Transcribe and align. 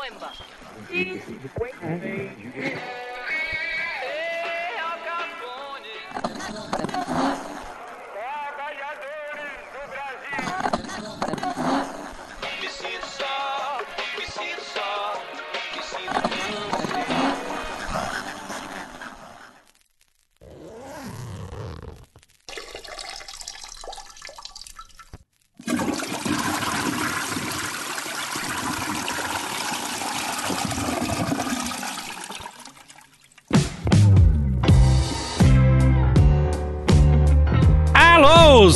Coimba. 0.00 0.32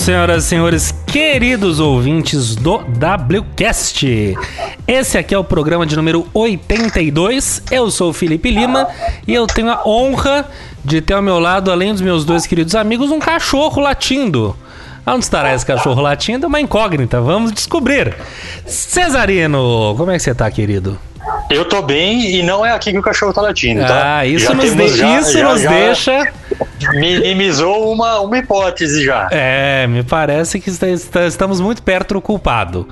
Senhoras 0.05 0.45
e 0.45 0.49
senhores, 0.49 0.95
queridos 1.07 1.81
ouvintes 1.81 2.55
do 2.55 2.77
WCast. 2.77 4.37
Esse 4.87 5.17
aqui 5.17 5.35
é 5.35 5.39
o 5.39 5.45
programa 5.45 5.87
de 5.87 5.97
número 5.97 6.27
82. 6.35 7.63
Eu 7.71 7.91
sou 7.91 8.11
o 8.11 8.13
Felipe 8.13 8.51
Lima 8.51 8.87
e 9.27 9.33
eu 9.33 9.47
tenho 9.47 9.71
a 9.71 9.81
honra 9.87 10.47
de 10.85 11.01
ter 11.01 11.15
ao 11.15 11.23
meu 11.23 11.39
lado, 11.39 11.73
além 11.73 11.93
dos 11.93 12.03
meus 12.03 12.25
dois 12.25 12.47
queridos 12.47 12.75
amigos, 12.75 13.11
um 13.11 13.19
cachorro 13.19 13.81
latindo. 13.81 14.55
Onde 15.07 15.25
estará 15.25 15.55
esse 15.55 15.65
cachorro 15.65 16.01
latindo? 16.03 16.45
É 16.45 16.49
uma 16.49 16.61
incógnita, 16.61 17.21
vamos 17.21 17.51
descobrir. 17.53 18.15
Cesarino, 18.67 19.95
como 19.97 20.11
é 20.11 20.17
que 20.17 20.23
você 20.23 20.35
tá, 20.35 20.51
querido? 20.51 20.99
Eu 21.51 21.65
tô 21.67 21.81
bem 21.81 22.37
e 22.37 22.43
não 22.43 22.65
é 22.65 22.73
aqui 22.73 22.91
que 22.93 22.99
o 22.99 23.03
cachorro 23.03 23.33
tá 23.33 23.41
latindo, 23.41 23.81
tá? 23.81 24.19
Ah, 24.19 24.27
isso 24.27 24.47
Já 24.47 24.55
nos, 24.55 24.65
temos- 24.71 24.93
de- 24.93 25.05
isso 25.05 25.33
já- 25.39 25.49
nos 25.53 25.61
já 25.63 25.71
deixa. 25.71 26.33
Minimizou 26.95 27.93
uma, 27.93 28.21
uma 28.21 28.39
hipótese 28.39 29.05
já. 29.05 29.29
É, 29.31 29.87
me 29.87 30.03
parece 30.03 30.61
que 30.61 30.71
está- 30.71 30.89
está- 30.89 31.27
estamos 31.27 31.61
muito 31.61 31.83
perto 31.83 32.15
do 32.15 32.21
culpado. 32.21 32.89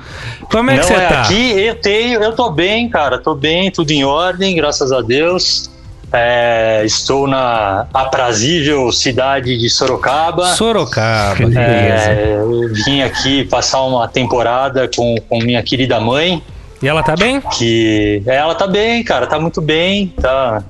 Como 0.50 0.70
é 0.70 0.74
que 0.74 0.80
não 0.80 0.88
você 0.88 0.94
é 0.94 1.06
tá? 1.08 1.20
aqui, 1.22 1.50
eu 1.60 1.74
tenho, 1.76 2.22
eu 2.22 2.32
tô 2.32 2.50
bem, 2.50 2.88
cara, 2.88 3.18
tô 3.18 3.34
bem, 3.34 3.70
tudo 3.70 3.90
em 3.90 4.04
ordem, 4.04 4.54
graças 4.56 4.92
a 4.92 5.00
Deus. 5.00 5.70
É, 6.14 6.82
estou 6.84 7.26
na 7.26 7.86
aprazível 7.94 8.92
cidade 8.92 9.56
de 9.56 9.70
Sorocaba. 9.70 10.44
Sorocaba, 10.54 11.36
que. 11.36 11.56
É, 11.58 12.36
eu 12.38 12.68
vim 12.84 13.00
aqui 13.00 13.44
passar 13.44 13.80
uma 13.82 14.06
temporada 14.06 14.90
com, 14.94 15.14
com 15.26 15.38
minha 15.38 15.62
querida 15.62 15.98
mãe, 15.98 16.42
E 16.82 16.86
ela 16.88 17.02
tá 17.02 17.16
bem? 17.16 17.40
que 17.56 18.22
ela 18.26 18.54
tá 18.54 18.66
bem, 18.66 19.02
cara, 19.02 19.26
tá 19.26 19.40
muito 19.40 19.62
bem, 19.62 20.12
tá 20.20 20.62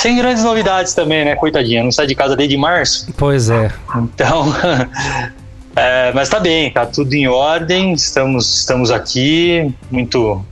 sem 0.00 0.16
grandes 0.16 0.44
novidades 0.44 0.94
também, 0.94 1.24
né, 1.24 1.34
coitadinha, 1.34 1.82
não 1.82 1.90
sai 1.92 2.06
de 2.06 2.14
casa 2.14 2.36
desde 2.36 2.56
março. 2.56 3.08
Pois 3.16 3.50
é. 3.50 3.70
Então, 3.96 4.46
é, 5.76 6.12
mas 6.12 6.28
tá 6.28 6.38
bem, 6.40 6.70
tá 6.70 6.86
tudo 6.86 7.12
em 7.14 7.26
ordem. 7.28 7.92
Estamos, 7.92 8.60
estamos 8.60 8.90
aqui 8.90 9.72
muito, 9.90 10.44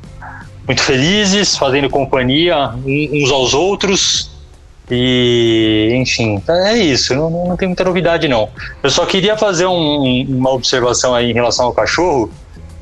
muito 0.67 0.83
felizes, 0.83 1.57
fazendo 1.57 1.89
companhia 1.91 2.71
uns 2.85 3.31
aos 3.31 3.55
outros. 3.55 4.31
E, 4.91 5.93
enfim, 6.01 6.41
é 6.49 6.77
isso. 6.77 7.15
Não, 7.15 7.29
não 7.29 7.57
tem 7.57 7.67
muita 7.69 7.83
novidade, 7.85 8.29
não. 8.29 8.49
Eu 8.83 8.91
só 8.91 9.05
queria 9.05 9.37
fazer 9.37 9.67
um- 9.67 10.25
uma 10.29 10.53
observação 10.53 11.13
aí 11.15 11.31
em 11.31 11.35
relação 11.35 11.67
ao 11.67 11.73
cachorro. 11.73 12.31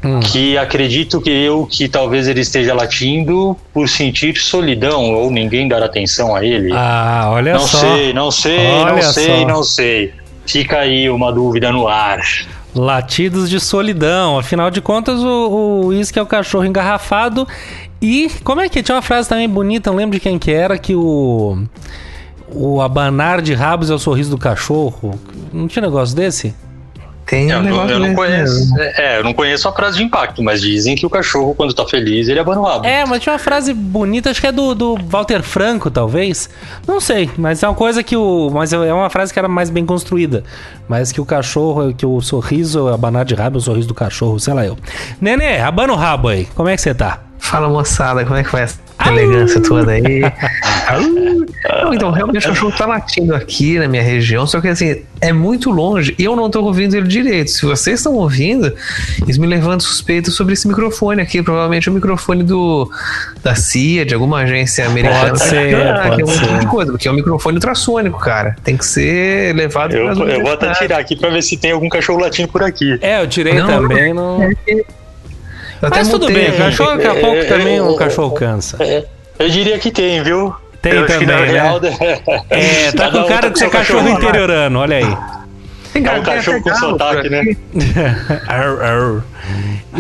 Hum. 0.04 0.20
Que 0.20 0.58
acredito 0.58 1.20
que 1.20 1.30
eu 1.30 1.66
que 1.66 1.88
talvez 1.88 2.28
ele 2.28 2.40
esteja 2.40 2.74
latindo 2.74 3.56
por 3.72 3.88
sentir 3.88 4.36
solidão 4.36 5.14
ou 5.14 5.30
ninguém 5.30 5.66
dar 5.66 5.82
atenção 5.82 6.36
a 6.36 6.44
ele. 6.44 6.70
Ah, 6.74 7.28
olha 7.30 7.54
Não 7.54 7.60
só. 7.66 7.78
sei, 7.78 8.12
não 8.12 8.30
sei, 8.30 8.68
não 8.68 8.82
Olha 8.84 9.02
sei, 9.02 9.40
só. 9.40 9.46
não 9.48 9.64
sei. 9.64 10.12
Fica 10.46 10.80
aí 10.80 11.08
uma 11.08 11.32
dúvida 11.32 11.72
no 11.72 11.88
ar. 11.88 12.20
Latidos 12.74 13.48
de 13.48 13.58
solidão. 13.58 14.38
Afinal 14.38 14.70
de 14.70 14.80
contas, 14.82 15.20
o, 15.20 15.26
o 15.26 15.86
uísque 15.86 16.18
é 16.18 16.22
o 16.22 16.26
cachorro 16.26 16.64
engarrafado. 16.66 17.48
E 18.02 18.28
como 18.42 18.60
é 18.60 18.68
que 18.68 18.82
tinha 18.82 18.96
uma 18.96 19.00
frase 19.02 19.26
também 19.28 19.48
bonita, 19.48 19.90
não 19.90 19.96
lembro 19.96 20.18
de 20.18 20.20
quem 20.20 20.38
que 20.38 20.50
era, 20.50 20.76
que 20.76 20.94
o. 20.94 21.64
O 22.52 22.82
abanar 22.82 23.40
de 23.40 23.54
rabos 23.54 23.90
é 23.90 23.94
o 23.94 23.98
sorriso 23.98 24.30
do 24.30 24.36
cachorro. 24.38 25.18
Não 25.52 25.66
tinha 25.66 25.82
negócio 25.82 26.14
desse? 26.14 26.54
Tem 27.26 27.48
Eu, 27.50 27.58
um 27.58 27.62
não- 27.62 27.70
negócio 27.70 27.90
eu 27.92 27.98
não 28.00 28.14
conheço. 28.14 28.54
mesmo. 28.74 28.80
É, 28.80 29.18
eu 29.18 29.24
não 29.24 29.32
conheço 29.32 29.66
a 29.68 29.72
frase 29.72 29.96
de 29.96 30.02
impacto, 30.04 30.42
mas 30.42 30.60
dizem 30.60 30.94
que 30.94 31.06
o 31.06 31.10
cachorro, 31.10 31.54
quando 31.54 31.72
tá 31.72 31.86
feliz, 31.86 32.28
ele 32.28 32.38
abana 32.38 32.60
o 32.60 32.64
rabo. 32.64 32.84
É, 32.86 33.04
mas 33.06 33.22
tinha 33.22 33.32
uma 33.32 33.38
frase 33.38 33.72
bonita, 33.72 34.30
acho 34.30 34.40
que 34.40 34.46
é 34.46 34.52
do, 34.52 34.74
do 34.74 34.96
Walter 35.08 35.42
Franco, 35.42 35.90
talvez. 35.90 36.50
Não 36.86 37.00
sei, 37.00 37.30
mas 37.38 37.62
é 37.62 37.68
uma 37.68 37.74
coisa 37.74 38.02
que 38.02 38.16
o. 38.16 38.50
Mas 38.52 38.72
é 38.72 38.92
uma 38.92 39.08
frase 39.08 39.32
que 39.32 39.38
era 39.38 39.48
mais 39.48 39.70
bem 39.70 39.86
construída. 39.86 40.44
Mas 40.86 41.12
que 41.12 41.20
o 41.20 41.24
cachorro, 41.24 41.94
que 41.94 42.04
o 42.04 42.20
sorriso, 42.20 42.88
abanar 42.88 43.24
de 43.24 43.34
rabo 43.34 43.56
é 43.56 43.58
o 43.58 43.60
sorriso 43.62 43.88
do 43.88 43.94
cachorro, 43.94 44.38
sei 44.38 44.52
lá 44.52 44.64
eu. 44.66 44.76
Nenê, 45.20 45.60
abana 45.60 45.92
o 45.92 45.96
rabo 45.96 46.28
aí. 46.28 46.46
Como 46.54 46.68
é 46.68 46.76
que 46.76 46.82
você 46.82 46.94
tá? 46.94 47.20
Fala 47.38 47.68
moçada, 47.68 48.24
como 48.24 48.36
é 48.36 48.42
que 48.44 48.50
vai 48.50 48.62
essa 48.62 48.78
elegância 49.10 49.60
toda 49.60 49.92
aí? 49.92 50.22
Não, 51.82 51.94
então, 51.94 52.10
realmente 52.10 52.46
o 52.46 52.48
cachorro 52.50 52.72
tá 52.76 52.86
latindo 52.86 53.34
aqui 53.34 53.78
na 53.78 53.88
minha 53.88 54.02
região, 54.02 54.46
só 54.46 54.60
que 54.60 54.68
assim, 54.68 55.02
é 55.20 55.32
muito 55.32 55.70
longe 55.70 56.14
e 56.18 56.24
eu 56.24 56.36
não 56.36 56.50
tô 56.50 56.62
ouvindo 56.62 56.94
ele 56.94 57.06
direito. 57.08 57.50
Se 57.50 57.64
vocês 57.64 58.00
estão 58.00 58.14
ouvindo, 58.14 58.72
isso 59.26 59.40
me 59.40 59.46
levanta 59.46 59.82
suspeita 59.82 60.30
sobre 60.30 60.52
esse 60.52 60.68
microfone 60.68 61.22
aqui. 61.22 61.42
Provavelmente 61.42 61.88
é 61.88 61.92
o 61.92 61.94
microfone 61.94 62.42
do, 62.42 62.90
da 63.42 63.54
CIA, 63.54 64.04
de 64.04 64.14
alguma 64.14 64.40
agência 64.40 64.86
americana. 64.86 65.30
Pode 65.30 65.42
ser, 65.42 65.74
Ah, 65.74 66.02
pode 66.08 66.16
que 66.16 66.22
é 66.22 66.24
um 66.24 66.28
ser. 66.28 66.40
tipo 66.40 66.58
de 66.58 66.66
coisa, 66.66 66.92
porque 66.92 67.08
é 67.08 67.10
um 67.10 67.14
microfone 67.14 67.56
ultrassônico, 67.56 68.18
cara. 68.18 68.56
Tem 68.62 68.76
que 68.76 68.84
ser 68.84 69.54
levado 69.54 69.94
Eu, 69.94 70.12
eu 70.28 70.42
vou 70.42 70.52
até 70.52 70.72
tirar 70.72 70.98
aqui 70.98 71.16
pra 71.16 71.30
ver 71.30 71.42
se 71.42 71.56
tem 71.56 71.72
algum 71.72 71.88
cachorro 71.88 72.20
latindo 72.20 72.48
por 72.48 72.62
aqui. 72.62 72.98
É, 73.00 73.22
eu 73.22 73.28
tirei 73.28 73.54
Não, 73.54 73.66
também. 73.66 74.12
Não... 74.12 74.38
até 75.82 75.98
Mas 75.98 76.08
tudo 76.08 76.26
bem, 76.26 76.52
cachorro 76.56 76.96
daqui 76.96 77.06
a 77.06 77.14
pouco 77.20 77.36
É, 77.36 77.44
também 77.44 77.76
é, 77.76 77.82
o 77.82 77.94
é, 77.94 77.98
cachorro 77.98 78.30
cansa. 78.32 78.76
É, 78.80 79.04
eu 79.38 79.48
diria 79.48 79.78
que 79.78 79.90
tem, 79.90 80.22
viu? 80.22 80.54
Tem 80.80 80.92
eu 80.92 81.06
também, 81.06 81.26
né? 81.26 81.44
real, 81.46 81.80
É, 82.50 82.92
tá 82.92 83.04
cada 83.04 83.22
com 83.22 83.28
cara 83.28 83.40
tá 83.42 83.48
de 83.48 83.58
ser 83.58 83.64
seu 83.64 83.70
cachorro 83.70 84.04
lá. 84.08 84.10
interiorano, 84.10 84.78
olha 84.80 84.96
aí. 84.98 85.16
Tem 85.92 86.02
É 86.02 86.04
cara 86.04 86.20
um 86.20 86.22
cachorro 86.22 86.62
com 86.62 86.74
sotaque, 86.74 87.30
né? 87.30 87.42
Arr, 88.48 88.82
arr. 88.82 89.22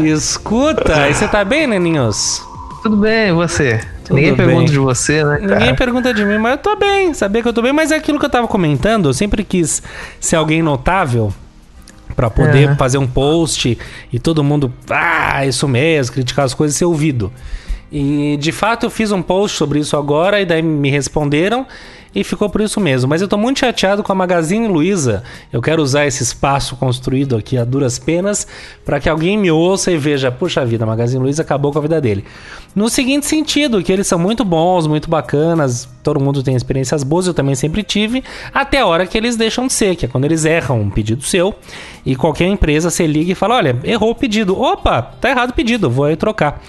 Escuta, 0.04 1.08
e 1.08 1.14
você 1.14 1.28
tá 1.28 1.44
bem, 1.44 1.66
Neninhos? 1.66 2.42
Tudo 2.82 2.96
bem, 2.96 3.28
e 3.28 3.32
você? 3.32 3.80
Tudo 4.04 4.16
Ninguém 4.16 4.34
bem. 4.34 4.46
pergunta 4.46 4.72
de 4.72 4.78
você, 4.78 5.24
né, 5.24 5.38
cara? 5.38 5.54
Ninguém 5.60 5.74
pergunta 5.74 6.12
de 6.12 6.24
mim, 6.24 6.36
mas 6.36 6.52
eu 6.52 6.58
tô 6.58 6.76
bem, 6.76 7.14
sabia 7.14 7.40
que 7.42 7.48
eu 7.48 7.52
tô 7.52 7.62
bem, 7.62 7.72
mas 7.72 7.90
é 7.90 7.96
aquilo 7.96 8.18
que 8.18 8.26
eu 8.26 8.30
tava 8.30 8.46
comentando, 8.46 9.08
eu 9.08 9.14
sempre 9.14 9.42
quis 9.42 9.82
ser 10.20 10.36
alguém 10.36 10.62
notável 10.62 11.32
pra 12.14 12.30
poder 12.30 12.68
Aham. 12.68 12.76
fazer 12.76 12.98
um 12.98 13.06
post 13.06 13.76
e 14.12 14.18
todo 14.18 14.42
mundo, 14.44 14.72
ah, 14.90 15.44
isso 15.46 15.66
mesmo, 15.68 16.14
criticar 16.14 16.44
as 16.44 16.54
coisas 16.54 16.76
e 16.76 16.78
ser 16.78 16.84
ouvido. 16.84 17.32
E 17.92 18.36
de 18.40 18.50
fato 18.50 18.86
eu 18.86 18.90
fiz 18.90 19.12
um 19.12 19.22
post 19.22 19.56
sobre 19.56 19.78
isso 19.78 19.96
agora 19.96 20.40
e 20.40 20.44
daí 20.44 20.62
me 20.62 20.90
responderam 20.90 21.66
e 22.14 22.22
ficou 22.22 22.48
por 22.48 22.60
isso 22.60 22.80
mesmo. 22.80 23.08
Mas 23.08 23.20
eu 23.20 23.28
tô 23.28 23.36
muito 23.36 23.60
chateado 23.60 24.02
com 24.02 24.12
a 24.12 24.14
Magazine 24.14 24.68
Luiza. 24.68 25.22
Eu 25.52 25.60
quero 25.60 25.82
usar 25.82 26.06
esse 26.06 26.22
espaço 26.22 26.76
construído 26.76 27.36
aqui 27.36 27.58
a 27.58 27.64
duras 27.64 27.98
penas 27.98 28.46
para 28.84 29.00
que 29.00 29.08
alguém 29.08 29.36
me 29.36 29.50
ouça 29.50 29.90
e 29.90 29.96
veja, 29.96 30.30
puxa 30.30 30.64
vida, 30.64 30.84
a 30.84 30.86
Magazine 30.86 31.22
Luiza 31.22 31.42
acabou 31.42 31.72
com 31.72 31.78
a 31.78 31.82
vida 31.82 32.00
dele. 32.00 32.24
No 32.74 32.88
seguinte 32.88 33.26
sentido, 33.26 33.82
que 33.82 33.92
eles 33.92 34.06
são 34.06 34.18
muito 34.18 34.44
bons, 34.44 34.86
muito 34.86 35.08
bacanas, 35.08 35.88
todo 36.02 36.18
mundo 36.18 36.42
tem 36.42 36.56
experiências 36.56 37.04
boas, 37.04 37.26
eu 37.26 37.34
também 37.34 37.54
sempre 37.54 37.84
tive, 37.84 38.24
até 38.52 38.80
a 38.80 38.86
hora 38.86 39.06
que 39.06 39.16
eles 39.16 39.36
deixam 39.36 39.68
de 39.68 39.72
ser, 39.72 39.94
que 39.94 40.06
é 40.06 40.08
quando 40.08 40.24
eles 40.24 40.44
erram 40.44 40.80
um 40.80 40.90
pedido 40.90 41.22
seu 41.22 41.54
e 42.04 42.16
qualquer 42.16 42.48
empresa 42.48 42.90
você 42.90 43.06
liga 43.06 43.30
e 43.30 43.34
fala, 43.34 43.56
olha, 43.56 43.78
errou 43.84 44.10
o 44.10 44.14
pedido. 44.14 44.60
Opa, 44.60 45.02
tá 45.02 45.30
errado 45.30 45.50
o 45.50 45.54
pedido, 45.54 45.88
vou 45.88 46.04
aí 46.04 46.16
trocar. 46.16 46.60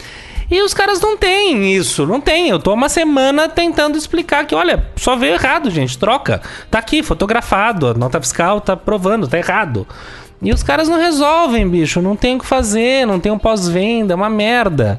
E 0.50 0.62
os 0.62 0.74
caras 0.74 1.00
não 1.02 1.18
têm 1.18 1.74
isso, 1.76 2.06
não 2.06 2.22
tem. 2.22 2.50
Eu 2.50 2.60
tô 2.60 2.74
uma 2.74 2.90
semana 2.90 3.50
tentando 3.50 3.98
explicar 3.98 4.46
que, 4.46 4.54
olha, 4.54 4.86
só 4.96 5.16
veio 5.16 5.34
errado, 5.34 5.70
gente, 5.72 5.98
troca. 5.98 6.42
Tá 6.70 6.80
aqui, 6.80 7.02
fotografado, 7.02 7.88
a 7.88 7.94
nota 7.94 8.20
fiscal 8.22 8.62
tá 8.62 8.76
provando, 8.78 9.28
tá 9.28 9.38
errado. 9.38 9.88
E 10.42 10.52
os 10.54 10.62
caras 10.62 10.88
não 10.88 11.00
resolvem, 11.00 11.68
bicho, 11.68 12.02
não 12.02 12.16
tem 12.16 12.36
o 12.36 12.40
que 12.40 12.46
fazer, 12.46 13.08
não 13.08 13.20
tem 13.20 13.32
um 13.32 13.38
pós-venda, 13.40 14.14
é 14.14 14.16
uma 14.16 14.30
merda. 14.30 14.98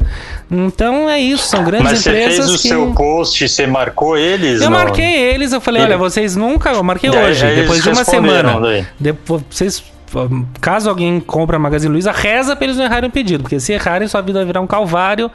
Então 0.50 1.08
é 1.08 1.20
isso, 1.20 1.46
são 1.46 1.62
grandes 1.62 1.90
Mas 1.93 1.98
você 2.00 2.08
empresas 2.10 2.46
fez 2.46 2.58
o 2.58 2.62
que... 2.62 2.69
seu 2.69 2.93
post, 2.94 3.48
você 3.48 3.66
marcou 3.66 4.16
eles? 4.16 4.62
Eu 4.62 4.70
no- 4.70 4.76
marquei 4.76 5.14
eles, 5.14 5.52
eu 5.52 5.60
falei, 5.60 5.82
olha, 5.82 5.98
vocês 5.98 6.34
nunca. 6.34 6.70
Eu 6.72 6.82
marquei 6.82 7.10
hoje, 7.10 7.46
depois 7.54 7.82
de 7.82 7.88
uma 7.90 8.02
semana. 8.04 8.58
daí? 8.60 8.87
Depois, 8.98 9.43
vocês. 9.48 9.84
Caso 10.61 10.89
alguém 10.89 11.21
compre 11.21 11.57
a 11.57 11.59
Magazine 11.59 11.93
Luiza, 11.93 12.11
reza 12.11 12.57
pra 12.57 12.65
eles 12.65 12.77
não 12.77 12.85
errarem 12.85 13.09
o 13.09 13.13
pedido, 13.13 13.43
porque 13.43 13.61
se 13.61 13.73
errarem, 13.73 14.09
sua 14.09 14.21
vida 14.21 14.39
vai 14.39 14.47
virar 14.47 14.61
um 14.61 14.67
calvário, 14.67 15.31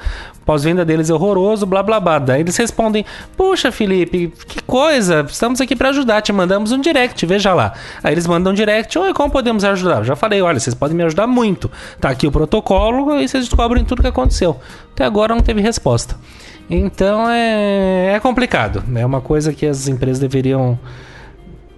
pós-venda 0.46 0.84
deles 0.84 1.10
é 1.10 1.14
horroroso, 1.14 1.66
blá 1.66 1.84
blá 1.84 2.00
blá. 2.00 2.20
Daí 2.20 2.42
eles 2.42 2.58
respondem: 2.58 3.06
Puxa, 3.38 3.72
Felipe, 3.72 4.34
que 4.48 4.62
coisa, 4.64 5.26
estamos 5.30 5.62
aqui 5.62 5.76
pra 5.76 5.90
ajudar, 5.90 6.22
te 6.22 6.34
mandamos 6.34 6.72
um 6.72 6.80
direct, 6.80 7.26
veja 7.26 7.54
lá. 7.54 7.74
Aí 8.04 8.14
eles 8.14 8.26
mandam 8.26 8.52
um 8.52 8.56
direct: 8.56 8.98
Oi, 8.98 9.14
como 9.14 9.30
podemos 9.30 9.64
ajudar? 9.64 9.98
Eu 9.98 10.06
já 10.06 10.16
falei: 10.16 10.42
Olha, 10.42 10.60
vocês 10.60 10.74
podem 10.74 10.98
me 10.98 11.04
ajudar 11.04 11.28
muito. 11.28 11.70
Tá 12.00 12.10
aqui 12.10 12.26
o 12.26 12.32
protocolo 12.32 13.20
e 13.20 13.28
vocês 13.28 13.46
descobrem 13.46 13.84
tudo 13.86 14.02
que 14.02 14.08
aconteceu. 14.08 14.60
Até 14.94 15.06
agora 15.06 15.36
não 15.36 15.42
teve 15.42 15.62
resposta. 15.62 16.16
Então 16.70 17.30
é, 17.30 18.14
é 18.16 18.20
complicado. 18.20 18.84
É 18.96 19.06
uma 19.06 19.22
coisa 19.22 19.54
que 19.54 19.66
as 19.66 19.88
empresas 19.88 20.20
deveriam 20.20 20.80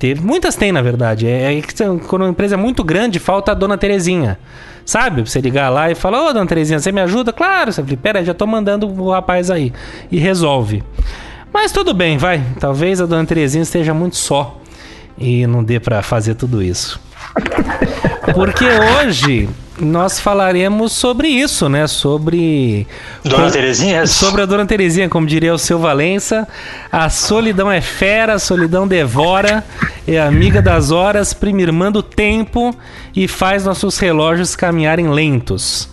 ter. 0.03 0.19
Muitas 0.19 0.57
têm, 0.57 0.73
na 0.73 0.81
verdade. 0.81 1.25
É, 1.25 1.57
é 1.57 1.61
quando 2.07 2.23
uma 2.23 2.29
empresa 2.29 2.55
é 2.55 2.57
muito 2.57 2.83
grande, 2.83 3.19
falta 3.19 3.53
a 3.53 3.55
dona 3.55 3.77
Terezinha. 3.77 4.37
Sabe? 4.85 5.21
Você 5.21 5.39
ligar 5.39 5.69
lá 5.69 5.89
e 5.89 5.95
falar, 5.95 6.27
ô 6.27 6.33
dona 6.33 6.45
Terezinha, 6.45 6.77
você 6.77 6.91
me 6.91 6.99
ajuda? 6.99 7.31
Claro, 7.31 7.71
você 7.71 7.81
fala, 7.81 7.97
pera, 7.97 8.25
já 8.25 8.33
tô 8.33 8.45
mandando 8.45 8.85
o 8.85 9.09
rapaz 9.09 9.49
aí. 9.49 9.71
E 10.11 10.19
resolve. 10.19 10.83
Mas 11.53 11.71
tudo 11.71 11.93
bem, 11.93 12.17
vai. 12.17 12.43
Talvez 12.59 12.99
a 12.99 13.05
dona 13.05 13.25
Terezinha 13.25 13.63
esteja 13.63 13.93
muito 13.93 14.17
só 14.17 14.59
e 15.17 15.47
não 15.47 15.63
dê 15.63 15.79
para 15.79 16.01
fazer 16.01 16.35
tudo 16.35 16.61
isso. 16.61 16.99
Porque 18.35 18.65
hoje 18.65 19.47
nós 19.79 20.19
falaremos 20.19 20.91
sobre 20.91 21.27
isso, 21.27 21.67
né? 21.67 21.87
Sobre. 21.87 22.87
Dona 23.23 23.49
Terezinha? 23.49 24.05
Sobre 24.05 24.41
a 24.41 24.45
Dona 24.45 24.65
Terezinha, 24.65 25.09
como 25.09 25.25
diria 25.25 25.53
o 25.53 25.57
seu 25.57 25.79
Valença. 25.79 26.47
A 26.91 27.09
solidão 27.09 27.71
é 27.71 27.81
fera, 27.81 28.33
a 28.33 28.39
solidão 28.39 28.87
devora, 28.87 29.63
é 30.07 30.19
amiga 30.19 30.61
das 30.61 30.91
horas, 30.91 31.33
primirmando 31.33 31.99
o 31.99 32.03
tempo 32.03 32.75
e 33.15 33.27
faz 33.27 33.65
nossos 33.65 33.97
relógios 33.97 34.55
caminharem 34.55 35.09
lentos. 35.09 35.89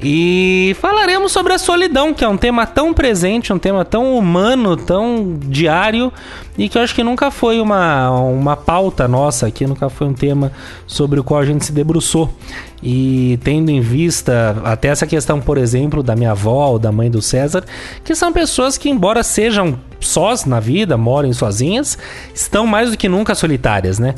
E 0.00 0.76
falaremos 0.80 1.32
sobre 1.32 1.52
a 1.52 1.58
solidão, 1.58 2.14
que 2.14 2.24
é 2.24 2.28
um 2.28 2.36
tema 2.36 2.64
tão 2.64 2.94
presente, 2.94 3.52
um 3.52 3.58
tema 3.58 3.84
tão 3.84 4.16
humano, 4.16 4.76
tão 4.76 5.36
diário, 5.40 6.12
e 6.56 6.68
que 6.68 6.78
eu 6.78 6.82
acho 6.82 6.94
que 6.94 7.02
nunca 7.02 7.32
foi 7.32 7.60
uma, 7.60 8.10
uma 8.10 8.56
pauta 8.56 9.08
nossa 9.08 9.48
aqui, 9.48 9.66
nunca 9.66 9.90
foi 9.90 10.06
um 10.06 10.12
tema 10.12 10.52
sobre 10.86 11.18
o 11.18 11.24
qual 11.24 11.40
a 11.40 11.44
gente 11.44 11.64
se 11.64 11.72
debruçou. 11.72 12.32
E 12.80 13.40
tendo 13.42 13.70
em 13.70 13.80
vista 13.80 14.56
até 14.62 14.86
essa 14.86 15.04
questão, 15.04 15.40
por 15.40 15.58
exemplo, 15.58 16.00
da 16.00 16.14
minha 16.14 16.30
avó 16.30 16.68
ou 16.68 16.78
da 16.78 16.92
mãe 16.92 17.10
do 17.10 17.20
César, 17.20 17.64
que 18.04 18.14
são 18.14 18.32
pessoas 18.32 18.78
que, 18.78 18.88
embora 18.88 19.24
sejam 19.24 19.80
sós 19.98 20.44
na 20.44 20.60
vida, 20.60 20.96
morem 20.96 21.32
sozinhas, 21.32 21.98
estão 22.32 22.68
mais 22.68 22.92
do 22.92 22.96
que 22.96 23.08
nunca 23.08 23.34
solitárias, 23.34 23.98
né? 23.98 24.14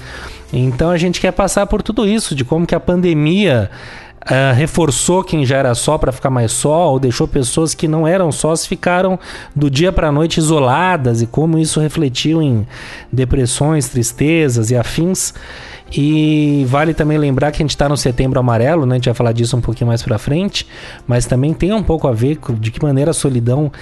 Então 0.53 0.91
a 0.91 0.99
gente 0.99 1.21
quer 1.21 1.33
passar 1.33 1.67
por 1.67 1.83
tudo 1.83 2.07
isso, 2.07 2.35
de 2.35 2.45
como 2.45 2.67
que 2.67 2.75
a 2.75 2.81
pandemia 2.81 3.71
Uh, 4.23 4.55
reforçou 4.55 5.25
quem 5.25 5.47
já 5.47 5.57
era 5.57 5.75
só 5.75 5.97
para 5.97 6.13
ficar 6.13 6.29
mais 6.29 6.53
só, 6.53 6.91
ou 6.91 7.01
deixou 7.01 7.27
pessoas 7.27 7.75
que 7.75 7.89
não 7.89 8.07
eram 8.07 8.31
sós 8.31 8.67
ficaram 8.67 9.19
do 9.57 9.71
dia 9.71 9.91
para 9.91 10.09
a 10.09 10.13
noite 10.13 10.37
isoladas 10.37 11.23
e 11.23 11.27
como 11.27 11.59
isso 11.59 11.81
refletiu 11.81 12.43
em 12.43 12.67
depressões, 13.11 13.89
tristezas 13.89 14.71
e 14.71 14.77
afins. 14.77 15.33
E 15.91 16.65
vale 16.69 16.95
também 16.95 17.19
lembrar 17.19 17.51
que 17.51 17.63
a 17.63 17.65
gente 17.65 17.71
está 17.71 17.89
no 17.89 17.97
setembro 17.97 18.39
amarelo, 18.39 18.87
né? 18.87 18.95
A 18.95 18.99
gente 18.99 19.07
vai 19.07 19.15
falar 19.15 19.33
disso 19.33 19.57
um 19.57 19.61
pouquinho 19.61 19.89
mais 19.89 20.03
para 20.03 20.19
frente, 20.19 20.67
mas 21.07 21.27
também 21.27 21.53
tem 21.53 21.73
um 21.73 21.83
pouco 21.83 22.07
a 22.07 22.13
ver 22.13 22.37
com 22.37 22.55
de 22.55 22.71
que 22.71 22.83
maneira 22.83 23.11
a 23.11 23.15
solidão 23.15 23.73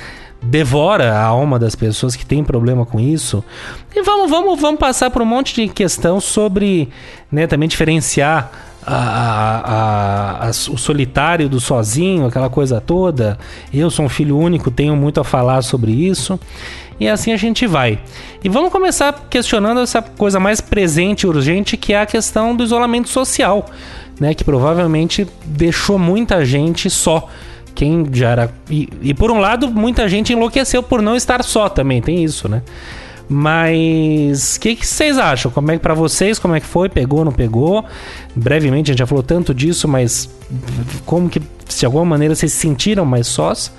devora 0.40 1.14
a 1.14 1.22
alma 1.24 1.58
das 1.58 1.74
pessoas 1.74 2.14
que 2.14 2.24
têm 2.24 2.44
problema 2.44 2.86
com 2.86 2.98
isso. 3.00 3.44
E 3.94 4.02
vamos, 4.02 4.30
vamos, 4.30 4.60
vamos 4.60 4.78
passar 4.78 5.10
por 5.10 5.20
um 5.20 5.26
monte 5.26 5.54
de 5.54 5.68
questão 5.68 6.20
sobre, 6.20 6.88
né, 7.30 7.46
também 7.46 7.68
diferenciar 7.68 8.67
a, 8.96 10.46
a, 10.46 10.50
o 10.50 10.78
solitário 10.78 11.48
do 11.48 11.60
sozinho, 11.60 12.26
aquela 12.26 12.48
coisa 12.48 12.80
toda. 12.80 13.38
Eu 13.72 13.90
sou 13.90 14.06
um 14.06 14.08
filho 14.08 14.36
único, 14.38 14.70
tenho 14.70 14.96
muito 14.96 15.20
a 15.20 15.24
falar 15.24 15.62
sobre 15.62 15.92
isso. 15.92 16.40
E 16.98 17.08
assim 17.08 17.32
a 17.32 17.36
gente 17.36 17.66
vai. 17.66 18.00
E 18.42 18.48
vamos 18.48 18.72
começar 18.72 19.26
questionando 19.30 19.80
essa 19.80 20.02
coisa 20.02 20.40
mais 20.40 20.60
presente 20.60 21.22
e 21.22 21.26
urgente, 21.26 21.76
que 21.76 21.92
é 21.92 22.00
a 22.00 22.06
questão 22.06 22.56
do 22.56 22.64
isolamento 22.64 23.08
social, 23.08 23.66
né? 24.18 24.34
Que 24.34 24.42
provavelmente 24.42 25.26
deixou 25.44 25.98
muita 25.98 26.44
gente 26.44 26.90
só. 26.90 27.28
Quem 27.74 28.08
já 28.12 28.30
era. 28.30 28.54
E, 28.68 28.88
e 29.00 29.14
por 29.14 29.30
um 29.30 29.38
lado, 29.38 29.70
muita 29.70 30.08
gente 30.08 30.32
enlouqueceu 30.32 30.82
por 30.82 31.00
não 31.00 31.14
estar 31.14 31.44
só 31.44 31.68
também, 31.68 32.02
tem 32.02 32.24
isso, 32.24 32.48
né? 32.48 32.62
Mas 33.28 34.56
o 34.56 34.60
que, 34.60 34.74
que, 34.74 34.86
vocês 34.86 35.18
acham? 35.18 35.50
Como 35.50 35.70
é 35.70 35.76
que 35.76 35.82
para 35.82 35.92
vocês, 35.92 36.38
como 36.38 36.54
é 36.54 36.60
que 36.60 36.66
foi? 36.66 36.88
Pegou, 36.88 37.24
não 37.24 37.32
pegou? 37.32 37.84
Brevemente 38.34 38.90
a 38.90 38.92
gente 38.92 38.98
já 39.00 39.06
falou 39.06 39.22
tanto 39.22 39.52
disso, 39.52 39.86
mas 39.86 40.30
como 41.04 41.28
que 41.28 41.40
de 41.40 41.86
alguma 41.86 42.04
maneira 42.04 42.34
vocês 42.34 42.52
se 42.52 42.58
sentiram 42.58 43.04
mais 43.04 43.26
sós? 43.26 43.70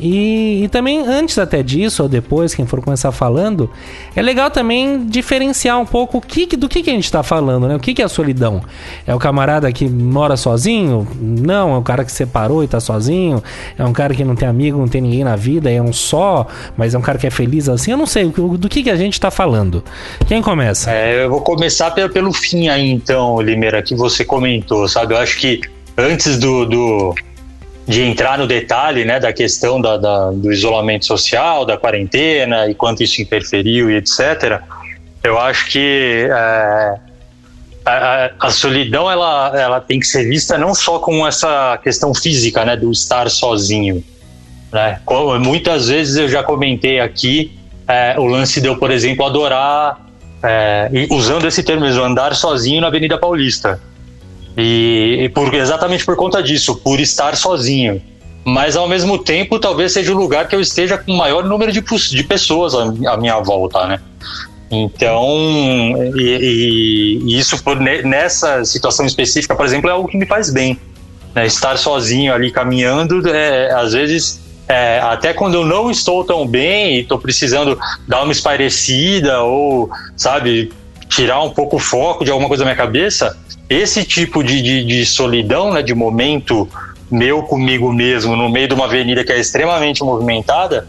E, 0.00 0.64
e, 0.64 0.68
também, 0.68 1.00
antes 1.00 1.38
até 1.38 1.62
disso, 1.62 2.04
ou 2.04 2.08
depois, 2.08 2.54
quem 2.54 2.64
for 2.66 2.80
começar 2.80 3.10
falando, 3.10 3.68
é 4.14 4.22
legal 4.22 4.50
também 4.50 5.04
diferenciar 5.06 5.78
um 5.78 5.86
pouco 5.86 6.18
o 6.18 6.20
que, 6.20 6.56
do 6.56 6.68
que, 6.68 6.82
que 6.82 6.90
a 6.90 6.92
gente 6.92 7.04
está 7.04 7.22
falando, 7.22 7.66
né? 7.66 7.74
O 7.74 7.80
que, 7.80 7.92
que 7.92 8.02
é 8.02 8.04
a 8.04 8.08
solidão? 8.08 8.62
É 9.06 9.14
o 9.14 9.18
camarada 9.18 9.70
que 9.72 9.88
mora 9.88 10.36
sozinho? 10.36 11.06
Não, 11.20 11.74
é 11.74 11.78
o 11.78 11.82
cara 11.82 12.04
que 12.04 12.12
separou 12.12 12.62
e 12.62 12.66
está 12.66 12.78
sozinho? 12.78 13.42
É 13.76 13.84
um 13.84 13.92
cara 13.92 14.14
que 14.14 14.24
não 14.24 14.36
tem 14.36 14.48
amigo, 14.48 14.78
não 14.78 14.88
tem 14.88 15.00
ninguém 15.00 15.24
na 15.24 15.34
vida, 15.34 15.70
é 15.70 15.82
um 15.82 15.92
só, 15.92 16.46
mas 16.76 16.94
é 16.94 16.98
um 16.98 17.02
cara 17.02 17.18
que 17.18 17.26
é 17.26 17.30
feliz 17.30 17.68
assim? 17.68 17.90
Eu 17.90 17.96
não 17.96 18.06
sei 18.06 18.26
do 18.26 18.68
que, 18.68 18.84
que 18.84 18.90
a 18.90 18.96
gente 18.96 19.14
está 19.14 19.30
falando. 19.30 19.82
Quem 20.26 20.40
começa? 20.40 20.92
É, 20.92 21.24
eu 21.24 21.30
vou 21.30 21.40
começar 21.40 21.90
pelo, 21.90 22.10
pelo 22.10 22.32
fim 22.32 22.68
aí, 22.68 22.88
então, 22.88 23.40
Limeira, 23.40 23.82
que 23.82 23.96
você 23.96 24.24
comentou, 24.24 24.86
sabe? 24.86 25.14
Eu 25.14 25.18
acho 25.18 25.38
que 25.38 25.60
antes 25.96 26.38
do, 26.38 26.64
do 26.64 27.14
de 27.88 28.02
entrar 28.02 28.36
no 28.36 28.46
detalhe 28.46 29.06
né, 29.06 29.18
da 29.18 29.32
questão 29.32 29.80
da, 29.80 29.96
da, 29.96 30.30
do 30.30 30.52
isolamento 30.52 31.06
social, 31.06 31.64
da 31.64 31.78
quarentena 31.78 32.68
e 32.68 32.74
quanto 32.74 33.02
isso 33.02 33.22
interferiu 33.22 33.90
e 33.90 33.96
etc., 33.96 34.60
eu 35.24 35.38
acho 35.38 35.70
que 35.70 36.28
é, 36.30 36.98
a, 37.84 38.30
a, 38.38 38.50
solidão 38.50 39.10
ela, 39.10 39.52
ela 39.58 39.80
tem 39.80 39.98
que 39.98 40.06
ser 40.06 40.28
vista 40.28 40.56
não 40.56 40.74
só 40.74 40.98
com 40.98 41.26
essa 41.26 41.78
questão 41.82 42.14
física 42.14 42.64
né, 42.64 42.76
do 42.76 42.92
estar 42.92 43.28
sozinho. 43.30 44.04
Né? 44.70 45.00
Muitas 45.40 45.88
vezes 45.88 46.16
eu 46.16 46.28
já 46.28 46.42
comentei 46.42 47.00
aqui 47.00 47.58
é, 47.88 48.14
o 48.18 48.26
lance 48.26 48.60
de 48.60 48.68
eu, 48.68 48.76
por 48.76 48.90
exemplo, 48.90 49.24
adorar, 49.24 49.98
é, 50.42 50.90
usando 51.10 51.46
esse 51.46 51.62
termo 51.62 51.82
mesmo, 51.82 52.02
andar 52.02 52.34
sozinho 52.34 52.82
na 52.82 52.88
Avenida 52.88 53.18
Paulista. 53.18 53.80
E, 54.58 55.18
e 55.22 55.28
por, 55.28 55.54
exatamente 55.54 56.04
por 56.04 56.16
conta 56.16 56.42
disso, 56.42 56.74
por 56.74 56.98
estar 56.98 57.36
sozinho. 57.36 58.02
Mas 58.44 58.76
ao 58.76 58.88
mesmo 58.88 59.16
tempo, 59.16 59.58
talvez 59.60 59.92
seja 59.92 60.12
o 60.12 60.16
lugar 60.16 60.48
que 60.48 60.56
eu 60.56 60.60
esteja 60.60 60.98
com 60.98 61.12
o 61.12 61.16
maior 61.16 61.44
número 61.44 61.70
de, 61.70 61.80
de 61.80 62.24
pessoas 62.24 62.74
à, 62.74 63.12
à 63.12 63.16
minha 63.16 63.38
volta, 63.38 63.86
né? 63.86 64.00
Então, 64.70 65.94
e, 66.16 67.22
e, 67.24 67.38
isso 67.38 67.62
por, 67.62 67.78
nessa 67.78 68.64
situação 68.64 69.06
específica, 69.06 69.54
por 69.54 69.64
exemplo, 69.64 69.88
é 69.88 69.92
algo 69.92 70.08
que 70.08 70.16
me 70.16 70.26
faz 70.26 70.50
bem. 70.50 70.78
Né? 71.34 71.46
Estar 71.46 71.78
sozinho 71.78 72.34
ali 72.34 72.50
caminhando, 72.50 73.26
é, 73.28 73.72
às 73.72 73.92
vezes, 73.92 74.40
é, 74.66 74.98
até 74.98 75.32
quando 75.32 75.54
eu 75.54 75.64
não 75.64 75.90
estou 75.90 76.24
tão 76.24 76.46
bem 76.46 76.96
e 76.96 77.00
estou 77.00 77.18
precisando 77.18 77.78
dar 78.06 78.22
uma 78.22 78.32
espairecida 78.32 79.40
ou, 79.42 79.88
sabe, 80.16 80.70
tirar 81.08 81.42
um 81.42 81.50
pouco 81.50 81.76
o 81.76 81.78
foco 81.78 82.24
de 82.24 82.30
alguma 82.30 82.48
coisa 82.48 82.64
da 82.64 82.70
minha 82.70 82.76
cabeça, 82.76 83.36
esse 83.68 84.04
tipo 84.04 84.42
de, 84.42 84.62
de, 84.62 84.84
de 84.84 85.06
solidão, 85.06 85.72
né, 85.72 85.82
de 85.82 85.94
momento 85.94 86.68
meu 87.10 87.42
comigo 87.42 87.92
mesmo 87.92 88.36
no 88.36 88.48
meio 88.48 88.68
de 88.68 88.74
uma 88.74 88.84
avenida 88.84 89.24
que 89.24 89.32
é 89.32 89.38
extremamente 89.38 90.02
movimentada, 90.02 90.86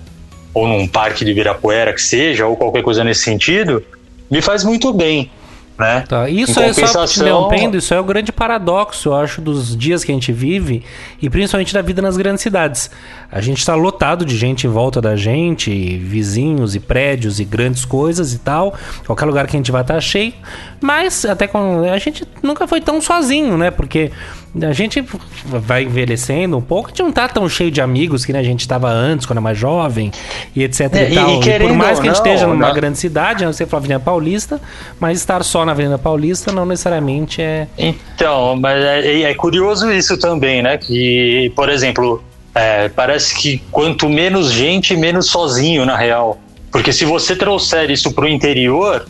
ou 0.53 0.67
num 0.67 0.87
parque 0.87 1.23
de 1.23 1.33
Virapuera 1.33 1.93
que 1.93 2.01
seja, 2.01 2.45
ou 2.45 2.55
qualquer 2.55 2.83
coisa 2.83 3.03
nesse 3.03 3.21
sentido, 3.21 3.83
me 4.29 4.41
faz 4.41 4.63
muito 4.63 4.91
bem. 4.93 5.31
Né? 5.79 6.03
Tá. 6.07 6.29
Isso 6.29 6.59
é 6.59 6.73
só 6.73 7.05
te 7.05 7.21
interrompendo, 7.21 7.77
isso 7.77 7.93
é 7.93 7.99
o 7.99 8.03
grande 8.03 8.33
paradoxo, 8.33 9.09
eu 9.09 9.15
acho, 9.15 9.39
dos 9.39 9.77
dias 9.77 10.03
que 10.03 10.11
a 10.11 10.13
gente 10.13 10.33
vive 10.33 10.83
e 11.21 11.29
principalmente 11.29 11.73
da 11.73 11.81
vida 11.81 12.01
nas 12.01 12.17
grandes 12.17 12.41
cidades. 12.41 12.91
A 13.31 13.39
gente 13.39 13.59
está 13.59 13.75
lotado 13.75 14.25
de 14.25 14.35
gente 14.35 14.67
em 14.67 14.69
volta 14.69 14.99
da 14.99 15.15
gente, 15.15 15.97
vizinhos 15.97 16.75
e 16.75 16.81
prédios 16.81 17.39
e 17.39 17.45
grandes 17.45 17.85
coisas 17.85 18.33
e 18.33 18.39
tal. 18.39 18.75
Qualquer 19.05 19.25
lugar 19.25 19.47
que 19.47 19.55
a 19.55 19.59
gente 19.59 19.71
vai 19.71 19.81
estar 19.81 19.93
tá 19.93 20.01
cheio. 20.01 20.33
Mas 20.81 21.23
até 21.23 21.47
com 21.47 21.83
a 21.83 21.97
gente 21.97 22.27
nunca 22.43 22.67
foi 22.67 22.81
tão 22.81 22.99
sozinho, 22.99 23.57
né? 23.57 23.71
Porque 23.71 24.11
a 24.61 24.73
gente 24.73 25.03
vai 25.45 25.83
envelhecendo 25.83 26.57
um 26.57 26.61
pouco, 26.61 26.87
a 26.87 26.89
gente 26.89 27.03
não 27.03 27.11
tá 27.11 27.27
tão 27.27 27.47
cheio 27.47 27.69
de 27.69 27.81
amigos 27.81 28.25
que 28.25 28.33
né, 28.33 28.39
a 28.39 28.43
gente 28.43 28.61
estava 28.61 28.89
antes, 28.89 29.25
quando 29.25 29.37
era 29.37 29.41
mais 29.41 29.57
jovem, 29.57 30.11
e 30.55 30.63
etc 30.63 30.81
é, 30.93 31.11
e, 31.11 31.15
tal. 31.15 31.43
E, 31.43 31.49
e 31.49 31.59
por 31.59 31.73
mais 31.73 31.99
que 31.99 32.07
a 32.07 32.13
gente 32.13 32.17
esteja 32.17 32.47
numa 32.47 32.67
não. 32.67 32.73
grande 32.73 32.97
cidade, 32.97 33.45
não 33.45 33.53
sei 33.53 33.67
falar 33.67 33.81
Avenida 33.81 33.99
Paulista, 33.99 34.59
mas 34.99 35.19
estar 35.19 35.43
só 35.43 35.63
na 35.65 35.71
Avenida 35.71 35.97
Paulista 35.97 36.51
não 36.51 36.65
necessariamente 36.65 37.41
é. 37.41 37.67
Então, 37.77 38.55
mas 38.55 38.83
é, 38.83 39.21
é 39.21 39.33
curioso 39.33 39.91
isso 39.91 40.17
também, 40.17 40.61
né? 40.61 40.77
Que, 40.77 41.51
por 41.55 41.69
exemplo, 41.69 42.23
é, 42.55 42.89
parece 42.89 43.35
que 43.35 43.61
quanto 43.71 44.09
menos 44.09 44.51
gente, 44.51 44.95
menos 44.97 45.27
sozinho, 45.27 45.85
na 45.85 45.95
real. 45.95 46.39
Porque 46.71 46.91
se 46.91 47.05
você 47.05 47.35
trouxer 47.35 47.89
isso 47.89 48.11
para 48.11 48.25
o 48.25 48.27
interior, 48.27 49.05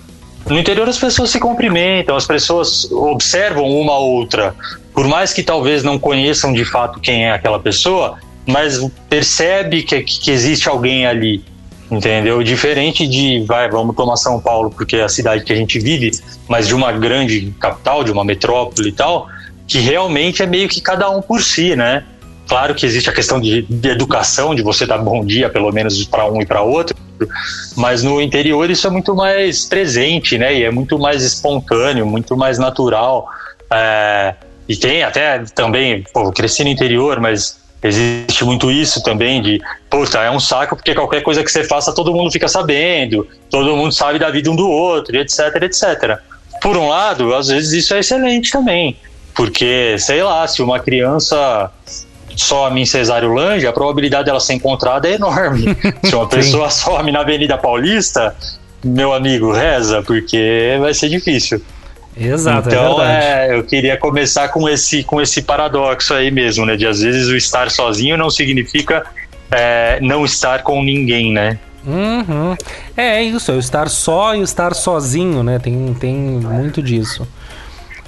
no 0.48 0.58
interior 0.58 0.88
as 0.88 0.98
pessoas 0.98 1.30
se 1.30 1.40
cumprimentam, 1.40 2.16
as 2.16 2.26
pessoas 2.26 2.90
observam 2.92 3.70
uma 3.70 3.98
outra. 3.98 4.56
Por 5.00 5.08
mais 5.08 5.32
que 5.32 5.42
talvez 5.42 5.82
não 5.82 5.98
conheçam 5.98 6.52
de 6.52 6.66
fato 6.66 7.00
quem 7.00 7.24
é 7.24 7.32
aquela 7.32 7.58
pessoa, 7.58 8.18
mas 8.46 8.86
percebe 9.10 9.82
que, 9.82 10.02
que 10.02 10.30
existe 10.30 10.68
alguém 10.68 11.06
ali, 11.06 11.42
entendeu? 11.90 12.44
Diferente 12.44 13.08
de, 13.08 13.46
vai, 13.48 13.70
vamos 13.70 13.96
tomar 13.96 14.18
São 14.18 14.42
Paulo, 14.42 14.70
porque 14.70 14.98
é 14.98 15.04
a 15.04 15.08
cidade 15.08 15.46
que 15.46 15.54
a 15.54 15.56
gente 15.56 15.80
vive, 15.80 16.12
mas 16.50 16.68
de 16.68 16.76
uma 16.76 16.92
grande 16.92 17.56
capital, 17.62 18.04
de 18.04 18.12
uma 18.12 18.26
metrópole 18.26 18.90
e 18.90 18.92
tal, 18.92 19.30
que 19.66 19.80
realmente 19.80 20.44
é 20.44 20.46
meio 20.46 20.68
que 20.68 20.82
cada 20.82 21.10
um 21.10 21.22
por 21.22 21.42
si, 21.42 21.78
né? 21.78 22.04
claro 22.46 22.76
que 22.76 22.86
existe 22.86 23.10
a 23.10 23.14
questão 23.14 23.40
de, 23.40 23.62
de 23.62 23.88
educação, 23.88 24.54
de 24.54 24.62
você 24.62 24.86
dar 24.86 24.98
bom 24.98 25.24
dia, 25.24 25.50
pelo 25.50 25.72
menos 25.72 26.04
para 26.04 26.30
um 26.30 26.42
e 26.42 26.46
para 26.46 26.62
outro, 26.62 26.94
mas 27.78 28.04
no 28.04 28.22
interior 28.22 28.70
isso 28.70 28.86
é 28.86 28.90
muito 28.90 29.16
mais 29.16 29.64
presente, 29.64 30.38
né? 30.38 30.58
E 30.58 30.64
é 30.66 30.72
muito 30.72 31.00
mais 31.00 31.24
espontâneo, 31.24 32.06
muito 32.06 32.36
mais 32.36 32.60
natural. 32.60 33.30
É, 33.72 34.36
e 34.70 34.78
tem 34.78 35.02
até 35.02 35.40
também, 35.56 36.04
pô, 36.14 36.32
cresci 36.32 36.64
no 36.64 36.70
interior, 36.70 37.20
mas 37.20 37.58
existe 37.82 38.46
muito 38.46 38.70
isso 38.70 39.02
também 39.02 39.42
de, 39.42 39.60
puta, 39.90 40.20
é 40.20 40.30
um 40.30 40.40
saco 40.40 40.76
porque 40.76 40.94
qualquer 40.94 41.22
coisa 41.22 41.44
que 41.44 41.52
você 41.52 41.64
faça 41.64 41.92
todo 41.92 42.14
mundo 42.14 42.32
fica 42.32 42.48
sabendo, 42.48 43.28
todo 43.50 43.76
mundo 43.76 43.92
sabe 43.92 44.20
da 44.20 44.30
vida 44.30 44.52
um 44.52 44.56
do 44.56 44.70
outro, 44.70 45.18
etc, 45.18 45.40
etc. 45.64 46.20
Por 46.62 46.78
um 46.78 46.88
lado, 46.88 47.34
às 47.34 47.48
vezes 47.48 47.72
isso 47.72 47.96
é 47.96 48.00
excelente 48.00 48.52
também, 48.52 48.96
porque, 49.34 49.98
sei 49.98 50.22
lá, 50.22 50.48
se 50.48 50.62
uma 50.62 50.80
criança 50.80 51.72
some 52.36 52.80
em 52.80 52.86
Cesário 52.86 53.34
Lange, 53.34 53.66
a 53.66 53.74
probabilidade 53.74 54.26
dela 54.26 54.40
ser 54.40 54.54
encontrada 54.54 55.08
é 55.08 55.14
enorme. 55.14 55.76
se 56.04 56.14
uma 56.14 56.28
pessoa 56.28 56.70
some 56.70 57.12
na 57.12 57.22
Avenida 57.22 57.58
Paulista, 57.58 58.36
meu 58.84 59.14
amigo, 59.14 59.52
reza, 59.52 60.04
porque 60.04 60.78
vai 60.80 60.94
ser 60.94 61.10
difícil. 61.10 61.60
Exato, 62.18 62.70
é 62.70 62.72
então, 62.74 62.98
verdade. 62.98 63.26
é, 63.26 63.58
eu 63.58 63.64
queria 63.64 63.98
começar 63.98 64.50
com 64.50 64.68
esse, 64.68 65.04
com 65.04 65.22
esse 65.22 65.42
paradoxo 65.42 66.14
aí 66.14 66.32
mesmo, 66.32 66.66
né? 66.66 66.76
De 66.76 66.86
às 66.86 67.02
vezes 67.02 67.28
o 67.28 67.36
estar 67.36 67.70
sozinho 67.72 68.18
não 68.18 68.30
significa 68.30 69.06
é, 69.52 70.00
não 70.02 70.26
estar 70.26 70.64
com 70.64 70.84
ninguém, 70.84 71.32
né? 71.32 71.58
Uhum. 71.86 72.56
É, 72.96 73.18
é 73.18 73.24
isso, 73.24 73.52
é 73.52 73.56
o 73.56 73.60
estar 73.60 73.90
só 73.90 74.36
e 74.36 74.40
o 74.40 74.44
estar 74.44 74.74
sozinho, 74.74 75.44
né? 75.44 75.60
Tem, 75.60 75.94
tem 76.00 76.14
muito 76.14 76.82
disso. 76.82 77.28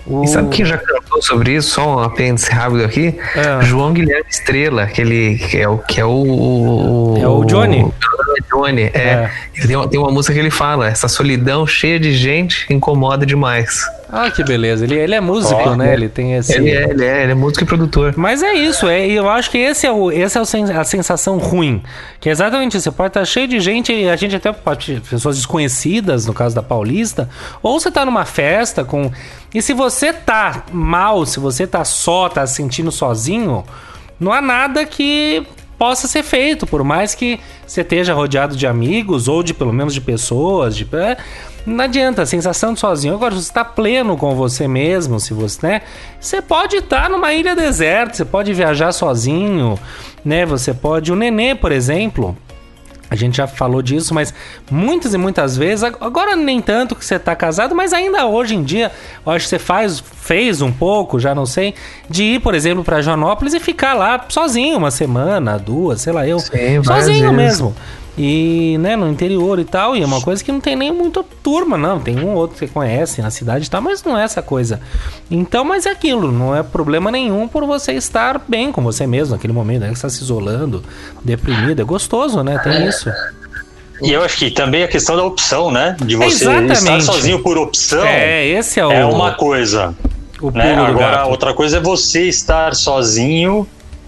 O... 0.05 0.23
E 0.23 0.27
sabe 0.27 0.49
quem 0.49 0.65
já 0.65 0.77
cantou 0.77 1.21
sobre 1.21 1.55
isso? 1.55 1.71
Só 1.71 1.97
um 1.97 1.99
apêndice 1.99 2.51
rápido 2.51 2.83
aqui. 2.83 3.15
É. 3.35 3.63
João 3.63 3.93
Guilherme 3.93 4.25
Estrela, 4.29 4.83
aquele 4.83 5.37
que 5.37 5.57
é 5.57 5.67
o 5.67 5.77
que 5.77 5.99
é 5.99 6.05
o, 6.05 7.15
É 7.19 7.27
o 7.27 7.43
Johnny? 7.45 7.81
É 7.81 8.55
Johnny, 8.55 8.83
é. 8.83 8.89
É. 8.93 9.31
Ele 9.55 9.67
tem, 9.67 9.75
uma, 9.75 9.87
tem 9.87 9.99
uma 9.99 10.11
música 10.11 10.33
que 10.33 10.39
ele 10.39 10.51
fala: 10.51 10.87
essa 10.87 11.07
solidão 11.07 11.65
cheia 11.67 11.99
de 11.99 12.13
gente 12.13 12.65
incomoda 12.71 13.25
demais. 13.25 13.81
Ah, 14.11 14.29
que 14.29 14.43
beleza. 14.43 14.83
Ele, 14.83 14.95
ele 14.95 15.15
é 15.15 15.21
músico, 15.21 15.55
Ó, 15.61 15.75
né? 15.75 15.93
Ele 15.93 16.09
tem 16.09 16.33
esse. 16.35 16.53
Ele 16.53 16.69
é, 16.69 16.89
ele 16.89 17.05
é, 17.05 17.23
ele 17.23 17.31
é 17.31 17.35
músico 17.35 17.63
e 17.63 17.67
produtor. 17.67 18.13
Mas 18.17 18.43
é 18.43 18.53
isso, 18.53 18.87
é, 18.87 19.07
e 19.07 19.13
eu 19.13 19.29
acho 19.29 19.49
que 19.49 19.57
esse 19.57 19.87
é, 19.87 19.91
o, 19.91 20.11
esse 20.11 20.37
é 20.37 20.41
o 20.41 20.45
sen- 20.45 20.71
a 20.71 20.83
sensação 20.83 21.37
ruim. 21.37 21.81
Que 22.19 22.27
é 22.27 22.31
exatamente 22.31 22.75
isso. 22.75 22.83
Você 22.83 22.91
pode 22.91 23.07
estar 23.11 23.23
cheio 23.25 23.47
de 23.47 23.59
gente, 23.59 23.93
e 23.93 24.09
a 24.09 24.15
gente 24.15 24.35
até 24.35 24.51
pode. 24.51 25.01
Pessoas 25.09 25.37
desconhecidas, 25.37 26.25
no 26.25 26.33
caso 26.33 26.53
da 26.53 26.61
Paulista, 26.61 27.29
ou 27.63 27.79
você 27.79 27.89
tá 27.89 28.03
numa 28.05 28.25
festa 28.25 28.83
com. 28.83 29.09
E 29.53 29.61
se 29.61 29.73
você 29.73 30.11
tá 30.11 30.63
mal, 30.71 31.25
se 31.25 31.39
você 31.39 31.65
tá 31.65 31.85
só, 31.85 32.27
tá 32.27 32.45
se 32.45 32.55
sentindo 32.55 32.91
sozinho, 32.91 33.63
não 34.19 34.31
há 34.33 34.41
nada 34.41 34.85
que 34.85 35.45
possa 35.81 36.07
ser 36.07 36.21
feito, 36.21 36.67
por 36.67 36.83
mais 36.83 37.15
que 37.15 37.39
você 37.65 37.81
esteja 37.81 38.13
rodeado 38.13 38.55
de 38.55 38.67
amigos 38.67 39.27
ou 39.27 39.41
de 39.41 39.51
pelo 39.51 39.73
menos 39.73 39.95
de 39.95 39.99
pessoas, 39.99 40.77
de, 40.77 40.87
é, 40.95 41.17
não 41.65 41.83
adianta, 41.83 42.21
a 42.21 42.25
sensação 42.27 42.75
de 42.75 42.79
sozinho. 42.79 43.15
Agora, 43.15 43.33
se 43.33 43.41
você 43.41 43.49
está 43.49 43.65
pleno 43.65 44.15
com 44.15 44.35
você 44.35 44.67
mesmo, 44.67 45.19
se 45.19 45.33
você, 45.33 45.65
né? 45.65 45.81
Você 46.19 46.39
pode 46.39 46.75
estar 46.75 47.09
numa 47.09 47.33
ilha 47.33 47.55
deserta, 47.55 48.13
você 48.13 48.23
pode 48.23 48.53
viajar 48.53 48.91
sozinho, 48.91 49.75
né? 50.23 50.45
Você 50.45 50.71
pode. 50.71 51.11
O 51.11 51.15
nenê, 51.15 51.55
por 51.55 51.71
exemplo. 51.71 52.37
A 53.11 53.15
gente 53.15 53.35
já 53.35 53.45
falou 53.45 53.81
disso, 53.81 54.13
mas 54.13 54.33
muitas 54.71 55.13
e 55.13 55.17
muitas 55.17 55.57
vezes, 55.57 55.83
ag- 55.83 55.97
agora 55.99 56.33
nem 56.33 56.61
tanto 56.61 56.95
que 56.95 57.03
você 57.03 57.19
tá 57.19 57.35
casado, 57.35 57.75
mas 57.75 57.91
ainda 57.91 58.25
hoje 58.25 58.55
em 58.55 58.63
dia, 58.63 58.89
eu 59.25 59.31
acho 59.33 59.43
que 59.43 59.49
você 59.49 59.59
faz, 59.59 59.99
fez 59.99 60.61
um 60.61 60.71
pouco, 60.71 61.19
já 61.19 61.35
não 61.35 61.45
sei, 61.45 61.75
de 62.09 62.23
ir, 62.23 62.39
por 62.39 62.55
exemplo, 62.55 62.85
para 62.85 63.01
Joanópolis 63.01 63.53
e 63.53 63.59
ficar 63.59 63.95
lá 63.95 64.25
sozinho 64.29 64.77
uma 64.77 64.91
semana, 64.91 65.59
duas, 65.59 65.99
sei 65.99 66.13
lá, 66.13 66.25
eu. 66.25 66.39
Sim, 66.39 66.49
sozinho 66.83 67.33
vezes. 67.33 67.75
E, 68.17 68.77
né, 68.79 68.95
no 68.97 69.09
interior 69.09 69.57
e 69.57 69.63
tal, 69.63 69.95
e 69.95 70.01
é 70.01 70.05
uma 70.05 70.21
coisa 70.21 70.43
que 70.43 70.51
não 70.51 70.59
tem 70.59 70.75
nem 70.75 70.91
muita 70.91 71.23
turma, 71.41 71.77
não. 71.77 71.99
Tem 71.99 72.19
um 72.19 72.31
ou 72.31 72.35
outro 72.35 72.55
que 72.55 72.59
você 72.59 72.67
conhece 72.67 73.21
na 73.21 73.31
cidade 73.31 73.67
e 73.67 73.69
tal, 73.69 73.81
mas 73.81 74.03
não 74.03 74.17
é 74.17 74.23
essa 74.23 74.41
coisa. 74.41 74.81
Então, 75.29 75.63
mas 75.63 75.85
é 75.85 75.91
aquilo, 75.91 76.31
não 76.31 76.53
é 76.55 76.61
problema 76.61 77.09
nenhum 77.09 77.47
por 77.47 77.65
você 77.65 77.93
estar 77.93 78.41
bem 78.47 78.71
com 78.71 78.81
você 78.81 79.07
mesmo 79.07 79.33
naquele 79.35 79.53
momento, 79.53 79.81
né? 79.81 79.87
Que 79.89 79.95
você 79.95 80.07
está 80.07 80.09
se 80.09 80.23
isolando, 80.23 80.83
deprimido. 81.23 81.79
É 81.81 81.85
gostoso, 81.85 82.43
né? 82.43 82.59
Tem 82.59 82.85
isso. 82.85 83.09
E 84.01 84.11
eu 84.11 84.23
acho 84.23 84.37
que 84.37 84.49
também 84.51 84.83
a 84.83 84.87
questão 84.87 85.15
da 85.15 85.23
opção, 85.23 85.71
né? 85.71 85.95
De 86.03 86.15
você 86.15 86.43
Exatamente. 86.43 86.73
estar 86.73 86.99
sozinho 87.01 87.39
por 87.43 87.57
opção 87.57 88.03
É, 88.03 88.47
esse 88.47 88.79
é 88.79 88.85
o, 88.85 88.91
é 88.91 89.05
uma 89.05 89.35
coisa. 89.35 89.95
né? 90.53 90.75
Agora, 90.75 91.25
outra 91.27 91.53
coisa 91.53 91.77
é 91.77 91.79
você 91.79 92.23
estar 92.27 92.73
sozinho, 92.73 93.67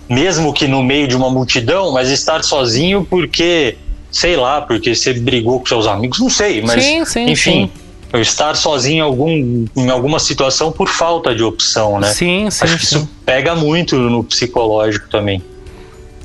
mesmo 0.10 0.52
que 0.52 0.68
no 0.68 0.84
meio 0.84 1.08
de 1.08 1.16
uma 1.16 1.30
multidão, 1.30 1.92
mas 1.92 2.10
estar 2.10 2.44
sozinho 2.44 3.06
porque, 3.08 3.78
sei 4.14 4.38
lá, 4.38 4.62
porque 4.62 4.96
você 4.96 5.12
brigou 5.12 5.60
com 5.60 5.66
seus 5.66 5.88
amigos, 5.88 6.20
não 6.20 6.30
sei, 6.30 6.62
mas 6.62 6.82
Sim, 6.82 7.04
sim, 7.04 7.30
enfim, 7.30 7.72
eu 8.14 8.22
estar 8.22 8.56
sozinho 8.56 8.98
em, 8.98 9.02
algum, 9.02 9.66
em 9.76 9.90
alguma 9.90 10.20
situação 10.20 10.72
por 10.72 10.88
falta 10.88 11.34
de 11.34 11.44
opção, 11.44 12.00
né? 12.00 12.14
Sim, 12.14 12.50
sim, 12.52 12.64
Acho 12.64 12.78
que 12.78 12.86
sim. 12.86 12.96
isso 12.98 13.10
pega 13.26 13.56
muito 13.56 13.98
no 13.98 14.24
psicológico 14.24 15.10
também. 15.10 15.42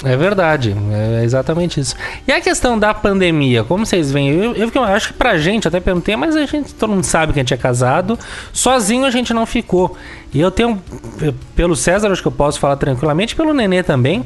É 0.05 0.17
verdade, 0.17 0.77
é 0.93 1.25
exatamente 1.25 1.81
isso. 1.81 1.97
E 2.27 2.31
a 2.31 2.41
questão 2.41 2.79
da 2.79 2.95
pandemia, 2.95 3.65
como 3.65 3.85
vocês 3.85 4.13
veem? 4.13 4.29
Eu, 4.29 4.55
eu, 4.55 4.71
eu 4.73 4.85
acho 4.85 5.09
que 5.09 5.15
pra 5.15 5.39
gente, 5.39 5.67
até 5.67 5.81
perguntei, 5.81 6.15
mas 6.15 6.37
a 6.37 6.47
gente, 6.47 6.73
todo 6.75 6.91
mundo 6.91 7.03
sabe 7.03 7.33
que 7.33 7.41
a 7.41 7.43
gente 7.43 7.55
é 7.55 7.57
casado, 7.57 8.17
sozinho 8.53 9.05
a 9.07 9.11
gente 9.11 9.35
não 9.35 9.45
ficou. 9.45 9.97
E 10.33 10.39
eu 10.39 10.53
tenho, 10.53 10.81
pelo 11.57 11.75
César, 11.75 12.13
acho 12.13 12.23
que 12.23 12.29
eu 12.29 12.33
posso 12.33 12.61
falar 12.61 12.77
tranquilamente, 12.77 13.35
pelo 13.35 13.53
Nenê 13.53 13.83
também, 13.83 14.25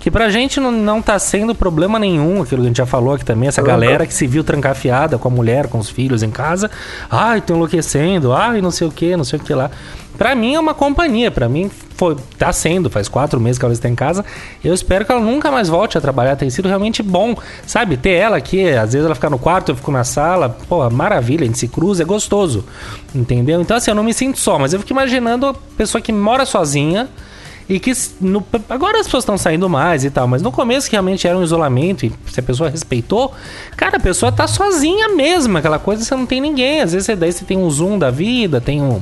que 0.00 0.10
pra 0.10 0.30
gente 0.30 0.58
não, 0.58 0.72
não 0.72 1.02
tá 1.02 1.18
sendo 1.18 1.54
problema 1.54 1.98
nenhum, 1.98 2.42
aquilo 2.42 2.62
que 2.62 2.66
a 2.66 2.70
gente 2.70 2.78
já 2.78 2.86
falou 2.86 3.14
aqui 3.14 3.24
também, 3.24 3.48
essa 3.48 3.62
galera 3.62 4.06
que 4.06 4.14
se 4.14 4.26
viu 4.26 4.42
trancafiada 4.42 5.18
com 5.18 5.28
a 5.28 5.30
mulher, 5.30 5.68
com 5.68 5.78
os 5.78 5.90
filhos 5.90 6.22
em 6.22 6.30
casa, 6.30 6.70
ai, 7.10 7.42
tô 7.42 7.54
enlouquecendo, 7.54 8.32
ai, 8.32 8.62
não 8.62 8.70
sei 8.70 8.88
o 8.88 8.90
que, 8.90 9.14
não 9.14 9.24
sei 9.24 9.38
o 9.38 9.42
que 9.42 9.54
lá. 9.54 9.70
Pra 10.16 10.34
mim 10.34 10.54
é 10.54 10.60
uma 10.60 10.74
companhia, 10.74 11.30
pra 11.30 11.48
mim 11.48 11.70
foi, 11.96 12.14
tá 12.38 12.52
sendo, 12.52 12.90
faz 12.90 13.08
quatro 13.08 13.40
meses 13.40 13.58
que 13.58 13.64
ela 13.64 13.72
está 13.72 13.88
em 13.88 13.94
casa. 13.94 14.22
Eu 14.62 14.74
espero 14.74 15.04
que 15.04 15.12
ela 15.12 15.20
nunca 15.20 15.50
mais 15.50 15.68
volte 15.68 15.96
a 15.96 16.00
trabalhar. 16.00 16.36
Tem 16.36 16.50
sido 16.50 16.68
realmente 16.68 17.02
bom, 17.02 17.34
sabe? 17.66 17.96
Ter 17.96 18.10
ela 18.10 18.36
aqui, 18.36 18.68
às 18.70 18.92
vezes 18.92 19.06
ela 19.06 19.14
fica 19.14 19.30
no 19.30 19.38
quarto, 19.38 19.70
eu 19.70 19.76
fico 19.76 19.90
na 19.90 20.04
sala. 20.04 20.50
Pô, 20.68 20.88
maravilha, 20.90 21.44
a 21.44 21.46
gente 21.46 21.58
se 21.58 21.68
cruza, 21.68 22.02
é 22.02 22.04
gostoso. 22.04 22.66
Entendeu? 23.14 23.62
Então, 23.62 23.78
assim, 23.78 23.92
eu 23.92 23.94
não 23.94 24.04
me 24.04 24.12
sinto 24.12 24.38
só, 24.38 24.58
mas 24.58 24.74
eu 24.74 24.80
fico 24.80 24.92
imaginando 24.92 25.46
a 25.46 25.54
pessoa 25.76 26.02
que 26.02 26.12
mora 26.12 26.44
sozinha. 26.44 27.08
E 27.70 27.78
que 27.78 27.92
no- 28.20 28.44
agora 28.68 28.98
as 28.98 29.06
pessoas 29.06 29.22
estão 29.22 29.38
saindo 29.38 29.68
mais 29.68 30.04
e 30.04 30.10
tal, 30.10 30.26
mas 30.26 30.42
no 30.42 30.50
começo 30.50 30.90
que 30.90 30.96
realmente 30.96 31.28
era 31.28 31.38
um 31.38 31.42
isolamento 31.44 32.04
e 32.04 32.12
se 32.26 32.40
a 32.40 32.42
pessoa 32.42 32.68
respeitou, 32.68 33.32
cara, 33.76 33.96
a 33.96 34.00
pessoa 34.00 34.32
tá 34.32 34.48
sozinha 34.48 35.08
mesmo, 35.10 35.56
aquela 35.56 35.78
coisa 35.78 36.04
você 36.04 36.16
não 36.16 36.26
tem 36.26 36.40
ninguém, 36.40 36.80
às 36.80 36.92
vezes 36.92 37.06
você, 37.06 37.14
daí 37.14 37.30
você 37.32 37.44
tem 37.44 37.56
um 37.56 37.70
zoom 37.70 37.96
da 37.96 38.10
vida, 38.10 38.60
tem 38.60 38.82
um, 38.82 39.00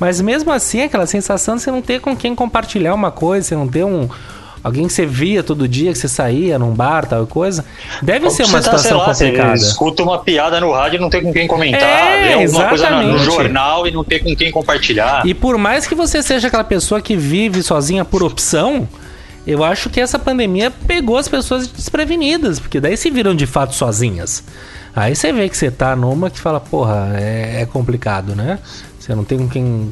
mas 0.00 0.20
mesmo 0.20 0.50
assim 0.50 0.82
aquela 0.82 1.06
sensação 1.06 1.54
de 1.54 1.62
você 1.62 1.70
não 1.70 1.80
ter 1.80 2.00
com 2.00 2.16
quem 2.16 2.34
compartilhar 2.34 2.92
uma 2.92 3.12
coisa, 3.12 3.46
você 3.46 3.54
não 3.54 3.68
ter 3.68 3.84
um 3.84 4.08
alguém 4.62 4.86
que 4.86 4.92
você 4.92 5.06
via 5.06 5.42
todo 5.42 5.66
dia, 5.68 5.92
que 5.92 5.98
você 5.98 6.08
saía 6.08 6.58
num 6.58 6.72
bar, 6.72 7.06
tal 7.06 7.26
coisa, 7.26 7.64
deve 8.02 8.28
ser 8.30 8.44
uma 8.44 8.60
Você 8.60 8.70
tá, 8.70 8.78
situação 8.78 8.98
lá, 8.98 9.14
você 9.14 9.24
complicada. 9.26 9.54
escuta 9.54 10.02
uma 10.02 10.18
piada 10.18 10.60
no 10.60 10.72
rádio 10.72 10.96
e 10.98 11.00
não 11.00 11.08
tem 11.10 11.22
com 11.22 11.32
quem 11.32 11.46
comentar, 11.46 11.80
É, 11.82 12.28
vê 12.28 12.44
alguma 12.44 12.68
coisa 12.68 12.90
no- 12.90 13.18
jornal 13.18 13.86
e 13.86 13.90
não 13.90 14.04
tem 14.04 14.18
com 14.18 14.34
quem 14.36 14.50
compartilhar. 14.50 15.26
E 15.26 15.34
por 15.34 15.56
mais 15.58 15.86
que 15.86 15.94
você 15.94 16.22
seja 16.22 16.48
aquela 16.48 16.64
pessoa 16.64 17.00
que 17.00 17.16
vive 17.16 17.62
sozinha 17.62 18.04
por 18.04 18.22
opção, 18.22 18.88
eu 19.46 19.64
acho 19.64 19.88
que 19.88 20.00
essa 20.00 20.18
pandemia 20.18 20.70
pegou 20.70 21.16
as 21.16 21.26
pessoas 21.28 21.66
desprevenidas, 21.68 22.58
porque 22.60 22.80
daí 22.80 22.96
se 22.96 23.10
viram 23.10 23.34
de 23.34 23.46
fato 23.46 23.74
sozinhas. 23.74 24.42
Aí 24.94 25.14
você 25.14 25.32
vê 25.32 25.48
que 25.48 25.56
você 25.56 25.70
tá 25.70 25.94
numa 25.94 26.28
que 26.28 26.40
fala, 26.40 26.58
porra, 26.58 27.12
é, 27.14 27.62
é 27.62 27.66
complicado, 27.66 28.34
né? 28.34 28.58
Você 29.08 29.14
não 29.14 29.24
tem 29.24 29.38
com 29.38 29.48
quem. 29.48 29.90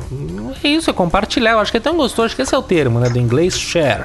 É 0.63 0.69
isso, 0.69 0.91
é 0.91 0.93
compartilhar. 0.93 1.53
Eu 1.53 1.61
acho 1.61 1.71
que 1.71 1.79
é 1.79 1.81
tão 1.81 1.97
gostoso, 1.97 2.27
acho 2.27 2.37
que 2.37 2.43
esse 2.43 2.55
é 2.55 2.59
o 2.59 2.63
termo, 2.63 3.01
né? 3.01 3.09
Do 3.09 3.19
inglês 3.19 3.59
share. 3.59 4.05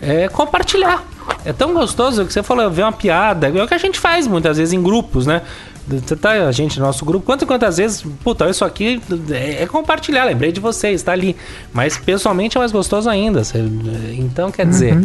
É 0.00 0.28
compartilhar. 0.28 1.02
É 1.44 1.52
tão 1.52 1.74
gostoso 1.74 2.24
que 2.24 2.32
você 2.32 2.40
falou, 2.40 2.70
ver 2.70 2.82
uma 2.82 2.92
piada. 2.92 3.48
É 3.48 3.62
o 3.64 3.66
que 3.66 3.74
a 3.74 3.78
gente 3.78 3.98
faz 3.98 4.28
muitas 4.28 4.56
vezes 4.56 4.72
em 4.72 4.80
grupos, 4.80 5.26
né? 5.26 5.42
Você 5.88 6.14
tá, 6.14 6.30
a 6.30 6.52
gente, 6.52 6.78
nosso 6.78 7.04
grupo, 7.04 7.26
quantas 7.26 7.42
e 7.42 7.46
quantas 7.46 7.76
vezes, 7.78 8.06
puta, 8.22 8.48
isso 8.48 8.64
aqui 8.64 9.02
é, 9.30 9.64
é 9.64 9.66
compartilhar, 9.66 10.24
lembrei 10.24 10.52
de 10.52 10.60
vocês, 10.60 11.02
tá 11.02 11.10
ali. 11.10 11.34
Mas 11.72 11.98
pessoalmente 11.98 12.56
é 12.56 12.60
mais 12.60 12.70
gostoso 12.70 13.10
ainda. 13.10 13.42
Então, 14.16 14.52
quer 14.52 14.66
dizer, 14.66 15.02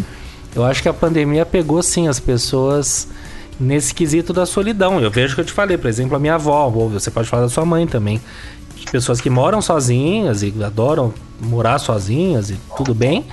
eu 0.55 0.63
acho 0.63 0.83
que 0.83 0.87
a 0.87 0.93
pandemia 0.93 1.43
pegou 1.43 1.81
sim 1.81 2.07
as 2.07 2.19
pessoas 2.19 3.07
nesse 3.59 3.95
quesito 3.95 4.31
da 4.31 4.45
solidão. 4.45 5.01
Eu 5.01 5.09
vejo 5.09 5.33
que 5.33 5.41
eu 5.41 5.45
te 5.45 5.51
falei, 5.51 5.75
por 5.75 5.87
exemplo, 5.87 6.15
a 6.15 6.19
minha 6.19 6.35
avó, 6.35 6.71
ou 6.73 6.87
você 6.87 7.09
pode 7.09 7.27
falar 7.27 7.43
da 7.43 7.49
sua 7.49 7.65
mãe 7.65 7.87
também. 7.87 8.21
De 8.79 8.91
pessoas 8.91 9.19
que 9.21 9.29
moram 9.29 9.61
sozinhas 9.61 10.41
e 10.41 10.53
adoram 10.63 11.13
morar 11.39 11.79
sozinhas 11.79 12.49
e 12.49 12.59
tudo 12.75 12.93
bem. 12.93 13.25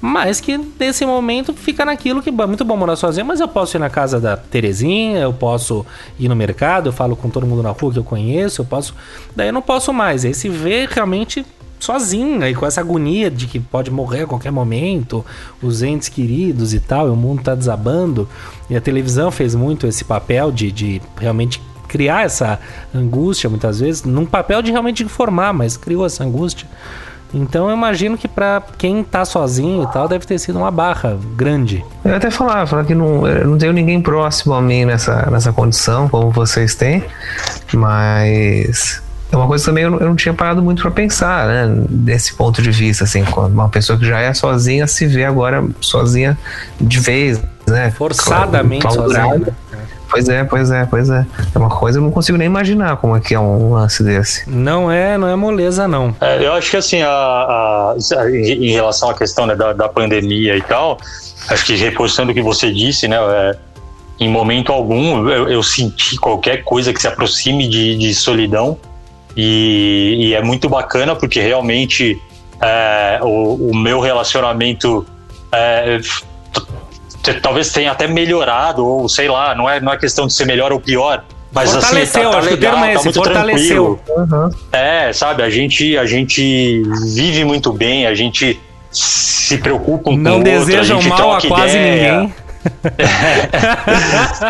Mas 0.00 0.40
que 0.40 0.56
nesse 0.78 1.04
momento 1.04 1.52
fica 1.52 1.84
naquilo 1.84 2.22
que 2.22 2.28
é 2.28 2.46
muito 2.46 2.64
bom 2.64 2.76
morar 2.76 2.94
sozinho, 2.94 3.26
mas 3.26 3.40
eu 3.40 3.48
posso 3.48 3.76
ir 3.76 3.80
na 3.80 3.90
casa 3.90 4.20
da 4.20 4.36
Terezinha, 4.36 5.18
eu 5.18 5.32
posso 5.32 5.84
ir 6.18 6.28
no 6.28 6.36
mercado, 6.36 6.88
eu 6.88 6.92
falo 6.92 7.16
com 7.16 7.28
todo 7.28 7.44
mundo 7.46 7.62
na 7.64 7.70
rua 7.70 7.92
que 7.92 7.98
eu 7.98 8.04
conheço, 8.04 8.62
eu 8.62 8.64
posso. 8.64 8.94
Daí 9.34 9.48
eu 9.48 9.52
não 9.52 9.62
posso 9.62 9.92
mais. 9.92 10.24
Aí 10.24 10.32
se 10.32 10.48
vê 10.48 10.86
realmente 10.88 11.44
sozinha 11.80 12.48
e 12.48 12.54
com 12.54 12.66
essa 12.66 12.80
agonia 12.80 13.30
de 13.30 13.46
que 13.46 13.58
pode 13.58 13.90
morrer 13.90 14.22
a 14.22 14.26
qualquer 14.26 14.50
momento, 14.50 15.24
os 15.62 15.82
entes 15.82 16.08
queridos 16.08 16.74
e 16.74 16.80
tal, 16.80 17.08
e 17.08 17.10
o 17.10 17.16
mundo 17.16 17.42
tá 17.42 17.54
desabando. 17.54 18.28
E 18.70 18.76
a 18.76 18.80
televisão 18.80 19.30
fez 19.30 19.54
muito 19.54 19.86
esse 19.86 20.04
papel 20.04 20.52
de, 20.52 20.70
de 20.70 21.02
realmente 21.18 21.60
criar 21.88 22.24
essa 22.24 22.60
angústia 22.94 23.50
muitas 23.50 23.80
vezes, 23.80 24.04
num 24.04 24.26
papel 24.26 24.62
de 24.62 24.70
realmente 24.70 25.02
informar, 25.02 25.52
mas 25.52 25.76
criou 25.76 26.06
essa 26.06 26.22
angústia. 26.22 26.68
Então 27.32 27.68
eu 27.68 27.76
imagino 27.76 28.16
que 28.16 28.26
pra 28.26 28.62
quem 28.78 29.02
tá 29.02 29.24
sozinho 29.24 29.82
e 29.82 29.86
tal, 29.92 30.08
deve 30.08 30.26
ter 30.26 30.38
sido 30.38 30.58
uma 30.58 30.70
barra 30.70 31.18
grande. 31.36 31.84
Eu 32.04 32.14
até 32.14 32.30
falava, 32.30 32.66
falava 32.66 32.86
que 32.86 32.94
não, 32.94 33.26
eu 33.26 33.46
não 33.46 33.58
tenho 33.58 33.72
ninguém 33.72 34.00
próximo 34.00 34.54
a 34.54 34.62
mim 34.62 34.84
nessa, 34.84 35.28
nessa 35.30 35.52
condição, 35.52 36.08
como 36.08 36.30
vocês 36.30 36.74
têm, 36.74 37.04
mas 37.74 39.02
é 39.30 39.36
uma 39.36 39.46
coisa 39.46 39.66
também 39.66 39.84
eu 39.84 39.90
não, 39.90 39.98
eu 39.98 40.06
não 40.06 40.16
tinha 40.16 40.32
parado 40.32 40.62
muito 40.62 40.80
para 40.80 40.90
pensar, 40.90 41.46
né? 41.46 41.84
Desse 41.90 42.32
ponto 42.34 42.62
de 42.62 42.70
vista, 42.70 43.04
assim, 43.04 43.24
quando 43.24 43.52
uma 43.52 43.68
pessoa 43.68 43.98
que 43.98 44.06
já 44.06 44.20
é 44.20 44.32
sozinha 44.32 44.86
se 44.86 45.06
vê 45.06 45.24
agora 45.24 45.62
sozinha 45.80 46.38
de 46.80 46.98
vez, 46.98 47.42
né? 47.66 47.90
Forçadamente 47.90 48.82
Claudurada. 48.82 49.54
Pois 50.10 50.28
é, 50.28 50.42
pois 50.44 50.70
é, 50.70 50.86
pois 50.86 51.10
é. 51.10 51.26
É 51.54 51.58
uma 51.58 51.68
coisa 51.68 51.98
que 51.98 52.02
eu 52.02 52.06
não 52.06 52.12
consigo 52.12 52.38
nem 52.38 52.46
imaginar 52.46 52.96
como 52.96 53.16
é 53.16 53.20
que 53.20 53.34
é 53.34 53.40
um 53.40 53.72
lance 53.74 54.02
desse. 54.02 54.48
Não 54.48 54.90
é, 54.90 55.18
não 55.18 55.28
é 55.28 55.36
moleza, 55.36 55.86
não. 55.86 56.14
É, 56.20 56.44
eu 56.44 56.52
acho 56.54 56.70
que 56.70 56.76
assim, 56.76 57.02
a, 57.02 57.08
a- 57.10 57.94
em 58.30 58.68
em 58.68 58.72
relação 58.72 59.10
à 59.10 59.14
questão 59.14 59.46
né, 59.46 59.54
da, 59.54 59.72
da 59.72 59.88
pandemia 59.88 60.56
e 60.56 60.62
tal, 60.62 60.98
acho 61.48 61.64
que 61.66 61.74
reforçando 61.76 62.32
o 62.32 62.34
que 62.34 62.42
você 62.42 62.72
disse, 62.72 63.06
né? 63.06 63.16
é, 63.18 63.56
em 64.20 64.28
momento 64.28 64.72
algum 64.72 65.28
eu, 65.28 65.48
eu 65.48 65.62
senti 65.62 66.16
qualquer 66.16 66.64
coisa 66.64 66.92
que 66.92 67.00
se 67.00 67.06
aproxime 67.06 67.68
de, 67.68 67.96
de 67.96 68.14
solidão 68.14 68.76
e, 69.36 70.16
e 70.30 70.34
é 70.34 70.42
muito 70.42 70.68
bacana 70.68 71.14
porque 71.14 71.40
realmente 71.40 72.20
é, 72.60 73.20
o, 73.22 73.70
o 73.70 73.76
meu 73.76 74.00
relacionamento 74.00 75.06
é, 75.52 76.00
talvez 77.34 77.72
tenha 77.72 77.92
até 77.92 78.06
melhorado 78.06 78.86
ou 78.86 79.08
sei 79.08 79.28
lá, 79.28 79.54
não 79.54 79.68
é, 79.68 79.80
não 79.80 79.92
é 79.92 79.96
questão 79.96 80.26
de 80.26 80.32
ser 80.32 80.46
melhor 80.46 80.72
ou 80.72 80.80
pior. 80.80 81.24
Mas 81.52 81.72
Fortaleceu, 81.72 82.28
assim, 82.28 82.30
tá, 82.30 82.40
tá 82.40 82.50
legal, 82.50 82.76
é 82.78 82.80
tá 82.80 82.92
esse, 82.94 83.04
muito 83.04 83.14
fortaleceu. 83.16 84.00
tranquilo. 84.04 84.54
É, 84.70 85.12
sabe, 85.12 85.42
a 85.42 85.48
gente, 85.48 85.96
a 85.96 86.04
gente 86.04 86.82
vive 87.14 87.44
muito 87.44 87.72
bem, 87.72 88.06
a 88.06 88.14
gente 88.14 88.60
se 88.90 89.56
preocupa 89.58 90.10
um 90.10 90.16
Não 90.16 90.42
com 90.42 90.48
o 90.48 90.52
outro, 90.52 90.66
desejam 90.66 90.98
a 90.98 91.00
gente 91.00 91.08
mal 91.10 91.32
a 91.32 91.40
quase 91.40 91.76
ideia. 91.76 92.12
ninguém. 92.12 92.34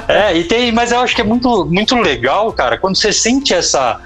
É, 0.08 0.37
e 0.37 0.44
tem, 0.44 0.73
mas 0.73 0.90
eu 0.90 1.00
acho 1.00 1.14
que 1.14 1.20
é 1.20 1.25
muito, 1.25 1.66
muito 1.66 1.94
legal, 1.97 2.52
cara, 2.52 2.78
quando 2.78 2.97
você 2.97 3.12
sente 3.12 3.54
essa 3.54 4.00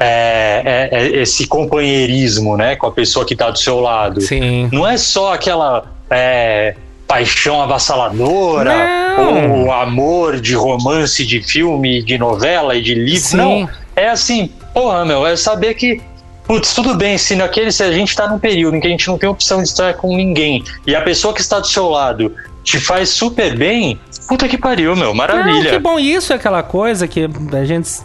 é, 0.00 0.88
é, 0.92 0.98
é, 0.98 1.22
esse 1.22 1.46
companheirismo, 1.46 2.56
né, 2.56 2.76
com 2.76 2.86
a 2.86 2.92
pessoa 2.92 3.26
que 3.26 3.34
tá 3.34 3.50
do 3.50 3.58
seu 3.58 3.80
lado. 3.80 4.20
Sim. 4.20 4.68
Não 4.72 4.86
é 4.86 4.96
só 4.96 5.34
aquela 5.34 5.86
é, 6.08 6.76
paixão 7.08 7.60
avassaladora 7.60 8.74
Não. 9.16 9.62
ou 9.62 9.72
amor 9.72 10.38
de 10.38 10.54
romance, 10.54 11.24
de 11.26 11.42
filme, 11.42 12.02
de 12.02 12.18
novela 12.18 12.76
e 12.76 12.82
de 12.82 12.94
livro. 12.94 13.20
Sim. 13.28 13.36
Não, 13.38 13.68
é 13.96 14.10
assim, 14.10 14.52
porra, 14.74 15.04
meu, 15.04 15.26
é 15.26 15.34
saber 15.34 15.74
que 15.74 16.00
Putz, 16.48 16.72
tudo 16.72 16.94
bem, 16.94 17.18
se 17.18 17.36
naquele 17.36 17.70
se 17.70 17.82
a 17.82 17.92
gente 17.92 18.16
tá 18.16 18.26
num 18.26 18.38
período 18.38 18.74
em 18.74 18.80
que 18.80 18.86
a 18.86 18.90
gente 18.90 19.06
não 19.06 19.18
tem 19.18 19.28
opção 19.28 19.62
de 19.62 19.68
estar 19.68 19.92
com 19.92 20.16
ninguém 20.16 20.64
e 20.86 20.96
a 20.96 21.02
pessoa 21.02 21.34
que 21.34 21.42
está 21.42 21.60
do 21.60 21.66
seu 21.66 21.90
lado 21.90 22.34
te 22.64 22.80
faz 22.80 23.10
super 23.10 23.54
bem, 23.54 24.00
puta 24.26 24.48
que 24.48 24.56
pariu, 24.56 24.96
meu, 24.96 25.14
maravilha. 25.14 25.70
que 25.70 25.78
bom, 25.78 25.98
isso 25.98 26.32
é 26.32 26.36
aquela 26.36 26.62
coisa 26.62 27.06
que 27.06 27.28
a 27.52 27.64
gente. 27.66 28.00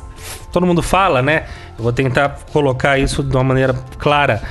Todo 0.52 0.66
mundo 0.66 0.82
fala, 0.82 1.22
né? 1.22 1.46
Eu 1.78 1.84
vou 1.84 1.94
tentar 1.94 2.40
colocar 2.52 3.00
isso 3.00 3.24
de 3.24 3.36
uma 3.36 3.44
maneira 3.44 3.74
clara. 3.98 4.42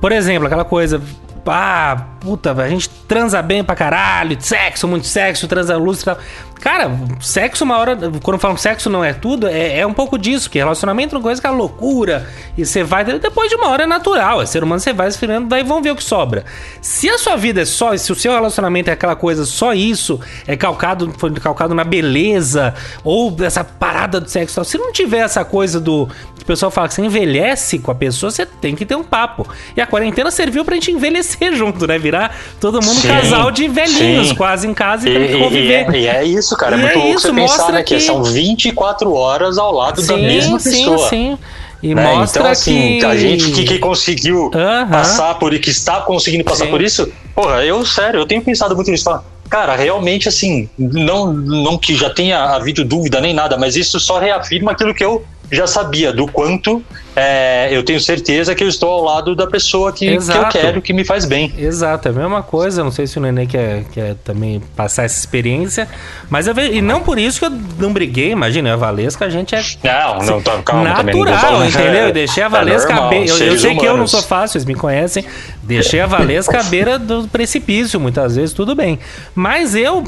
Por 0.00 0.12
exemplo, 0.12 0.46
aquela 0.46 0.64
coisa. 0.64 1.00
Ah, 1.46 2.06
puta, 2.20 2.52
a 2.52 2.68
gente 2.68 2.88
transa 3.08 3.42
bem 3.42 3.64
pra 3.64 3.74
caralho, 3.74 4.36
sexo, 4.40 4.86
muito 4.86 5.06
sexo, 5.06 5.48
transa 5.48 5.76
luz 5.76 6.00
e 6.02 6.04
tal. 6.04 6.18
Cara, 6.62 6.88
sexo, 7.20 7.64
uma 7.64 7.76
hora. 7.76 7.98
Quando 8.22 8.38
falam 8.38 8.54
que 8.54 8.62
sexo 8.62 8.88
não 8.88 9.04
é 9.04 9.12
tudo, 9.12 9.48
é, 9.48 9.80
é 9.80 9.86
um 9.86 9.92
pouco 9.92 10.16
disso, 10.16 10.48
que 10.48 10.58
relacionamento 10.58 11.12
é 11.12 11.18
uma 11.18 11.22
coisa 11.22 11.40
que 11.40 11.46
é 11.46 11.50
loucura. 11.50 12.28
E 12.56 12.64
você 12.64 12.84
vai. 12.84 13.04
Depois 13.04 13.50
de 13.50 13.56
uma 13.56 13.68
hora 13.68 13.82
é 13.82 13.86
natural. 13.86 14.40
É 14.40 14.46
ser 14.46 14.62
humano, 14.62 14.78
você 14.80 14.92
vai 14.92 15.08
esfriando, 15.08 15.48
daí 15.48 15.64
vão 15.64 15.82
ver 15.82 15.90
o 15.90 15.96
que 15.96 16.04
sobra. 16.04 16.44
Se 16.80 17.10
a 17.10 17.18
sua 17.18 17.34
vida 17.34 17.62
é 17.62 17.64
só. 17.64 17.96
Se 17.96 18.12
o 18.12 18.14
seu 18.14 18.32
relacionamento 18.32 18.90
é 18.90 18.92
aquela 18.92 19.16
coisa, 19.16 19.44
só 19.44 19.74
isso, 19.74 20.20
é 20.46 20.56
calcado, 20.56 21.12
foi 21.18 21.32
calcado 21.32 21.74
na 21.74 21.82
beleza, 21.82 22.74
ou 23.02 23.36
essa 23.42 23.64
parada 23.64 24.20
do 24.20 24.30
sexo 24.30 24.54
e 24.54 24.56
tal. 24.56 24.64
Se 24.64 24.78
não 24.78 24.92
tiver 24.92 25.18
essa 25.18 25.44
coisa 25.44 25.80
do. 25.80 26.08
O 26.40 26.44
pessoal 26.44 26.70
fala 26.72 26.88
que 26.88 26.94
você 26.94 27.02
envelhece 27.02 27.78
com 27.78 27.90
a 27.92 27.94
pessoa, 27.94 28.28
você 28.30 28.44
tem 28.44 28.74
que 28.74 28.84
ter 28.84 28.96
um 28.96 29.04
papo. 29.04 29.48
E 29.76 29.80
a 29.80 29.86
quarentena 29.86 30.28
serviu 30.30 30.64
pra 30.64 30.74
gente 30.74 30.90
envelhecer 30.90 31.54
junto, 31.56 31.86
né? 31.86 31.98
Virar 31.98 32.36
todo 32.60 32.74
mundo 32.84 33.00
Sim, 33.00 33.08
casal 33.08 33.50
de 33.52 33.68
velhinhos, 33.68 34.28
sim. 34.28 34.34
quase 34.34 34.66
em 34.66 34.74
casa 34.74 35.08
e, 35.08 35.36
e- 35.36 35.38
conviver. 35.40 35.90
e 35.90 35.96
é, 35.96 36.00
e 36.00 36.06
é 36.08 36.24
isso, 36.24 36.51
cara. 36.56 36.76
E 36.76 36.78
É 36.78 36.82
muito 36.82 36.92
é 36.92 36.96
louco 36.98 37.18
isso, 37.18 37.28
você 37.28 37.32
pensar, 37.34 37.72
né? 37.72 37.82
Que, 37.82 37.94
que- 37.96 38.00
são 38.00 38.22
24 38.22 39.12
horas 39.12 39.58
ao 39.58 39.72
lado 39.72 40.04
da 40.06 40.16
mesma 40.16 40.58
sim, 40.58 40.70
pessoa. 40.70 41.08
sim. 41.08 41.38
E 41.82 41.94
né? 41.96 42.14
mostra 42.14 42.42
Então, 42.42 42.52
assim, 42.52 42.98
que... 43.00 43.04
a 43.04 43.16
gente 43.16 43.50
que, 43.50 43.64
que 43.64 43.78
conseguiu 43.80 44.50
Aham. 44.54 44.88
passar 44.88 45.34
por 45.34 45.52
e 45.52 45.58
que 45.58 45.70
está 45.70 46.00
conseguindo 46.00 46.44
passar 46.44 46.66
Sim. 46.66 46.70
por 46.70 46.80
isso, 46.80 47.12
porra, 47.34 47.64
eu, 47.64 47.84
sério, 47.84 48.20
eu 48.20 48.26
tenho 48.26 48.40
pensado 48.40 48.76
muito 48.76 48.88
nisso. 48.88 49.10
Cara, 49.50 49.74
realmente, 49.74 50.28
assim, 50.28 50.68
não, 50.78 51.32
não 51.32 51.76
que 51.76 51.94
já 51.96 52.08
tenha 52.08 52.38
havido 52.54 52.84
dúvida 52.84 53.20
nem 53.20 53.34
nada, 53.34 53.58
mas 53.58 53.74
isso 53.76 53.98
só 53.98 54.18
reafirma 54.20 54.70
aquilo 54.72 54.94
que 54.94 55.04
eu 55.04 55.24
já 55.50 55.66
sabia, 55.66 56.12
do 56.12 56.26
quanto 56.28 56.82
é, 57.14 57.68
eu 57.70 57.82
tenho 57.84 58.00
certeza 58.00 58.54
que 58.54 58.64
eu 58.64 58.68
estou 58.68 58.90
ao 58.90 59.02
lado 59.04 59.34
da 59.34 59.46
pessoa 59.46 59.92
que, 59.92 60.06
que 60.06 60.30
eu 60.30 60.48
quero, 60.48 60.80
que 60.80 60.92
me 60.92 61.04
faz 61.04 61.24
bem. 61.24 61.52
Exato, 61.58 62.08
é 62.08 62.10
a 62.10 62.14
mesma 62.14 62.42
coisa. 62.42 62.82
Não 62.82 62.90
sei 62.90 63.06
se 63.06 63.18
o 63.18 63.20
Nenê 63.20 63.46
quer, 63.46 63.84
quer 63.92 64.14
também 64.24 64.60
passar 64.74 65.04
essa 65.04 65.18
experiência. 65.18 65.86
Mas 66.30 66.46
eu 66.46 66.54
E 66.58 66.80
não 66.80 67.00
por 67.02 67.18
isso 67.18 67.38
que 67.38 67.44
eu 67.46 67.50
não 67.78 67.92
briguei, 67.92 68.30
imagina, 68.30 68.72
a 68.72 68.76
Valesca, 68.76 69.26
a 69.26 69.30
gente 69.30 69.54
é 69.54 69.62
Não, 69.82 70.18
não, 70.24 70.42
tá, 70.42 70.62
calma 70.62 70.94
também. 70.94 71.14
Não 71.14 71.24
natural, 71.24 71.50
falando, 71.52 71.68
entendeu? 71.68 71.92
é- 71.92 72.08
Eu 72.08 72.12
deixei 72.12 72.42
a 72.42 72.46
é 72.46 72.48
Valesca 72.48 72.88
normal, 72.88 73.06
à 73.06 73.10
beira. 73.10 73.30
Eu, 73.30 73.46
eu 73.46 73.58
sei 73.58 73.76
que 73.76 73.84
eu 73.84 73.96
não 73.96 74.06
sou 74.06 74.22
fácil, 74.22 74.52
vocês 74.52 74.64
me 74.64 74.74
conhecem. 74.74 75.24
Deixei 75.62 76.00
a 76.00 76.06
Valesca 76.06 76.60
à 76.60 76.62
beira 76.62 76.98
do 76.98 77.28
precipício, 77.28 78.00
muitas 78.00 78.36
vezes, 78.36 78.54
tudo 78.54 78.74
bem. 78.74 78.98
Mas 79.34 79.74
eu, 79.74 80.02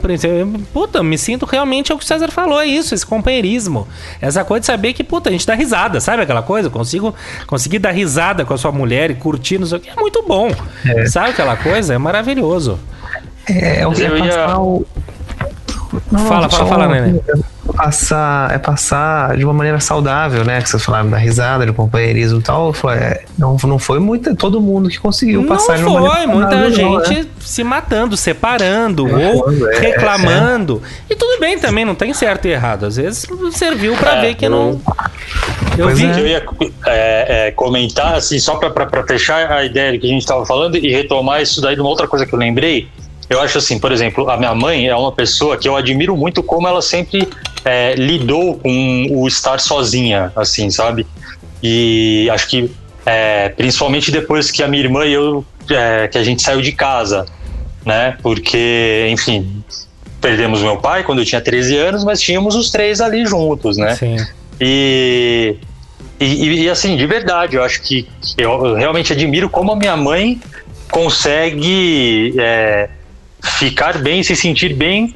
puta, 0.73 1.03
me 1.03 1.19
sinto 1.19 1.45
realmente 1.45 1.93
é 1.93 1.95
o 1.95 1.99
que 1.99 2.05
o 2.05 2.07
César 2.07 2.31
falou, 2.31 2.61
é 2.61 2.67
isso, 2.67 2.95
esse 2.95 3.05
companheirismo. 3.05 3.87
Essa 4.21 4.43
coisa 4.45 4.61
de 4.61 4.67
saber 4.67 4.93
que, 4.95 5.05
puta, 5.05 5.29
a 5.29 5.33
gente 5.33 5.47
dá 5.47 5.55
risada, 5.55 6.01
sabe 6.01 6.23
aquela 6.23 6.43
coisa? 6.43 6.71
Consigo 6.71 6.94
conseguir 7.47 7.79
dar 7.79 7.91
risada 7.93 8.45
com 8.45 8.55
a 8.55 8.59
sua 8.59 8.73
mulher 8.73 9.11
e 9.11 9.15
curtir, 9.15 9.59
não 9.59 9.67
sei 9.67 9.79
o 9.79 9.81
que, 9.81 9.91
é 9.91 9.95
muito 9.97 10.23
bom. 10.27 10.51
Sabe 11.07 11.31
aquela 11.31 11.57
coisa? 11.57 11.95
É 11.95 11.99
maravilhoso. 11.99 12.79
É, 13.49 13.81
é 13.81 13.87
o 13.87 13.93
que 13.93 14.03
é 14.03 14.09
Eu 14.09 14.19
ia- 14.19 14.29
passar 14.31 14.61
o. 14.61 14.87
Não, 16.11 16.27
Fala, 16.27 16.49
fala, 16.49 16.67
fala, 16.67 16.89
Nenê. 16.89 17.19
É 17.19 17.54
passar, 17.73 18.53
é 18.53 18.59
passar 18.59 19.37
de 19.37 19.45
uma 19.45 19.53
maneira 19.55 19.81
saudável, 19.81 20.45
né? 20.45 20.61
Que 20.61 20.69
vocês 20.69 20.83
falaram 20.85 21.09
da 21.09 21.17
risada, 21.17 21.65
do 21.65 21.75
companheirismo 21.75 22.41
e 22.41 22.43
tal. 22.43 22.73
Foi, 22.73 22.95
é, 22.95 23.25
não, 23.39 23.57
não 23.65 23.79
foi 23.79 23.99
muito, 23.99 24.35
todo 24.37 24.61
mundo 24.61 24.89
que 24.89 24.99
conseguiu 24.99 25.45
passar 25.47 25.77
de 25.77 25.83
não 25.83 25.91
uma 25.93 26.01
foi, 26.01 26.09
maneira 26.09 26.33
muita 26.33 26.51
saudável, 26.51 26.91
não, 26.91 27.05
gente 27.05 27.23
né? 27.23 27.31
se 27.41 27.65
matando, 27.65 28.17
separando 28.17 29.09
É, 29.09 29.33
ou 29.33 29.71
é, 29.73 29.79
reclamando. 29.79 30.83
E 31.09 31.15
tudo 31.15 31.41
bem 31.41 31.59
também, 31.59 31.85
não 31.85 31.95
tem 31.95 32.13
certo 32.13 32.47
e 32.47 32.51
errado. 32.51 32.87
Às 32.87 32.97
vezes 32.97 33.27
serviu 33.53 33.97
pra 33.97 34.17
É, 34.17 34.21
ver 34.21 34.35
que 34.35 34.49
não. 34.49 34.81
Eu 35.77 35.89
vi. 35.89 36.07
é. 36.07 36.21
Eu 36.21 36.27
ia 36.27 36.45
é, 36.87 37.47
é, 37.49 37.51
comentar, 37.51 38.15
assim, 38.15 38.39
só 38.39 38.57
para 38.57 39.07
fechar 39.07 39.51
a 39.51 39.65
ideia 39.65 39.99
que 39.99 40.07
a 40.07 40.11
gente 40.11 40.23
estava 40.23 40.45
falando 40.47 40.77
e 40.77 40.91
retomar 40.91 41.43
isso 41.43 41.61
daí 41.61 41.75
de 41.75 41.81
uma 41.81 41.91
outra 41.91 42.07
coisa 42.07 42.25
que 42.27 42.35
eu 42.35 42.39
lembrei. 42.39 42.89
Eu 43.29 43.41
acho 43.41 43.59
assim, 43.59 43.79
por 43.79 43.91
exemplo, 43.93 44.29
a 44.31 44.37
minha 44.37 44.55
mãe 44.55 44.87
é 44.87 44.95
uma 44.95 45.13
pessoa 45.13 45.57
que 45.57 45.69
eu 45.69 45.77
admiro 45.77 46.17
muito 46.17 46.43
como 46.43 46.69
ela 46.69 46.83
sempre 46.83 47.29
é, 47.65 47.95
lidou 47.95 48.59
com 48.59 49.07
o 49.11 49.27
estar 49.27 49.59
sozinha, 49.59 50.31
assim, 50.37 50.71
sabe? 50.71 51.07
E 51.63 52.29
acho 52.31 52.49
que 52.49 52.71
é, 53.07 53.49
principalmente 53.51 54.11
depois 54.11 54.51
que 54.51 54.63
a 54.63 54.69
minha 54.69 54.83
irmã 54.83 55.05
e 55.07 55.13
eu 55.13 55.45
é, 55.71 56.09
que 56.09 56.19
a 56.19 56.23
gente 56.23 56.43
saiu 56.43 56.61
de 56.61 56.73
casa, 56.73 57.25
né? 57.85 58.17
Porque, 58.23 59.09
enfim, 59.11 59.63
perdemos 60.21 60.61
meu 60.61 60.77
pai 60.77 61.03
quando 61.05 61.21
eu 61.21 61.25
tinha 61.25 61.41
13 61.41 61.77
anos, 61.77 62.05
mas 62.05 62.21
tínhamos 62.21 62.55
os 62.55 62.71
três 62.71 63.01
ali 63.01 63.25
juntos, 63.27 63.77
né? 63.77 63.95
Sim. 63.95 64.17
E, 64.61 65.57
e, 66.21 66.63
e, 66.63 66.71
assim, 66.71 66.97
de 66.97 67.07
verdade, 67.07 67.57
eu 67.57 67.63
acho 67.63 67.83
que 67.83 68.07
eu 68.37 68.75
realmente 68.75 69.13
admiro 69.13 69.49
como 69.49 69.73
a 69.73 69.77
minha 69.77 69.97
mãe 69.97 70.41
consegue 70.91 72.35
é, 72.39 72.89
ficar 73.45 73.99
bem, 73.99 74.23
se 74.23 74.35
sentir 74.35 74.75
bem, 74.75 75.15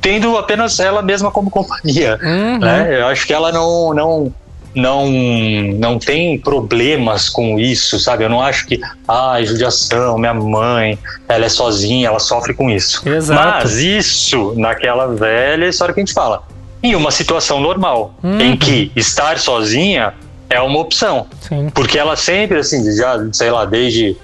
tendo 0.00 0.36
apenas 0.36 0.78
ela 0.78 1.02
mesma 1.02 1.30
como 1.30 1.50
companhia. 1.50 2.18
Uhum. 2.22 2.58
Né? 2.58 3.00
Eu 3.00 3.06
acho 3.08 3.26
que 3.26 3.32
ela 3.32 3.50
não, 3.50 3.92
não, 3.92 4.32
não, 4.74 5.06
não 5.78 5.98
tem 5.98 6.38
problemas 6.38 7.28
com 7.28 7.58
isso, 7.58 7.98
sabe? 7.98 8.24
Eu 8.24 8.28
não 8.28 8.40
acho 8.40 8.66
que, 8.66 8.80
ah, 9.08 9.38
judiação, 9.42 10.18
minha 10.18 10.34
mãe, 10.34 10.98
ela 11.28 11.46
é 11.46 11.48
sozinha, 11.48 12.08
ela 12.08 12.20
sofre 12.20 12.54
com 12.54 12.70
isso. 12.70 13.06
Exato. 13.08 13.42
Mas 13.42 13.78
isso, 13.78 14.54
naquela 14.56 15.08
velha 15.08 15.66
história 15.66 15.92
que 15.94 16.00
a 16.00 16.04
gente 16.04 16.14
fala, 16.14 16.42
em 16.82 16.94
uma 16.94 17.10
situação 17.10 17.60
normal, 17.60 18.14
Uhum. 18.22 18.40
em 18.40 18.56
que 18.56 18.92
estar 18.94 19.38
sozinha 19.38 20.12
é 20.48 20.60
uma 20.60 20.78
opção. 20.78 21.26
Sim. 21.40 21.68
Porque 21.74 21.98
ela 21.98 22.14
sempre, 22.14 22.58
assim, 22.58 22.94
já, 22.96 23.18
sei 23.32 23.50
lá, 23.50 23.64
desde 23.64 24.16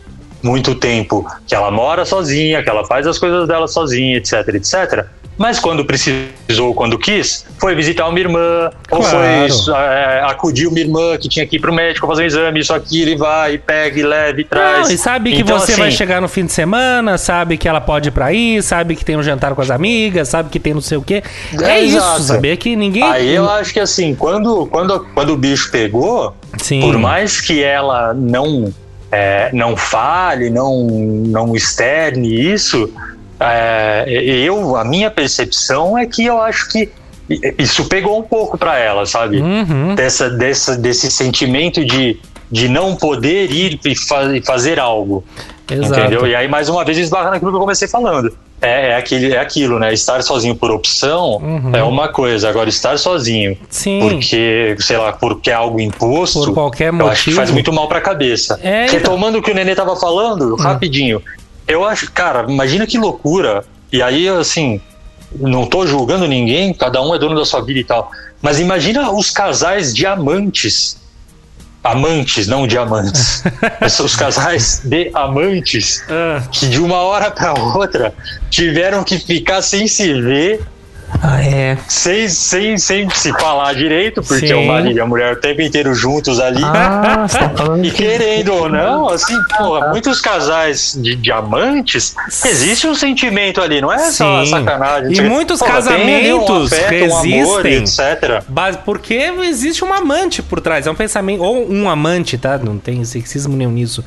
muito 0.42 0.74
tempo 0.74 1.26
que 1.46 1.55
ela 1.55 1.70
mora 1.70 2.05
sozinha, 2.05 2.62
que 2.62 2.68
ela 2.68 2.85
faz 2.85 3.07
as 3.07 3.18
coisas 3.18 3.46
dela 3.46 3.68
sozinha, 3.68 4.16
etc, 4.18 4.48
etc. 4.55 5.05
Mas 5.38 5.59
quando 5.59 5.83
precisou, 5.85 6.74
quando 6.74 6.98
quis, 6.98 7.46
foi 7.59 7.74
visitar 7.74 8.07
uma 8.07 8.20
irmã, 8.20 8.70
ou 8.90 9.00
Claro. 9.00 9.50
foi 9.55 9.74
é, 9.74 10.20
acudir 10.24 10.66
uma 10.66 10.78
irmã 10.78 11.16
que 11.16 11.26
tinha 11.26 11.46
que 11.46 11.57
ir 11.57 11.59
pro 11.59 11.72
médico 11.72 12.07
fazer 12.07 12.24
um 12.24 12.26
exame, 12.26 12.61
isso 12.61 12.72
aqui, 12.74 13.00
ele 13.00 13.16
vai, 13.16 13.57
pega, 13.57 13.98
e 13.98 14.02
leva 14.02 14.40
e 14.40 14.44
traz. 14.44 14.88
Não, 14.88 14.94
e 14.94 14.98
sabe 14.98 15.33
que 15.33 15.40
Então, 15.40 15.59
você 15.59 15.72
assim, 15.72 15.81
vai 15.81 15.90
chegar 15.90 16.20
no 16.20 16.28
fim 16.28 16.44
de 16.44 16.52
semana, 16.52 17.16
sabe 17.16 17.57
que 17.57 17.66
ela 17.66 17.81
pode 17.81 18.09
ir 18.09 18.12
pra 18.12 18.31
ir, 18.33 18.62
sabe 18.62 18.94
que 18.94 19.05
tem 19.05 19.16
um 19.16 19.22
jantar 19.22 19.55
com 19.55 19.62
as 19.62 19.70
amigas, 19.70 20.28
sabe 20.28 20.50
que 20.50 20.61
tem 20.61 20.74
não 20.74 20.83
sei 20.83 20.98
o 20.98 21.02
quê. 21.02 21.22
É, 21.62 21.78
É, 21.78 21.81
isso, 21.81 22.22
saber 22.24 22.59
que 22.59 22.76
ninguém. 22.76 23.02
Aí 23.02 23.35
eu 23.35 23.48
acho 23.48 23.72
que 23.72 23.81
assim, 23.81 24.14
quando, 24.14 24.66
quando, 24.66 25.00
quando 25.14 25.31
o 25.31 25.37
bicho 25.37 25.70
pegou, 25.72 26.37
Sim. 26.59 26.83
por 26.83 26.98
mais 26.98 27.40
que 27.40 27.62
ela 27.64 28.12
não 28.12 28.72
é, 29.12 29.51
não 29.53 29.77
fale, 29.77 30.48
não 30.51 30.87
não 30.88 31.55
externe 31.55 32.29
isso, 32.53 32.90
é, 33.38 34.05
eu 34.09 34.75
a 34.77 34.85
minha 34.85 35.11
percepção 35.11 35.96
é 35.98 36.07
que 36.07 36.25
eu 36.25 36.40
acho 36.40 36.68
que 36.70 36.88
isso 37.59 37.85
pegou 37.88 38.18
um 38.18 38.22
pouco 38.22 38.59
pra 38.59 38.79
ela, 38.79 39.07
sabe? 39.07 39.38
Uhum. 39.40 39.94
Dessa, 39.94 40.29
dessa 40.31 40.77
desse 40.77 41.11
sentimento 41.11 41.85
de 41.85 42.18
de 42.51 42.68
não 42.68 42.94
poder 42.96 43.51
ir 43.51 43.81
e 43.85 43.94
fa- 43.94 44.29
fazer 44.44 44.79
algo. 44.79 45.25
Exato. 45.70 46.01
Entendeu? 46.01 46.27
E 46.27 46.35
aí, 46.37 46.46
mais 46.48 46.68
uma 46.68 46.85
vez, 46.85 46.98
esbarra 46.98 47.31
naquilo 47.31 47.51
que 47.51 47.57
eu 47.57 47.61
comecei 47.61 47.88
falando. 47.88 48.37
É, 48.62 48.90
é, 48.90 48.96
aquele, 48.96 49.35
é 49.35 49.40
aquilo, 49.40 49.79
né? 49.81 49.92
Estar 49.92 50.22
sozinho 50.22 50.55
por 50.55 50.70
opção 50.70 51.38
Uhum. 51.42 51.72
é 51.75 51.83
uma 51.83 52.07
coisa. 52.09 52.48
Agora, 52.48 52.68
estar 52.68 52.96
sozinho 52.96 53.59
Sim. 53.68 53.98
porque, 54.01 54.77
sei 54.79 54.96
lá, 54.96 55.12
porque 55.12 55.51
é 55.51 55.55
algo 55.55 55.81
imposto, 55.81 56.44
Por 56.44 56.55
qualquer 56.55 56.94
eu 56.94 57.09
acho 57.09 57.25
que 57.25 57.31
motivo. 57.31 57.37
faz 57.37 57.51
muito 57.51 57.72
mal 57.72 57.88
pra 57.88 58.01
cabeça. 58.01 58.59
É, 58.62 58.85
então. 58.85 58.98
Retomando 58.98 59.38
o 59.38 59.42
que 59.42 59.51
o 59.51 59.55
Nenê 59.55 59.75
tava 59.75 59.96
falando, 59.96 60.55
rapidinho. 60.55 61.20
Eu 61.66 61.85
acho, 61.85 62.11
cara, 62.12 62.46
imagina 62.48 62.87
que 62.87 62.96
loucura. 62.98 63.64
E 63.92 64.01
aí, 64.01 64.29
assim, 64.29 64.81
não 65.38 65.66
tô 65.66 65.85
julgando 65.87 66.27
ninguém, 66.29 66.72
cada 66.72 67.03
um 67.03 67.12
é 67.14 67.18
dono 67.18 67.35
da 67.35 67.44
sua 67.44 67.61
vida 67.64 67.81
e 67.81 67.85
tal. 67.85 68.11
Mas 68.40 68.61
imagina 68.61 69.11
os 69.12 69.29
casais 69.31 69.92
diamantes. 69.94 70.22
Amantes, 70.33 71.02
não 72.47 72.66
diamantes. 72.66 73.42
os 74.05 74.14
casais 74.16 74.81
de 74.85 75.11
amantes 75.14 76.05
Ah, 76.09 76.42
que 76.51 76.66
de 76.68 76.81
uma 76.81 76.99
hora 76.99 77.31
para 77.31 77.53
outra 77.55 78.14
tiveram 78.49 79.03
que 79.03 79.18
ficar 79.18 79.62
sem 79.62 79.87
se 79.87 80.21
ver, 80.21 80.61
Ah, 81.20 81.42
é. 81.42 81.77
sem, 81.88 82.29
sem, 82.29 82.79
sem 82.79 83.09
se 83.11 83.33
falar 83.35 83.75
direito, 83.75 84.22
porque 84.22 84.48
Sim. 84.48 84.55
o 84.55 84.66
marido 84.66 84.96
e 84.96 85.01
a 85.01 85.07
mulher 85.07 85.33
o 85.35 85.37
tempo 85.40 85.61
inteiro 85.62 85.94
juntos 85.94 86.40
ali. 86.40 86.62
Ah, 86.64 87.27
tá 87.29 87.53
E 87.83 87.90
que- 87.90 87.96
querendo 88.05 88.53
ou 88.55 88.68
não, 88.68 89.09
assim, 89.09 89.37
porra, 89.57 89.88
muitos 89.90 90.20
casais 90.20 90.96
de 91.01 91.14
diamantes, 91.16 92.14
existe 92.44 92.87
um 92.87 92.94
sentimento 92.94 93.61
ali, 93.61 93.81
não 93.81 93.92
é 93.92 94.11
só 94.11 94.44
Sim. 94.44 94.51
sacanagem. 94.51 95.12
E 95.12 95.14
Tipo, 95.14 95.29
muitos 95.29 95.59
porra, 95.59 95.72
ali 95.77 96.33
um 96.33 96.40
casamentos 96.44 96.72
afeto, 96.72 97.05
um 97.12 97.16
amor, 97.16 97.62
resistem. 97.62 98.12
etc. 98.12 98.42
porque 98.85 99.14
existe 99.44 99.85
um 99.85 99.92
amante 99.92 100.42
por 100.42 100.61
trás. 100.61 100.87
É 100.87 100.90
um 100.90 100.94
pensamento. 100.94 101.42
Ou 101.42 101.70
um 101.70 101.88
amante, 101.88 102.37
tá? 102.38 102.59
Não 102.59 102.79
tem 102.79 103.05
sexismo 103.05 103.57
nenhum 103.57 103.72
nisso. 103.72 104.05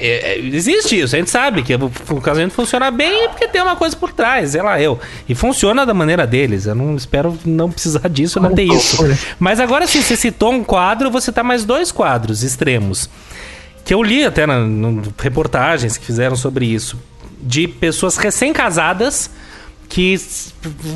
É, 0.00 0.34
é, 0.34 0.38
existe 0.38 1.00
isso, 1.00 1.16
a 1.16 1.18
gente 1.18 1.28
sabe 1.28 1.62
que 1.64 1.74
o, 1.74 2.20
casamento 2.20 2.52
funciona 2.52 2.88
bem 2.88 3.28
porque 3.30 3.48
tem 3.48 3.60
uma 3.60 3.74
coisa 3.74 3.96
por 3.96 4.12
trás, 4.12 4.52
sei 4.52 4.62
lá, 4.62 4.80
eu. 4.80 4.98
E 5.28 5.34
funciona 5.34 5.84
da 5.84 5.92
maneira 5.92 6.24
deles. 6.24 6.66
Eu 6.66 6.74
não 6.76 6.94
espero 6.94 7.36
não 7.44 7.68
precisar 7.68 8.08
disso, 8.08 8.38
não 8.38 8.54
ter 8.54 8.62
isso. 8.62 8.98
Mas 9.40 9.58
agora 9.58 9.88
sim, 9.88 10.00
você 10.00 10.14
citou 10.14 10.52
um 10.52 10.62
quadro, 10.62 11.10
você 11.10 11.32
tá 11.32 11.42
mais 11.42 11.64
dois 11.64 11.90
quadros 11.90 12.44
extremos. 12.44 13.10
Que 13.84 13.92
eu 13.92 14.02
li 14.02 14.24
até 14.24 14.46
na, 14.46 14.58
reportagens 15.18 15.96
que 15.96 16.06
fizeram 16.06 16.36
sobre 16.36 16.66
isso. 16.66 16.96
De 17.40 17.66
pessoas 17.66 18.16
recém-casadas 18.16 19.30
que, 19.88 20.14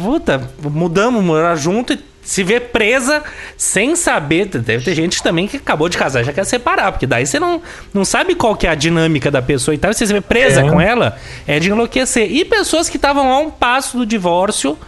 puta, 0.02 0.48
mudamos, 0.62 1.24
morar 1.24 1.56
junto 1.56 1.92
e 1.92 2.11
se 2.22 2.42
vê 2.44 2.60
presa 2.60 3.22
sem 3.56 3.96
saber. 3.96 4.46
Deve 4.46 4.84
ter 4.84 4.94
gente 4.94 5.22
também 5.22 5.46
que 5.48 5.56
acabou 5.56 5.88
de 5.88 5.98
casar 5.98 6.22
e 6.22 6.24
já 6.24 6.32
quer 6.32 6.44
separar, 6.44 6.92
porque 6.92 7.06
daí 7.06 7.26
você 7.26 7.38
não, 7.40 7.60
não 7.92 8.04
sabe 8.04 8.34
qual 8.34 8.54
que 8.56 8.66
é 8.66 8.70
a 8.70 8.74
dinâmica 8.74 9.30
da 9.30 9.42
pessoa 9.42 9.74
e 9.74 9.78
tal. 9.78 9.90
E 9.90 9.94
você 9.94 10.06
se 10.06 10.12
vê 10.12 10.20
presa 10.20 10.60
É. 10.62 10.70
com 10.70 10.80
ela, 10.80 11.18
é 11.46 11.58
de 11.58 11.70
enlouquecer. 11.70 12.30
E 12.30 12.44
pessoas 12.44 12.88
que 12.88 12.96
estavam 12.96 13.30
a 13.30 13.38
um 13.38 13.50
passo 13.50 13.98
do 13.98 14.06
divórcio. 14.06 14.78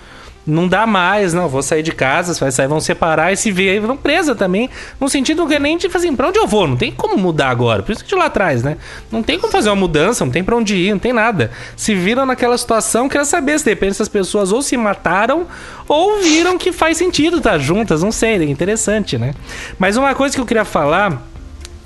Não 0.46 0.68
dá 0.68 0.86
mais, 0.86 1.32
não. 1.32 1.48
Vou 1.48 1.62
sair 1.62 1.82
de 1.82 1.92
casa, 1.92 2.34
vai 2.34 2.50
sair, 2.50 2.66
vão 2.66 2.80
separar 2.80 3.32
e 3.32 3.36
se 3.36 3.50
vê, 3.50 3.80
vão 3.80 3.96
presa 3.96 4.34
também. 4.34 4.68
No 5.00 5.08
sentido 5.08 5.46
que 5.46 5.58
nem 5.58 5.78
tipo 5.78 5.96
assim, 5.96 6.14
pra 6.14 6.28
onde 6.28 6.38
eu 6.38 6.46
vou? 6.46 6.68
Não 6.68 6.76
tem 6.76 6.92
como 6.92 7.16
mudar 7.16 7.48
agora. 7.48 7.82
Por 7.82 7.92
isso 7.92 8.04
que 8.04 8.10
de 8.10 8.14
lá 8.14 8.26
atrás, 8.26 8.62
né? 8.62 8.76
Não 9.10 9.22
tem 9.22 9.38
como 9.38 9.52
fazer 9.52 9.70
uma 9.70 9.76
mudança, 9.76 10.24
não 10.24 10.32
tem 10.32 10.44
pra 10.44 10.56
onde 10.56 10.76
ir, 10.76 10.92
não 10.92 10.98
tem 10.98 11.12
nada. 11.12 11.50
Se 11.76 11.94
viram 11.94 12.26
naquela 12.26 12.58
situação, 12.58 13.08
quero 13.08 13.24
saber 13.24 13.58
se 13.58 13.64
de 13.64 13.70
repente 13.70 13.92
essas 13.92 14.08
pessoas 14.08 14.52
ou 14.52 14.60
se 14.60 14.76
mataram 14.76 15.46
ou 15.88 16.20
viram 16.20 16.58
que 16.58 16.72
faz 16.72 16.98
sentido 16.98 17.38
estar 17.38 17.58
juntas, 17.58 18.02
não 18.02 18.12
sei, 18.12 18.36
é 18.36 18.44
interessante, 18.44 19.16
né? 19.16 19.34
Mas 19.78 19.96
uma 19.96 20.14
coisa 20.14 20.34
que 20.34 20.40
eu 20.40 20.46
queria 20.46 20.64
falar 20.64 21.22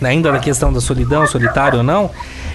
ainda 0.01 0.31
da 0.33 0.39
questão 0.39 0.73
da 0.73 0.81
solidão, 0.81 1.27
solitário 1.27 1.79
ou 1.79 1.85
não, 1.85 2.11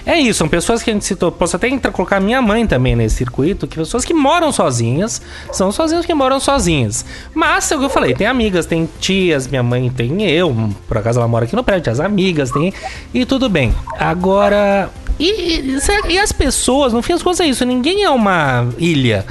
é 0.06 0.18
isso, 0.18 0.38
são 0.38 0.48
pessoas 0.48 0.82
que 0.82 0.90
a 0.90 0.92
gente 0.92 1.04
citou, 1.04 1.32
posso 1.32 1.56
até 1.56 1.70
colocar 1.90 2.20
minha 2.20 2.40
mãe 2.42 2.66
também 2.66 2.94
nesse 2.94 3.16
circuito, 3.16 3.66
que 3.66 3.76
pessoas 3.76 4.04
que 4.04 4.12
moram 4.14 4.52
sozinhas, 4.52 5.20
são 5.52 5.72
sozinhas 5.72 6.04
que 6.04 6.12
moram 6.14 6.38
sozinhas. 6.38 7.04
Mas, 7.34 7.70
é 7.72 7.76
o 7.76 7.78
que 7.78 7.84
eu 7.86 7.90
falei, 7.90 8.14
tem 8.14 8.26
amigas, 8.26 8.66
tem 8.66 8.88
tias, 9.00 9.46
minha 9.46 9.62
mãe 9.62 9.90
tem 9.90 10.22
eu, 10.28 10.54
por 10.86 10.98
acaso 10.98 11.18
ela 11.18 11.28
mora 11.28 11.44
aqui 11.44 11.56
no 11.56 11.64
prédio, 11.64 11.90
as 11.90 12.00
amigas, 12.00 12.50
tem, 12.50 12.72
e 13.12 13.24
tudo 13.24 13.48
bem. 13.48 13.74
Agora, 13.98 14.90
e, 15.18 15.24
e- 15.26 15.78
e 16.10 16.18
as 16.18 16.32
pessoas, 16.32 16.92
no 16.92 17.00
fim 17.02 17.12
das 17.14 17.22
contas 17.22 17.40
é 17.40 17.46
isso, 17.46 17.64
ninguém 17.64 18.02
é 18.04 18.10
uma 18.10 18.68
ilha. 18.78 19.24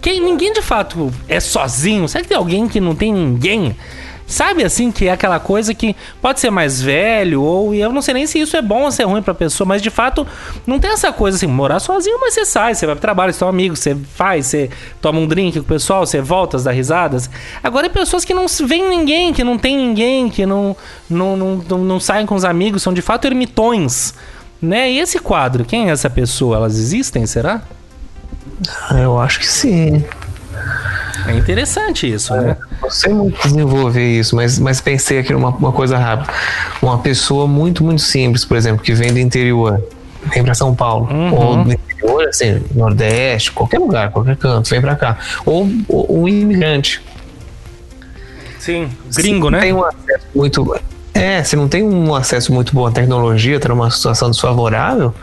Quem, 0.00 0.20
ninguém 0.20 0.52
de 0.52 0.60
fato 0.60 1.10
é 1.26 1.40
sozinho. 1.40 2.06
Será 2.06 2.22
que 2.22 2.28
tem 2.28 2.36
alguém 2.36 2.68
que 2.68 2.78
não 2.78 2.94
tem 2.94 3.10
ninguém? 3.10 3.74
Sabe 4.34 4.64
assim, 4.64 4.90
que 4.90 5.06
é 5.06 5.12
aquela 5.12 5.38
coisa 5.38 5.72
que 5.72 5.94
pode 6.20 6.40
ser 6.40 6.50
mais 6.50 6.82
velho, 6.82 7.40
ou 7.40 7.72
e 7.72 7.80
eu 7.80 7.92
não 7.92 8.02
sei 8.02 8.14
nem 8.14 8.26
se 8.26 8.40
isso 8.40 8.56
é 8.56 8.60
bom 8.60 8.82
ou 8.82 8.90
se 8.90 9.00
é 9.00 9.04
ruim 9.04 9.22
pra 9.22 9.32
pessoa, 9.32 9.64
mas 9.64 9.80
de 9.80 9.90
fato 9.90 10.26
não 10.66 10.80
tem 10.80 10.90
essa 10.90 11.12
coisa 11.12 11.36
assim, 11.36 11.46
morar 11.46 11.78
sozinho, 11.78 12.18
mas 12.20 12.34
você 12.34 12.44
sai, 12.44 12.74
você 12.74 12.84
vai 12.84 12.96
pro 12.96 13.00
trabalho, 13.00 13.32
você 13.32 13.38
tem 13.38 13.46
um 13.46 13.48
amigo, 13.48 13.76
você 13.76 13.94
faz, 13.94 14.46
você 14.46 14.70
toma 15.00 15.20
um 15.20 15.28
drink 15.28 15.60
com 15.60 15.60
o 15.60 15.68
pessoal, 15.68 16.04
você 16.04 16.20
volta, 16.20 16.58
dá 16.58 16.72
risadas. 16.72 17.30
Agora 17.62 17.86
é 17.86 17.88
pessoas 17.88 18.24
que 18.24 18.34
não 18.34 18.46
veem 18.66 18.88
ninguém, 18.88 19.32
que 19.32 19.44
não 19.44 19.56
tem 19.56 19.76
ninguém, 19.76 20.28
que 20.28 20.44
não, 20.44 20.76
não, 21.08 21.36
não, 21.36 21.64
não, 21.68 21.78
não 21.78 22.00
saem 22.00 22.26
com 22.26 22.34
os 22.34 22.44
amigos, 22.44 22.82
são 22.82 22.92
de 22.92 23.02
fato 23.02 23.26
ermitões. 23.26 24.14
Né? 24.60 24.90
E 24.90 24.98
esse 24.98 25.20
quadro, 25.20 25.64
quem 25.64 25.90
é 25.90 25.92
essa 25.92 26.10
pessoa? 26.10 26.56
Elas 26.56 26.76
existem, 26.76 27.24
será? 27.24 27.62
Ah, 28.90 28.98
Eu 28.98 29.16
acho 29.16 29.38
que 29.38 29.46
sim. 29.46 30.04
É 31.26 31.32
interessante 31.32 32.12
isso, 32.12 32.34
né? 32.34 32.56
Não 32.82 32.90
sei 32.90 33.12
muito 33.12 33.40
desenvolver 33.42 34.18
isso, 34.20 34.36
mas, 34.36 34.58
mas 34.58 34.80
pensei 34.80 35.18
aqui 35.18 35.32
numa 35.32 35.48
uma 35.50 35.72
coisa 35.72 35.96
rápida. 35.98 36.32
Uma 36.82 36.98
pessoa 36.98 37.46
muito, 37.46 37.82
muito 37.84 38.02
simples, 38.02 38.44
por 38.44 38.56
exemplo, 38.56 38.82
que 38.82 38.92
vem 38.94 39.12
do 39.12 39.18
interior, 39.18 39.82
vem 40.32 40.42
pra 40.44 40.54
São 40.54 40.74
Paulo, 40.74 41.08
Uhum. 41.10 41.34
ou 41.34 41.64
do 41.64 41.72
interior, 41.72 42.28
assim, 42.28 42.62
Nordeste, 42.74 43.52
qualquer 43.52 43.78
lugar, 43.78 44.10
qualquer 44.10 44.36
canto, 44.36 44.68
vem 44.68 44.80
pra 44.80 44.96
cá. 44.96 45.18
Ou, 45.46 45.68
ou 45.88 46.22
um 46.22 46.28
imigrante. 46.28 47.00
Sim. 48.58 48.88
Gringo, 49.14 49.46
Se 49.46 49.52
né? 49.52 49.60
Tem 49.60 49.72
um 49.72 49.84
acesso 49.84 50.26
muito. 50.34 50.80
É, 51.12 51.42
se 51.44 51.54
não 51.54 51.68
tem 51.68 51.82
um 51.82 52.14
acesso 52.14 52.52
muito 52.52 52.74
bom 52.74 52.86
à 52.86 52.90
tecnologia, 52.90 53.60
tá 53.60 53.68
numa 53.68 53.90
situação 53.90 54.30
desfavorável, 54.30 55.14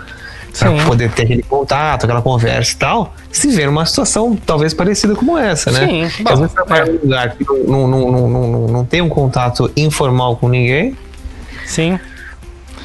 pra 0.58 0.70
Sim. 0.70 0.86
poder 0.86 1.12
ter 1.12 1.24
aquele 1.24 1.44
contato, 1.44 2.04
aquela 2.06 2.22
conversa 2.22 2.74
e 2.74 2.76
tal, 2.76 3.14
se 3.32 3.48
vê 3.50 3.66
numa 3.66 3.86
situação 3.86 4.36
talvez 4.36 4.74
parecida 4.74 5.16
como 5.16 5.38
essa, 5.38 5.72
né? 5.72 5.88
Sim, 6.10 6.24
bom, 6.24 6.34
às 6.34 6.40
vezes 6.40 6.54
você 6.56 6.64
vai 6.66 6.80
é. 6.82 6.86
num 6.86 7.00
lugar 7.02 7.36
que 7.36 7.46
não, 7.68 7.88
não, 7.88 8.12
não, 8.12 8.30
não, 8.30 8.48
não, 8.48 8.68
não 8.68 8.86
tem 8.86 9.02
um 9.02 9.10
contato 9.10 9.72
informal 9.78 10.36
com 10.36 10.50
ninguém 10.50 10.96
Sim. 11.66 12.00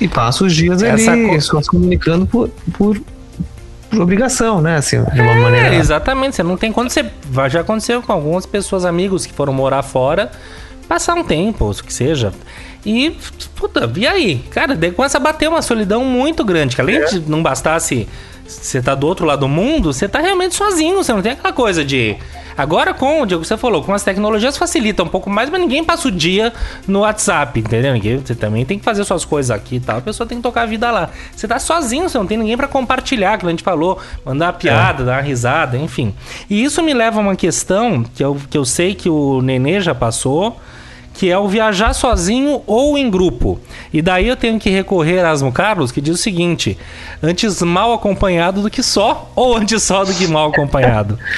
e 0.01 0.07
passa 0.09 0.45
os 0.45 0.55
dias 0.55 0.83
Essa 0.83 1.13
ali 1.13 1.29
co- 1.29 1.41
só 1.41 1.61
se 1.63 1.69
comunicando 1.69 2.27
por, 2.27 2.49
por, 2.77 3.01
por 3.91 4.01
obrigação, 4.01 4.61
né? 4.61 4.77
Assim, 4.77 5.03
de 5.03 5.21
uma 5.21 5.33
É, 5.33 5.39
maneira. 5.41 5.75
exatamente. 5.75 6.37
Você 6.37 6.43
não 6.43 6.57
tem 6.57 6.71
quando 6.73 6.91
você. 6.91 7.05
Já 7.51 7.61
aconteceu 7.61 8.03
com 8.03 8.13
algumas 8.13 8.45
pessoas, 8.47 8.85
amigos 8.85 9.27
que 9.27 9.33
foram 9.33 9.53
morar 9.53 9.83
fora, 9.83 10.31
passar 10.89 11.15
um 11.15 11.25
tempo, 11.25 11.65
ou 11.65 11.71
o 11.71 11.75
que 11.75 11.93
seja. 11.93 12.33
E, 12.87 13.17
puta, 13.57 13.91
e 13.97 14.07
aí? 14.07 14.39
Cara, 14.51 14.77
daí 14.77 14.93
começa 14.93 15.19
a 15.19 15.21
bater 15.21 15.49
uma 15.49 15.61
solidão 15.61 16.05
muito 16.05 16.45
grande. 16.45 16.77
Que 16.77 16.81
além 16.81 17.05
de 17.07 17.21
não 17.29 17.43
bastasse 17.43 18.07
você 18.47 18.81
tá 18.81 18.95
do 18.95 19.07
outro 19.07 19.27
lado 19.27 19.41
do 19.41 19.49
mundo, 19.49 19.93
você 19.93 20.09
tá 20.09 20.21
realmente 20.21 20.55
sozinho. 20.55 20.97
Você 20.97 21.13
não 21.13 21.21
tem 21.21 21.33
aquela 21.33 21.53
coisa 21.53 21.85
de. 21.85 22.17
Agora, 22.57 22.95
com 22.95 23.21
o 23.21 23.27
Diego, 23.27 23.45
você 23.45 23.57
falou, 23.57 23.83
com 23.83 23.93
as 23.93 24.03
tecnologias 24.03 24.57
facilita 24.57 25.03
um 25.03 25.09
pouco 25.09 25.29
mais, 25.29 25.51
mas 25.51 25.61
ninguém 25.61 25.85
passa 25.85 26.09
o 26.09 26.11
dia 26.11 26.55
no 26.89 27.01
WhatsApp, 27.01 27.61
entendeu? 27.61 27.93
Ninguém, 27.93 28.17
você 28.17 28.35
também 28.35 28.65
tem 28.65 28.79
que 28.79 28.85
fazer 28.85 29.05
suas 29.05 29.27
coisas 29.27 29.51
aqui 29.51 29.77
e 29.77 29.81
tal. 29.81 29.99
A 29.99 30.01
pessoa 30.01 30.27
tem 30.27 30.39
que 30.39 30.43
tocar 30.43 30.63
a 30.63 30.67
vida 30.67 30.91
lá. 30.91 31.11
Você 31.35 31.47
tá 31.47 31.59
sozinho, 31.59 32.09
você 32.09 32.17
não 32.17 32.27
tem 32.27 32.39
ninguém 32.39 32.57
pra 32.57 32.67
compartilhar, 32.67 33.37
que 33.37 33.45
a 33.45 33.51
gente 33.51 33.63
falou, 33.63 33.99
mandar 34.25 34.47
uma 34.47 34.53
piada, 34.55 35.05
dar 35.05 35.17
uma 35.17 35.21
risada, 35.21 35.77
enfim. 35.77 36.15
E 36.49 36.65
isso 36.65 36.83
me 36.83 36.95
leva 36.95 37.19
a 37.19 37.21
uma 37.21 37.37
questão 37.37 38.03
que 38.03 38.25
eu, 38.25 38.41
que 38.49 38.57
eu 38.57 38.65
sei 38.65 38.95
que 38.95 39.11
o 39.11 39.43
Nenê 39.43 39.81
já 39.81 39.95
passou, 39.95 40.59
que 41.17 41.31
é 41.31 41.39
o 41.39 41.49
viajar 41.49 41.95
sozinho 41.95 42.63
ou 42.67 42.97
em 42.99 43.11
grupo. 43.11 43.59
E 43.93 44.03
daí 44.03 44.29
eu 44.29 44.37
tenho 44.37 44.59
que 44.59 44.69
recorrer 44.69 45.21
a 45.21 45.31
Asmo 45.31 45.51
Carlos, 45.51 45.91
que 45.91 46.01
diz 46.01 46.15
o 46.15 46.23
seguinte: 46.23 46.77
antes 47.23 47.63
mal 47.63 47.93
acompanhado 47.93 48.63
do 48.63 48.71
que 48.71 48.83
só, 48.83 49.31
ou 49.35 49.57
antes 49.57 49.83
só 49.83 50.05
do 50.05 50.13
que 50.13 50.27
mal 50.27 50.51
acompanhado. 50.51 51.19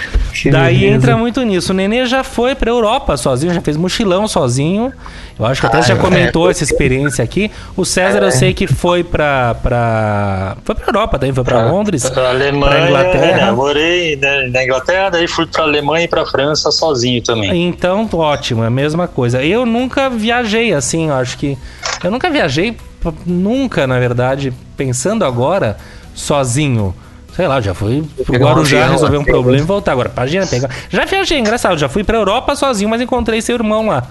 Daí 0.53 0.79
beleza. 0.79 0.95
entra 0.95 1.17
muito 1.17 1.43
nisso. 1.43 1.73
O 1.73 1.75
Nenê 1.75 2.07
já 2.07 2.23
foi 2.23 2.55
pra 2.55 2.71
Europa 2.71 3.17
sozinho, 3.17 3.53
já 3.53 3.61
fez 3.61 3.77
mochilão 3.77 4.29
sozinho. 4.29 4.93
Eu 5.39 5.47
acho 5.47 5.61
que 5.61 5.67
até 5.69 5.79
Ah, 5.79 5.83
você 5.83 5.89
já 5.89 5.95
é, 5.95 5.99
comentou 5.99 6.49
é. 6.49 6.51
essa 6.51 6.65
experiência 6.65 7.23
aqui. 7.23 7.51
O 7.77 7.85
César, 7.85 8.19
eu 8.23 8.31
sei 8.33 8.53
que 8.53 8.67
foi 8.67 9.05
pra. 9.05 9.55
pra... 9.63 10.57
Foi 10.65 10.75
pra 10.75 10.87
Europa 10.87 11.19
também, 11.19 11.33
foi 11.33 11.45
pra 11.45 11.65
Londres. 11.71 12.11
Pra 12.11 12.31
Alemanha, 12.31 12.71
pra 12.77 12.87
Inglaterra. 12.89 13.37
né, 13.47 13.53
morei 13.53 14.17
né, 14.17 14.49
na 14.49 14.65
Inglaterra, 14.65 15.11
daí 15.11 15.29
fui 15.29 15.47
pra 15.47 15.63
Alemanha 15.63 16.07
e 16.07 16.09
pra 16.09 16.27
França 16.27 16.71
sozinho 16.73 17.23
também. 17.23 17.69
Então, 17.69 18.09
ótimo, 18.13 18.65
é 18.65 18.67
a 18.67 18.71
mesma 18.71 19.07
coisa. 19.07 19.43
Eu 19.43 19.65
nunca 19.65 20.11
viajei 20.11 20.73
assim, 20.75 21.09
eu 21.09 21.15
acho 21.15 21.39
que. 21.39 21.57
Eu 22.03 22.11
nunca 22.11 22.29
viajei, 22.31 22.77
nunca, 23.25 23.87
na 23.87 23.99
verdade, 23.99 24.53
pensando 24.77 25.25
agora, 25.25 25.77
sozinho. 26.15 26.95
Sei 27.39 27.47
lá, 27.47 27.61
já 27.61 27.73
fui 27.73 28.03
pro 28.27 28.35
um 28.35 28.41
Guarujá 28.41 28.89
resolver 28.89 29.17
um 29.17 29.21
assim, 29.21 29.31
problema 29.31 29.63
e 29.63 29.65
voltar. 29.65 29.93
Agora, 29.93 30.11
imagina 30.13 30.45
pegar. 30.45 30.71
Já 30.91 31.05
viajei, 31.05 31.39
engraçado, 31.39 31.79
já 31.79 31.89
fui 31.89 32.03
pra 32.03 32.19
Europa 32.19 32.57
sozinho, 32.57 32.91
mas 32.91 33.01
encontrei 33.01 33.41
seu 33.41 33.55
irmão 33.55 33.87
lá. 33.87 34.09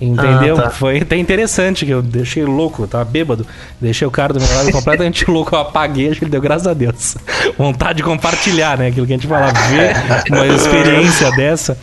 Entendeu? 0.00 0.56
Ah, 0.56 0.62
tá. 0.62 0.70
Foi 0.70 0.98
até 0.98 1.16
interessante 1.16 1.84
que 1.84 1.90
eu 1.90 2.00
deixei 2.00 2.44
louco, 2.44 2.84
eu 2.84 2.86
tava 2.86 3.04
bêbado. 3.04 3.44
Deixei 3.80 4.06
o 4.06 4.12
cara 4.12 4.32
do 4.32 4.38
meu 4.38 4.48
lado 4.54 4.70
completamente 4.70 5.26
louco, 5.28 5.56
eu 5.56 5.58
apaguei, 5.58 6.08
acho 6.08 6.20
que 6.20 6.24
ele 6.26 6.30
deu 6.30 6.40
graças 6.40 6.68
a 6.68 6.72
Deus. 6.72 7.16
Vontade 7.58 7.96
de 7.96 8.04
compartilhar, 8.04 8.78
né? 8.78 8.86
Aquilo 8.86 9.08
que 9.08 9.12
a 9.12 9.16
gente 9.16 9.26
fala, 9.26 9.52
ver 9.52 9.96
uma 10.30 10.46
experiência 10.46 11.32
dessa. 11.32 11.76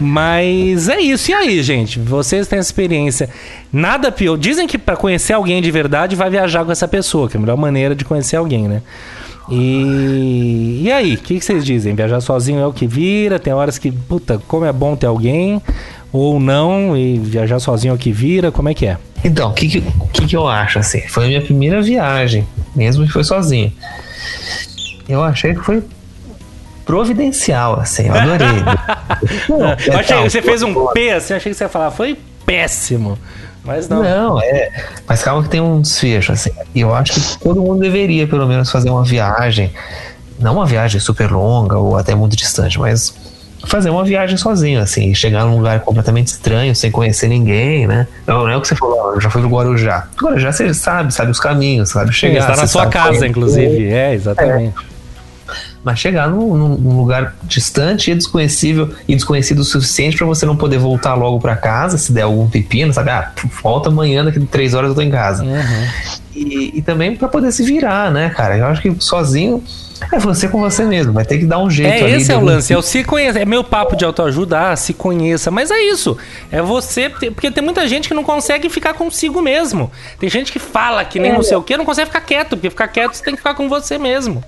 Mas 0.00 0.88
é 0.88 0.98
isso. 0.98 1.30
E 1.30 1.34
aí, 1.34 1.62
gente? 1.62 2.00
Vocês 2.00 2.48
têm 2.48 2.58
essa 2.58 2.70
experiência. 2.70 3.30
Nada 3.72 4.10
pior. 4.10 4.36
Dizem 4.36 4.66
que 4.66 4.76
pra 4.76 4.96
conhecer 4.96 5.32
alguém 5.32 5.62
de 5.62 5.70
verdade 5.70 6.16
vai 6.16 6.28
viajar 6.28 6.64
com 6.64 6.72
essa 6.72 6.88
pessoa, 6.88 7.28
que 7.28 7.36
é 7.36 7.38
a 7.38 7.40
melhor 7.40 7.56
maneira 7.56 7.94
de 7.94 8.04
conhecer 8.04 8.34
alguém, 8.34 8.66
né? 8.66 8.82
E, 9.50 10.82
e 10.84 10.92
aí, 10.92 11.14
o 11.14 11.18
que, 11.18 11.38
que 11.38 11.44
vocês 11.44 11.64
dizem? 11.64 11.94
Viajar 11.94 12.20
sozinho 12.20 12.60
é 12.60 12.66
o 12.66 12.72
que 12.72 12.86
vira? 12.86 13.38
Tem 13.38 13.52
horas 13.52 13.78
que, 13.78 13.90
puta, 13.90 14.40
como 14.46 14.64
é 14.64 14.72
bom 14.72 14.94
ter 14.94 15.06
alguém, 15.06 15.60
ou 16.12 16.38
não, 16.38 16.96
e 16.96 17.18
viajar 17.18 17.58
sozinho 17.58 17.92
é 17.92 17.94
o 17.94 17.98
que 17.98 18.12
vira? 18.12 18.52
Como 18.52 18.68
é 18.68 18.74
que 18.74 18.86
é? 18.86 18.96
Então, 19.24 19.50
o 19.50 19.52
que, 19.52 19.68
que, 19.68 19.80
que, 20.12 20.26
que 20.26 20.36
eu 20.36 20.46
acho 20.46 20.78
assim? 20.78 21.00
Foi 21.08 21.24
a 21.24 21.28
minha 21.28 21.42
primeira 21.42 21.82
viagem, 21.82 22.46
mesmo 22.74 23.04
que 23.04 23.12
foi 23.12 23.24
sozinho. 23.24 23.72
Eu 25.08 25.22
achei 25.22 25.54
que 25.54 25.60
foi 25.60 25.82
providencial, 26.84 27.78
assim, 27.78 28.06
eu 28.06 28.14
adorei. 28.14 28.46
Não, 29.48 29.66
é 29.66 29.76
Eu 29.86 29.98
achei 29.98 30.14
tal, 30.14 30.24
que 30.24 30.30
você 30.30 30.42
fez 30.42 30.62
um 30.62 30.86
P 30.92 31.10
assim, 31.10 31.34
achei 31.34 31.52
que 31.52 31.58
você 31.58 31.64
ia 31.64 31.68
falar, 31.68 31.90
foi 31.90 32.18
péssimo. 32.46 33.18
Mas 33.64 33.88
não. 33.88 34.02
Não, 34.02 34.40
é. 34.40 34.70
Mas 35.06 35.22
calma 35.22 35.42
que 35.42 35.48
tem 35.48 35.60
um 35.60 35.80
desfecho, 35.80 36.32
assim. 36.32 36.50
E 36.74 36.80
eu 36.80 36.94
acho 36.94 37.12
que 37.12 37.38
todo 37.38 37.60
mundo 37.60 37.80
deveria, 37.80 38.26
pelo 38.26 38.46
menos, 38.46 38.70
fazer 38.70 38.90
uma 38.90 39.04
viagem. 39.04 39.70
Não 40.38 40.54
uma 40.54 40.66
viagem 40.66 41.00
super 41.00 41.30
longa 41.30 41.76
ou 41.76 41.96
até 41.96 42.14
muito 42.14 42.34
distante, 42.34 42.78
mas 42.78 43.14
fazer 43.66 43.90
uma 43.90 44.02
viagem 44.04 44.36
sozinho, 44.38 44.80
assim. 44.80 45.14
Chegar 45.14 45.44
num 45.44 45.58
lugar 45.58 45.80
completamente 45.80 46.28
estranho, 46.28 46.74
sem 46.74 46.90
conhecer 46.90 47.28
ninguém, 47.28 47.86
né? 47.86 48.08
Não, 48.26 48.40
não 48.44 48.48
é 48.48 48.56
o 48.56 48.60
que 48.62 48.68
você 48.68 48.74
falou, 48.74 49.10
"Ah, 49.10 49.14
eu 49.14 49.20
já 49.20 49.28
fui 49.28 49.42
pro 49.42 49.50
Guarujá. 49.50 50.06
Guarujá 50.20 50.50
você 50.50 50.72
sabe, 50.72 51.12
sabe 51.12 51.30
os 51.30 51.38
caminhos, 51.38 51.90
sabe 51.90 52.12
chegar. 52.12 52.40
Está 52.40 52.56
na 52.56 52.66
sua 52.66 52.86
casa, 52.86 53.26
inclusive. 53.26 53.90
É, 53.92 54.14
exatamente. 54.14 54.74
Mas 55.82 55.98
chegar 55.98 56.28
num, 56.28 56.56
num- 56.56 56.96
lugar 56.98 57.34
distante 57.44 58.10
e 58.10 58.14
desconhecível 58.14 58.90
e 59.08 59.14
desconhecido 59.14 59.60
o 59.60 59.64
suficiente 59.64 60.16
pra 60.16 60.26
você 60.26 60.44
não 60.44 60.54
poder 60.56 60.78
voltar 60.78 61.14
logo 61.14 61.40
pra 61.40 61.56
casa, 61.56 61.96
se 61.96 62.12
der 62.12 62.22
algum 62.22 62.48
pepino, 62.48 62.92
sabe? 62.92 63.08
Ah, 63.10 63.32
volta 63.62 63.88
amanhã, 63.88 64.22
daqui 64.24 64.38
a 64.38 64.42
três 64.50 64.74
horas 64.74 64.90
eu 64.90 64.94
tô 64.94 65.00
em 65.00 65.10
casa. 65.10 65.42
Uhum. 65.42 65.88
E, 66.34 66.72
e 66.78 66.82
também 66.82 67.16
pra 67.16 67.28
poder 67.28 67.50
se 67.52 67.62
virar, 67.62 68.10
né, 68.10 68.28
cara? 68.30 68.56
Eu 68.58 68.66
acho 68.66 68.82
que 68.82 68.94
sozinho 68.98 69.62
é 70.12 70.18
você 70.18 70.48
com 70.48 70.60
você 70.60 70.84
mesmo, 70.84 71.12
vai 71.12 71.24
ter 71.24 71.38
que 71.38 71.44
dar 71.46 71.58
um 71.58 71.70
jeito 71.70 71.90
É, 72.04 72.10
esse 72.10 72.32
é 72.32 72.36
o 72.36 72.40
lance, 72.40 72.72
é 72.72 72.76
o 72.78 72.82
se 72.82 73.04
conhecer. 73.04 73.40
É 73.40 73.44
meu 73.44 73.62
papo 73.62 73.96
de 73.96 74.04
autoajuda, 74.04 74.70
ah, 74.70 74.76
se 74.76 74.94
conheça. 74.94 75.50
Mas 75.50 75.70
é 75.70 75.78
isso. 75.80 76.16
É 76.50 76.60
você. 76.62 77.08
Porque 77.10 77.50
tem 77.50 77.62
muita 77.62 77.86
gente 77.86 78.08
que 78.08 78.14
não 78.14 78.24
consegue 78.24 78.68
ficar 78.68 78.94
consigo 78.94 79.40
mesmo. 79.42 79.90
Tem 80.18 80.28
gente 80.30 80.50
que 80.52 80.58
fala 80.58 81.04
que 81.04 81.18
nem 81.18 81.32
não 81.32 81.42
sei 81.42 81.56
o 81.56 81.62
que, 81.62 81.76
não 81.76 81.84
consegue 81.84 82.06
ficar 82.06 82.20
quieto. 82.22 82.50
Porque 82.56 82.70
ficar 82.70 82.88
quieto 82.88 83.14
você 83.14 83.22
tem 83.24 83.34
que 83.34 83.38
ficar 83.38 83.54
com 83.54 83.68
você 83.68 83.98
mesmo. 83.98 84.42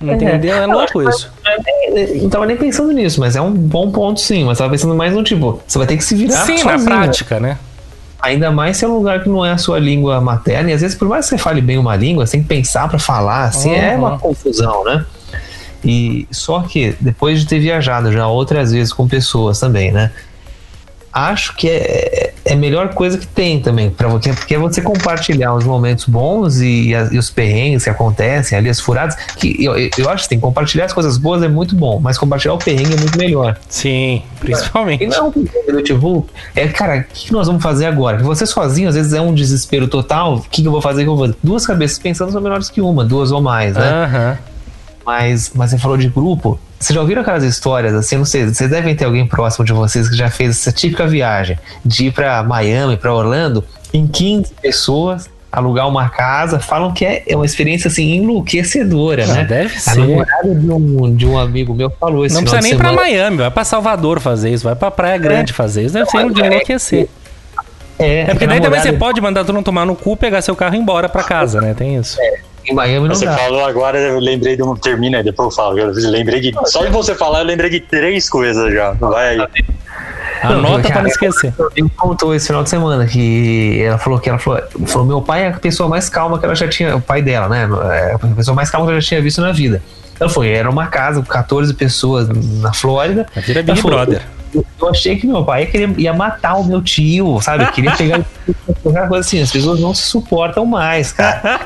Entendeu? 0.00 0.54
É 0.56 0.64
Eu 0.64 0.70
louco 0.70 1.08
isso. 1.08 1.30
que- 1.44 2.20
Não 2.20 2.28
tava 2.28 2.44
nem 2.46 2.56
pensando 2.56 2.92
nisso, 2.92 3.20
mas 3.20 3.36
é 3.36 3.40
um 3.40 3.52
bom 3.52 3.90
ponto 3.90 4.20
sim. 4.20 4.44
Mas 4.44 4.58
tava 4.58 4.70
pensando 4.70 4.94
mais 4.94 5.12
no 5.14 5.22
tipo, 5.22 5.62
você 5.66 5.78
vai 5.78 5.86
ter 5.86 5.96
que 5.96 6.04
se 6.04 6.14
virar 6.14 6.44
Sim, 6.44 6.52
na 6.64 6.72
sozinho, 6.72 6.78
né? 6.90 6.96
prática, 6.96 7.40
né? 7.40 7.58
Ainda 8.24 8.50
mais 8.50 8.76
se 8.78 8.84
é 8.84 8.88
um 8.88 8.94
lugar 8.94 9.22
que 9.22 9.28
não 9.28 9.44
é 9.44 9.52
a 9.52 9.58
sua 9.58 9.78
língua 9.78 10.20
materna. 10.20 10.70
E 10.70 10.72
às 10.72 10.80
vezes, 10.80 10.96
por 10.96 11.06
mais 11.08 11.26
que 11.26 11.30
você 11.30 11.38
fale 11.38 11.60
bem 11.60 11.76
uma 11.78 11.94
língua, 11.94 12.26
sem 12.26 12.42
pensar 12.42 12.88
pra 12.88 12.98
falar, 12.98 13.44
assim, 13.44 13.72
é 13.74 13.92
Uhum. 13.92 13.98
uma 13.98 14.18
confusão, 14.18 14.82
né? 14.84 15.04
E 15.84 16.26
só 16.30 16.60
que 16.62 16.96
depois 16.98 17.40
de 17.40 17.46
ter 17.46 17.58
viajado 17.60 18.10
já 18.10 18.26
outras 18.26 18.72
vezes 18.72 18.92
com 18.92 19.06
pessoas 19.06 19.60
também, 19.60 19.92
né? 19.92 20.10
Acho 21.14 21.54
que 21.54 21.68
é, 21.68 22.32
é 22.44 22.52
a 22.54 22.56
melhor 22.56 22.92
coisa 22.92 23.16
que 23.16 23.26
tem 23.26 23.60
também, 23.60 23.88
para 23.88 24.08
você, 24.08 24.32
porque 24.32 24.54
é 24.54 24.58
você 24.58 24.82
compartilhar 24.82 25.54
os 25.54 25.64
momentos 25.64 26.06
bons 26.06 26.60
e, 26.60 26.90
e 26.90 27.18
os 27.18 27.30
perrengues 27.30 27.84
que 27.84 27.90
acontecem 27.90 28.58
ali, 28.58 28.68
as 28.68 28.80
furadas. 28.80 29.14
Que 29.36 29.64
eu, 29.64 29.74
eu 29.96 30.10
acho 30.10 30.24
que 30.24 30.30
tem 30.30 30.40
compartilhar 30.40 30.86
as 30.86 30.92
coisas 30.92 31.16
boas 31.16 31.42
é 31.42 31.48
muito 31.48 31.76
bom, 31.76 32.00
mas 32.00 32.18
compartilhar 32.18 32.54
o 32.54 32.58
perrengue 32.58 32.94
é 32.94 32.96
muito 32.96 33.16
melhor. 33.16 33.56
Sim, 33.68 34.22
E 34.36 34.40
principalmente. 34.40 35.06
não, 35.06 35.32
eu, 35.68 35.82
tipo, 35.84 36.26
é, 36.56 36.66
cara, 36.66 37.06
o 37.08 37.14
que 37.14 37.32
nós 37.32 37.46
vamos 37.46 37.62
fazer 37.62 37.86
agora? 37.86 38.18
Você 38.18 38.44
sozinho, 38.44 38.88
às 38.88 38.96
vezes, 38.96 39.12
é 39.12 39.20
um 39.20 39.32
desespero 39.32 39.86
total. 39.86 40.36
O 40.36 40.40
que, 40.40 40.62
que 40.62 40.68
eu 40.68 40.72
vou 40.72 40.82
fazer? 40.82 41.02
O 41.02 41.04
que 41.04 41.10
eu 41.10 41.16
vou 41.16 41.26
fazer? 41.26 41.38
Duas 41.42 41.64
cabeças 41.64 41.98
pensando 41.98 42.32
são 42.32 42.40
melhores 42.40 42.68
que 42.68 42.80
uma, 42.80 43.04
duas 43.04 43.30
ou 43.30 43.40
mais, 43.40 43.74
né? 43.74 43.88
Aham. 43.88 44.38
Mas, 45.04 45.50
mas 45.54 45.70
você 45.70 45.78
falou 45.78 45.96
de 45.96 46.08
grupo. 46.08 46.58
Vocês 46.78 46.94
já 46.94 47.00
ouviram 47.00 47.22
aquelas 47.22 47.44
histórias, 47.44 47.94
assim, 47.94 48.16
não 48.16 48.24
sei, 48.24 48.46
vocês 48.46 48.68
devem 48.70 48.94
ter 48.94 49.04
alguém 49.04 49.26
próximo 49.26 49.64
de 49.64 49.72
vocês 49.72 50.08
que 50.08 50.16
já 50.16 50.28
fez 50.30 50.50
essa 50.50 50.72
típica 50.72 51.06
viagem 51.06 51.58
de 51.84 52.06
ir 52.06 52.12
pra 52.12 52.42
Miami, 52.42 52.96
pra 52.96 53.14
Orlando, 53.14 53.64
em 53.92 54.06
15 54.06 54.52
pessoas, 54.60 55.30
alugar 55.50 55.88
uma 55.88 56.08
casa. 56.10 56.58
Falam 56.58 56.92
que 56.92 57.04
é, 57.06 57.22
é 57.26 57.36
uma 57.36 57.46
experiência, 57.46 57.88
assim, 57.88 58.12
enlouquecedora, 58.16 59.24
Ah, 59.24 59.34
né? 59.34 59.44
deve 59.44 59.76
A 59.76 59.80
ser. 59.80 59.98
namorada 60.00 60.54
de 60.54 60.70
um, 60.70 61.14
de 61.16 61.26
um 61.26 61.38
amigo 61.38 61.74
meu 61.74 61.90
falou 61.90 62.26
esse 62.26 62.34
Não 62.34 62.42
precisa 62.42 62.60
de 62.62 62.68
nem 62.68 62.76
pra 62.76 62.90
semana. 62.90 63.08
Miami, 63.08 63.36
vai 63.38 63.50
pra 63.50 63.64
Salvador 63.64 64.20
fazer 64.20 64.50
isso, 64.52 64.64
vai 64.64 64.74
pra 64.74 64.90
Praia 64.90 65.16
Grande 65.16 65.52
fazer 65.52 65.84
isso. 65.84 65.94
Deve 65.94 66.10
ser 66.10 66.30
de 66.32 66.42
é- 66.42 66.46
enlouquecer. 66.46 67.08
É, 67.98 68.22
É 68.22 68.24
porque 68.26 68.44
a 68.44 68.48
daí 68.48 68.58
também 68.58 68.60
namorada 68.60 68.82
você 68.82 68.92
pode 68.92 69.20
mandar 69.20 69.44
todo 69.44 69.54
mundo 69.54 69.64
tomar 69.64 69.86
no 69.86 69.94
cu, 69.94 70.16
pegar 70.16 70.42
seu 70.42 70.56
carro 70.56 70.74
e 70.74 70.78
ir 70.78 70.80
embora 70.80 71.08
pra 71.08 71.22
casa, 71.22 71.60
né? 71.60 71.72
Tem 71.74 71.96
isso. 71.96 72.18
Em 72.66 72.74
Miami 72.74 73.08
não 73.08 73.14
Você 73.14 73.26
dá. 73.26 73.36
falou 73.36 73.64
agora, 73.64 73.98
eu 73.98 74.18
lembrei 74.18 74.56
de 74.56 74.62
um. 74.62 74.74
Termina 74.74 75.18
aí, 75.18 75.24
depois 75.24 75.50
eu 75.50 75.56
falo. 75.56 75.78
Eu 75.78 75.92
lembrei 76.10 76.40
de. 76.40 76.52
Só 76.64 76.84
de 76.84 76.90
você 76.90 77.14
falar, 77.14 77.40
eu 77.40 77.44
lembrei 77.44 77.70
de 77.70 77.80
três 77.80 78.28
coisas 78.28 78.72
já. 78.72 78.92
Vai 78.92 79.38
aí. 79.38 79.48
Anota 80.42 80.80
pra 80.80 80.88
cara, 80.90 81.02
não 81.02 81.08
esquecer. 81.08 81.54
Amigo 81.58 81.90
contou 81.96 82.34
esse 82.34 82.46
final 82.46 82.62
de 82.62 82.68
semana 82.70 83.06
que 83.06 83.82
ela 83.82 83.98
falou 83.98 84.18
que 84.18 84.28
ela 84.28 84.38
falou, 84.38 84.60
falou: 84.86 85.06
meu 85.06 85.22
pai 85.22 85.44
é 85.44 85.48
a 85.48 85.52
pessoa 85.52 85.88
mais 85.88 86.08
calma 86.08 86.38
que 86.38 86.44
ela 86.44 86.54
já 86.54 86.68
tinha, 86.68 86.96
o 86.96 87.00
pai 87.00 87.22
dela, 87.22 87.48
né? 87.48 87.68
É 87.92 88.14
a 88.14 88.18
pessoa 88.18 88.54
mais 88.54 88.70
calma 88.70 88.86
que 88.86 88.92
ela 88.92 89.00
já 89.00 89.08
tinha 89.08 89.22
visto 89.22 89.40
na 89.40 89.52
vida. 89.52 89.82
Ela 90.18 90.28
foi, 90.30 90.48
era 90.50 90.68
uma 90.70 90.86
casa 90.86 91.20
com 91.20 91.26
14 91.26 91.72
pessoas 91.74 92.28
na 92.28 92.72
Flórida. 92.72 93.26
Vira 93.36 93.60
Ela 93.60 93.66
Big 93.72 93.80
falou, 93.80 93.96
Brother. 93.98 94.22
Eu, 94.54 94.64
eu 94.80 94.88
achei 94.88 95.16
que 95.16 95.26
meu 95.26 95.44
pai 95.44 95.66
queria, 95.66 95.92
ia 95.96 96.12
matar 96.12 96.54
o 96.54 96.64
meu 96.64 96.80
tio, 96.80 97.40
sabe? 97.40 97.66
Queria 97.72 97.92
pegar 97.92 98.20
assim. 99.18 99.40
As 99.42 99.50
pessoas 99.50 99.80
não 99.80 99.94
se 99.94 100.02
suportam 100.02 100.64
mais, 100.66 101.12
cara. 101.12 101.60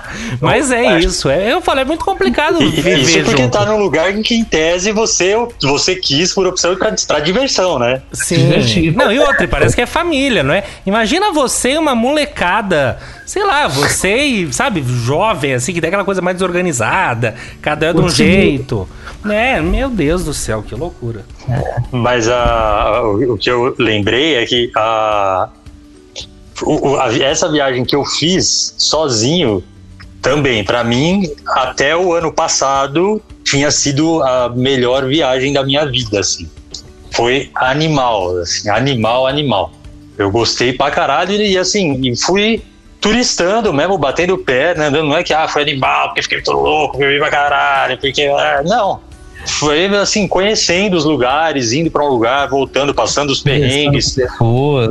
Mas 0.40 0.70
é 0.70 0.98
isso. 1.00 1.28
É, 1.28 1.52
eu 1.52 1.60
falei, 1.60 1.82
é 1.82 1.84
muito 1.84 2.04
complicado 2.04 2.62
E- 2.62 2.68
viver 2.70 2.98
Isso 2.98 3.24
porque 3.24 3.42
junto. 3.42 3.52
tá 3.52 3.64
num 3.66 3.78
lugar 3.78 4.10
em 4.16 4.22
que, 4.22 4.34
em 4.34 4.44
tese, 4.44 4.92
você, 4.92 5.34
você 5.62 5.96
quis 5.96 6.32
por 6.32 6.46
opção 6.46 6.74
pra, 6.76 6.94
pra 7.06 7.20
diversão, 7.20 7.78
né? 7.78 8.02
Sim. 8.12 8.36
divertido. 8.36 8.98
Não, 8.98 9.12
e 9.12 9.18
outra, 9.18 9.46
parece 9.48 9.74
que 9.74 9.82
é 9.82 9.86
família, 9.86 10.42
não 10.42 10.54
é? 10.54 10.64
Imagina 10.86 11.32
você 11.32 11.72
e 11.72 11.78
uma 11.78 11.94
molecada, 11.94 12.98
sei 13.26 13.44
lá, 13.44 13.68
você 13.68 14.16
e, 14.16 14.52
sabe, 14.52 14.82
jovem, 14.86 15.54
assim, 15.54 15.72
que 15.72 15.80
tem 15.80 15.88
aquela 15.88 16.04
coisa 16.04 16.20
mais 16.22 16.36
desorganizada, 16.36 17.34
cada 17.60 17.90
um 17.90 17.94
de 17.94 18.00
um 18.00 18.08
Sim. 18.08 18.16
jeito. 18.24 18.88
Né? 19.24 19.60
Meu 19.60 19.88
Deus 19.88 20.24
do 20.24 20.34
céu, 20.34 20.62
que 20.62 20.74
loucura. 20.74 21.24
Mas 21.90 22.28
a, 22.28 23.02
o, 23.04 23.36
que 23.38 23.50
eu 23.50 23.74
lembrei 23.78 24.34
é 24.36 24.44
que 24.46 24.70
a, 24.76 25.48
essa 27.20 27.50
viagem 27.50 27.84
que 27.84 27.94
eu 27.94 28.04
fiz 28.04 28.74
sozinho 28.78 29.62
também, 30.20 30.62
pra 30.64 30.84
mim, 30.84 31.28
até 31.48 31.96
o 31.96 32.12
ano 32.12 32.32
passado, 32.32 33.20
tinha 33.44 33.70
sido 33.70 34.22
a 34.22 34.48
melhor 34.48 35.06
viagem 35.06 35.52
da 35.52 35.64
minha 35.64 35.84
vida, 35.84 36.20
assim. 36.20 36.48
Foi 37.10 37.50
animal, 37.54 38.38
assim, 38.38 38.68
animal, 38.68 39.26
animal. 39.26 39.72
Eu 40.16 40.30
gostei 40.30 40.72
pra 40.72 40.90
caralho 40.90 41.32
e, 41.32 41.58
assim, 41.58 42.14
fui 42.16 42.62
turistando 43.00 43.72
mesmo, 43.72 43.98
batendo 43.98 44.34
o 44.34 44.38
pé, 44.38 44.76
né? 44.76 44.88
Não 44.88 45.16
é 45.16 45.24
que, 45.24 45.34
ah, 45.34 45.48
foi 45.48 45.62
animal, 45.62 46.08
porque 46.08 46.22
fiquei 46.22 46.40
todo 46.40 46.60
louco, 46.60 46.98
bebi 46.98 47.18
pra 47.18 47.30
caralho, 47.30 47.98
porque... 47.98 48.22
ah, 48.22 48.62
Não, 48.64 49.00
foi 49.46 49.86
assim, 49.96 50.26
conhecendo 50.26 50.96
os 50.96 51.04
lugares, 51.04 51.72
indo 51.72 51.90
para 51.90 52.04
um 52.04 52.08
lugar, 52.08 52.48
voltando, 52.48 52.94
passando 52.94 53.30
os 53.30 53.40
perrengues. 53.40 54.16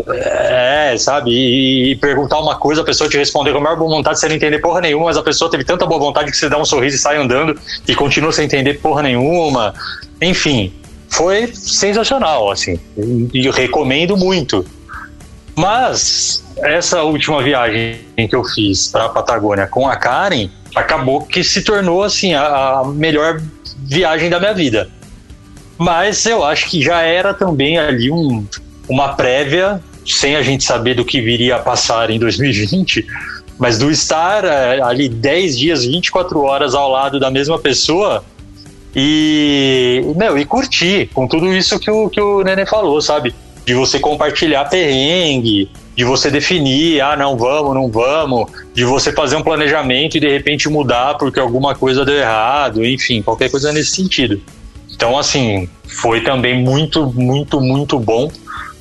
É, 0.10 0.96
sabe? 0.98 1.32
E, 1.32 1.92
e 1.92 1.96
perguntar 1.96 2.40
uma 2.40 2.56
coisa, 2.56 2.82
a 2.82 2.86
pessoa 2.86 3.10
te 3.10 3.18
responder 3.18 3.52
com 3.52 3.58
a 3.58 3.62
maior 3.62 3.78
boa 3.78 3.90
vontade, 3.90 4.20
você 4.20 4.28
não 4.28 4.36
entender 4.36 4.60
porra 4.60 4.82
nenhuma, 4.82 5.06
mas 5.06 5.18
a 5.18 5.24
pessoa 5.24 5.50
teve 5.50 5.64
tanta 5.64 5.86
boa 5.86 6.00
vontade 6.00 6.32
que 6.32 6.38
você 6.38 6.48
dá 6.48 6.58
um 6.58 6.66
sorriso 6.66 6.96
e 6.96 7.00
sai 7.00 7.18
andando 7.18 7.58
e 7.88 7.96
continua 7.96 8.32
sem 8.32 8.46
entender 8.46 8.76
porra 8.76 9.02
nenhuma. 9.02 9.74
Enfim, 10.22 10.74
foi 11.10 11.48
sensacional, 11.48 12.50
assim. 12.50 12.80
E 13.34 13.42
e 13.42 13.46
eu 13.46 13.52
recomendo 13.52 14.16
muito. 14.16 14.66
Mas 15.56 16.44
essa 16.58 17.04
última 17.04 17.42
viagem 17.42 18.00
que 18.30 18.36
eu 18.36 18.44
fiz 18.44 18.88
para 18.88 19.06
a 19.06 19.10
Patagônia 19.10 19.68
com 19.68 19.88
a 19.88 19.96
Karen 19.96 20.50
acabou 20.76 21.22
que 21.22 21.44
se 21.44 21.62
tornou 21.64 22.04
assim 22.04 22.34
a, 22.34 22.80
a 22.80 22.84
melhor 22.86 23.42
viagem 23.92 24.30
da 24.30 24.40
minha 24.40 24.54
vida. 24.54 24.90
Mas 25.78 26.26
eu 26.26 26.46
acho 26.46 26.70
que 26.70 26.82
já 26.82 27.02
era 27.02 27.34
também 27.34 27.78
ali 27.78 28.10
um, 28.10 28.46
uma 28.88 29.10
prévia, 29.16 29.82
sem 30.06 30.38
a 30.38 30.42
gente 30.42 30.64
saber 30.64 30.94
do 30.94 31.04
que 31.04 31.20
viria 31.20 31.58
a 31.58 31.60
passar 31.60 32.10
em 32.10 32.18
2020, 32.18 33.06
mas 33.60 33.78
do 33.78 33.92
estar 33.92 34.46
eh, 34.46 34.82
ali 34.82 35.10
10 35.10 35.58
dias, 35.58 35.84
24 35.84 36.42
horas 36.42 36.74
ao 36.74 36.90
lado 36.90 37.20
da 37.20 37.30
mesma 37.30 37.60
pessoa 37.60 38.24
e, 38.96 40.02
meu, 40.16 40.38
e 40.38 40.46
curtir 40.46 41.10
com 41.14 41.28
tudo 41.28 41.54
isso 41.54 41.78
que 41.78 41.92
o, 41.92 42.10
que 42.10 42.22
o 42.22 42.44
Nenê 42.44 42.66
falou, 42.66 43.02
sabe? 43.02 43.36
De 43.66 43.74
você 43.74 44.00
compartilhar 44.00 44.66
perrengue, 44.66 45.70
de 45.96 46.04
você 46.04 46.32
definir, 46.32 47.02
ah, 47.02 47.16
não 47.16 47.38
vamos, 47.38 47.76
não 47.76 47.90
vamos, 47.90 48.50
de 48.74 48.84
você 48.84 49.12
fazer 49.12 49.36
um 49.36 49.44
planejamento 49.44 50.18
e 50.18 50.20
de 50.20 50.30
repente 50.30 50.70
mudar 50.70 51.16
porque 51.18 51.40
alguma 51.40 51.76
coisa 51.76 52.04
deu 52.04 52.16
errado, 52.16 52.86
enfim, 52.86 53.22
qualquer 53.22 53.50
coisa 53.52 53.72
nesse 53.72 53.92
sentido. 53.92 54.42
Então, 54.92 55.18
assim, 55.18 55.70
foi 55.86 56.22
também 56.22 56.64
muito, 56.64 57.06
muito, 57.14 57.60
muito 57.60 58.00
bom, 58.00 58.32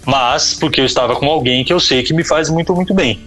mas 0.07 0.55
porque 0.55 0.81
eu 0.81 0.85
estava 0.85 1.17
com 1.17 1.27
alguém 1.27 1.65
que 1.65 1.73
eu 1.73 1.81
sei 1.81 2.03
que 2.03 2.13
me 2.13 2.25
faz 2.25 2.49
muito, 2.49 2.75
muito 2.75 2.95
bem. 2.95 3.21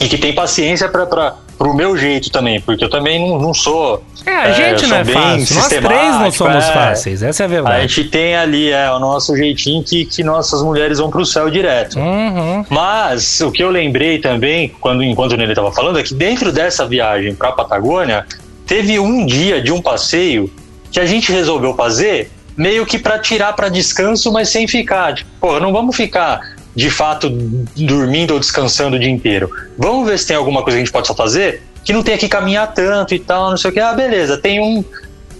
E 0.00 0.08
que 0.08 0.16
tem 0.16 0.34
paciência 0.34 0.88
para 0.88 1.36
o 1.58 1.74
meu 1.74 1.94
jeito 1.94 2.30
também, 2.30 2.58
porque 2.58 2.82
eu 2.82 2.88
também 2.88 3.20
não, 3.20 3.38
não 3.38 3.52
sou. 3.52 4.02
É, 4.24 4.30
a 4.30 4.52
gente 4.52 4.86
não 4.86 4.88
sou 4.88 4.96
é 4.96 5.04
bem 5.04 5.14
fácil. 5.14 5.56
Nós 5.56 5.68
três 5.68 6.14
não 6.18 6.32
somos 6.32 6.64
é. 6.64 6.72
fáceis, 6.72 7.22
essa 7.22 7.42
é 7.42 7.44
a 7.44 7.46
A 7.46 7.50
verdade. 7.50 7.88
gente 7.88 8.08
tem 8.08 8.34
ali 8.34 8.70
é, 8.70 8.90
o 8.90 8.98
nosso 8.98 9.36
jeitinho 9.36 9.84
que, 9.84 10.06
que 10.06 10.24
nossas 10.24 10.62
mulheres 10.62 10.98
vão 10.98 11.10
pro 11.10 11.26
céu 11.26 11.50
direto. 11.50 11.98
Uhum. 11.98 12.64
Mas 12.70 13.42
o 13.42 13.52
que 13.52 13.62
eu 13.62 13.70
lembrei 13.70 14.18
também, 14.18 14.72
quando 14.80 15.02
enquanto 15.02 15.32
o 15.32 15.36
Nenê 15.36 15.52
estava 15.52 15.70
falando, 15.70 15.98
é 15.98 16.02
que 16.02 16.14
dentro 16.14 16.50
dessa 16.50 16.86
viagem 16.86 17.34
para 17.34 17.50
a 17.50 17.52
Patagônia, 17.52 18.24
teve 18.66 18.98
um 18.98 19.26
dia 19.26 19.60
de 19.60 19.70
um 19.70 19.82
passeio 19.82 20.50
que 20.90 20.98
a 20.98 21.04
gente 21.04 21.30
resolveu 21.30 21.74
fazer 21.74 22.30
meio 22.56 22.86
que 22.86 22.98
para 22.98 23.18
tirar 23.18 23.52
para 23.52 23.68
descanso, 23.68 24.32
mas 24.32 24.48
sem 24.48 24.66
ficar. 24.66 25.14
Tipo, 25.14 25.30
pô, 25.40 25.60
não 25.60 25.72
vamos 25.72 25.94
ficar 25.94 26.40
de 26.74 26.90
fato 26.90 27.28
dormindo 27.76 28.32
ou 28.32 28.40
descansando 28.40 28.96
o 28.96 28.98
dia 28.98 29.10
inteiro. 29.10 29.50
Vamos 29.76 30.08
ver 30.08 30.18
se 30.18 30.26
tem 30.26 30.36
alguma 30.36 30.62
coisa 30.62 30.76
que 30.76 30.82
a 30.82 30.84
gente 30.84 30.92
possa 30.92 31.14
fazer 31.14 31.62
que 31.84 31.92
não 31.92 32.02
tenha 32.02 32.18
que 32.18 32.28
caminhar 32.28 32.72
tanto 32.72 33.14
e 33.14 33.18
tal, 33.18 33.50
não 33.50 33.56
sei 33.56 33.70
o 33.70 33.72
que. 33.72 33.80
Ah, 33.80 33.92
beleza, 33.92 34.36
tem 34.36 34.60
um 34.60 34.84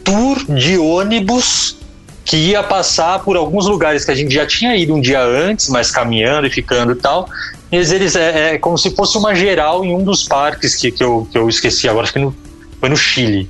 tour 0.03 0.43
de 0.49 0.79
ônibus 0.79 1.77
que 2.25 2.37
ia 2.37 2.63
passar 2.63 3.21
por 3.21 3.37
alguns 3.37 3.67
lugares 3.67 4.05
que 4.05 4.11
a 4.11 4.15
gente 4.15 4.33
já 4.33 4.47
tinha 4.47 4.77
ido 4.77 4.95
um 4.95 5.01
dia 5.01 5.23
antes, 5.23 5.69
mas 5.69 5.91
caminhando 5.91 6.47
e 6.47 6.51
ficando 6.51 6.93
e 6.93 6.95
tal. 6.95 7.29
E 7.71 7.77
eles 7.77 8.17
é, 8.17 8.55
é 8.55 8.59
como 8.59 8.77
se 8.79 8.91
fosse 8.95 9.17
uma 9.19 9.35
geral 9.35 9.85
em 9.85 9.95
um 9.95 10.03
dos 10.03 10.27
parques 10.27 10.77
que, 10.77 10.91
que, 10.91 11.03
eu, 11.03 11.29
que 11.31 11.37
eu 11.37 11.49
esqueci 11.49 11.89
agora, 11.89 12.05
acho 12.05 12.13
que 12.13 12.19
no, 12.19 12.35
foi 12.79 12.89
no 12.89 12.97
Chile. 12.97 13.49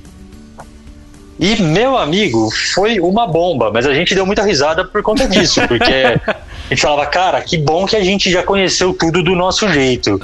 E, 1.41 1.59
meu 1.59 1.97
amigo, 1.97 2.49
foi 2.75 2.99
uma 2.99 3.25
bomba, 3.25 3.71
mas 3.73 3.87
a 3.87 3.93
gente 3.95 4.13
deu 4.13 4.27
muita 4.27 4.43
risada 4.43 4.85
por 4.85 5.01
conta 5.01 5.27
disso, 5.27 5.59
porque 5.67 5.91
a 5.91 6.69
gente 6.69 6.79
falava, 6.79 7.07
cara, 7.07 7.41
que 7.41 7.57
bom 7.57 7.87
que 7.87 7.95
a 7.95 8.03
gente 8.03 8.29
já 8.29 8.43
conheceu 8.43 8.93
tudo 8.93 9.23
do 9.23 9.35
nosso 9.35 9.67
jeito. 9.67 10.19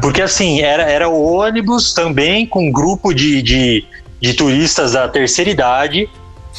Porque 0.00 0.22
assim, 0.22 0.62
era, 0.62 0.84
era 0.84 1.06
o 1.06 1.34
ônibus 1.34 1.92
também 1.92 2.46
com 2.46 2.68
um 2.68 2.72
grupo 2.72 3.12
de, 3.12 3.42
de, 3.42 3.84
de 4.18 4.32
turistas 4.32 4.92
da 4.92 5.06
terceira 5.06 5.50
idade. 5.50 6.08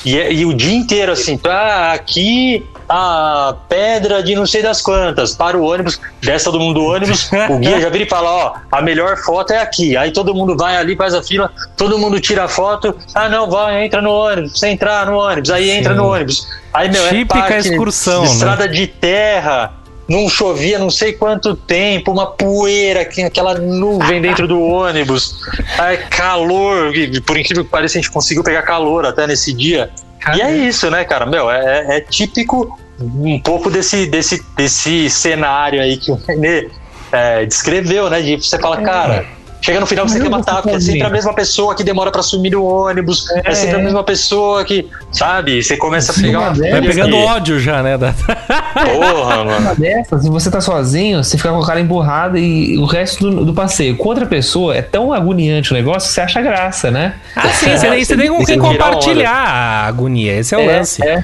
E, 0.03 0.17
é- 0.19 0.33
e 0.33 0.45
o 0.45 0.53
dia 0.53 0.73
inteiro 0.75 1.11
assim, 1.11 1.39
ah, 1.47 1.93
aqui 1.93 2.65
a 2.87 3.55
pedra 3.67 4.21
de 4.21 4.35
não 4.35 4.45
sei 4.45 4.61
das 4.61 4.81
quantas, 4.81 5.33
para 5.33 5.57
o 5.57 5.63
ônibus, 5.63 5.99
desce 6.21 6.45
todo 6.45 6.59
mundo 6.59 6.79
do 6.79 6.85
ônibus, 6.85 7.29
o 7.49 7.57
guia 7.57 7.79
já 7.81 7.89
vira 7.89 8.03
e 8.03 8.09
fala, 8.09 8.29
ó, 8.29 8.53
a 8.71 8.81
melhor 8.81 9.17
foto 9.17 9.53
é 9.53 9.59
aqui. 9.59 9.97
Aí 9.97 10.11
todo 10.11 10.35
mundo 10.35 10.55
vai 10.55 10.77
ali, 10.77 10.95
faz 10.95 11.13
a 11.13 11.23
fila, 11.23 11.51
todo 11.75 11.97
mundo 11.97 12.19
tira 12.19 12.43
a 12.43 12.47
foto, 12.47 12.95
ah 13.13 13.29
não, 13.29 13.49
vai, 13.49 13.85
entra 13.85 14.01
no 14.01 14.11
ônibus, 14.11 14.51
precisa 14.51 14.69
entrar 14.69 15.05
no 15.07 15.17
ônibus, 15.17 15.49
aí 15.49 15.69
entra 15.71 15.93
Sim. 15.93 15.97
no 15.99 16.07
ônibus. 16.07 16.47
Aí, 16.73 16.91
meu, 16.91 17.07
Típica 17.07 17.37
é 17.37 17.41
parque, 17.41 17.69
excursão, 17.69 18.21
né? 18.23 18.27
estrada 18.27 18.67
de 18.67 18.85
terra, 18.85 19.73
não 20.07 20.29
chovia 20.29 20.77
não 20.77 20.89
sei 20.89 21.13
quanto 21.13 21.55
tempo, 21.55 22.11
uma 22.11 22.27
poeira, 22.27 23.03
que- 23.05 23.23
aquela 23.23 23.55
nuvem 23.55 24.21
dentro 24.21 24.47
do 24.47 24.61
ônibus, 24.61 25.35
aí, 25.79 25.97
calor, 26.09 26.95
e 26.95 27.19
por 27.21 27.37
incrível 27.37 27.63
que 27.63 27.69
pareça, 27.71 27.97
a 27.97 28.01
gente 28.01 28.11
conseguiu 28.11 28.43
pegar 28.43 28.61
calor 28.61 29.05
até 29.05 29.25
nesse 29.27 29.51
dia. 29.53 29.89
E 30.35 30.41
é 30.41 30.51
isso, 30.55 30.89
né, 30.89 31.03
cara? 31.05 31.25
Meu, 31.25 31.49
é, 31.51 31.97
é 31.97 32.01
típico 32.01 32.79
um 32.99 33.39
pouco 33.39 33.69
desse, 33.69 34.05
desse, 34.07 34.43
desse 34.55 35.09
cenário 35.09 35.81
aí 35.81 35.97
que 35.97 36.11
o 36.11 36.15
Renê 36.15 36.69
é, 37.11 37.45
descreveu, 37.45 38.09
né? 38.09 38.21
De 38.21 38.37
você 38.37 38.57
fala, 38.57 38.81
cara, 38.81 39.25
chega 39.65 39.79
no 39.79 39.87
final 39.87 40.07
você 40.07 40.19
Mas 40.19 40.23
quer 40.23 40.29
matar, 40.29 40.61
porque 40.61 40.77
é 40.77 40.79
sempre 40.79 41.01
a 41.03 41.09
mesma 41.09 41.33
pessoa 41.33 41.73
que 41.73 41.83
demora 41.83 42.11
pra 42.11 42.21
sumir 42.21 42.51
no 42.51 42.63
ônibus, 42.63 43.27
é, 43.31 43.41
É. 43.51 43.55
sempre 43.55 43.77
a 43.77 43.83
mesma 43.83 44.03
pessoa 44.03 44.63
que, 44.63 44.87
sabe? 45.11 45.63
Você 45.63 45.75
começa 45.75 46.11
a 46.11 46.15
pegar 46.15 46.55
é. 46.63 46.71
Vai 46.71 46.81
pegando 46.81 47.09
que- 47.17 47.23
ódio 47.23 47.59
já, 47.59 47.81
né? 47.81 47.97
da- 47.97 48.13
Porra, 48.73 49.43
mano. 49.43 49.57
Uma 49.59 49.73
dessas, 49.75 50.21
se 50.23 50.29
você 50.29 50.51
tá 50.51 50.61
sozinho, 50.61 51.23
você 51.23 51.35
fica 51.37 51.49
com 51.49 51.59
a 51.59 51.65
cara 51.65 51.79
emburrada 51.79 52.37
e 52.37 52.77
o 52.77 52.85
resto 52.85 53.29
do, 53.29 53.45
do 53.45 53.53
passeio 53.53 53.97
com 53.97 54.07
outra 54.09 54.25
pessoa 54.27 54.75
é 54.75 54.81
tão 54.83 55.11
agoniante 55.11 55.71
o 55.71 55.73
negócio 55.73 56.09
que 56.09 56.13
você 56.13 56.21
acha 56.21 56.41
graça, 56.41 56.91
né? 56.91 57.15
Ah, 57.35 57.49
sim, 57.49 57.75
você 57.75 57.87
tem, 57.89 58.05
você 58.05 58.15
tem 58.17 58.29
com 58.29 58.37
quem 58.37 58.45
que 58.45 58.51
virar 58.53 58.61
compartilhar 58.91 59.31
a 59.33 59.85
agonia. 59.87 60.33
Esse 60.37 60.53
é 60.53 60.57
o 60.57 60.65
lance. 60.65 61.03
é. 61.03 61.23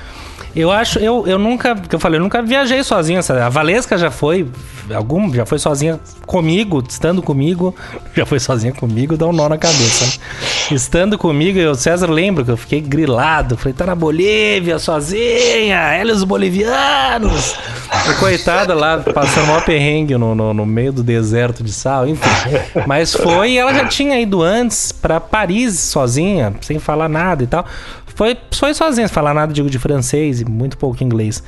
Eu 0.55 0.71
acho, 0.71 0.99
eu, 0.99 1.25
eu 1.25 1.39
nunca, 1.39 1.75
que 1.75 1.95
eu 1.95 1.99
falei, 1.99 2.19
eu 2.19 2.23
nunca 2.23 2.41
viajei 2.41 2.83
sozinho. 2.83 3.23
sabe? 3.23 3.41
A 3.41 3.49
Valesca 3.49 3.97
já 3.97 4.11
foi, 4.11 4.47
algum, 4.93 5.33
já 5.33 5.45
foi 5.45 5.57
sozinha 5.57 5.99
comigo, 6.25 6.83
estando 6.87 7.21
comigo, 7.21 7.73
já 8.13 8.25
foi 8.25 8.39
sozinha 8.39 8.73
comigo, 8.73 9.15
dá 9.15 9.27
um 9.27 9.33
nó 9.33 9.47
na 9.47 9.57
cabeça. 9.57 10.05
né? 10.05 10.75
Estando 10.75 11.17
comigo, 11.17 11.57
eu, 11.57 11.73
César 11.75 12.09
lembra 12.09 12.43
que 12.43 12.51
eu 12.51 12.57
fiquei 12.57 12.81
grilado, 12.81 13.55
falei, 13.57 13.73
tá 13.73 13.85
na 13.85 13.95
Bolívia 13.95 14.77
sozinha, 14.77 15.77
ela 15.93 16.11
e 16.11 16.13
os 16.13 16.23
bolivianos. 16.23 17.55
E 18.09 18.13
coitada 18.15 18.73
lá, 18.73 18.97
passando 18.97 19.47
maior 19.47 19.63
perrengue 19.63 20.17
no, 20.17 20.33
no, 20.33 20.53
no 20.53 20.65
meio 20.65 20.91
do 20.91 21.03
deserto 21.03 21.63
de 21.63 21.71
sal, 21.71 22.07
enfim. 22.07 22.29
Mas 22.87 23.13
foi, 23.13 23.57
ela 23.57 23.73
já 23.73 23.85
tinha 23.87 24.19
ido 24.19 24.41
antes 24.41 24.91
pra 24.91 25.19
Paris 25.19 25.79
sozinha, 25.79 26.53
sem 26.61 26.79
falar 26.79 27.07
nada 27.07 27.43
e 27.43 27.47
tal. 27.47 27.65
Foi, 28.15 28.37
foi 28.53 28.73
sozinha, 28.73 29.07
falar 29.07 29.33
nada, 29.33 29.53
digo, 29.53 29.69
de 29.69 29.79
francês 29.79 30.41
e 30.41 30.45
muito 30.45 30.77
pouco 30.77 31.03
inglês. 31.03 31.43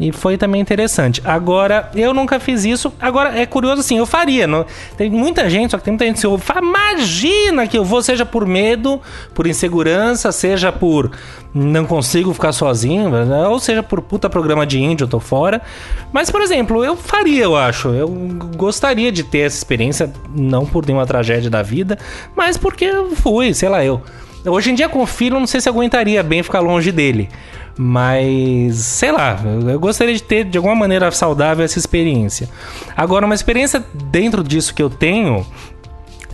E 0.00 0.12
foi 0.12 0.38
também 0.38 0.60
interessante. 0.60 1.20
Agora, 1.24 1.90
eu 1.94 2.14
nunca 2.14 2.38
fiz 2.38 2.64
isso. 2.64 2.92
Agora, 3.00 3.36
é 3.36 3.44
curioso 3.44 3.80
assim, 3.80 3.98
eu 3.98 4.06
faria. 4.06 4.46
Não? 4.46 4.64
Tem 4.96 5.10
muita 5.10 5.50
gente, 5.50 5.72
só 5.72 5.78
que 5.78 5.84
tem 5.84 5.92
muita 5.92 6.04
gente 6.04 6.14
que 6.14 6.20
se 6.20 6.26
ouve. 6.26 6.44
Imagina 6.56 7.66
que 7.66 7.76
eu 7.76 7.84
vou, 7.84 8.00
seja 8.00 8.24
por 8.24 8.46
medo, 8.46 9.00
por 9.34 9.46
insegurança, 9.46 10.30
seja 10.30 10.70
por 10.70 11.10
não 11.52 11.86
consigo 11.86 12.32
ficar 12.32 12.52
sozinho, 12.52 13.10
ou 13.48 13.58
seja 13.58 13.82
por 13.82 14.00
puta 14.02 14.28
programa 14.30 14.66
de 14.66 14.78
índio, 14.78 15.04
eu 15.04 15.08
tô 15.08 15.18
fora. 15.18 15.60
Mas, 16.12 16.30
por 16.30 16.42
exemplo, 16.42 16.84
eu 16.84 16.96
faria, 16.96 17.44
eu 17.44 17.56
acho. 17.56 17.88
Eu 17.88 18.08
gostaria 18.56 19.10
de 19.10 19.24
ter 19.24 19.40
essa 19.40 19.56
experiência, 19.56 20.12
não 20.34 20.64
por 20.64 20.86
nenhuma 20.86 21.06
tragédia 21.06 21.50
da 21.50 21.62
vida, 21.62 21.98
mas 22.36 22.56
porque 22.56 22.90
fui, 23.16 23.52
sei 23.54 23.68
lá, 23.68 23.84
eu. 23.84 24.00
Hoje 24.46 24.70
em 24.70 24.74
dia 24.74 24.88
com 24.88 25.02
o 25.02 25.06
filho, 25.06 25.38
não 25.38 25.46
sei 25.46 25.60
se 25.60 25.68
aguentaria 25.68 26.22
bem 26.22 26.42
ficar 26.42 26.60
longe 26.60 26.92
dele. 26.92 27.28
Mas, 27.80 28.74
sei 28.76 29.12
lá, 29.12 29.38
eu- 29.70 29.78
gostaria 29.78 30.12
de 30.12 30.22
ter 30.22 30.44
de 30.44 30.58
alguma 30.58 30.74
maneira 30.74 31.08
saudável 31.12 31.64
essa 31.64 31.78
experiência. 31.78 32.48
Agora, 32.96 33.24
uma 33.24 33.36
experiência 33.36 33.84
dentro 33.94 34.42
disso 34.42 34.74
que 34.74 34.82
eu 34.82 34.90
tenho 34.90 35.46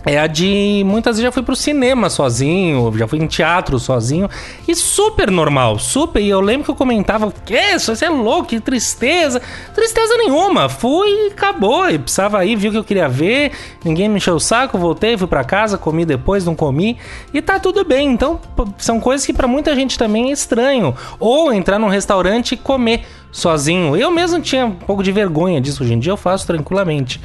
é 0.05 0.19
a 0.19 0.27
de 0.27 0.83
muitas 0.85 1.15
vezes 1.15 1.23
já 1.23 1.31
fui 1.31 1.41
pro 1.41 1.55
cinema 1.55 2.09
sozinho, 2.09 2.93
já 2.95 3.07
fui 3.07 3.17
em 3.17 3.25
teatro 3.25 3.79
sozinho 3.79 4.29
e 4.67 4.75
super 4.75 5.31
normal, 5.31 5.79
super. 5.79 6.21
E 6.21 6.29
eu 6.29 6.39
lembro 6.39 6.65
que 6.65 6.71
eu 6.71 6.75
comentava: 6.75 7.33
Que 7.43 7.55
isso, 7.55 7.95
você 7.95 8.05
é 8.05 8.09
louco, 8.09 8.49
que 8.49 8.59
tristeza. 8.59 9.41
Tristeza 9.73 10.15
nenhuma, 10.17 10.69
fui 10.69 11.09
e 11.09 11.27
acabou. 11.31 11.89
E 11.89 11.97
precisava 11.97 12.45
ir, 12.45 12.55
viu 12.55 12.69
o 12.69 12.73
que 12.73 12.79
eu 12.79 12.83
queria 12.83 13.09
ver, 13.09 13.51
ninguém 13.83 14.07
me 14.07 14.17
encheu 14.17 14.35
o 14.35 14.39
saco, 14.39 14.77
voltei, 14.77 15.17
fui 15.17 15.27
pra 15.27 15.43
casa, 15.43 15.77
comi 15.77 16.05
depois, 16.05 16.45
não 16.45 16.55
comi 16.55 16.97
e 17.33 17.41
tá 17.41 17.59
tudo 17.59 17.83
bem. 17.83 18.11
Então 18.11 18.39
são 18.77 18.99
coisas 18.99 19.25
que 19.25 19.33
pra 19.33 19.47
muita 19.47 19.73
gente 19.73 19.97
também 19.97 20.29
é 20.29 20.33
estranho. 20.33 20.95
Ou 21.19 21.51
entrar 21.51 21.79
num 21.79 21.89
restaurante 21.89 22.51
e 22.51 22.57
comer 22.57 23.05
sozinho. 23.31 23.97
Eu 23.97 24.11
mesmo 24.11 24.39
tinha 24.39 24.67
um 24.67 24.71
pouco 24.71 25.01
de 25.01 25.11
vergonha 25.11 25.59
disso, 25.59 25.83
hoje 25.83 25.93
em 25.93 25.99
dia 25.99 26.11
eu 26.11 26.17
faço 26.17 26.45
tranquilamente. 26.45 27.19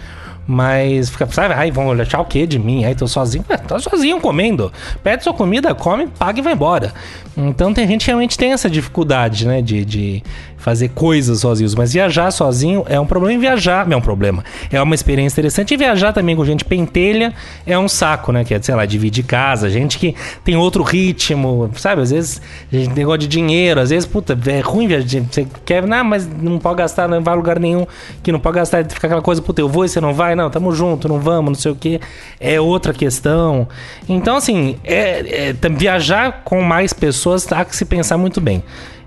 Mas 0.53 1.11
fica, 1.11 1.29
sabe, 1.29 1.55
ai, 1.55 1.71
vão 1.71 1.93
achar 1.93 2.21
o 2.21 2.25
que 2.25 2.45
de 2.45 2.59
mim? 2.59 2.85
Aí 2.85 2.93
tô 2.93 3.07
sozinho. 3.07 3.45
Ué, 3.49 3.57
tô 3.57 3.79
sozinho 3.79 4.21
comendo. 4.21 4.73
Pede 5.01 5.23
sua 5.23 5.33
comida, 5.33 5.73
come, 5.77 6.09
paga 6.09 6.41
e 6.41 6.43
vai 6.43 6.55
embora. 6.55 6.93
Então 7.37 7.73
tem 7.73 7.87
gente 7.87 8.01
que 8.01 8.07
realmente 8.09 8.37
tem 8.37 8.53
essa 8.53 8.69
dificuldade, 8.69 9.47
né? 9.47 9.63
De, 9.63 9.85
de 9.85 10.25
fazer 10.61 10.91
coisas 10.91 11.41
sozinhos. 11.41 11.75
Mas 11.75 11.93
viajar 11.93 12.31
sozinho 12.31 12.85
é 12.89 13.01
um 13.01 13.07
problema. 13.07 13.35
E 13.35 13.39
viajar 13.39 13.91
é 13.91 13.97
um 13.97 14.01
problema. 14.01 14.45
É 14.71 14.81
uma 14.81 14.95
experiência 14.95 15.35
interessante. 15.35 15.75
E 15.75 15.77
viajar 15.77 16.13
também 16.13 16.37
com 16.37 16.45
gente 16.45 16.65
pentelha 16.65 17.33
é 17.67 17.79
um 17.79 17.89
saco, 17.89 18.31
né? 18.31 18.45
Que 18.45 18.55
é, 18.55 18.63
sei 18.63 18.75
lá, 18.75 18.85
dividir 18.85 19.25
casa. 19.25 19.71
Gente 19.71 19.99
que 19.99 20.15
tem 20.45 20.57
outro 20.57 20.83
ritmo, 20.83 21.71
sabe? 21.77 22.03
Às 22.03 22.11
vezes 22.11 22.43
gente 22.71 22.95
negócio 22.95 23.21
de 23.21 23.27
dinheiro. 23.27 23.81
Às 23.81 23.91
vezes, 23.91 24.07
puta, 24.07 24.39
é 24.47 24.61
ruim 24.61 24.87
viajar. 24.87 25.23
Você 25.31 25.47
quer, 25.65 25.87
não, 25.87 26.05
mas 26.05 26.29
não 26.29 26.59
pode 26.59 26.79
gastar, 26.79 27.09
não 27.09 27.23
vai 27.23 27.33
a 27.33 27.37
lugar 27.37 27.59
nenhum. 27.59 27.87
Que 28.23 28.31
não 28.31 28.39
pode 28.39 28.57
gastar. 28.57 28.85
Fica 28.85 29.07
aquela 29.07 29.23
coisa, 29.23 29.41
puta, 29.41 29.61
eu 29.61 29.69
vou 29.69 29.85
e 29.85 29.89
você 29.89 30.01
não 30.01 30.13
vai. 30.13 30.35
Não, 30.35 30.51
tamo 30.51 30.73
junto, 30.73 31.09
não 31.09 31.19
vamos, 31.19 31.53
não 31.53 31.55
sei 31.55 31.73
o 31.73 31.75
que. 31.75 32.01
É 32.39 32.61
outra 32.61 32.93
questão. 32.93 33.67
Então, 34.09 34.37
assim, 34.37 34.77
é, 34.85 35.51
é, 35.51 35.69
viajar 35.71 36.43
com 36.45 36.61
mais 36.61 36.93
pessoas 36.93 37.51
há 37.51 37.65
que 37.65 37.75
se 37.75 37.85
pensar 37.85 38.19
muito 38.19 38.41
bem. 38.41 38.63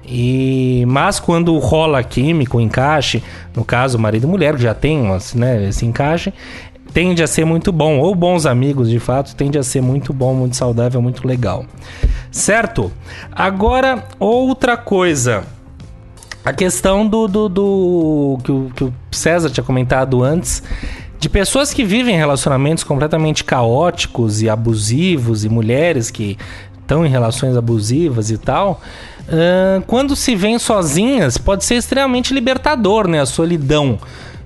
E, 0.05 0.83
mas 0.87 1.19
quando 1.19 1.57
rola 1.57 2.03
químico, 2.03 2.59
encaixe, 2.59 3.23
no 3.55 3.63
caso 3.63 3.97
marido 3.97 4.27
e 4.27 4.29
mulher, 4.29 4.55
que 4.55 4.61
já 4.61 4.73
tem 4.73 5.01
né, 5.35 5.69
esse 5.69 5.85
encaixe, 5.85 6.33
tende 6.93 7.23
a 7.23 7.27
ser 7.27 7.45
muito 7.45 7.71
bom. 7.71 7.99
Ou 7.99 8.13
bons 8.13 8.45
amigos, 8.45 8.89
de 8.89 8.99
fato, 8.99 9.35
tende 9.35 9.57
a 9.57 9.63
ser 9.63 9.81
muito 9.81 10.13
bom, 10.13 10.33
muito 10.33 10.55
saudável, 10.55 11.01
muito 11.01 11.27
legal. 11.27 11.65
Certo? 12.31 12.91
Agora, 13.31 14.05
outra 14.19 14.77
coisa. 14.77 15.43
A 16.45 16.51
questão 16.51 17.07
do, 17.07 17.25
do, 17.27 17.47
do 17.47 18.37
que, 18.43 18.51
o, 18.51 18.71
que 18.75 18.83
o 18.83 18.93
César 19.11 19.49
tinha 19.49 19.63
comentado 19.63 20.21
antes 20.21 20.61
de 21.17 21.29
pessoas 21.29 21.73
que 21.73 21.85
vivem 21.85 22.17
relacionamentos 22.17 22.83
completamente 22.83 23.45
caóticos 23.45 24.41
e 24.41 24.49
abusivos 24.49 25.45
e 25.45 25.49
mulheres 25.49 26.11
que 26.11 26.37
estão 26.81 27.05
em 27.05 27.09
relações 27.09 27.55
abusivas 27.55 28.29
e 28.29 28.37
tal. 28.37 28.81
Uh, 29.27 29.81
quando 29.87 30.15
se 30.15 30.35
vêm 30.35 30.59
sozinhas, 30.59 31.37
pode 31.37 31.63
ser 31.63 31.75
extremamente 31.75 32.33
libertador, 32.33 33.07
né? 33.07 33.21
A 33.21 33.25
solidão. 33.25 33.99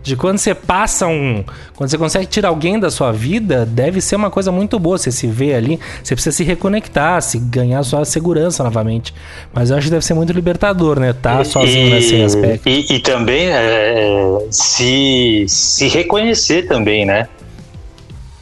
De 0.03 0.15
quando 0.15 0.38
você 0.38 0.55
passa 0.55 1.05
um. 1.05 1.43
Quando 1.75 1.89
você 1.89 1.97
consegue 1.97 2.25
tirar 2.28 2.47
alguém 2.47 2.80
da 2.80 2.89
sua 2.89 3.11
vida, 3.11 3.65
deve 3.65 3.99
ser 3.99 4.15
uma 4.15 4.30
coisa 4.30 4.51
muito 4.53 4.80
boa. 4.80 4.97
Você 4.97 5.11
se 5.11 5.28
vê 5.28 5.53
ali, 5.53 5.78
você 6.01 6.15
precisa 6.15 6.34
se 6.34 6.45
reconectar, 6.45 7.21
se 7.21 7.38
ganhar 7.38 7.84
sua 7.84 8.05
segurança 8.05 8.63
novamente. 8.63 9.13
Mas 9.53 9.69
eu 9.69 9.75
acho 9.75 9.88
que 9.88 9.91
deve 9.91 10.05
ser 10.05 10.13
muito 10.13 10.32
libertador, 10.32 10.97
né? 10.97 11.11
Tá 11.11 11.43
sozinho 11.43 11.88
e, 11.88 11.89
nesse 11.89 12.21
aspecto. 12.21 12.69
E, 12.69 12.86
e 12.89 12.99
também 12.99 13.49
é, 13.49 14.39
se, 14.49 15.43
se 15.49 15.89
reconhecer 15.89 16.67
também, 16.69 17.05
né? 17.05 17.28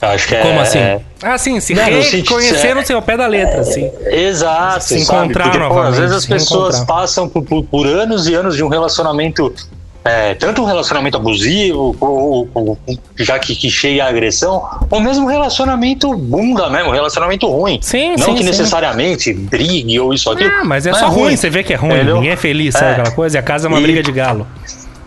Acho 0.01 0.27
que 0.27 0.35
Como 0.35 0.59
é, 0.59 0.61
assim? 0.61 0.77
é- 0.79 1.01
Ah, 1.23 1.37
sim, 1.37 1.59
se 1.59 1.73
Não, 1.73 1.83
reconhecer 1.83 2.75
no 2.75 2.85
seu 2.85 3.01
pé 3.01 3.17
da 3.17 3.25
letra, 3.27 3.61
assim. 3.61 3.89
Exato, 4.05 4.83
Se 4.83 4.99
sabe? 5.03 5.19
encontrar 5.27 5.49
Porque, 5.51 5.67
pô, 5.67 5.79
às 5.79 5.97
vezes 5.97 6.15
as 6.15 6.25
pessoas 6.25 6.81
passam 6.81 7.27
por, 7.29 7.43
por- 7.43 7.63
por 7.63 7.87
anos 7.87 8.27
e 8.27 8.35
anos 8.35 8.55
de 8.55 8.63
um 8.63 8.67
relacionamento, 8.67 9.51
é, 10.03 10.35
tanto 10.35 10.61
um 10.61 10.65
relacionamento 10.65 11.17
abusivo, 11.17 11.95
ou, 11.99 12.47
ou- 12.53 12.77
ou- 12.85 12.97
já 13.17 13.39
que, 13.39 13.55
que 13.55 13.71
cheia 13.71 14.05
a 14.05 14.09
agressão, 14.09 14.63
ou 14.91 14.99
mesmo 14.99 15.25
um 15.25 15.29
relacionamento 15.29 16.15
bunda 16.15 16.69
mesmo, 16.69 16.89
um 16.89 16.93
relacionamento 16.93 17.47
ruim. 17.47 17.79
Sim, 17.81 18.11
Não 18.11 18.17
sim, 18.25 18.33
que 18.33 18.39
sim. 18.43 18.49
necessariamente 18.49 19.33
brigue 19.33 19.99
ou 19.99 20.13
isso 20.13 20.29
ou 20.29 20.35
aquilo. 20.35 20.51
Ah, 20.61 20.63
mas 20.65 20.85
é 20.85 20.93
só 20.93 21.07
ruim, 21.07 21.35
você 21.35 21.49
vê 21.49 21.63
que 21.63 21.73
é 21.73 21.77
ruim, 21.77 21.93
Entendeu? 21.95 22.15
ninguém 22.17 22.31
é 22.31 22.35
feliz, 22.35 22.73
sabe 22.73 22.85
É. 22.87 22.91
aquela 22.91 23.11
coisa? 23.11 23.37
E 23.37 23.39
a 23.39 23.43
casa 23.43 23.67
é 23.67 23.69
uma 23.69 23.79
E- 23.79 23.83
briga 23.83 24.03
de 24.03 24.11
galo. 24.11 24.45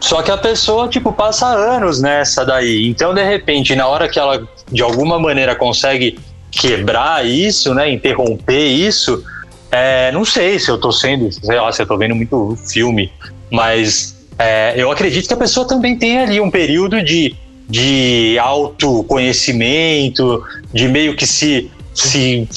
Só 0.01 0.23
que 0.23 0.31
a 0.31 0.37
pessoa, 0.39 0.89
tipo, 0.89 1.13
passa 1.13 1.47
anos 1.47 2.01
nessa 2.01 2.45
daí. 2.45 2.87
Então, 2.89 3.13
de 3.13 3.23
repente, 3.23 3.75
na 3.75 3.87
hora 3.89 4.09
que 4.09 4.17
ela, 4.17 4.41
de 4.71 4.83
alguma 4.83 5.19
maneira, 5.19 5.55
consegue 5.55 6.19
quebrar 6.51 7.27
isso, 7.27 7.75
né? 7.75 7.91
Interromper 7.91 8.67
isso, 8.67 9.23
é, 9.71 10.11
não 10.13 10.25
sei 10.25 10.59
se 10.59 10.71
eu 10.71 10.79
tô 10.79 10.91
sendo, 10.91 11.31
sei 11.31 11.61
lá, 11.61 11.71
se 11.71 11.83
eu 11.83 11.87
tô 11.87 11.99
vendo 11.99 12.15
muito 12.15 12.57
filme, 12.73 13.13
mas 13.51 14.17
é, 14.39 14.73
eu 14.77 14.91
acredito 14.91 15.29
que 15.29 15.35
a 15.35 15.37
pessoa 15.37 15.67
também 15.67 15.97
tem 15.97 16.19
ali 16.19 16.41
um 16.41 16.51
período 16.51 17.03
de, 17.03 17.35
de 17.69 18.39
autoconhecimento, 18.41 20.43
de 20.73 20.89
meio 20.89 21.15
que 21.15 21.27
se, 21.27 21.71
se 21.95 22.49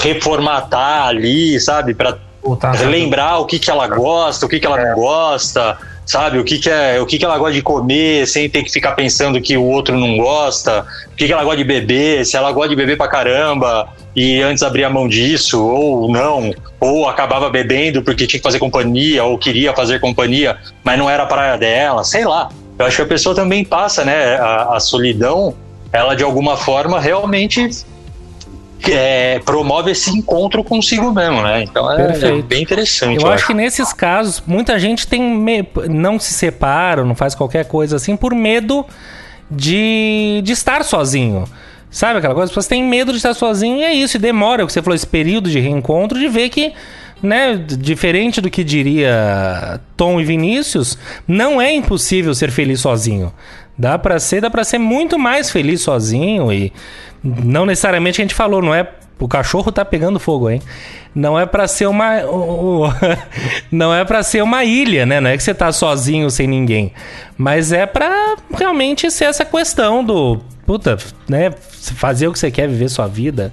reformatar 0.00 1.08
ali, 1.08 1.60
sabe? 1.60 1.94
Pra 1.94 2.16
Voltar 2.42 2.70
a 2.70 2.72
relembrar 2.72 3.40
o 3.40 3.46
que, 3.46 3.58
que 3.58 3.70
ela 3.70 3.88
gosta, 3.88 4.44
o 4.44 4.48
que, 4.48 4.60
que 4.60 4.66
ela 4.66 4.76
não 4.76 4.94
gosta, 4.94 5.78
sabe? 6.04 6.38
O 6.38 6.44
que, 6.44 6.58
que, 6.58 6.70
é, 6.70 7.00
o 7.00 7.06
que, 7.06 7.18
que 7.18 7.24
ela 7.24 7.38
gosta 7.38 7.54
de 7.54 7.62
comer 7.62 8.26
sem 8.26 8.48
ter 8.48 8.62
que 8.62 8.70
ficar 8.70 8.92
pensando 8.92 9.40
que 9.40 9.56
o 9.56 9.64
outro 9.64 9.98
não 9.98 10.16
gosta, 10.16 10.86
o 11.12 11.16
que, 11.16 11.26
que 11.26 11.32
ela 11.32 11.44
gosta 11.44 11.58
de 11.58 11.64
beber, 11.64 12.24
se 12.24 12.36
ela 12.36 12.52
gosta 12.52 12.70
de 12.70 12.76
beber 12.76 12.96
pra 12.96 13.08
caramba 13.08 13.88
e 14.14 14.40
antes 14.40 14.62
abrir 14.62 14.84
a 14.84 14.90
mão 14.90 15.08
disso, 15.08 15.64
ou 15.64 16.10
não, 16.10 16.52
ou 16.78 17.08
acabava 17.08 17.50
bebendo 17.50 18.02
porque 18.02 18.26
tinha 18.26 18.38
que 18.38 18.44
fazer 18.44 18.58
companhia, 18.58 19.24
ou 19.24 19.38
queria 19.38 19.72
fazer 19.72 20.00
companhia, 20.00 20.56
mas 20.82 20.98
não 20.98 21.08
era 21.08 21.24
a 21.24 21.26
praia 21.26 21.56
dela, 21.56 22.04
sei 22.04 22.24
lá. 22.24 22.48
Eu 22.78 22.86
acho 22.86 22.96
que 22.96 23.02
a 23.02 23.06
pessoa 23.06 23.34
também 23.34 23.64
passa, 23.64 24.04
né? 24.04 24.36
A, 24.36 24.76
a 24.76 24.80
solidão, 24.80 25.54
ela 25.92 26.14
de 26.14 26.24
alguma 26.24 26.56
forma 26.56 27.00
realmente 27.00 27.68
é, 28.86 29.38
promove 29.44 29.90
esse 29.92 30.10
encontro 30.10 30.62
consigo 30.62 31.12
mesmo, 31.12 31.42
né? 31.42 31.62
Então 31.62 31.90
é, 31.90 32.18
é 32.38 32.42
bem 32.42 32.62
interessante. 32.62 33.22
Eu 33.22 33.30
acho 33.30 33.46
que 33.46 33.54
nesses 33.54 33.92
casos, 33.92 34.42
muita 34.46 34.78
gente 34.78 35.06
tem 35.06 35.22
me- 35.22 35.66
não 35.88 36.18
se 36.18 36.32
separa, 36.34 37.04
não 37.04 37.14
faz 37.14 37.34
qualquer 37.34 37.64
coisa 37.66 37.96
assim 37.96 38.16
por 38.16 38.34
medo 38.34 38.84
de, 39.50 40.40
de 40.44 40.52
estar 40.52 40.84
sozinho. 40.84 41.44
Sabe 41.90 42.18
aquela 42.18 42.34
coisa? 42.34 42.44
As 42.46 42.50
pessoas 42.50 42.66
têm 42.66 42.82
medo 42.82 43.12
de 43.12 43.18
estar 43.18 43.34
sozinho 43.34 43.78
e 43.78 43.84
é 43.84 43.94
isso. 43.94 44.16
E 44.16 44.20
demora, 44.20 44.64
o 44.64 44.66
que 44.66 44.72
você 44.72 44.82
falou, 44.82 44.96
esse 44.96 45.06
período 45.06 45.48
de 45.48 45.60
reencontro, 45.60 46.18
de 46.18 46.26
ver 46.28 46.48
que, 46.48 46.72
né, 47.22 47.56
diferente 47.56 48.40
do 48.40 48.50
que 48.50 48.64
diria 48.64 49.80
Tom 49.96 50.20
e 50.20 50.24
Vinícius, 50.24 50.98
não 51.26 51.62
é 51.62 51.72
impossível 51.72 52.34
ser 52.34 52.50
feliz 52.50 52.80
sozinho. 52.80 53.32
Dá 53.78 53.96
pra 53.96 54.18
ser, 54.18 54.40
dá 54.40 54.50
para 54.50 54.64
ser 54.64 54.78
muito 54.78 55.18
mais 55.18 55.50
feliz 55.50 55.82
sozinho 55.82 56.52
e 56.52 56.72
não 57.24 57.64
necessariamente 57.64 58.20
a 58.20 58.24
gente 58.24 58.34
falou, 58.34 58.60
não 58.62 58.74
é 58.74 58.86
o 59.18 59.28
cachorro 59.28 59.72
tá 59.72 59.84
pegando 59.84 60.18
fogo, 60.20 60.50
hein? 60.50 60.60
Não 61.14 61.38
é 61.38 61.46
pra 61.46 61.66
ser 61.68 61.86
uma 61.86 62.10
não 63.70 63.94
é 63.94 64.04
pra 64.04 64.22
ser 64.22 64.42
uma 64.42 64.64
ilha, 64.64 65.06
né? 65.06 65.20
Não 65.20 65.30
é 65.30 65.36
que 65.36 65.42
você 65.42 65.54
tá 65.54 65.72
sozinho 65.72 66.30
sem 66.30 66.46
ninguém, 66.46 66.92
mas 67.38 67.72
é 67.72 67.86
pra 67.86 68.34
realmente 68.56 69.10
ser 69.10 69.24
essa 69.26 69.44
questão 69.44 70.04
do 70.04 70.40
puta, 70.66 70.96
né, 71.28 71.52
fazer 71.96 72.26
o 72.28 72.32
que 72.32 72.38
você 72.38 72.50
quer, 72.50 72.68
viver 72.68 72.88
sua 72.88 73.06
vida. 73.06 73.52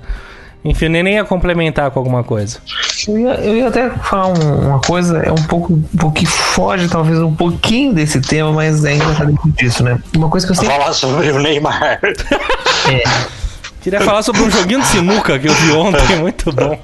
Enfim, 0.64 0.90
nem 0.90 1.02
nem 1.02 1.16
ia 1.16 1.26
complementar 1.26 1.90
com 1.90 1.98
alguma 2.00 2.24
coisa. 2.24 2.60
Eu 3.08 3.18
ia, 3.18 3.34
eu 3.36 3.58
ia 3.58 3.68
até 3.68 3.90
falar 3.90 4.28
um- 4.28 4.68
uma 4.70 4.80
coisa, 4.80 5.18
é 5.20 5.32
um 5.32 5.44
pouco, 5.48 5.74
um 5.74 5.98
pouco 5.98 6.16
que 6.16 6.26
foge 6.26 6.88
talvez 6.88 7.18
um 7.20 7.34
pouquinho 7.36 7.94
desse 7.94 8.22
tema, 8.22 8.52
mas 8.52 8.86
ainda 8.86 9.12
tá 9.16 9.24
dentro 9.26 9.50
disso, 9.52 9.84
né? 9.84 9.98
Uma 10.16 10.30
coisa 10.30 10.46
que 10.46 10.52
eu 10.52 10.56
sempre. 10.56 10.72
Falar 10.76 10.94
sobre 10.94 11.32
o 11.32 11.40
Neymar. 11.40 12.00
Queria 13.82 14.02
falar 14.02 14.22
sobre 14.22 14.42
um 14.42 14.50
joguinho 14.50 14.82
de 14.82 14.88
sinuca 14.88 15.40
que 15.40 15.48
eu 15.48 15.54
vi 15.54 15.72
ontem, 15.72 16.18
muito 16.20 16.52
bom. 16.52 16.80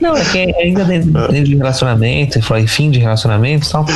Não, 0.00 0.16
é 0.16 0.24
que 0.24 0.38
ainda 0.38 0.84
dentro, 0.84 1.10
dentro 1.10 1.44
de 1.44 1.56
relacionamento, 1.56 2.38
eu 2.38 2.42
falei 2.42 2.66
fim 2.66 2.90
de 2.90 2.98
relacionamento 2.98 3.66
e 3.68 3.70
tal. 3.70 3.86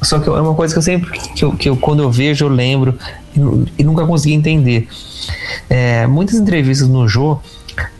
Só 0.00 0.18
que 0.18 0.28
é 0.28 0.32
uma 0.32 0.54
coisa 0.54 0.72
que 0.74 0.78
eu 0.78 0.82
sempre, 0.82 1.10
que 1.18 1.44
eu, 1.44 1.52
que 1.52 1.68
eu 1.68 1.76
quando 1.76 2.02
eu 2.02 2.10
vejo, 2.10 2.46
eu 2.46 2.48
lembro 2.48 2.98
e, 3.36 3.82
e 3.82 3.84
nunca 3.84 4.06
consegui 4.06 4.34
entender. 4.34 4.88
É, 5.68 6.06
muitas 6.06 6.36
entrevistas 6.36 6.88
no 6.88 7.06
Jô, 7.06 7.38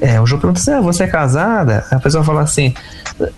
é, 0.01 0.21
o 0.21 0.27
Jô 0.27 0.39
pergunta 0.39 0.61
assim: 0.61 0.73
ah, 0.73 0.81
você 0.81 1.05
é 1.05 1.07
casada? 1.07 1.85
A 1.91 1.99
pessoa 1.99 2.25
fala 2.25 2.43
assim: 2.43 2.73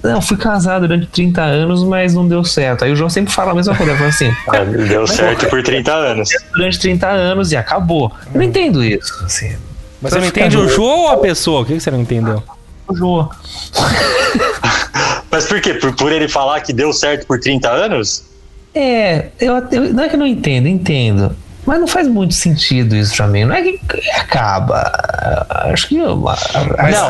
não, 0.03 0.23
fui 0.23 0.37
casado 0.37 0.83
durante 0.87 1.07
30 1.07 1.43
anos, 1.43 1.85
mas 1.85 2.15
não 2.15 2.27
deu 2.27 2.45
certo. 2.45 2.85
Aí 2.85 2.93
o 2.93 2.97
João 2.97 3.11
sempre 3.11 3.33
fala 3.33 3.53
a 3.53 3.55
mesma 3.55 3.75
coisa, 3.75 3.93
ele 3.93 3.99
fala 3.99 4.11
assim: 4.11 4.33
É, 4.53 4.65
Deu 4.65 5.07
certo 5.07 5.49
por 5.49 5.63
30 5.63 5.93
anos. 5.93 6.29
durante 6.55 6.79
30 6.79 7.07
anos 7.07 7.53
e 7.53 7.57
acabou. 7.57 8.13
Eu 8.33 8.39
não 8.39 8.43
entendo 8.43 8.83
isso. 8.83 9.25
Assim, 9.25 9.55
Mas 10.07 10.13
você 10.15 10.21
não 10.21 10.27
entende 10.29 10.57
o 10.57 10.69
jogo 10.69 11.03
ou 11.03 11.09
a 11.09 11.17
pessoa? 11.19 11.61
O 11.61 11.65
que 11.65 11.79
você 11.79 11.91
não 11.91 12.01
entendeu? 12.01 12.43
o 12.89 12.95
Jô. 12.97 13.29
Mas 15.31 15.47
por 15.47 15.61
quê? 15.61 15.75
Por, 15.75 15.95
por 15.95 16.13
ele 16.13 16.29
falar 16.29 16.61
que 16.61 16.73
deu 16.73 16.93
certo 16.93 17.27
por 17.27 17.39
30 17.41 17.69
anos? 17.69 18.23
É, 18.75 19.27
eu, 19.41 19.57
eu- 19.73 19.93
não 19.93 20.05
é 20.05 20.09
que 20.09 20.15
eu 20.15 20.19
não 20.19 20.27
entendo, 20.27 20.69
entendo. 20.69 21.35
Mas 21.67 21.81
não 21.81 21.89
faz 21.89 22.07
muito 22.07 22.33
sentido 22.33 22.95
isso 22.95 23.17
pra 23.17 23.27
mim. 23.27 23.45
Não 23.45 23.55
é 23.55 23.61
que 23.63 23.81
acaba. 24.15 24.83
Acho 25.73 25.89
que. 25.89 25.97
não, 25.99 26.23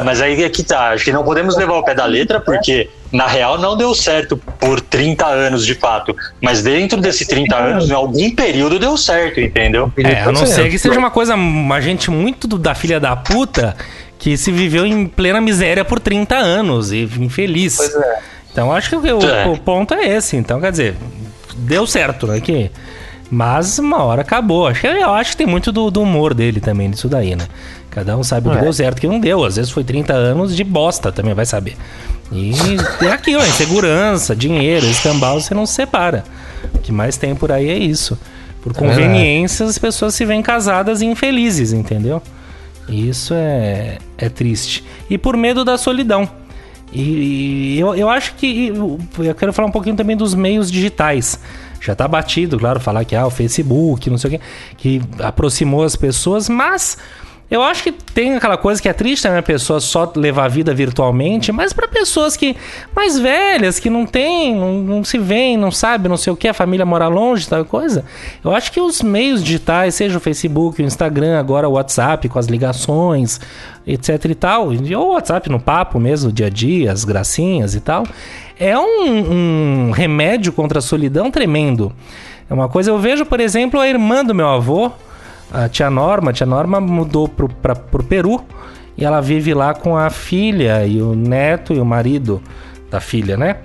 mas 0.02 0.22
aí 0.22 0.42
é 0.42 0.48
que 0.48 0.62
tá. 0.62 0.92
Acho 0.92 1.04
que 1.04 1.12
não 1.12 1.22
podemos 1.24 1.56
levar 1.56 1.74
o 1.74 1.84
pé 1.84 1.94
da 1.94 2.06
letra, 2.06 2.40
porque 2.40 2.88
na 3.12 3.26
real 3.26 3.58
não 3.58 3.76
deu 3.76 3.94
certo 3.94 4.36
por 4.36 4.80
30 4.80 5.26
anos 5.26 5.64
de 5.64 5.74
fato. 5.74 6.14
Mas 6.40 6.62
dentro 6.62 7.00
desses 7.00 7.26
30 7.26 7.56
anos, 7.56 7.88
em 7.90 7.92
algum 7.92 8.30
período 8.34 8.78
deu 8.78 8.96
certo, 8.96 9.40
entendeu? 9.40 9.92
É, 9.98 10.22
a 10.22 10.32
não 10.32 10.46
ser 10.46 10.68
que 10.70 10.78
seja 10.78 10.98
uma 10.98 11.10
coisa, 11.10 11.34
uma 11.34 11.80
gente 11.80 12.10
muito 12.10 12.46
do- 12.48 12.58
da 12.58 12.74
filha 12.74 12.98
da 13.00 13.14
puta 13.16 13.76
que 14.18 14.36
se 14.36 14.50
viveu 14.50 14.84
em 14.86 15.06
plena 15.06 15.40
miséria 15.40 15.84
por 15.84 16.00
30 16.00 16.36
anos 16.36 16.90
e 16.92 17.02
infeliz. 17.18 17.76
Pois 17.76 17.94
é. 17.94 18.18
Então 18.52 18.72
acho 18.72 18.88
que 18.88 18.96
o, 18.96 19.20
É. 19.22 19.46
o 19.46 19.56
ponto 19.58 19.92
é 19.94 20.06
esse. 20.16 20.36
Então, 20.36 20.60
quer 20.60 20.70
dizer, 20.70 20.96
deu 21.56 21.86
certo, 21.86 22.26
né? 22.26 22.40
Que 22.40 22.70
Mas 23.30 23.78
uma 23.80 24.04
hora 24.04 24.22
acabou. 24.22 24.68
Acho 24.68 24.82
que, 24.82 24.86
eu 24.86 25.12
acho 25.12 25.32
que 25.32 25.36
tem 25.38 25.46
muito 25.48 25.72
do, 25.72 25.90
do 25.90 26.00
humor 26.00 26.32
dele 26.32 26.60
também, 26.60 26.88
nisso 26.88 27.08
daí, 27.08 27.34
né? 27.34 27.46
Cada 27.90 28.16
um 28.16 28.22
sabe 28.22 28.48
o 28.48 28.52
que 28.52 28.58
É. 28.58 28.60
deu 28.60 28.72
certo 28.72 28.98
o 28.98 29.00
que 29.00 29.08
não 29.08 29.18
deu. 29.18 29.44
Às 29.44 29.56
vezes 29.56 29.70
foi 29.72 29.82
30 29.82 30.12
anos 30.12 30.54
de 30.54 30.62
bosta, 30.62 31.10
também 31.10 31.34
vai 31.34 31.44
saber. 31.44 31.76
E 32.32 32.52
é 33.04 33.10
aquilo, 33.10 33.42
é 33.42 33.48
insegurança, 33.48 34.34
dinheiro, 34.34 34.86
escambau, 34.86 35.40
você 35.40 35.54
não 35.54 35.66
se 35.66 35.74
separa. 35.74 36.24
O 36.74 36.78
que 36.78 36.90
mais 36.90 37.16
tem 37.16 37.34
por 37.34 37.52
aí 37.52 37.68
é 37.68 37.78
isso. 37.78 38.18
Por 38.62 38.74
conveniência, 38.74 39.64
as 39.64 39.78
pessoas 39.78 40.14
se 40.14 40.24
veem 40.24 40.42
casadas 40.42 41.00
e 41.00 41.06
infelizes, 41.06 41.72
entendeu? 41.72 42.20
Isso 42.88 43.32
é, 43.34 43.98
é 44.18 44.28
triste. 44.28 44.84
E 45.08 45.16
por 45.16 45.36
medo 45.36 45.64
da 45.64 45.78
solidão. 45.78 46.28
E, 46.92 47.74
e 47.76 47.80
eu, 47.80 47.94
eu 47.94 48.08
acho 48.08 48.34
que. 48.34 48.68
Eu 48.68 49.34
quero 49.34 49.52
falar 49.52 49.68
um 49.68 49.72
pouquinho 49.72 49.96
também 49.96 50.16
dos 50.16 50.34
meios 50.34 50.70
digitais. 50.70 51.38
Já 51.80 51.94
tá 51.94 52.08
batido, 52.08 52.58
claro, 52.58 52.80
falar 52.80 53.04
que 53.04 53.14
ah, 53.14 53.26
o 53.26 53.30
Facebook, 53.30 54.10
não 54.10 54.18
sei 54.18 54.28
o 54.28 54.30
quê, 54.32 54.40
que 54.76 55.02
aproximou 55.20 55.84
as 55.84 55.94
pessoas, 55.94 56.48
mas 56.48 56.98
eu 57.48 57.62
acho 57.62 57.84
que 57.84 57.92
tem 57.92 58.34
aquela 58.34 58.56
coisa 58.56 58.82
que 58.82 58.88
é 58.88 58.92
triste, 58.92 59.28
né? 59.28 59.38
A 59.38 59.42
pessoa 59.42 59.78
só 59.78 60.10
levar 60.16 60.46
a 60.46 60.48
vida 60.48 60.74
virtualmente, 60.74 61.52
mas 61.52 61.72
para 61.72 61.86
pessoas 61.86 62.36
que 62.36 62.56
mais 62.94 63.16
velhas, 63.18 63.78
que 63.78 63.88
não 63.88 64.04
tem, 64.04 64.54
não, 64.54 64.74
não 64.74 65.04
se 65.04 65.16
veem, 65.16 65.56
não 65.56 65.70
sabe, 65.70 66.08
não 66.08 66.16
sei 66.16 66.32
o 66.32 66.36
que, 66.36 66.48
a 66.48 66.54
família 66.54 66.84
mora 66.84 67.06
longe, 67.06 67.48
tal 67.48 67.64
coisa. 67.64 68.04
Eu 68.44 68.52
acho 68.52 68.72
que 68.72 68.80
os 68.80 69.00
meios 69.00 69.44
digitais, 69.44 69.94
seja 69.94 70.18
o 70.18 70.20
Facebook, 70.20 70.82
o 70.82 70.84
Instagram, 70.84 71.38
agora 71.38 71.68
o 71.68 71.72
WhatsApp 71.72 72.28
com 72.28 72.38
as 72.38 72.46
ligações, 72.46 73.40
etc 73.86 74.24
e 74.24 74.34
tal, 74.34 74.68
ou 74.68 75.10
o 75.10 75.12
WhatsApp 75.12 75.48
no 75.48 75.60
papo 75.60 76.00
mesmo, 76.00 76.32
dia 76.32 76.46
a 76.46 76.50
dia, 76.50 76.90
as 76.90 77.04
gracinhas 77.04 77.76
e 77.76 77.80
tal, 77.80 78.04
é 78.58 78.76
um, 78.76 79.88
um 79.88 79.90
remédio 79.92 80.52
contra 80.52 80.80
a 80.80 80.82
solidão 80.82 81.30
tremendo. 81.30 81.92
É 82.50 82.54
uma 82.54 82.68
coisa, 82.68 82.90
eu 82.90 82.98
vejo, 82.98 83.24
por 83.24 83.38
exemplo, 83.38 83.78
a 83.78 83.88
irmã 83.88 84.24
do 84.24 84.34
meu 84.34 84.48
avô, 84.48 84.90
a 85.52 85.68
tia 85.68 85.90
Norma, 85.90 86.30
a 86.30 86.34
tia 86.34 86.46
Norma 86.46 86.80
mudou 86.80 87.28
pro, 87.28 87.48
pra, 87.48 87.74
pro 87.74 88.02
Peru 88.02 88.44
e 88.96 89.04
ela 89.04 89.20
vive 89.20 89.54
lá 89.54 89.74
com 89.74 89.96
a 89.96 90.10
filha 90.10 90.86
e 90.86 91.00
o 91.00 91.14
neto 91.14 91.72
e 91.72 91.78
o 91.78 91.84
marido 91.84 92.42
da 92.90 93.00
filha, 93.00 93.36
né? 93.36 93.58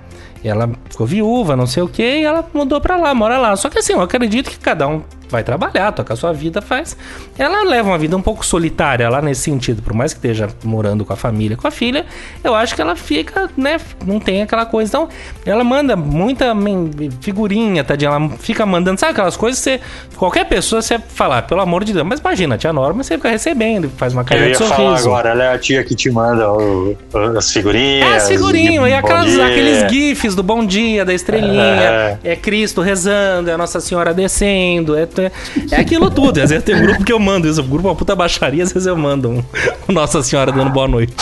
E 0.44 0.48
ela 0.48 0.70
ficou 0.90 1.06
viúva, 1.06 1.54
não 1.56 1.66
sei 1.66 1.82
o 1.82 1.88
que, 1.88 2.02
e 2.02 2.24
ela 2.24 2.44
mudou 2.52 2.80
pra 2.80 2.96
lá, 2.96 3.14
mora 3.14 3.38
lá. 3.38 3.54
Só 3.56 3.70
que 3.70 3.78
assim, 3.78 3.92
eu 3.92 4.00
acredito 4.00 4.50
que 4.50 4.58
cada 4.58 4.88
um 4.88 5.02
vai 5.32 5.42
trabalhar, 5.42 5.90
toca 5.92 6.12
a 6.12 6.16
sua 6.16 6.32
vida, 6.32 6.60
faz. 6.62 6.96
Ela 7.38 7.64
leva 7.64 7.88
uma 7.88 7.98
vida 7.98 8.16
um 8.16 8.22
pouco 8.22 8.44
solitária 8.46 9.08
lá 9.08 9.20
nesse 9.22 9.40
sentido, 9.42 9.82
por 9.82 9.94
mais 9.94 10.12
que 10.12 10.18
esteja 10.18 10.48
morando 10.62 11.04
com 11.04 11.12
a 11.12 11.16
família, 11.16 11.56
com 11.56 11.66
a 11.66 11.70
filha, 11.70 12.04
eu 12.44 12.54
acho 12.54 12.74
que 12.74 12.80
ela 12.82 12.94
fica, 12.94 13.48
né, 13.56 13.80
não 14.06 14.20
tem 14.20 14.42
aquela 14.42 14.66
coisa. 14.66 14.88
Então, 14.90 15.08
ela 15.46 15.64
manda 15.64 15.96
muita 15.96 16.54
figurinha, 17.20 17.82
tadinha, 17.82 18.10
ela 18.10 18.28
fica 18.38 18.64
mandando, 18.66 19.00
sabe 19.00 19.12
aquelas 19.12 19.36
coisas 19.36 19.58
que 19.60 19.64
você, 19.70 19.80
qualquer 20.16 20.44
pessoa 20.46 20.82
você 20.82 20.98
falar, 20.98 21.42
pelo 21.42 21.60
amor 21.60 21.84
de 21.84 21.92
Deus, 21.92 22.06
mas 22.06 22.20
imagina, 22.20 22.54
a 22.54 22.58
tia 22.58 22.72
Norma, 22.72 23.02
você 23.02 23.16
fica 23.16 23.28
recebendo, 23.30 23.90
faz 23.96 24.12
uma 24.12 24.24
carinha 24.24 24.50
de 24.52 24.58
falar 24.58 24.76
sorriso. 24.76 25.08
agora, 25.08 25.30
ela 25.30 25.44
é 25.44 25.54
a 25.54 25.58
tia 25.58 25.82
que 25.82 25.94
te 25.94 26.10
manda 26.10 26.50
o- 26.52 26.96
as 27.36 27.50
figurinhas. 27.50 28.24
É, 28.24 28.26
figurinho, 28.28 28.82
de 28.84 28.90
e 28.90 28.94
aquelas, 28.94 29.30
dia. 29.30 29.46
aqueles 29.46 29.90
gifs 29.90 30.34
do 30.34 30.42
bom 30.42 30.64
dia, 30.64 31.04
da 31.04 31.14
estrelinha, 31.14 32.18
é, 32.22 32.36
Cristo 32.36 32.80
rezando, 32.80 33.48
é 33.50 33.52
a 33.54 33.58
Nossa 33.58 33.80
Senhora 33.80 34.12
descendo, 34.12 34.96
é, 34.96 35.06
é 35.70 35.76
aquilo 35.76 36.10
tudo. 36.10 36.40
Às 36.40 36.50
vezes 36.50 36.64
tem 36.64 36.74
um 36.74 36.82
grupo 36.82 37.04
que 37.04 37.12
eu 37.12 37.18
mando 37.18 37.48
isso, 37.48 37.60
o 37.60 37.64
grupo 37.64 37.88
é 37.88 37.90
uma 37.90 37.96
puta 37.96 38.16
baixaria, 38.16 38.62
às 38.64 38.72
vezes 38.72 38.86
eu 38.86 38.96
mando 38.96 39.28
um, 39.28 39.44
um 39.88 39.92
Nossa 39.92 40.22
Senhora 40.22 40.50
dando 40.50 40.70
boa 40.70 40.88
noite. 40.88 41.14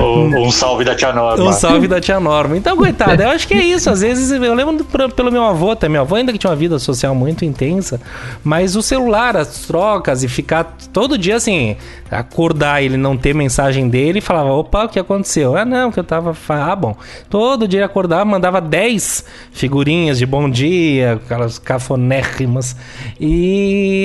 Ou 0.00 0.26
um 0.26 0.50
salve 0.50 0.84
da 0.84 0.94
tia 0.94 1.12
Norma. 1.12 1.44
Um 1.44 1.52
salve 1.52 1.88
da 1.88 2.00
tia 2.00 2.20
Norma. 2.20 2.56
Então, 2.56 2.76
coitada, 2.76 3.24
eu 3.24 3.30
acho 3.30 3.46
que 3.48 3.54
é 3.54 3.64
isso. 3.64 3.88
Às 3.88 4.00
vezes 4.00 4.30
eu 4.30 4.54
lembro 4.54 4.84
pelo 5.14 5.32
meu 5.32 5.44
avô 5.44 5.74
também. 5.74 5.92
Meu 5.92 6.02
avô 6.02 6.14
ainda 6.14 6.32
que 6.32 6.38
tinha 6.38 6.50
uma 6.50 6.56
vida 6.56 6.78
social 6.78 7.14
muito 7.14 7.44
intensa, 7.44 8.00
mas 8.42 8.76
o 8.76 8.82
celular, 8.82 9.36
as 9.36 9.66
trocas 9.66 10.22
e 10.22 10.28
ficar 10.28 10.76
todo 10.92 11.18
dia 11.18 11.36
assim, 11.36 11.76
acordar 12.10 12.82
e 12.82 12.86
ele 12.86 12.96
não 12.96 13.16
ter 13.16 13.34
mensagem 13.34 13.88
dele 13.88 14.18
e 14.18 14.22
falava: 14.22 14.52
opa, 14.52 14.84
o 14.84 14.88
que 14.88 14.98
aconteceu? 14.98 15.56
Ah, 15.56 15.64
não, 15.64 15.90
que 15.90 15.98
eu 15.98 16.04
tava. 16.04 16.36
Ah, 16.48 16.76
bom. 16.76 16.96
Todo 17.28 17.66
dia 17.66 17.84
acordava, 17.84 18.24
mandava 18.24 18.60
10 18.60 19.24
figurinhas 19.52 20.18
de 20.18 20.26
bom 20.26 20.48
dia, 20.48 21.14
aquelas 21.14 21.58
cafonérrimas. 21.58 22.76
E 23.18 23.31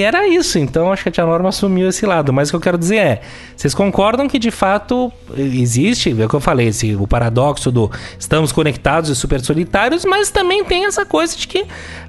era 0.02 0.28
isso. 0.28 0.60
Então 0.60 0.92
acho 0.92 1.04
que 1.04 1.10
a 1.10 1.12
tia 1.12 1.26
Norma 1.26 1.50
assumiu 1.50 1.90
esse 1.90 2.06
lado. 2.06 2.32
Mas 2.32 2.50
o 2.50 2.52
que 2.52 2.56
eu 2.56 2.62
quero 2.62 2.78
dizer 2.78 2.98
é: 2.98 3.22
vocês 3.56 3.74
concordam 3.74 4.28
que 4.28 4.40
de 4.40 4.52
fato 4.52 5.12
existe, 5.36 6.16
é 6.20 6.26
o 6.26 6.30
que 6.30 6.36
eu 6.36 6.40
falei, 6.40 6.68
esse, 6.68 6.96
o 6.96 7.08
paradoxo 7.08 7.72
do 7.72 7.92
estamos 8.18 8.52
conectados 8.52 9.10
e 9.10 9.16
super 9.16 9.40
solitários, 9.40 10.06
mas 10.06 10.30
também 10.30 10.64
tem 10.64 10.86
essa 10.86 11.06
coisa 11.06 11.36
de 11.36 11.48
que, 11.48 11.66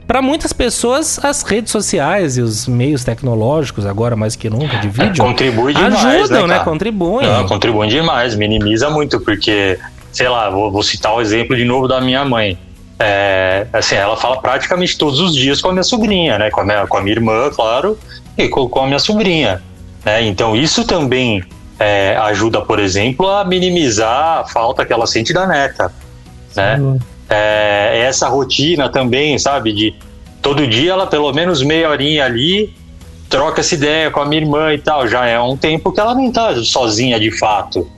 para 0.07 0.21
muitas 0.21 0.53
pessoas, 0.53 1.23
as 1.25 1.43
redes 1.43 1.73
sociais 1.73 2.37
e 2.37 2.43
os 2.43 2.66
meios 2.69 3.05
tecnológicos, 3.05 3.87
agora 3.87 4.14
mais 4.14 4.37
que 4.37 4.49
nunca, 4.51 4.77
de 4.79 4.89
vídeo, 4.89 5.25
contribui 5.25 5.75
demais, 5.75 5.95
ajudam, 6.05 6.47
né, 6.47 6.59
né? 6.59 6.64
Contribuem. 6.64 7.27
Não, 7.27 7.47
contribuem 7.47 7.91
demais, 7.91 8.35
minimiza 8.35 8.91
muito, 8.91 9.21
porque, 9.21 9.79
sei 10.12 10.29
lá, 10.29 10.51
vou, 10.51 10.71
vou 10.71 10.83
citar 10.83 11.14
o 11.14 11.21
exemplo 11.21 11.57
de 11.57 11.64
novo 11.64 11.89
da 11.89 12.01
minha 12.01 12.25
mãe. 12.25 12.59
É, 12.99 13.67
assim, 13.73 13.95
ela 13.95 14.17
fala 14.17 14.41
praticamente 14.41 14.99
todos 14.99 15.21
os 15.21 15.35
dias 15.35 15.61
com 15.61 15.69
a 15.69 15.73
minha 15.73 15.85
sobrinha, 15.85 16.39
né? 16.39 16.51
Com 16.51 16.63
a 16.63 16.65
minha, 16.65 16.87
com 16.87 16.97
a 16.97 17.01
minha 17.01 17.15
irmã, 17.15 17.51
claro, 17.51 17.99
e 18.37 18.49
com, 18.49 18.69
com 18.69 18.81
a 18.83 18.87
minha 18.87 18.99
sobrinha. 18.99 19.63
Né? 20.05 20.25
Então, 20.25 20.57
isso 20.57 20.85
também 20.85 21.45
é, 21.79 22.17
ajuda, 22.23 22.61
por 22.61 22.79
exemplo, 22.79 23.29
a 23.29 23.45
minimizar 23.45 24.39
a 24.39 24.45
falta 24.45 24.85
que 24.85 24.93
ela 24.93 25.07
sente 25.07 25.33
da 25.33 25.47
neta. 25.47 25.93
Né? 26.57 26.99
É, 27.31 28.01
essa 28.01 28.29
rotina 28.29 28.89
também, 28.89 29.39
sabe? 29.39 29.73
De 29.73 29.95
todo 30.43 30.67
dia 30.67 30.93
ela, 30.93 31.07
pelo 31.07 31.33
menos 31.33 31.63
meia 31.63 31.89
horinha 31.89 32.25
ali, 32.25 32.75
troca 33.29 33.61
essa 33.61 33.75
ideia 33.75 34.11
com 34.11 34.21
a 34.21 34.27
minha 34.27 34.41
irmã 34.41 34.73
e 34.73 34.79
tal. 34.79 35.07
Já 35.07 35.27
é 35.27 35.39
um 35.39 35.57
tempo 35.57 35.93
que 35.93 36.01
ela 36.01 36.15
não 36.15 36.33
tá 36.33 36.55
sozinha 36.65 37.21
de 37.21 37.31
fato. 37.31 37.89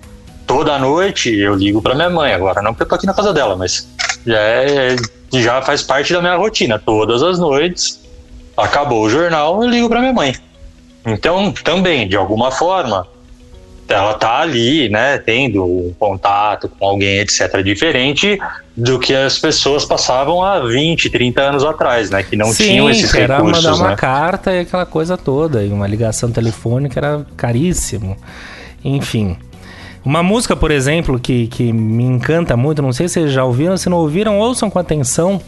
Toda 0.47 0.79
noite 0.79 1.33
eu 1.35 1.55
ligo 1.55 1.81
pra 1.81 1.95
minha 1.95 2.11
mãe, 2.11 2.33
agora 2.33 2.61
não 2.61 2.73
porque 2.73 2.83
eu 2.83 2.89
tô 2.89 2.95
aqui 2.97 3.07
na 3.07 3.15
casa 3.15 3.33
dela, 3.33 3.55
mas 3.55 3.89
já, 4.27 4.39
é, 4.39 4.97
já 5.33 5.62
faz 5.62 5.83
parte 5.83 6.12
da 6.12 6.21
minha 6.21 6.37
rotina. 6.37 6.79
Todas 6.79 7.23
as 7.23 7.39
noites, 7.39 8.01
acabou 8.57 9.05
o 9.05 9.11
jornal, 9.11 9.62
eu 9.62 9.68
ligo 9.68 9.89
pra 9.89 10.01
minha 10.01 10.12
mãe. 10.12 10.35
Então, 11.07 11.53
também, 11.53 12.07
de 12.07 12.16
alguma 12.16 12.51
forma, 12.51 13.07
ela 13.89 14.14
tá 14.14 14.41
ali, 14.41 14.89
né, 14.89 15.18
tendo 15.18 15.64
um 15.64 15.95
contato 15.99 16.68
com 16.68 16.87
alguém, 16.87 17.18
etc., 17.18 17.62
diferente 17.62 18.39
do 18.77 18.99
que 18.99 19.14
as 19.14 19.39
pessoas 19.39 19.85
passavam 19.85 20.43
há 20.43 20.61
20, 20.61 21.11
30 21.11 21.43
anos 21.43 21.64
atrás, 21.64 22.11
né, 22.11 22.23
que 22.23 22.37
não 22.37 22.53
Sim, 22.53 22.64
tinham 22.64 22.91
esses 22.91 23.12
era 23.14 23.37
recursos, 23.37 23.64
mandar 23.64 23.77
uma 23.77 23.91
né. 23.91 23.97
carta 23.97 24.53
e 24.53 24.61
aquela 24.61 24.87
coisa 24.87 25.16
toda. 25.16 25.62
E 25.62 25.68
uma 25.71 25.87
ligação 25.87 26.31
telefônica 26.31 26.99
era 26.99 27.27
caríssimo. 27.37 28.16
Enfim. 28.85 29.37
Uma 30.05 30.23
música, 30.23 30.57
por 30.57 30.71
exemplo, 30.71 31.19
que, 31.19 31.47
que 31.49 31.73
me 31.73 32.05
encanta 32.05 32.57
muito, 32.57 32.81
não 32.81 32.93
sei 32.93 33.07
se 33.07 33.15
vocês 33.15 33.33
já 33.33 33.45
ouviram, 33.45 33.77
se 33.77 33.89
não 33.91 33.99
ouviram, 33.99 34.39
ouçam 34.39 34.71
com 34.71 34.79
atenção. 34.79 35.41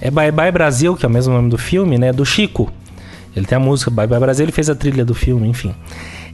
É 0.00 0.10
Bye 0.10 0.32
Bye 0.32 0.50
Brasil, 0.50 0.96
que 0.96 1.06
é 1.06 1.08
o 1.08 1.12
mesmo 1.12 1.32
nome 1.32 1.48
do 1.48 1.58
filme, 1.58 1.96
né? 1.96 2.12
Do 2.12 2.26
Chico. 2.26 2.72
Ele 3.36 3.46
tem 3.46 3.56
a 3.56 3.60
música 3.60 3.90
Bye 3.90 4.08
Bye 4.08 4.18
Brasil, 4.18 4.44
ele 4.44 4.52
fez 4.52 4.68
a 4.68 4.74
trilha 4.74 5.04
do 5.04 5.14
filme, 5.14 5.46
enfim. 5.46 5.74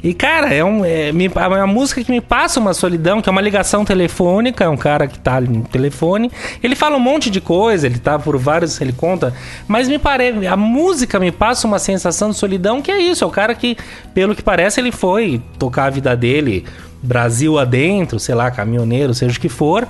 E, 0.02 0.14
cara, 0.14 0.54
é, 0.54 0.62
um, 0.62 0.84
é, 0.84 1.08
é 1.08 1.46
uma 1.48 1.66
música 1.66 2.04
que 2.04 2.12
me 2.12 2.20
passa 2.20 2.60
uma 2.60 2.72
solidão, 2.72 3.20
que 3.20 3.28
é 3.28 3.32
uma 3.32 3.40
ligação 3.40 3.84
telefônica, 3.84 4.62
é 4.62 4.68
um 4.68 4.76
cara 4.76 5.06
que 5.06 5.18
tá 5.18 5.40
no 5.40 5.62
telefone. 5.62 6.30
Ele 6.62 6.76
fala 6.76 6.96
um 6.96 7.00
monte 7.00 7.28
de 7.28 7.40
coisa, 7.40 7.86
ele 7.86 7.98
tá 7.98 8.18
por 8.18 8.36
vários, 8.36 8.80
ele 8.80 8.92
conta, 8.92 9.34
mas 9.66 9.88
me 9.88 9.98
parece, 9.98 10.46
a 10.46 10.56
música 10.56 11.18
me 11.18 11.32
passa 11.32 11.66
uma 11.66 11.78
sensação 11.78 12.30
de 12.30 12.36
solidão 12.36 12.80
que 12.80 12.90
é 12.90 12.98
isso, 12.98 13.24
é 13.24 13.26
o 13.26 13.30
cara 13.30 13.54
que, 13.54 13.76
pelo 14.14 14.34
que 14.34 14.42
parece, 14.42 14.80
ele 14.80 14.92
foi 14.92 15.42
tocar 15.58 15.86
a 15.86 15.90
vida 15.90 16.16
dele 16.16 16.64
Brasil 17.02 17.58
adentro, 17.58 18.18
sei 18.18 18.34
lá, 18.34 18.50
caminhoneiro, 18.50 19.14
seja 19.14 19.36
o 19.36 19.40
que 19.40 19.48
for, 19.48 19.86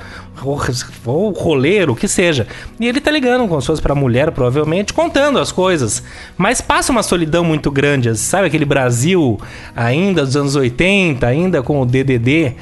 ou, 1.05 1.31
roleiro, 1.31 1.93
o 1.93 1.97
que 1.97 2.09
seja. 2.09 2.47
E 2.79 2.87
ele 2.87 3.01
tá 3.01 3.11
ligando 3.11 3.49
com 3.49 3.57
as 3.57 3.65
suas 3.65 3.81
pra 3.81 3.95
mulher, 3.95 4.31
provavelmente, 4.33 4.93
contando 4.93 5.39
as 5.39 5.51
coisas. 5.51 6.03
Mas 6.37 6.61
passa 6.61 6.93
uma 6.93 7.03
solidão 7.03 7.45
muito 7.45 7.71
grande, 7.71 8.15
sabe 8.17 8.47
aquele 8.47 8.65
Brasil 8.65 9.41
ainda 9.75 10.25
dos 10.25 10.37
anos 10.37 10.57
80, 10.57 11.27
ainda 11.27 11.63
com 11.63 11.81
o 11.81 11.87
DDD. 11.87 12.55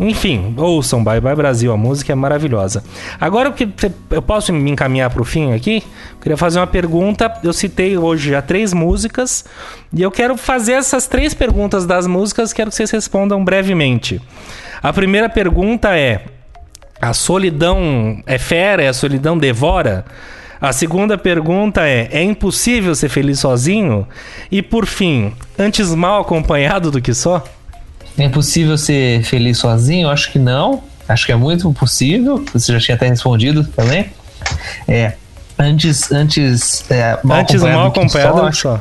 Enfim, 0.00 0.54
ouçam 0.56 1.04
Bye 1.04 1.20
Bye 1.20 1.36
Brasil, 1.36 1.72
a 1.72 1.76
música 1.76 2.12
é 2.12 2.14
maravilhosa. 2.14 2.82
Agora 3.20 3.50
o 3.50 3.52
que 3.52 3.68
eu 4.10 4.22
posso 4.22 4.52
me 4.52 4.70
encaminhar 4.70 5.10
pro 5.10 5.24
fim 5.24 5.52
aqui? 5.52 5.82
Queria 6.20 6.36
fazer 6.36 6.58
uma 6.58 6.66
pergunta. 6.66 7.32
Eu 7.42 7.52
citei 7.52 7.96
hoje 7.96 8.30
já 8.30 8.42
três 8.42 8.72
músicas 8.72 9.44
e 9.92 10.02
eu 10.02 10.10
quero 10.10 10.36
fazer 10.36 10.72
essas 10.72 11.06
três 11.06 11.34
perguntas 11.34 11.86
das 11.86 12.06
músicas, 12.06 12.52
quero 12.52 12.70
que 12.70 12.76
vocês 12.76 12.90
respondam 12.90 13.44
brevemente. 13.44 14.20
A 14.82 14.92
primeira 14.92 15.28
pergunta 15.28 15.96
é: 15.96 16.24
a 17.00 17.12
solidão 17.12 18.22
é 18.26 18.38
fera, 18.38 18.88
a 18.88 18.92
solidão 18.92 19.36
devora? 19.36 20.04
A 20.60 20.72
segunda 20.72 21.18
pergunta 21.18 21.86
é: 21.86 22.08
é 22.12 22.22
impossível 22.22 22.94
ser 22.94 23.08
feliz 23.08 23.40
sozinho? 23.40 24.06
E 24.50 24.62
por 24.62 24.86
fim, 24.86 25.32
antes 25.58 25.94
mal 25.94 26.22
acompanhado 26.22 26.90
do 26.90 27.00
que 27.00 27.12
só? 27.12 27.44
É 28.18 28.24
impossível 28.24 28.76
ser 28.76 29.22
feliz 29.24 29.58
sozinho? 29.58 30.06
Eu 30.06 30.10
acho 30.10 30.30
que 30.30 30.38
não. 30.38 30.82
Acho 31.08 31.26
que 31.26 31.32
é 31.32 31.36
muito 31.36 31.72
possível. 31.72 32.44
Você 32.52 32.72
já 32.72 32.80
tinha 32.80 32.94
até 32.94 33.08
respondido 33.08 33.64
também. 33.64 34.06
É. 34.86 35.14
Antes, 35.58 36.10
antes, 36.10 36.90
é, 36.90 37.18
mal 37.22 37.40
Antes 37.40 37.62
mal 37.62 37.86
do 37.86 37.92
que 37.92 38.00
acompanhado 38.00 38.38
só, 38.38 38.52
só. 38.52 38.80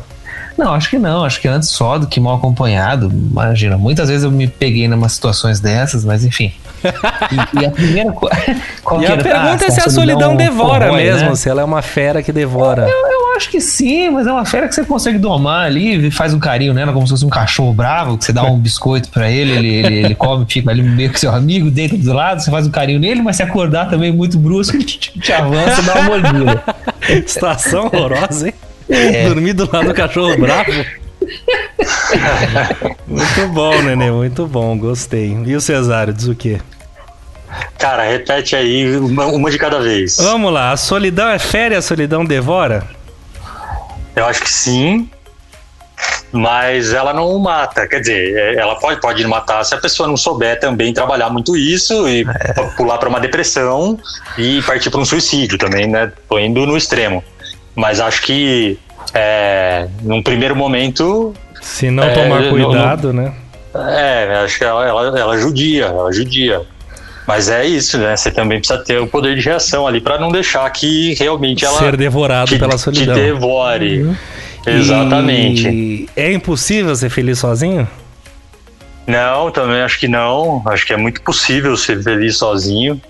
Não, 0.57 0.73
acho 0.73 0.89
que 0.89 0.99
não. 0.99 1.23
Acho 1.23 1.41
que 1.41 1.47
antes 1.47 1.69
só 1.69 1.97
do 1.97 2.07
que 2.07 2.19
mal 2.19 2.36
acompanhado. 2.36 3.11
Imagina, 3.11 3.77
muitas 3.77 4.09
vezes 4.09 4.23
eu 4.23 4.32
me 4.32 4.47
peguei 4.47 4.86
em 4.86 4.93
umas 4.93 5.13
situações 5.13 5.59
dessas, 5.59 6.05
mas 6.05 6.23
enfim. 6.23 6.53
E, 6.84 7.61
e 7.61 7.65
a 7.65 7.71
primeira 7.71 8.11
coisa. 8.11 8.36
E 8.99 9.05
a 9.05 9.15
pergunta 9.15 9.65
é 9.65 9.71
se 9.71 9.79
a 9.79 9.89
solidão 9.89 10.36
devora 10.36 10.91
mesmo, 10.91 11.36
se 11.36 11.47
ela 11.47 11.61
é 11.61 11.63
uma 11.63 11.82
fera 11.82 12.21
que 12.21 12.32
devora. 12.32 12.89
Eu, 12.89 13.07
eu 13.07 13.20
acho 13.41 13.49
que 13.49 13.59
sim, 13.59 14.09
mas 14.11 14.27
é 14.27 14.31
uma 14.31 14.45
fera 14.45 14.67
que 14.67 14.75
você 14.75 14.85
consegue 14.85 15.17
domar 15.17 15.65
ali, 15.65 16.11
faz 16.11 16.31
um 16.33 16.39
carinho 16.39 16.73
nela, 16.73 16.93
como 16.93 17.07
se 17.07 17.11
fosse 17.11 17.25
um 17.25 17.29
cachorro 17.29 17.73
bravo, 17.73 18.17
que 18.17 18.25
você 18.25 18.31
dá 18.31 18.43
um 18.43 18.57
biscoito 18.59 19.09
pra 19.09 19.29
ele, 19.31 19.51
ele, 19.51 19.67
ele, 19.67 19.95
ele 20.05 20.15
come, 20.15 20.45
fica 20.47 20.69
ali 20.69 20.83
meio 20.83 21.09
que 21.11 21.19
seu 21.19 21.31
amigo, 21.31 21.71
deita 21.71 21.97
do 21.97 22.13
lado, 22.13 22.41
você 22.41 22.51
faz 22.51 22.67
um 22.67 22.71
carinho 22.71 22.99
nele, 22.99 23.21
mas 23.21 23.37
se 23.37 23.43
acordar 23.43 23.89
também 23.89 24.11
muito 24.11 24.37
brusco, 24.37 24.75
ele 24.77 24.83
te, 24.85 25.19
te 25.19 25.33
avança 25.33 25.81
e 25.81 25.85
dá 25.85 25.93
uma 25.95 26.03
mordida. 26.03 26.63
Situação 27.25 27.85
horrorosa, 27.85 28.47
hein? 28.47 28.53
É. 28.87 29.27
Dormir 29.27 29.53
do 29.53 29.69
lado 29.71 29.87
do 29.87 29.93
cachorro 29.93 30.37
bravo. 30.37 30.71
muito 33.07 33.47
bom, 33.53 33.81
Nenê, 33.81 34.11
muito 34.11 34.45
bom, 34.45 34.77
gostei. 34.77 35.35
E 35.45 35.55
o 35.55 35.61
Cesário, 35.61 36.13
diz 36.13 36.27
o 36.27 36.35
quê? 36.35 36.59
Cara, 37.77 38.03
repete 38.03 38.55
aí 38.55 38.95
uma, 38.97 39.25
uma 39.25 39.49
de 39.49 39.57
cada 39.57 39.79
vez. 39.79 40.17
Vamos 40.17 40.53
lá, 40.53 40.71
a 40.71 40.77
solidão 40.77 41.27
é 41.27 41.39
férias, 41.39 41.85
a 41.85 41.87
solidão 41.87 42.23
devora? 42.23 43.01
Eu 44.16 44.26
acho 44.26 44.41
que 44.41 44.49
sim, 44.49 45.09
mas 46.32 46.93
ela 46.93 47.14
não 47.14 47.38
mata. 47.39 47.88
Quer 47.88 47.99
dizer, 48.01 48.36
é, 48.38 48.55
ela 48.55 48.76
pode, 48.76 48.99
pode 48.99 49.26
matar 49.28 49.64
se 49.64 49.74
a 49.74 49.78
pessoa 49.78 50.07
não 50.07 50.18
souber 50.18 50.59
também 50.59 50.93
trabalhar 50.93 51.30
muito 51.30 51.55
isso 51.55 52.07
e 52.07 52.26
É. 52.43 52.53
pular 52.76 52.97
para 52.97 53.09
uma 53.09 53.20
depressão 53.20 53.97
e 54.38 54.62
partir 54.64 54.89
para 54.89 54.99
um 54.99 55.05
suicídio 55.05 55.57
também, 55.57 55.88
né? 55.88 56.12
Tô 56.30 56.39
indo 56.39 56.66
no 56.66 56.78
extremo. 56.78 57.24
Mas 57.76 57.99
acho 57.99 58.22
que 58.24 58.78
é, 59.14 59.88
num 60.01 60.22
primeiro 60.22 60.55
momento, 60.55 61.34
Se 61.62 61.89
não 61.91 62.03
É, 62.03 62.09
tomar 62.14 62.41
não- 62.41 62.49
cuidado, 62.49 63.14
né? 63.14 63.34
é, 63.74 64.41
acho 64.43 64.57
que 64.57 64.64
ela, 64.66 64.86
ela, 64.86 65.18
ela 65.20 65.38
judia, 65.38 65.86
ela 65.86 66.12
judia. 66.12 66.62
Mas 67.32 67.47
é 67.47 67.65
isso, 67.65 67.97
né? 67.97 68.13
Você 68.17 68.29
também 68.29 68.59
precisa 68.59 68.77
ter 68.84 68.99
o 68.99 69.07
poder 69.07 69.38
de 69.38 69.41
reação 69.41 69.88
ali 69.88 70.01
para 70.01 70.19
não 70.19 70.29
deixar 70.29 70.69
que 70.69 71.13
realmente 71.13 71.63
ela 71.63 71.79
Ser 71.79 71.95
devorado 71.95 72.49
te, 72.49 72.59
pela 72.59 72.75
te 72.75 72.82
solidão. 72.82 73.15
devore. 73.15 74.13
Exatamente. 74.67 75.65
E 75.69 76.09
é 76.13 76.34
impossível 76.34 76.93
ser 76.93 77.09
feliz 77.09 77.39
sozinho? 77.39 77.88
Não, 79.07 79.49
também 79.49 79.82
acho 79.82 79.97
que 79.97 80.09
não. 80.09 80.61
Acho 80.65 80.86
que 80.86 80.91
é 80.91 80.97
muito 80.97 81.21
possível 81.21 81.77
ser 81.77 82.03
feliz 82.03 82.36
sozinho, 82.36 83.01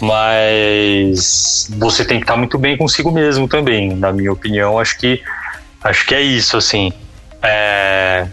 mas 0.00 1.68
você 1.76 2.06
tem 2.06 2.20
que 2.20 2.24
estar 2.24 2.38
muito 2.38 2.56
bem 2.56 2.74
consigo 2.74 3.12
mesmo 3.12 3.46
também. 3.46 3.94
Na 3.94 4.10
minha 4.14 4.32
opinião, 4.32 4.78
acho 4.78 4.98
que 4.98 5.20
acho 5.84 6.06
que 6.06 6.14
é 6.14 6.22
isso, 6.22 6.56
assim. 6.56 6.90
É, 7.42 8.26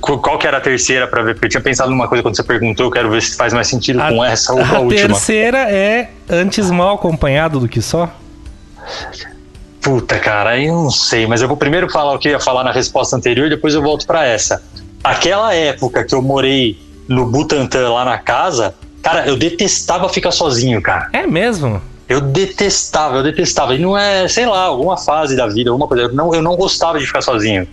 Qual 0.00 0.38
que 0.38 0.46
era 0.46 0.56
a 0.58 0.60
terceira 0.60 1.06
para 1.06 1.22
ver? 1.22 1.34
Porque 1.34 1.46
eu 1.46 1.50
tinha 1.50 1.60
pensado 1.60 1.90
numa 1.90 2.08
coisa 2.08 2.22
quando 2.22 2.34
você 2.36 2.42
perguntou. 2.42 2.86
Eu 2.86 2.90
quero 2.90 3.10
ver 3.10 3.22
se 3.22 3.36
faz 3.36 3.52
mais 3.52 3.68
sentido 3.68 4.00
A- 4.00 4.08
com 4.08 4.24
essa 4.24 4.52
ou 4.52 4.58
com 4.58 4.64
a, 4.64 4.76
A 4.78 4.80
última. 4.80 5.08
terceira 5.08 5.70
é 5.70 6.10
antes 6.28 6.70
mal 6.70 6.94
acompanhado 6.96 7.60
do 7.60 7.68
que 7.68 7.80
só? 7.80 8.10
Puta, 9.80 10.18
cara, 10.18 10.58
eu 10.60 10.74
não 10.74 10.90
sei, 10.90 11.26
mas 11.26 11.42
eu 11.42 11.48
vou 11.48 11.56
primeiro 11.56 11.90
falar 11.90 12.14
o 12.14 12.18
que 12.18 12.28
eu 12.28 12.32
ia 12.32 12.40
falar 12.40 12.62
na 12.62 12.70
resposta 12.70 13.16
anterior, 13.16 13.48
depois 13.50 13.74
eu 13.74 13.82
volto 13.82 14.06
pra 14.06 14.24
essa. 14.24 14.62
Aquela 15.02 15.52
época 15.54 16.04
que 16.04 16.14
eu 16.14 16.22
morei 16.22 16.78
no 17.08 17.26
Butantã 17.26 17.88
lá 17.92 18.04
na 18.04 18.16
casa, 18.18 18.74
cara, 19.02 19.26
eu 19.26 19.36
detestava 19.36 20.08
ficar 20.08 20.30
sozinho, 20.30 20.80
cara. 20.80 21.08
É 21.12 21.26
mesmo? 21.26 21.82
Eu 22.08 22.20
detestava, 22.20 23.16
eu 23.16 23.22
detestava. 23.24 23.74
E 23.74 23.78
não 23.80 23.98
é, 23.98 24.28
sei 24.28 24.46
lá, 24.46 24.60
alguma 24.64 24.96
fase 24.96 25.34
da 25.34 25.48
vida, 25.48 25.70
alguma 25.70 25.88
coisa. 25.88 26.04
Eu 26.04 26.12
não, 26.12 26.32
eu 26.34 26.42
não 26.42 26.54
gostava 26.56 26.98
de 27.00 27.06
ficar 27.06 27.22
sozinho. 27.22 27.66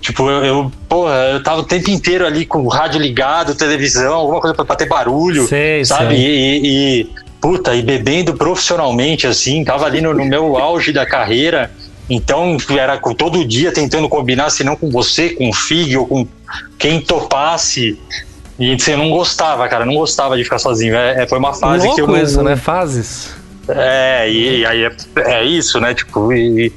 Tipo, 0.00 0.28
eu, 0.30 0.44
eu, 0.44 0.72
porra, 0.88 1.14
eu 1.32 1.42
tava 1.42 1.60
o 1.60 1.64
tempo 1.64 1.90
inteiro 1.90 2.26
ali 2.26 2.46
com 2.46 2.60
o 2.62 2.68
rádio 2.68 3.00
ligado, 3.00 3.54
televisão, 3.54 4.14
alguma 4.14 4.40
coisa 4.40 4.54
pra, 4.54 4.76
ter 4.76 4.86
barulho 4.86 5.46
Sei, 5.46 5.84
sabe? 5.84 6.14
sei. 6.14 6.26
E, 6.26 7.00
e- 7.02 7.10
puta, 7.40 7.74
e 7.74 7.82
bebendo 7.82 8.34
profissionalmente, 8.34 9.26
assim, 9.26 9.64
tava 9.64 9.84
ali 9.86 10.00
no, 10.00 10.12
no 10.14 10.24
meu 10.24 10.56
auge 10.58 10.92
da 10.92 11.04
carreira. 11.06 11.70
Então, 12.08 12.56
era 12.70 12.98
com- 12.98 13.14
todo 13.14 13.44
dia 13.44 13.72
tentando 13.72 14.08
combinar, 14.08 14.50
se 14.50 14.62
não 14.62 14.76
com 14.76 14.90
você, 14.90 15.30
com 15.30 15.48
o 15.48 15.52
Fig 15.52 15.96
ou 15.96 16.06
com 16.06 16.26
quem 16.78 17.00
topasse. 17.00 17.98
E 18.58 18.76
eu 18.88 18.98
não 18.98 19.10
gostava, 19.10 19.68
cara, 19.68 19.84
não 19.84 19.94
gostava 19.94 20.36
de 20.36 20.44
ficar 20.44 20.58
sozinho. 20.58 20.94
É, 20.94 21.24
é, 21.24 21.26
foi 21.26 21.38
uma 21.38 21.52
fase 21.52 21.84
Louco 21.86 21.96
que 21.96 22.00
eu 22.02 22.06
não, 22.06 22.22
isso, 22.22 22.42
né? 22.42 22.56
Fases. 22.56 23.34
é, 23.68 24.30
e, 24.30 24.60
e 24.60 24.66
aí 24.66 24.84
é, 24.84 24.92
é 25.16 25.44
isso, 25.44 25.80
né? 25.80 25.94
Tipo, 25.94 26.32
e, 26.32 26.66
e 26.68 26.72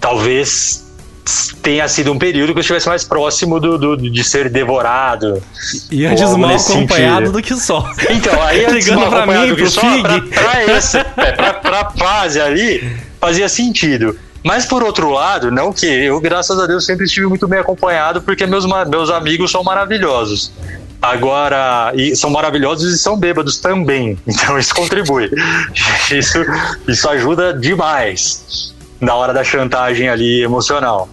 talvez 0.00 0.87
tenha 1.62 1.86
sido 1.88 2.12
um 2.12 2.18
período 2.18 2.52
que 2.52 2.58
eu 2.58 2.60
estivesse 2.60 2.88
mais 2.88 3.04
próximo 3.04 3.58
do, 3.60 3.76
do- 3.78 3.96
de 3.96 4.24
ser 4.24 4.48
devorado. 4.48 5.42
E 5.90 6.06
antes 6.06 6.22
mal 6.36 6.50
acompanhado 6.54 7.26
sentido. 7.26 7.32
do 7.32 7.42
que 7.42 7.54
só. 7.54 7.88
Então, 8.10 8.42
aí 8.42 8.64
antes 8.66 8.86
Ligando 8.86 9.08
pra 9.08 9.26
mim, 9.26 9.54
pro 9.54 9.70
só, 9.70 9.80
Fig. 9.80 10.02
pra, 10.02 10.20
pra, 10.42 10.62
essa, 10.62 10.98
é, 11.16 11.32
pra, 11.32 11.54
pra 11.54 11.90
fase 11.90 12.40
ali, 12.40 12.96
fazia 13.20 13.48
sentido. 13.48 14.16
Mas 14.44 14.64
por 14.64 14.82
outro 14.82 15.10
lado, 15.10 15.50
não 15.50 15.72
que 15.72 15.84
eu, 15.86 16.20
graças 16.20 16.58
a 16.58 16.66
Deus, 16.66 16.86
sempre 16.86 17.04
estive 17.06 17.26
muito 17.26 17.46
bem 17.48 17.58
acompanhado, 17.58 18.22
porque 18.22 18.46
meus, 18.46 18.64
meus 18.88 19.10
amigos 19.10 19.50
são 19.50 19.62
maravilhosos. 19.64 20.52
Agora, 21.02 21.92
e 21.94 22.16
são 22.16 22.28
maravilhosos 22.30 22.92
e 22.92 22.98
são 22.98 23.16
bêbados 23.16 23.58
também. 23.58 24.16
Então 24.26 24.58
isso 24.58 24.74
contribui. 24.74 25.30
Isso, 26.10 26.38
isso 26.86 27.08
ajuda 27.08 27.52
demais 27.52 28.74
na 29.00 29.14
hora 29.14 29.32
da 29.32 29.44
chantagem 29.44 30.08
ali 30.08 30.42
emocional. 30.42 31.08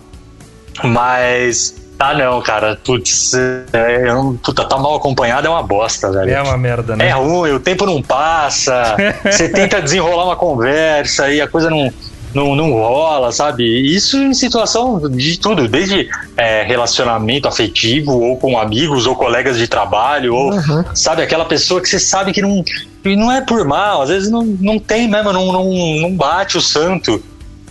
Mas. 0.84 1.76
Ah, 1.98 2.14
não, 2.14 2.42
cara. 2.42 2.78
Putz, 2.84 3.34
é, 3.34 4.10
eu 4.10 4.16
não- 4.16 4.36
puta, 4.36 4.66
tá 4.66 4.78
mal 4.78 4.96
acompanhado 4.96 5.48
é 5.48 5.50
uma 5.50 5.64
bosta, 5.64 6.12
velho. 6.12 6.30
É 6.32 6.42
uma 6.42 6.58
merda, 6.58 6.96
né? 6.96 7.08
É 7.08 7.12
ruim, 7.12 7.52
o 7.52 7.60
tempo 7.60 7.86
não 7.86 8.02
passa, 8.02 8.98
você 9.24 9.48
tenta 9.48 9.82
desenrolar 9.82 10.26
uma 10.26 10.36
conversa 10.36 11.32
e 11.32 11.40
a 11.40 11.48
coisa 11.48 11.70
não, 11.70 11.90
não, 12.34 12.54
não 12.54 12.74
rola, 12.74 13.32
sabe? 13.32 13.64
Isso 13.64 14.18
em 14.18 14.34
situação 14.34 15.00
de 15.10 15.40
tudo, 15.40 15.70
desde 15.70 16.10
é, 16.36 16.64
relacionamento 16.64 17.48
afetivo, 17.48 18.12
ou 18.12 18.36
com 18.36 18.60
amigos, 18.60 19.08
ou 19.08 19.16
colegas 19.16 19.58
de 19.58 19.66
trabalho, 19.70 20.36
ou, 20.36 20.52
sabe, 20.94 21.22
aquela 21.22 21.46
pessoa 21.46 21.80
que 21.80 21.88
você 21.88 21.98
sabe 21.98 22.34
que 22.34 22.42
não, 22.42 22.62
não 23.06 23.32
é 23.32 23.40
por 23.40 23.64
mal, 23.66 24.02
às 24.02 24.10
vezes 24.10 24.30
não, 24.30 24.44
não 24.44 24.78
tem 24.78 25.08
mesmo, 25.08 25.32
não, 25.32 25.46
não, 25.54 25.72
não 26.02 26.14
bate 26.14 26.58
o 26.58 26.62
santo, 26.62 27.24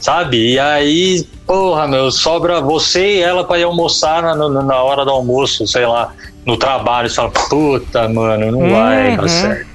sabe? 0.05 0.53
E 0.53 0.59
aí, 0.59 1.27
porra, 1.47 1.89
meu, 1.89 2.11
sobra 2.11 2.61
você 2.61 3.17
e 3.17 3.21
ela 3.23 3.43
pra 3.45 3.59
ir 3.59 3.63
almoçar 3.63 4.23
na, 4.23 4.35
na, 4.35 4.49
na 4.63 4.83
hora 4.83 5.03
do 5.05 5.11
almoço, 5.11 5.67
sei 5.67 5.87
lá, 5.87 6.13
no 6.45 6.59
trabalho, 6.59 7.09
você 7.09 7.17
fala, 7.17 7.31
puta, 7.31 8.07
mano, 8.09 8.51
não 8.53 8.71
vai 8.71 9.11
Uhum. 9.11 9.17
dar 9.17 9.29
certo. 9.29 9.67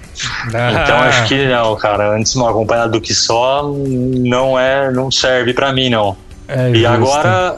Ah, 0.53 0.81
Então 0.83 0.97
acho 0.99 1.27
que 1.27 1.47
não, 1.47 1.75
cara. 1.77 2.11
Antes 2.15 2.35
mal 2.35 2.49
acompanhado 2.49 2.91
do 2.91 3.01
que 3.01 3.13
só 3.13 3.63
não 3.63 4.59
é, 4.59 4.91
não 4.91 5.09
serve 5.09 5.53
pra 5.53 5.71
mim 5.73 5.89
não. 5.89 6.15
é 6.47 6.69
E 6.71 6.85
agora 6.85 7.57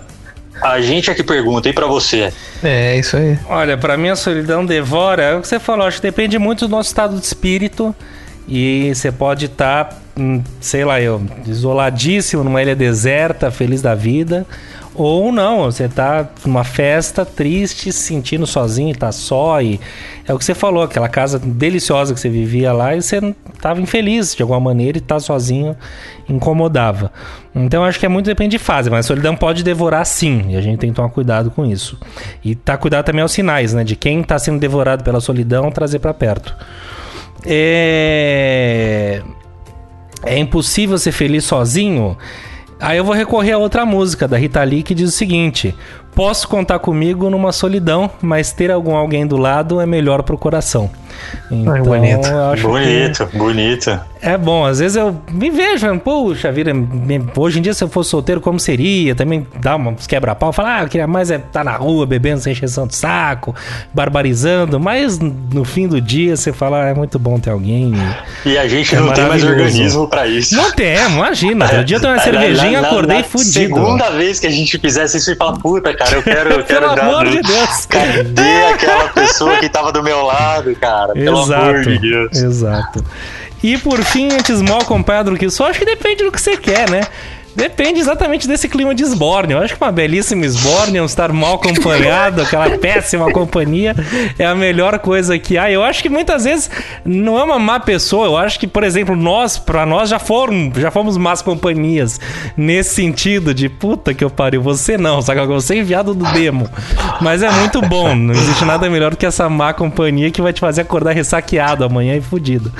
a 0.61 0.79
gente 0.79 1.09
é 1.09 1.13
que 1.15 1.23
pergunta 1.23 1.67
e 1.67 1.73
pra 1.73 1.87
você. 1.87 2.31
É, 2.63 2.95
isso 2.97 3.17
aí. 3.17 3.37
Olha, 3.49 3.77
pra 3.77 3.97
mim 3.97 4.09
a 4.09 4.15
solidão 4.15 4.63
devora, 4.65 5.23
é 5.23 5.35
o 5.35 5.41
que 5.41 5.47
você 5.47 5.59
falou, 5.59 5.87
acho 5.87 5.97
que 5.97 6.03
depende 6.03 6.37
muito 6.39 6.67
do 6.67 6.71
nosso 6.71 6.87
estado 6.89 7.17
de 7.19 7.25
espírito. 7.25 7.93
E 8.47 8.91
você 8.93 9.11
pode 9.11 9.45
estar, 9.45 10.00
sei 10.59 10.85
lá, 10.85 11.01
eu, 11.01 11.21
isoladíssimo 11.45 12.43
numa 12.43 12.61
ilha 12.61 12.75
deserta, 12.75 13.51
feliz 13.51 13.81
da 13.81 13.95
vida. 13.95 14.45
Ou 14.93 15.31
não, 15.31 15.63
você 15.63 15.87
tá 15.87 16.29
numa 16.45 16.65
festa 16.65 17.25
triste, 17.25 17.93
se 17.93 17.99
sentindo 18.03 18.45
sozinho, 18.45 18.95
tá 18.95 19.11
só. 19.11 19.61
E 19.61 19.79
é 20.27 20.33
o 20.33 20.37
que 20.37 20.43
você 20.43 20.53
falou, 20.53 20.83
aquela 20.83 21.07
casa 21.07 21.39
deliciosa 21.39 22.13
que 22.13 22.19
você 22.19 22.29
vivia 22.29 22.73
lá 22.73 22.95
e 22.95 23.01
você 23.01 23.33
tava 23.61 23.79
infeliz 23.79 24.35
de 24.35 24.41
alguma 24.41 24.59
maneira 24.59 24.97
e 24.97 25.01
tá 25.01 25.17
sozinho 25.19 25.77
incomodava. 26.27 27.11
Então 27.55 27.83
acho 27.83 27.99
que 27.99 28.05
é 28.05 28.09
muito 28.09 28.25
depende 28.25 28.57
de 28.57 28.59
fase, 28.59 28.89
mas 28.89 29.05
a 29.05 29.07
solidão 29.07 29.35
pode 29.35 29.63
devorar 29.63 30.05
sim, 30.05 30.45
e 30.49 30.55
a 30.57 30.61
gente 30.61 30.79
tem 30.79 30.89
que 30.89 30.95
tomar 30.95 31.09
cuidado 31.09 31.51
com 31.51 31.65
isso. 31.65 31.97
E 32.43 32.55
tá 32.55 32.77
cuidado 32.77 33.05
também 33.05 33.21
aos 33.21 33.31
sinais, 33.31 33.73
né? 33.73 33.83
De 33.83 33.95
quem 33.95 34.21
tá 34.23 34.37
sendo 34.39 34.59
devorado 34.59 35.03
pela 35.03 35.19
solidão, 35.19 35.71
trazer 35.71 35.99
para 35.99 36.13
perto. 36.13 36.55
É... 37.45 39.21
é 40.23 40.37
impossível 40.37 40.97
ser 40.97 41.11
feliz 41.11 41.45
sozinho? 41.45 42.17
Aí 42.79 42.97
eu 42.97 43.03
vou 43.03 43.13
recorrer 43.13 43.51
a 43.51 43.57
outra 43.59 43.85
música 43.85 44.27
da 44.27 44.37
Rita 44.37 44.63
Lee 44.63 44.81
que 44.81 44.95
diz 44.95 45.09
o 45.09 45.15
seguinte: 45.15 45.75
Posso 46.15 46.47
contar 46.47 46.79
comigo 46.79 47.29
numa 47.29 47.51
solidão, 47.51 48.09
mas 48.21 48.51
ter 48.51 48.69
algum 48.69 48.95
alguém 48.95 49.25
do 49.25 49.37
lado 49.37 49.79
é 49.79 49.85
melhor 49.85 50.23
pro 50.23 50.37
coração. 50.37 50.89
Então, 51.51 51.83
bonito. 51.83 52.27
eu 52.27 52.43
acho 52.51 52.61
que- 52.63 52.67
Bonito, 52.67 53.29
bonito. 53.33 53.99
é 54.21 54.37
bom, 54.37 54.65
às 54.65 54.79
vezes 54.79 54.95
eu 54.97 55.15
me 55.29 55.49
vejo, 55.51 55.85
puxa 55.99 56.51
vida, 56.51 56.71
hoje 57.35 57.59
em 57.59 57.61
dia 57.61 57.73
se 57.73 57.83
eu 57.83 57.89
fosse 57.89 58.09
solteiro, 58.09 58.39
como 58.41 58.59
seria? 58.59 59.13
Também 59.13 59.45
dá 59.59 59.75
uns 59.75 60.07
quebra-pau, 60.07 60.51
falar, 60.53 60.77
ah, 60.79 60.83
eu 60.83 60.87
queria 60.87 61.05
mais 61.07 61.29
é 61.29 61.35
estar 61.35 61.63
na 61.63 61.73
rua 61.75 62.05
bebendo 62.07 62.39
sem 62.41 62.53
encheção 62.53 62.87
de 62.87 62.95
saco, 62.95 63.53
barbarizando, 63.93 64.79
mas 64.79 65.19
no 65.19 65.63
fim 65.63 65.87
do 65.87 65.99
dia 66.01 66.35
você 66.35 66.51
fala, 66.51 66.85
ah, 66.85 66.87
é 66.87 66.93
muito 66.93 67.19
bom 67.19 67.37
ter 67.39 67.51
alguém. 67.51 67.93
E 68.45 68.57
a 68.57 68.67
gente 68.67 68.95
É 68.95 68.99
não 68.99 69.11
tem 69.13 69.25
mais 69.27 69.43
organismo 69.43 70.07
pra 70.07 70.25
isso. 70.27 70.55
Não 70.55 70.71
tem, 70.71 70.95
imagina, 71.05 71.65
outro 71.65 71.83
dia 71.83 71.97
eu 71.97 72.01
tomei 72.01 72.15
uma 72.17 72.23
cervejinha, 72.23 72.71
na- 72.73 72.81
na- 72.81 72.87
acordei 72.87 73.17
na 73.17 73.23
fudido. 73.25 73.51
Segunda 73.51 74.09
vez 74.11 74.39
que 74.39 74.47
a 74.47 74.51
gente 74.51 74.79
fizesse 74.79 75.17
isso 75.17 75.31
e 75.31 75.35
fala, 75.35 75.57
puta, 75.59 75.93
cara, 76.03 76.15
eu 76.15 76.23
quero, 76.23 76.49
eu 76.51 76.63
quero 76.63 76.81
Pelo 76.81 76.95
dar 76.95 77.03
amor 77.03 77.27
de 77.27 77.41
Deus. 77.41 77.85
Cadê 77.85 78.65
aquela 78.73 79.09
pessoa 79.09 79.57
que 79.57 79.69
tava 79.69 79.91
do 79.91 80.03
meu 80.03 80.23
lado, 80.23 80.75
cara? 80.75 81.13
Pelo 81.13 81.39
amor 81.41 81.81
de 81.81 81.99
Deus. 81.99 82.37
Exato. 82.37 83.03
E 83.63 83.77
por 83.77 84.01
fim, 84.03 84.31
antes 84.31 84.61
mal 84.61 84.81
acompanhado 84.81 85.31
do 85.31 85.37
que 85.37 85.49
só, 85.49 85.69
acho 85.69 85.79
que 85.79 85.85
depende 85.85 86.23
do 86.23 86.31
que 86.31 86.41
você 86.41 86.57
quer, 86.57 86.89
né? 86.89 87.01
Depende 87.55 87.99
exatamente 87.99 88.47
desse 88.47 88.69
clima 88.69 88.95
de 88.95 89.03
esbórnio. 89.03 89.57
Eu 89.57 89.63
acho 89.63 89.75
que 89.75 89.83
uma 89.83 89.91
belíssima 89.91 90.45
esbórnio, 90.45 91.03
estar 91.05 91.31
mal 91.33 91.55
acompanhado, 91.55 92.41
aquela 92.43 92.77
péssima 92.77 93.31
companhia, 93.31 93.95
é 94.39 94.45
a 94.45 94.55
melhor 94.55 94.99
coisa 94.99 95.37
que 95.37 95.57
há. 95.57 95.69
Eu 95.69 95.83
acho 95.83 96.01
que 96.01 96.09
muitas 96.09 96.45
vezes 96.45 96.69
não 97.03 97.37
é 97.37 97.43
uma 97.43 97.59
má 97.59 97.79
pessoa. 97.79 98.25
Eu 98.25 98.37
acho 98.37 98.59
que, 98.59 98.67
por 98.67 98.83
exemplo, 98.83 99.15
nós, 99.15 99.57
pra 99.57 99.85
nós, 99.85 100.09
já 100.09 100.19
foram, 100.19 100.71
já 100.75 100.89
fomos 100.89 101.17
más 101.17 101.41
companhias. 101.41 102.19
Nesse 102.55 102.95
sentido 102.95 103.53
de 103.53 103.67
puta 103.67 104.13
que 104.13 104.23
eu 104.23 104.29
pariu. 104.29 104.61
Você 104.61 104.97
não, 104.97 105.21
saca? 105.21 105.45
Você 105.45 105.75
é 105.75 105.77
enviado 105.77 106.13
do 106.13 106.25
demo. 106.31 106.69
Mas 107.19 107.43
é 107.43 107.51
muito 107.51 107.81
bom. 107.81 108.15
Não 108.15 108.33
existe 108.33 108.63
nada 108.65 108.89
melhor 108.89 109.11
do 109.11 109.17
que 109.17 109.25
essa 109.25 109.49
má 109.49 109.73
companhia 109.73 110.31
que 110.31 110.41
vai 110.41 110.53
te 110.53 110.59
fazer 110.59 110.81
acordar 110.81 111.13
ressaqueado 111.13 111.83
amanhã 111.83 112.15
e 112.15 112.21
fudido. 112.21 112.71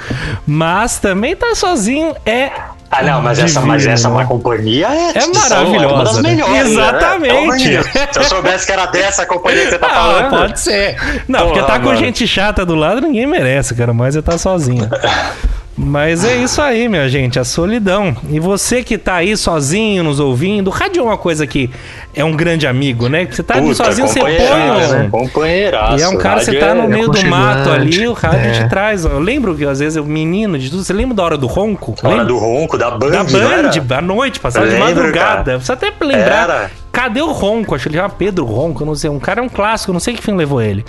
Mas 0.48 1.00
também 1.00 1.36
tá 1.36 1.54
sozinho 1.56 2.16
é 2.26 2.52
Ah, 2.94 3.04
não, 3.04 3.22
mas 3.22 3.40
essa, 3.40 3.62
mas 3.62 3.86
essa 3.88 4.10
né? 4.10 4.16
má 4.16 4.26
companhia 4.26 4.88
é, 4.88 5.18
É 5.18 5.28
maravilhosa, 5.28 5.88
uma 5.94 6.04
das 6.04 6.16
né? 6.18 6.30
melhores. 6.30 6.54
né? 6.54 6.60
Exatamente. 6.62 7.38
Amor 7.38 7.56
de 7.58 7.70
Deus. 7.70 7.86
Se 7.88 8.20
eu 8.20 8.24
soubesse 8.26 8.66
que 8.66 8.72
era 8.74 8.86
dessa 8.88 9.26
companhia 9.26 9.64
que 9.64 9.70
você 9.72 9.80
tá 9.80 9.88
Ah, 9.88 9.90
falando. 9.94 10.30
pode 10.30 10.60
ser. 10.60 10.98
Não, 11.28 11.40
porque 11.46 11.60
Porra, 11.62 11.72
tá 11.72 11.80
com 11.80 11.86
mano. 11.86 11.98
gente 11.98 12.28
chata 12.28 12.66
do 12.66 12.76
lado, 12.76 13.00
ninguém 13.00 13.26
merece, 13.26 13.74
cara. 13.76 13.94
Mas 13.94 14.16
é 14.18 14.22
tá 14.22 14.38
sozinho. 14.38 14.90
Mas 15.78 16.24
é 16.26 16.36
isso 16.36 16.62
aí, 16.62 16.88
minha 16.90 17.08
gente, 17.08 17.40
a 17.40 17.44
solidão. 17.44 18.16
E 18.30 18.40
você 18.40 18.84
que 18.84 18.98
tá 18.98 19.16
aí 19.16 19.36
sozinho, 19.38 20.04
nos 20.04 20.20
ouvindo, 20.20 20.68
o 20.68 20.70
rádio 20.70 21.00
é 21.00 21.04
uma 21.04 21.18
coisa 21.18 21.48
que 21.48 21.70
é 22.14 22.24
um 22.24 22.36
grande 22.36 22.68
amigo, 22.68 23.08
né? 23.08 23.26
Você 23.26 23.42
tá 23.42 23.56
ali 23.56 23.70
Puta, 23.70 23.86
sozinho, 23.86 24.08
você 24.08 24.20
põe 24.20 24.36
companheiraço, 24.36 24.96
um... 24.96 25.10
companheiraço. 25.10 25.98
E 25.98 26.02
é 26.02 26.10
um 26.10 26.18
cara, 26.18 26.44
você 26.44 26.54
tá 26.54 26.76
no 26.76 26.84
é- 26.84 26.88
meio 26.88 27.10
do 27.10 27.26
mato 27.26 27.70
ali, 27.70 28.06
o 28.06 28.14
rádio 28.14 28.50
é. 28.50 28.52
te 28.52 28.70
traz. 28.70 29.06
Eu 29.06 29.20
lembro 29.20 29.56
que 29.56 29.66
às 29.66 29.80
vezes 29.80 29.96
eu, 29.96 30.06
menino 30.06 30.60
de 30.60 30.70
tudo, 30.70 30.84
você 30.84 30.94
lembra 30.94 31.16
da 31.16 31.24
hora 31.24 31.38
do 31.38 31.48
ronco? 31.48 31.96
Hora 32.04 32.10
Lembra? 32.10 32.26
do 32.26 32.38
ronco, 32.38 32.78
da 32.78 32.92
Band, 32.92 33.10
Da? 33.10 33.24
Band, 33.24 33.98
à 33.98 34.02
noite, 34.02 34.40
passava 34.40 34.68
de 34.68 34.76
madrugada. 34.76 35.44
cara. 35.44 35.44
Precisa 35.58 35.74
até 35.74 35.92
lembrar. 36.02 36.44
Era. 36.44 36.72
Cadê 36.92 37.22
o 37.22 37.32
Ronco? 37.32 37.74
Acho 37.74 37.84
que 37.84 37.90
ele 37.90 37.98
chama 37.98 38.10
Pedro 38.10 38.44
Ronco, 38.44 38.84
eu 38.84 38.86
não 38.86 38.96
sei. 38.96 39.10
Um 39.10 39.18
cara 39.18 39.40
é 39.40 39.44
um 39.44 39.48
clássico, 39.48 39.94
não 39.94 40.00
sei 40.02 40.14
que 40.14 40.22
fim 40.22 40.36
levou 40.36 40.62
ele. 40.62 40.84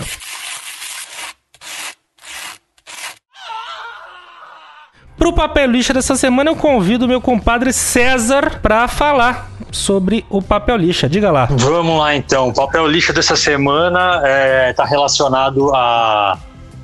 Pro 5.18 5.32
papel 5.32 5.72
lixa 5.72 5.93
dessa 5.93 6.16
semana 6.16 6.49
eu 6.49 6.55
convido 6.55 7.07
meu 7.07 7.22
compadre 7.22 7.72
César 7.72 8.59
para 8.61 8.88
falar 8.88 9.49
sobre 9.72 10.26
o 10.30 10.41
papel 10.41 10.78
lixa. 10.78 11.07
Diga 11.07 11.32
lá. 11.32 11.47
Vamos 11.49 11.99
lá 11.99 12.16
então. 12.16 12.49
O 12.49 12.53
papel 12.53 12.86
lixo 12.88 13.13
dessa 13.13 13.36
semana 13.36 14.22
está 14.70 14.86
relacionado 14.86 15.74
a 15.74 16.38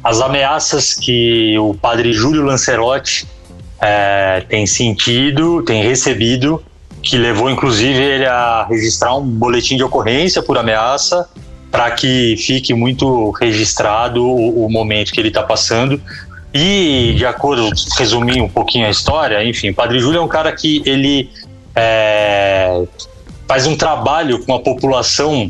as 0.04 0.20
ameaças 0.20 0.96
que 0.96 1.58
o 1.60 1.76
padre 1.76 2.12
Júlio 2.12 2.42
Lancerotti 2.42 3.28
é, 3.80 4.44
tem 4.50 4.66
sentido, 4.66 5.62
tem 5.64 5.84
recebido, 5.84 6.64
que 7.04 7.18
levou 7.18 7.50
inclusive 7.50 8.00
ele 8.00 8.26
a 8.26 8.66
registrar 8.68 9.16
um 9.16 9.22
boletim 9.22 9.78
de 9.78 9.84
ocorrência 9.84 10.42
por 10.42 10.58
ameaça, 10.58 11.30
para 11.70 11.92
que 11.92 12.36
fique 12.38 12.74
muito 12.74 13.30
registrado 13.32 14.24
o, 14.24 14.66
o 14.66 14.72
momento 14.72 15.12
que 15.12 15.20
ele 15.20 15.30
está 15.30 15.44
passando. 15.44 16.02
E, 16.54 17.14
de 17.18 17.26
acordo, 17.26 17.70
resumir 17.98 18.42
um 18.42 18.50
pouquinho 18.50 18.86
a 18.86 18.90
história, 18.90 19.44
enfim, 19.44 19.72
Padre 19.72 20.00
Júlio 20.00 20.20
é 20.20 20.22
um 20.22 20.28
cara 20.28 20.52
que 20.52 20.82
ele 20.86 21.30
é, 21.76 22.84
faz 23.48 23.66
um 23.66 23.76
trabalho 23.76 24.44
com 24.46 24.54
a 24.54 24.60
população 24.60 25.50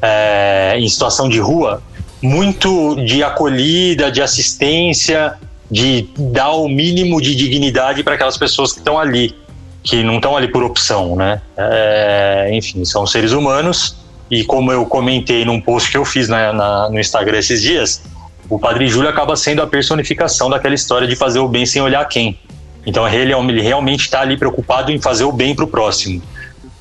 é, 0.00 0.74
em 0.78 0.88
situação 0.88 1.28
de 1.28 1.40
rua 1.40 1.82
muito 2.22 2.96
de 3.04 3.22
acolhida, 3.22 4.10
de 4.10 4.22
assistência, 4.22 5.34
de 5.70 6.08
dar 6.16 6.52
o 6.52 6.68
mínimo 6.68 7.20
de 7.20 7.34
dignidade 7.34 8.02
para 8.02 8.14
aquelas 8.14 8.38
pessoas 8.38 8.72
que 8.72 8.78
estão 8.78 8.98
ali, 8.98 9.34
que 9.82 10.02
não 10.02 10.16
estão 10.16 10.36
ali 10.36 10.48
por 10.48 10.62
opção, 10.62 11.14
né? 11.16 11.40
É, 11.56 12.50
enfim, 12.52 12.84
são 12.84 13.06
seres 13.06 13.32
humanos 13.32 13.96
e 14.30 14.44
como 14.44 14.72
eu 14.72 14.86
comentei 14.86 15.44
num 15.44 15.60
post 15.60 15.90
que 15.90 15.96
eu 15.96 16.04
fiz 16.04 16.28
na- 16.28 16.52
na- 16.52 16.88
no 16.88 16.98
Instagram 16.98 17.38
esses 17.38 17.60
dias, 17.62 18.02
o 18.48 18.58
Padre 18.58 18.86
Júlio 18.88 19.08
acaba 19.08 19.36
sendo 19.36 19.62
a 19.62 19.66
personificação 19.66 20.48
daquela 20.48 20.74
história 20.74 21.06
de 21.06 21.16
fazer 21.16 21.38
o 21.38 21.48
bem 21.48 21.66
sem 21.66 21.82
olhar 21.82 22.04
quem. 22.06 22.38
Então 22.86 23.06
ele, 23.08 23.32
ele 23.34 23.62
realmente 23.62 24.02
está 24.02 24.20
ali 24.20 24.36
preocupado 24.36 24.92
em 24.92 25.00
fazer 25.00 25.24
o 25.24 25.32
bem 25.32 25.54
para 25.54 25.64
o 25.64 25.68
próximo. 25.68 26.22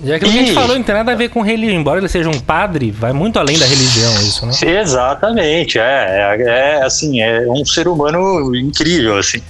E 0.03 0.11
aquilo 0.11 0.31
que 0.31 0.37
a 0.37 0.41
gente 0.41 0.53
falou 0.53 0.75
não 0.75 0.83
tem 0.83 0.93
nada 0.93 1.13
a 1.13 1.15
ver 1.15 1.29
com 1.29 1.41
religião. 1.41 1.79
Embora 1.79 1.99
ele 1.99 2.09
seja 2.09 2.29
um 2.29 2.39
padre, 2.39 2.91
vai 2.91 3.13
muito 3.13 3.39
além 3.39 3.57
da 3.57 3.65
religião 3.65 4.13
isso, 4.21 4.45
né? 4.45 4.53
Exatamente, 4.79 5.79
é, 5.79 5.81
é, 5.83 6.41
é, 6.41 6.83
assim, 6.83 7.21
é 7.21 7.45
um 7.49 7.65
ser 7.65 7.87
humano 7.87 8.55
incrível, 8.55 9.17
assim. 9.17 9.41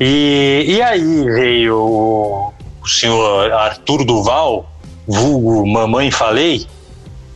E, 0.00 0.64
e 0.68 0.82
aí 0.82 1.24
veio 1.24 1.76
o 1.76 2.52
senhor 2.86 3.52
Arthur 3.52 4.04
Duval, 4.04 4.70
vulgo 5.06 5.66
Mamãe 5.66 6.10
Falei, 6.10 6.66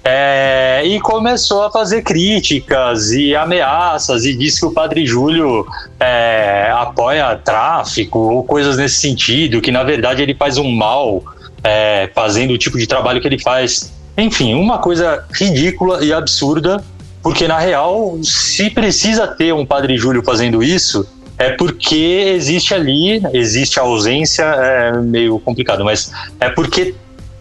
é, 0.05 0.82
e 0.84 1.00
começou 1.00 1.62
a 1.62 1.70
fazer 1.70 2.03
críticas 2.03 3.12
e 3.12 3.36
ameaças 3.36 4.24
e 4.24 4.34
disse 4.34 4.61
que 4.61 4.66
o 4.66 4.72
Padre 4.72 5.07
Júlio 5.07 5.64
é, 6.00 6.72
apoia 6.74 7.36
tráfico 7.36 8.18
ou 8.18 8.42
coisas 8.42 8.76
nesse 8.76 8.96
sentido, 8.96 9.61
que 9.61 9.70
na 9.70 9.84
verdade 9.84 10.20
ele 10.22 10.34
faz 10.34 10.59
um 10.59 10.70
mal 10.70 11.22
é, 11.62 12.11
fazendo 12.14 12.53
o 12.53 12.59
tipo 12.59 12.76
de 12.78 12.86
trabalho 12.86 13.20
que 13.20 13.28
ele 13.28 13.38
faz. 13.38 13.92
Enfim, 14.18 14.55
uma 14.55 14.78
coisa 14.78 15.24
ridícula 15.32 16.05
e 16.05 16.12
absurda, 16.12 16.82
porque 17.22 17.46
na 17.46 17.59
real, 17.59 18.18
se 18.22 18.70
precisa 18.70 19.28
ter 19.28 19.55
um 19.55 19.64
Padre 19.64 19.96
Júlio 19.96 20.22
fazendo 20.24 20.62
isso, 20.62 21.07
é 21.38 21.50
porque 21.50 22.34
existe 22.34 22.74
ali, 22.74 23.22
existe 23.32 23.78
a 23.78 23.82
ausência, 23.82 24.42
é 24.42 24.92
meio 24.98 25.38
complicado, 25.38 25.84
mas 25.84 26.11
é 26.40 26.48
porque 26.50 26.94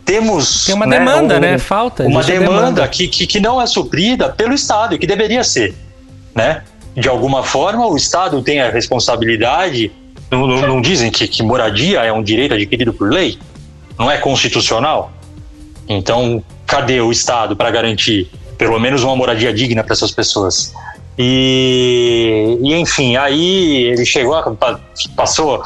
temos. 0.06 0.66
Tem 0.66 0.76
uma 0.76 0.86
né, 0.86 1.00
demanda, 1.00 1.38
um- 1.38 1.40
né? 1.40 1.58
Falta. 1.58 2.04
uma 2.04 2.20
existe 2.22 2.38
a 2.38 2.40
demanda, 2.40 2.88
Que, 2.88 3.08
que, 3.08 3.28
que 3.28 3.40
não 3.40 3.62
é 3.62 3.66
suprida 3.66 4.30
pelo 4.30 4.54
Estado 4.54 4.96
e 4.96 5.00
que 5.00 5.08
deveria 5.08 5.44
ser, 5.44 5.74
né? 6.36 6.64
De 6.96 7.08
alguma 7.08 7.44
forma, 7.44 7.88
o 7.88 7.96
Estado 7.96 8.42
tem 8.42 8.62
a 8.62 8.70
responsabilidade. 8.70 9.92
Não, 10.30 10.46
não- 10.48 10.62
não 10.68 10.82
dizem 10.82 11.10
que, 11.12 11.28
que 11.28 11.42
moradia 11.44 12.02
é 12.02 12.12
um 12.12 12.22
direito 12.24 12.54
adquirido 12.54 12.94
por 12.94 13.12
lei? 13.12 13.38
Não 13.98 14.10
é 14.10 14.18
constitucional? 14.18 15.12
Então, 15.88 16.44
cadê 16.66 17.02
o 17.02 17.12
Estado 17.12 17.56
para 17.56 17.70
garantir 17.72 18.30
pelo 18.58 18.80
menos 18.80 19.04
uma 19.04 19.16
moradia 19.16 19.54
digna 19.54 19.84
para 19.84 19.94
essas 19.94 20.12
pessoas? 20.12 20.74
E, 21.18 22.58
e, 22.62 22.74
enfim, 22.76 23.16
aí 23.18 23.84
ele 23.86 24.06
chegou, 24.06 24.36
passou, 25.16 25.62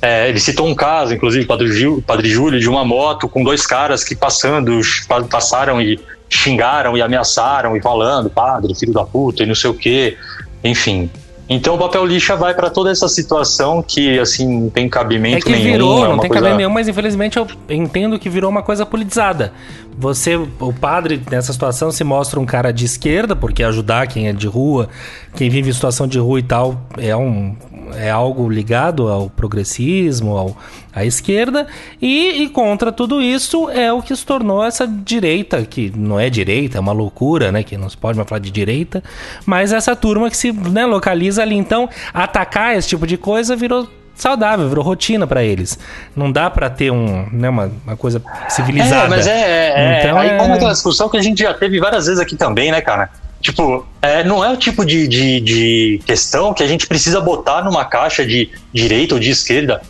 é, 0.00 0.28
ele 0.28 0.38
citou 0.38 0.66
um 0.66 0.74
caso, 0.74 1.14
inclusive, 1.14 1.44
Padre, 1.46 1.72
Gil, 1.72 2.02
Padre 2.06 2.28
Júlio, 2.30 2.60
de 2.60 2.68
uma 2.68 2.84
moto 2.84 3.28
com 3.28 3.42
dois 3.42 3.66
caras 3.66 4.04
que 4.04 4.14
passando, 4.14 4.80
pa- 5.08 5.22
passaram 5.22 5.80
e 5.80 5.98
xingaram 6.30 6.96
e 6.96 7.02
ameaçaram 7.02 7.76
e 7.76 7.80
falando, 7.80 8.28
padre, 8.30 8.74
filho 8.74 8.92
da 8.92 9.02
puta 9.04 9.42
e 9.42 9.46
não 9.46 9.54
sei 9.54 9.70
o 9.70 9.74
quê, 9.74 10.16
enfim. 10.62 11.10
Então 11.50 11.76
o 11.76 11.78
papel 11.78 12.04
lixa 12.04 12.36
vai 12.36 12.52
para 12.52 12.68
toda 12.68 12.90
essa 12.90 13.08
situação 13.08 13.82
que 13.82 14.18
assim 14.18 14.46
não 14.64 14.68
tem 14.68 14.86
cabimento 14.86 15.38
É 15.38 15.40
que 15.40 15.50
nenhum. 15.50 15.72
virou, 15.72 16.04
é 16.04 16.08
não 16.08 16.18
tem 16.18 16.28
coisa- 16.28 16.34
cabimento 16.44 16.56
nenhum, 16.58 16.70
mas 16.70 16.86
infelizmente 16.86 17.38
eu 17.38 17.46
entendo 17.70 18.18
que 18.18 18.28
virou 18.28 18.50
uma 18.50 18.62
coisa 18.62 18.84
politizada. 18.84 19.54
Você, 19.96 20.36
o 20.36 20.72
padre, 20.78 21.20
nessa 21.30 21.50
situação, 21.52 21.90
se 21.90 22.04
mostra 22.04 22.38
um 22.38 22.44
cara 22.44 22.70
de 22.70 22.84
esquerda, 22.84 23.34
porque 23.34 23.64
ajudar 23.64 24.06
quem 24.06 24.28
é 24.28 24.32
de 24.34 24.46
rua, 24.46 24.90
quem 25.34 25.48
vive 25.48 25.70
em 25.70 25.72
situação 25.72 26.06
de 26.06 26.18
rua 26.18 26.38
e 26.38 26.42
tal, 26.42 26.78
é, 26.98 27.16
um, 27.16 27.56
é 27.94 28.10
algo 28.10 28.48
ligado 28.48 29.08
ao 29.08 29.28
progressismo, 29.30 30.36
ao, 30.36 30.56
à 30.94 31.04
esquerda, 31.04 31.66
e, 32.00 32.42
e 32.42 32.48
contra 32.48 32.90
tudo 32.92 33.20
isso 33.22 33.68
é 33.70 33.92
o 33.92 34.02
que 34.02 34.14
se 34.14 34.24
tornou 34.24 34.64
essa 34.64 34.86
direita, 34.86 35.62
que 35.64 35.92
não 35.96 36.18
é 36.18 36.28
direita, 36.30 36.78
é 36.78 36.80
uma 36.80 36.92
loucura, 36.92 37.50
né? 37.52 37.62
Que 37.62 37.76
não 37.76 37.88
se 37.88 37.96
pode 37.96 38.16
mais 38.16 38.28
falar 38.28 38.40
de 38.40 38.50
direita, 38.50 39.02
mas 39.46 39.72
essa 39.72 39.94
turma 39.94 40.28
que 40.30 40.36
se 40.36 40.52
né, 40.52 40.84
localiza 40.86 41.42
ali. 41.42 41.56
Então, 41.56 41.88
atacar 42.12 42.76
esse 42.76 42.88
tipo 42.88 43.06
de 43.06 43.16
coisa 43.16 43.54
virou 43.56 43.88
saudável, 44.14 44.68
virou 44.68 44.84
rotina 44.84 45.26
pra 45.26 45.42
eles. 45.44 45.78
Não 46.14 46.30
dá 46.30 46.50
pra 46.50 46.68
ter 46.68 46.90
um, 46.90 47.28
né, 47.32 47.48
uma, 47.48 47.70
uma 47.86 47.96
coisa 47.96 48.20
civilizada. 48.48 49.04
É, 49.04 49.08
mas 49.08 49.26
é, 49.26 49.70
é, 49.76 50.00
Então 50.00 50.18
aí 50.18 50.30
é- 50.30 50.36
como 50.36 50.54
aquela 50.54 50.72
discussão 50.72 51.08
que 51.08 51.16
a 51.16 51.22
gente 51.22 51.42
já 51.42 51.54
teve 51.54 51.78
várias 51.78 52.06
vezes 52.06 52.20
aqui 52.20 52.34
também, 52.36 52.72
né, 52.72 52.80
cara? 52.80 53.08
Tipo, 53.40 53.86
é, 54.02 54.24
não 54.24 54.44
é 54.44 54.50
o 54.50 54.56
tipo 54.56 54.84
de, 54.84 55.06
de, 55.06 55.40
de 55.40 56.00
questão 56.04 56.52
que 56.52 56.62
a 56.62 56.66
gente 56.66 56.86
precisa 56.86 57.20
botar 57.20 57.62
numa 57.62 57.84
caixa 57.84 58.26
de 58.26 58.50
direita 58.72 59.14
ou 59.14 59.20
de 59.20 59.30
esquerda. 59.30 59.80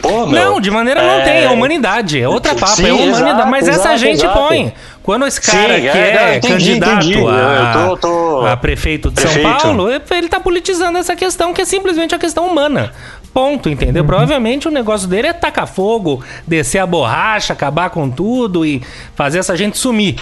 Pô, 0.00 0.26
meu, 0.26 0.52
Não, 0.52 0.60
de 0.60 0.70
maneira 0.70 1.02
não 1.02 1.14
é- 1.20 1.24
tem, 1.24 1.44
é 1.44 1.50
humanidade, 1.50 2.20
é 2.20 2.28
outra 2.28 2.54
papo, 2.54 2.76
Sim, 2.76 2.86
é 2.86 2.92
humanidade. 2.92 3.24
exato, 3.24 3.48
mas 3.50 3.66
essa 3.68 3.78
exato, 3.80 3.98
gente 3.98 4.18
exato. 4.24 4.38
põe. 4.38 4.72
Quando 5.02 5.26
esse 5.26 5.40
cara 5.40 5.74
Sim, 5.74 5.80
que 5.80 5.88
é, 5.88 5.90
é, 6.10 6.14
não, 6.28 6.34
entendi, 6.36 6.52
candidato 6.52 6.92
entendi. 7.06 7.14
a, 7.26 7.74
Eu 7.88 7.88
tô- 7.88 7.96
tô- 7.96 8.46
a 8.46 8.56
prefeito 8.56 9.10
de 9.10 9.20
São 9.20 9.32
Prefeito. 9.32 9.58
Paulo, 9.62 9.90
ele 9.90 10.28
tá 10.28 10.38
politizando 10.38 10.96
essa 10.96 11.16
questão 11.16 11.52
que 11.52 11.60
é 11.60 11.64
simplesmente 11.64 12.14
a 12.14 12.18
questão 12.18 12.46
humana. 12.46 12.92
Ponto, 13.32 13.68
entendeu? 13.68 14.02
Uhum. 14.02 14.06
Provavelmente 14.08 14.68
o 14.68 14.70
negócio 14.70 15.08
dele 15.08 15.26
é 15.26 15.32
tacar 15.32 15.66
fogo, 15.66 16.22
descer 16.46 16.78
a 16.78 16.86
borracha, 16.86 17.52
acabar 17.52 17.90
com 17.90 18.08
tudo 18.08 18.64
e 18.64 18.80
fazer 19.16 19.40
essa 19.40 19.56
gente 19.56 19.76
sumir. 19.76 20.16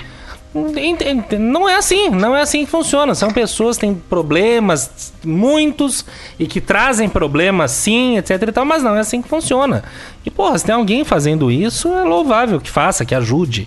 Não 1.39 1.69
é 1.69 1.77
assim, 1.77 2.11
não 2.11 2.37
é 2.37 2.43
assim 2.43 2.65
que 2.65 2.71
funciona. 2.71 3.15
São 3.15 3.31
pessoas 3.31 3.77
que 3.77 3.83
têm 3.83 3.95
problemas, 3.95 5.13
muitos, 5.25 6.05
e 6.39 6.47
que 6.47 6.61
trazem 6.61 7.09
problemas 7.09 7.71
sim, 7.71 8.19
etc 8.19 8.43
e 8.43 8.53
tal, 8.53 8.65
mas 8.65 8.83
não 8.83 8.95
é 8.95 9.01
assim 9.01 9.23
que 9.23 9.29
funciona. 9.29 9.83
E, 10.25 10.31
porra, 10.31 10.57
se 10.57 10.65
tem 10.65 10.75
alguém 10.75 11.05
fazendo 11.05 11.51
isso, 11.51 11.89
é 11.93 12.05
louvável 12.05 12.61
que 12.61 12.71
faça, 12.71 13.05
que 13.05 13.13
ajude. 13.15 13.67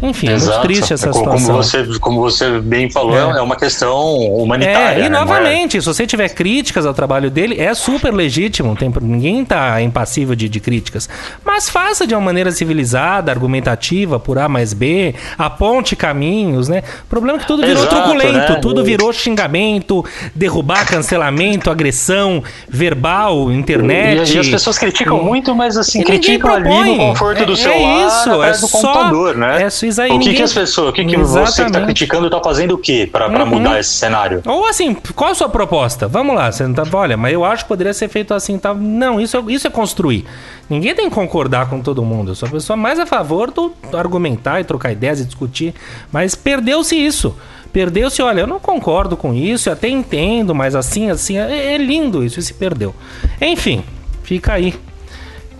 Enfim, 0.00 0.28
é 0.28 0.30
muito 0.30 0.42
Exato. 0.44 0.62
triste 0.62 0.92
essa 0.92 1.08
como, 1.10 1.24
como 1.24 1.38
situação. 1.38 1.84
você, 1.84 1.98
como 1.98 2.20
você 2.20 2.60
bem 2.60 2.88
falou, 2.90 3.16
É. 3.34 3.38
é, 3.38 3.42
uma 3.42 3.56
questão 3.56 4.16
humanitária. 4.18 5.00
É, 5.00 5.00
e 5.00 5.02
né? 5.04 5.08
Não 5.08 5.16
é- 5.18 5.20
novamente, 5.24 5.80
se 5.80 5.86
você 5.86 6.06
tiver 6.06 6.28
críticas 6.28 6.86
ao 6.86 6.94
trabalho 6.94 7.28
dele, 7.30 7.60
é 7.60 7.74
super 7.74 8.14
legítimo, 8.14 8.76
tem, 8.76 8.92
ninguém 9.00 9.44
tá 9.44 9.82
impassível 9.82 10.36
de, 10.36 10.48
de 10.48 10.60
críticas. 10.60 11.08
Mas 11.44 11.68
faça 11.68 12.06
de 12.06 12.14
uma 12.14 12.20
maneira 12.20 12.52
civilizada, 12.52 13.32
argumentativa, 13.32 14.20
por 14.20 14.38
A 14.38 14.48
mais 14.48 14.72
B, 14.72 15.14
aponte 15.36 15.96
caminhos, 15.96 16.68
né? 16.68 16.82
O 17.04 17.06
problema 17.08 17.38
é 17.38 17.40
que 17.40 17.46
tudo 17.48 17.66
virou 17.66 17.82
Exato, 17.82 17.96
truculento, 17.96 18.52
né? 18.52 18.58
tudo 18.62 18.84
virou 18.84 19.12
xingamento, 19.12 20.04
derrubar, 20.34 20.86
cancelamento, 20.86 21.68
agressão, 21.70 22.44
verbal, 22.68 23.50
internet. 23.50 24.32
E, 24.32 24.36
e 24.36 24.38
as 24.38 24.48
pessoas 24.48 24.78
criticam 24.78 25.22
muito, 25.22 25.54
mas 25.54 25.76
assim, 25.76 25.95
E 25.96 25.98
ninguém 25.98 26.20
criticam 26.20 26.52
ali 26.54 26.84
no 26.84 26.96
conforto 26.98 27.44
do 27.46 27.52
É- 27.52 27.56
celular, 27.56 28.02
é 28.02 28.06
isso, 28.06 28.42
é 28.42 28.50
do 28.52 28.56
só- 28.68 28.78
computador, 28.92 29.36
né? 29.36 29.62
é 29.62 29.66
isso 29.66 30.00
aí, 30.00 30.08
o 30.08 30.12
que, 30.12 30.18
ninguém- 30.18 30.34
que 30.34 30.42
as 30.42 30.52
pessoas, 30.52 30.90
o 30.90 30.92
que, 30.92 31.04
que 31.04 31.16
você 31.16 31.38
que 31.38 31.44
está 31.48 31.62
Exatamente. 31.64 31.84
criticando 31.86 32.26
está 32.26 32.40
fazendo 32.42 32.74
o 32.74 32.78
quê 32.78 33.08
para 33.10 33.28
Uhum. 33.28 33.46
mudar 33.46 33.78
esse 33.80 33.90
cenário? 33.94 34.42
Ou 34.46 34.66
assim, 34.66 34.94
qual 35.14 35.30
a 35.30 35.34
sua 35.34 35.48
proposta? 35.48 36.06
Vamos 36.08 36.34
lá, 36.36 36.50
você 36.50 36.66
não 36.66 36.74
tá, 36.74 36.84
olha, 36.92 37.16
mas 37.16 37.32
eu 37.32 37.44
acho 37.44 37.64
que 37.64 37.68
poderia 37.68 37.94
ser 37.94 38.08
feito 38.08 38.32
assim, 38.34 38.58
tá? 38.58 38.72
Não, 38.74 39.20
isso, 39.20 39.36
é- 39.36 39.52
isso 39.52 39.66
é 39.66 39.70
construir. 39.70 40.24
Ninguém 40.68 40.94
tem 40.94 41.08
que 41.08 41.14
concordar 41.14 41.68
com 41.70 41.80
todo 41.80 42.02
mundo. 42.02 42.32
Eu 42.32 42.34
sou 42.34 42.48
a 42.48 42.50
pessoa 42.52 42.76
mais 42.76 42.98
a 42.98 43.06
favor 43.06 43.50
do 43.50 43.72
argumentar 43.94 44.60
e 44.60 44.64
trocar 44.64 44.90
ideias 44.92 45.20
e 45.20 45.24
discutir, 45.24 45.74
mas 46.12 46.34
perdeu-se 46.34 46.96
isso. 46.96 47.36
Perdeu-se, 47.72 48.22
olha, 48.22 48.40
eu 48.40 48.46
não 48.46 48.58
concordo 48.58 49.16
com 49.16 49.34
isso, 49.34 49.68
eu 49.68 49.72
até 49.74 49.88
entendo, 49.88 50.54
mas 50.54 50.74
assim, 50.74 51.10
assim, 51.10 51.36
é, 51.38 51.74
é 51.74 51.76
lindo 51.76 52.24
isso, 52.24 52.40
e 52.40 52.42
se 52.42 52.54
perdeu. 52.54 52.94
Enfim, 53.40 53.84
fica 54.22 54.54
aí 54.54 54.74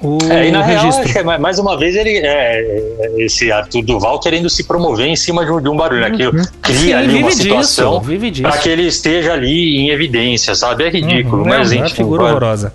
o 0.03 0.19
É, 0.31 0.49
e 0.49 0.53
na 0.53 0.63
real, 0.63 0.85
registro. 0.85 1.13
que 1.13 1.19
é 1.19 1.23
mais 1.39 1.59
uma 1.59 1.79
vez 1.79 1.97
ele 1.97 2.19
é, 2.23 3.13
esse 3.19 3.51
Arthur 3.51 3.83
Duval 3.83 4.21
querendo 4.21 4.49
se 4.51 4.65
promover 4.65 5.07
em 5.07 5.17
cima 5.17 5.45
de 5.45 5.51
um, 5.51 5.61
de 5.61 5.69
um 5.69 5.77
barulho, 5.77 6.01
né? 6.03 6.11
Que 6.11 6.31
cria 6.61 6.79
Sim, 6.79 6.93
ali 6.93 7.19
uma 7.23 7.31
situação 7.31 8.03
para 8.43 8.59
que 8.59 8.69
ele 8.69 8.87
esteja 8.87 9.33
ali 9.33 9.79
em 9.79 9.91
evidência, 9.91 10.55
sabe? 10.55 10.85
É 10.85 10.91
ridículo, 10.91 11.43
Uhum, 11.43 11.49
mas 11.49 11.73
é 11.73 11.77
uma 11.77 11.87
enfim. 11.87 11.97
figura 11.97 12.23
vai. 12.25 12.31
horrorosa. 12.33 12.75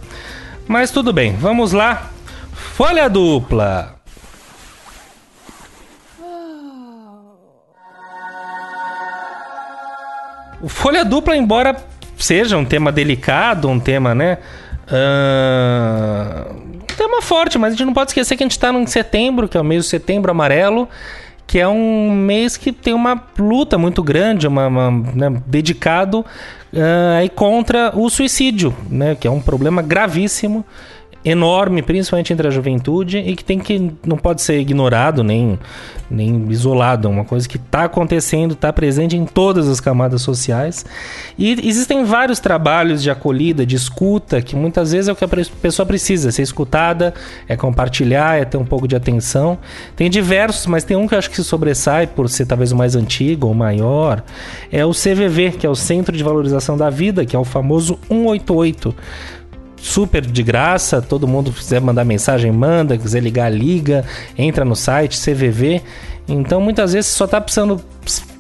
Mas 0.68 0.90
tudo 0.92 1.14
bem, 1.14 1.36
vamos 1.40 1.72
lá. 1.74 2.10
Folha 2.54 3.08
dupla. 3.10 3.96
O 10.62 10.70
Folha 10.70 11.04
dupla, 11.04 11.36
embora 11.36 11.76
seja 12.18 12.58
um 12.58 12.66
tema 12.66 12.92
delicado, 12.92 13.68
um 13.68 13.80
tema, 13.80 14.14
né? 14.14 14.38
um 16.54 16.71
tema 16.96 17.22
forte, 17.22 17.58
mas 17.58 17.74
a 17.74 17.76
gente 17.76 17.86
não 17.86 17.94
pode 17.94 18.12
esquecer 18.12 18.36
que 18.38 18.44
a 18.44 18.46
gente 18.46 18.52
está 18.52 18.72
em 18.72 18.86
setembro, 18.88 19.48
que 19.48 19.58
é 19.58 19.62
o 19.62 19.64
mês 19.64 19.84
de 19.84 19.90
setembro 19.90 20.32
amarelo, 20.32 20.88
que 21.48 21.60
é 21.60 21.68
um 21.68 22.12
mês 22.12 22.56
que 22.56 22.72
tem 22.72 22.94
uma 22.94 23.22
luta 23.38 23.78
muito 23.78 24.02
grande, 24.02 24.48
uma, 24.48 24.68
uma, 24.68 24.92
né, 24.92 25.42
dedicado 25.46 26.26
aí 27.18 27.28
contra 27.30 27.92
o 27.94 28.10
suicídio, 28.10 28.74
né? 28.90 29.16
Que 29.16 29.28
é 29.28 29.32
um 29.32 29.42
problema 29.42 29.82
gravíssimo 29.82 30.66
enorme, 31.24 31.82
principalmente 31.82 32.34
entre 32.34 32.48
a 32.48 32.52
juventude, 32.52 33.20
e 33.20 33.36
que 33.36 33.44
tem 33.44 33.60
que 33.60 33.92
não 34.06 34.18
pode 34.18 34.42
ser 34.42 34.60
ignorado 34.60 35.24
nem, 35.24 35.58
nem 36.10 36.48
isolado. 36.50 37.08
É 37.08 37.12
uma 37.12 37.24
coisa 37.24 37.48
que 37.48 37.58
está 37.58 37.84
acontecendo, 37.84 38.54
está 38.54 38.74
presente 38.74 39.16
em 39.16 39.26
todas 39.26 39.68
as 39.68 39.80
camadas 39.80 40.22
sociais. 40.22 40.86
E 41.38 41.52
existem 41.68 42.04
vários 42.04 42.40
trabalhos 42.40 43.04
de 43.04 43.12
acolhida, 43.12 43.66
de 43.66 43.76
escuta, 43.76 44.42
que 44.42 44.56
muitas 44.56 44.92
vezes 44.92 45.10
é 45.10 45.12
o 45.12 45.16
que 45.16 45.24
a 45.24 45.28
pessoa 45.28 45.86
precisa, 45.86 46.32
ser 46.32 46.42
escutada, 46.42 47.14
é 47.48 47.56
compartilhar, 47.56 48.40
é 48.40 48.46
ter 48.46 48.58
um 48.58 48.66
pouco 48.66 48.88
de 48.88 48.96
atenção. 48.96 49.60
Tem 49.96 50.10
diversos, 50.10 50.66
mas 50.66 50.84
tem 50.84 50.98
um 50.98 51.08
que 51.08 51.14
eu 51.14 51.20
acho 51.20 51.30
que 51.30 51.36
se 51.36 51.44
sobressai 51.44 52.08
por 52.08 52.30
ser 52.30 52.46
talvez 52.46 52.72
o 52.72 52.76
mais 52.76 52.96
antigo 52.96 53.48
ou 53.48 53.54
maior, 53.54 54.24
é 54.72 54.86
o 54.86 54.92
CVV, 54.92 55.52
que 55.52 55.68
é 55.68 55.70
o 55.70 55.76
Centro 55.76 56.16
de 56.16 56.24
Valorização 56.24 56.76
da 56.76 56.90
Vida, 56.90 57.26
que 57.26 57.36
é 57.36 57.40
o 57.40 57.44
famoso 57.44 58.00
188 58.10 58.96
super 59.82 60.26
de 60.26 60.44
graça, 60.44 61.02
todo 61.02 61.28
mundo 61.28 61.52
quiser 61.52 61.82
mandar 61.82 62.06
mensagem, 62.06 62.52
manda, 62.52 62.98
quiser 62.98 63.22
ligar, 63.22 63.52
liga, 63.52 64.06
entra 64.38 64.64
no 64.64 64.76
site 64.76 65.20
CVV. 65.20 65.82
Então, 66.28 66.62
muitas 66.62 66.94
vezes 66.94 67.10
só 67.12 67.26
tá 67.26 67.42
precisando 67.42 67.82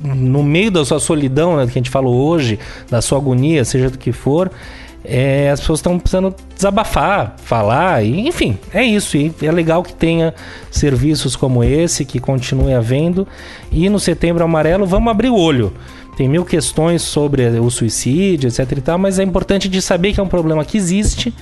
no 0.03 0.43
meio 0.43 0.71
da 0.71 0.85
sua 0.85 0.99
solidão, 0.99 1.57
né, 1.57 1.65
que 1.65 1.71
a 1.71 1.73
gente 1.73 1.89
falou 1.89 2.15
hoje, 2.15 2.59
da 2.89 3.01
sua 3.01 3.17
agonia, 3.17 3.65
seja 3.65 3.89
do 3.89 3.97
que 3.97 4.11
for, 4.11 4.51
é, 5.03 5.49
as 5.49 5.59
pessoas 5.59 5.79
estão 5.79 5.97
precisando 5.97 6.33
desabafar, 6.55 7.35
falar, 7.43 8.03
e, 8.03 8.27
enfim, 8.27 8.57
é 8.73 8.83
isso. 8.83 9.17
E 9.17 9.33
é 9.41 9.51
legal 9.51 9.81
que 9.81 9.93
tenha 9.93 10.33
serviços 10.69 11.35
como 11.35 11.63
esse, 11.63 12.05
que 12.05 12.19
continue 12.19 12.73
havendo. 12.73 13.27
E 13.71 13.89
no 13.89 13.99
Setembro 13.99 14.43
Amarelo, 14.43 14.85
vamos 14.85 15.09
abrir 15.09 15.29
o 15.29 15.35
olho. 15.35 15.73
Tem 16.21 16.29
mil 16.29 16.45
questões 16.45 17.01
sobre 17.01 17.47
o 17.57 17.67
suicídio, 17.71 18.47
etc 18.47 18.77
e 18.77 18.81
tal, 18.81 18.99
mas 18.99 19.17
é 19.17 19.23
importante 19.23 19.67
de 19.67 19.81
saber 19.81 20.13
que 20.13 20.19
é 20.19 20.23
um 20.23 20.27
problema 20.27 20.63
que 20.63 20.77
existe. 20.77 21.33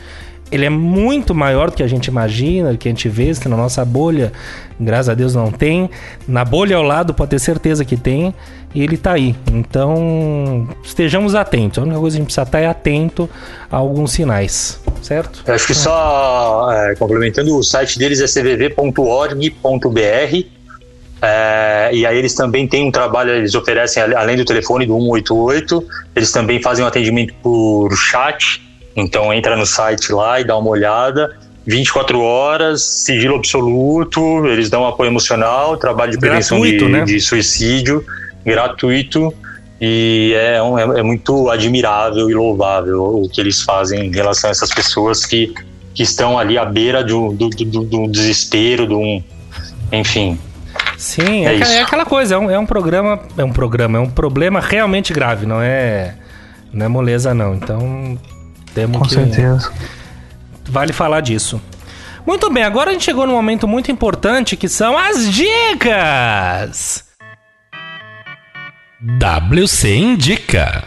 Ele 0.50 0.64
é 0.64 0.70
muito 0.70 1.36
maior 1.36 1.70
do 1.70 1.76
que 1.76 1.84
a 1.84 1.88
gente 1.88 2.06
imagina, 2.06 2.72
do 2.72 2.78
que 2.78 2.88
a 2.88 2.92
gente 2.92 3.10
vê, 3.10 3.30
que 3.34 3.50
na 3.50 3.58
nossa 3.58 3.84
bolha, 3.84 4.32
graças 4.80 5.10
a 5.10 5.14
Deus, 5.14 5.36
não 5.36 5.52
tem. 5.52 5.90
Na 6.26 6.46
bolha 6.46 6.78
ao 6.78 6.84
lado, 6.84 7.14
pode 7.14 7.32
ter 7.32 7.40
certeza 7.40 7.84
que 7.84 7.98
tem, 7.98 8.34
e 8.74 8.82
ele 8.82 8.96
tá 8.96 9.12
aí. 9.12 9.36
Então, 9.52 10.70
estejamos 10.82 11.36
atentos. 11.36 11.80
A 11.80 11.82
única 11.82 12.00
coisa 12.00 12.16
que 12.16 12.20
a 12.20 12.22
gente 12.22 12.28
precisa 12.28 12.44
estar 12.44 12.62
é 12.62 12.68
atento 12.68 13.30
a 13.70 13.76
alguns 13.76 14.14
sinais, 14.14 14.80
certo? 15.02 15.44
Eu 15.46 15.56
acho 15.56 15.68
que 15.68 15.76
só 15.76 16.72
é, 16.72 16.96
complementando, 16.96 17.54
o 17.54 17.62
site 17.62 18.00
deles 18.00 18.22
é 18.22 18.28
cvv.org.br. 18.28 20.59
É, 21.22 21.90
e 21.94 22.06
aí 22.06 22.18
eles 22.18 22.34
também 22.34 22.68
têm 22.68 22.88
um 22.88 22.92
trabalho, 22.92 23.32
eles 23.32 23.54
oferecem, 23.56 24.02
além 24.02 24.38
do 24.38 24.46
telefone 24.46 24.86
do 24.86 24.94
188, 24.98 25.86
eles 26.16 26.32
também 26.32 26.62
fazem 26.62 26.84
um 26.84 26.88
atendimento 26.88 27.34
por 27.44 27.94
chat. 27.96 28.62
Então 28.96 29.34
entra 29.34 29.56
no 29.56 29.66
site 29.66 30.12
lá 30.12 30.40
e 30.40 30.44
dá 30.44 30.58
uma 30.58 30.70
olhada. 30.70 31.36
24 31.66 32.20
horas, 32.22 32.82
sigilo 32.82 33.36
absoluto, 33.36 34.46
eles 34.48 34.70
dão 34.70 34.88
apoio 34.88 35.10
emocional, 35.10 35.78
trabalho 35.78 36.12
de 36.12 36.18
prevenção 36.18 36.60
de, 36.62 36.72
Gratuito, 36.72 36.90
né? 36.90 37.04
de 37.04 37.20
suicídio, 37.20 38.04
gratuito. 38.44 39.34
E 39.80 40.34
é, 40.36 40.62
um- 40.62 40.78
é, 40.78 41.00
é 41.00 41.04
muito 41.04 41.50
admirável 41.50 42.30
e 42.30 42.34
louvável 42.34 43.22
o 43.24 43.30
que 43.30 43.40
eles 43.40 43.62
fazem 43.62 44.08
em 44.08 44.12
relação 44.12 44.50
a 44.50 44.52
essas 44.52 44.70
pessoas 44.72 45.26
que, 45.26 45.54
que 45.94 46.04
estão 46.04 46.40
ali 46.40 46.58
à 46.58 46.66
beira 46.66 47.04
do, 47.04 47.32
do, 47.34 47.50
do, 47.50 47.84
do 47.84 48.08
desespero, 48.08 48.86
do, 48.88 49.22
enfim. 49.92 50.38
Sim, 51.00 51.48
É 51.48 51.56
é, 51.56 51.76
é 51.78 51.82
aquela 51.82 52.06
coisa, 52.06 52.36
é 52.36 52.38
um, 52.38 52.52
é 52.52 52.60
um 52.60 52.66
programa, 52.66 53.22
é 53.38 53.44
um 53.44 53.54
programa, 53.54 53.98
é 53.98 54.02
um 54.02 54.10
problema 54.10 54.60
realmente 54.60 55.14
grave, 55.14 55.46
não 55.46 55.62
é, 55.62 56.14
não 56.74 56.86
é 56.86 56.90
moleza 56.90 57.34
não. 57.34 57.56
Então, 57.56 58.20
temos 58.76 58.98
Com 58.98 59.06
que 59.06 59.14
certeza. 59.14 59.72
vale 60.68 60.92
falar 60.92 61.22
disso. 61.22 61.62
Muito 62.28 62.52
bem, 62.52 62.64
agora 62.64 62.90
a 62.90 62.94
gente 62.94 63.06
chegou 63.06 63.26
num 63.26 63.32
momento 63.32 63.66
muito 63.66 63.90
importante 63.90 64.58
que 64.58 64.68
são 64.68 64.98
as 64.98 65.32
dicas. 65.34 67.06
WC 69.02 69.96
Indica. 69.96 70.84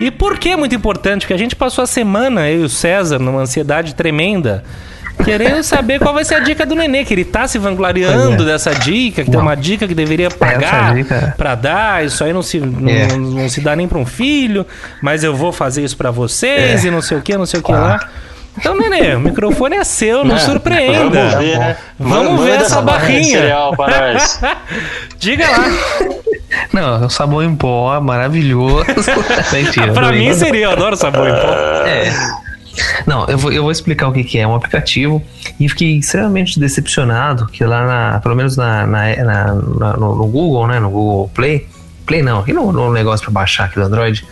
E 0.00 0.10
por 0.10 0.36
que 0.36 0.48
é 0.48 0.56
muito 0.56 0.74
importante? 0.74 1.20
Porque 1.20 1.32
a 1.32 1.38
gente 1.38 1.54
passou 1.54 1.84
a 1.84 1.86
semana, 1.86 2.50
eu 2.50 2.62
e 2.62 2.64
o 2.64 2.68
César, 2.68 3.20
numa 3.20 3.42
ansiedade 3.42 3.94
tremenda, 3.94 4.64
querendo 5.24 5.62
saber 5.62 5.98
qual 5.98 6.12
vai 6.14 6.24
ser 6.24 6.34
a 6.36 6.40
dica 6.40 6.64
do 6.66 6.74
Nenê, 6.74 7.04
que 7.04 7.14
ele 7.14 7.24
tá 7.24 7.46
se 7.48 7.58
vangloriando 7.58 8.42
é. 8.42 8.46
dessa 8.46 8.74
dica, 8.74 9.24
que 9.24 9.30
tem 9.30 9.38
Não. 9.38 9.46
uma 9.46 9.54
dica 9.56 9.86
que 9.88 9.94
deveria 9.94 10.30
pagar 10.30 10.94
dica- 10.94 11.34
pra 11.36 11.54
dar, 11.54 12.04
isso 12.04 12.22
aí 12.24 12.32
não 12.32 12.42
se, 12.42 12.58
não, 12.60 12.88
É. 12.88 13.06
não 13.16 13.48
se 13.48 13.60
dá 13.60 13.74
nem 13.76 13.86
pra 13.88 13.98
um 13.98 14.06
filho, 14.06 14.66
mas 15.00 15.22
eu 15.24 15.34
vou 15.34 15.52
fazer 15.52 15.82
isso 15.82 15.96
pra 15.96 16.10
vocês 16.10 16.84
É. 16.84 16.88
e 16.88 16.90
não 16.90 17.00
sei 17.02 17.16
o 17.18 17.22
que, 17.22 17.36
não 17.36 17.46
sei 17.46 17.60
o 17.60 17.62
que 17.62 17.72
Ah. 17.72 17.76
lá. 17.78 18.08
Então, 18.58 18.76
Nenê, 18.76 19.14
o 19.14 19.20
microfone 19.20 19.76
é 19.76 19.84
seu, 19.84 20.22
não 20.24 20.36
É, 20.36 20.38
surpreenda. 20.38 21.08
Vamos 21.30 21.34
ver, 21.38 21.58
né? 21.58 21.76
Vamos 21.98 22.32
Manda- 22.32 22.42
ver 22.44 22.60
essa 22.60 22.82
barrinha 22.82 23.40
para. 23.74 24.16
Diga 25.18 25.48
lá. 25.48 25.64
Não, 26.70 27.02
é 27.02 27.06
um 27.06 27.08
sabão 27.08 27.42
em 27.42 27.54
pó, 27.56 27.98
maravilhoso. 28.00 28.84
Mentira. 29.52 29.92
pra 29.92 30.12
mim 30.12 30.34
seria, 30.34 30.66
eu 30.66 30.70
adoro 30.72 30.96
sabor 30.96 31.26
em 31.28 31.32
pó. 31.32 31.48
É. 31.86 32.12
Não, 33.06 33.26
eu 33.26 33.36
vou, 33.36 33.52
eu 33.52 33.62
vou 33.62 33.70
explicar 33.72 34.08
o 34.08 34.12
que, 34.12 34.24
que 34.24 34.38
é. 34.38 34.42
É 34.42 34.46
um 34.46 34.54
aplicativo 34.54 35.22
e 35.60 35.68
fiquei 35.68 35.98
extremamente 35.98 36.58
decepcionado 36.58 37.46
que 37.46 37.64
lá, 37.64 37.86
na, 37.86 38.20
pelo 38.20 38.34
menos 38.34 38.56
na, 38.56 38.86
na- 38.86 39.16
na- 39.24 39.54
no, 39.96 40.16
no 40.16 40.26
Google, 40.26 40.66
né? 40.66 40.80
No 40.80 40.90
Google 40.90 41.30
Play. 41.34 41.66
Play 42.06 42.22
não, 42.22 42.40
aqui 42.40 42.52
no, 42.52 42.72
no 42.72 42.92
negócio 42.92 43.24
pra 43.24 43.32
baixar 43.32 43.64
aqui 43.64 43.76
do 43.76 43.82
Android. 43.82 44.24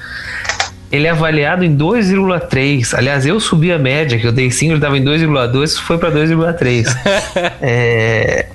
Ele 0.91 1.07
é 1.07 1.11
avaliado 1.11 1.65
em 1.65 1.77
2,3. 1.77 2.95
Aliás, 2.97 3.25
eu 3.25 3.39
subi 3.39 3.71
a 3.71 3.79
média, 3.79 4.19
que 4.19 4.27
eu 4.27 4.33
dei 4.33 4.51
5, 4.51 4.73
ele 4.73 4.81
tava 4.81 4.99
em 4.99 5.05
2,2, 5.05 5.77
foi 5.79 5.99
para 5.99 6.11
2,3. 6.11 6.87
é... 7.63 8.47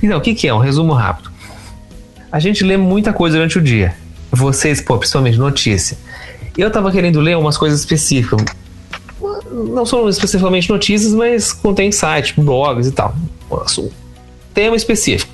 Então, 0.00 0.18
o 0.18 0.20
que, 0.20 0.34
que 0.34 0.46
é? 0.46 0.54
Um 0.54 0.58
resumo 0.58 0.92
rápido. 0.92 1.30
A 2.30 2.38
gente 2.38 2.62
lê 2.62 2.76
muita 2.76 3.12
coisa 3.12 3.36
durante 3.36 3.58
o 3.58 3.60
dia. 3.60 3.92
Vocês, 4.30 4.80
pô, 4.80 4.98
principalmente 4.98 5.36
notícia. 5.36 5.98
Eu 6.56 6.70
tava 6.70 6.92
querendo 6.92 7.20
ler 7.20 7.36
umas 7.36 7.58
coisas 7.58 7.80
específicas. 7.80 8.40
Não 9.50 9.84
são 9.84 10.08
especificamente 10.08 10.70
notícias, 10.70 11.12
mas 11.12 11.52
contém 11.52 11.90
sites, 11.90 12.34
blogs 12.36 12.86
e 12.86 12.92
tal. 12.92 13.14
Um 13.50 13.90
tema 14.54 14.76
específico. 14.76 15.32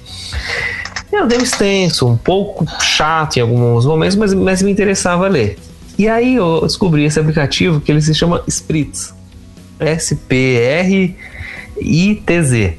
É 1.13 1.23
um 1.23 1.29
tema 1.29 1.43
extenso, 1.43 2.07
um 2.07 2.17
pouco 2.17 2.67
chato 2.81 3.37
em 3.37 3.41
alguns 3.41 3.87
momentos, 3.87 4.17
mas, 4.17 4.35
mas 4.35 4.63
me 4.63 4.71
interessava 4.71 5.29
ler. 5.29 5.59
E 5.99 6.09
aí 6.09 6.35
eu 6.35 6.61
descobri 6.63 7.05
esse 7.05 7.19
aplicativo 7.19 7.81
que 7.81 7.91
ele 7.91 8.03
se 8.03 8.15
chama 8.15 8.43
Spritz. 8.47 9.15
S-P-R-I-T-Z. 9.81 11.17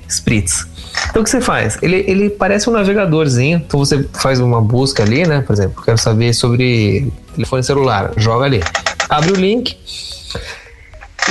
Spritz. 0.07 0.67
Então 1.09 1.21
o 1.21 1.23
que 1.23 1.29
você 1.29 1.41
faz? 1.41 1.77
Ele, 1.81 2.03
ele 2.07 2.29
parece 2.29 2.69
um 2.69 2.73
navegadorzinho. 2.73 3.61
Então 3.65 3.79
você 3.79 4.07
faz 4.13 4.39
uma 4.39 4.61
busca 4.61 5.03
ali, 5.03 5.25
né? 5.25 5.41
Por 5.41 5.53
exemplo, 5.53 5.83
quero 5.83 5.97
saber 5.97 6.33
sobre 6.33 7.11
telefone 7.33 7.63
celular. 7.63 8.11
Joga 8.17 8.45
ali. 8.45 8.61
Abre 9.09 9.31
o 9.31 9.35
link. 9.35 9.77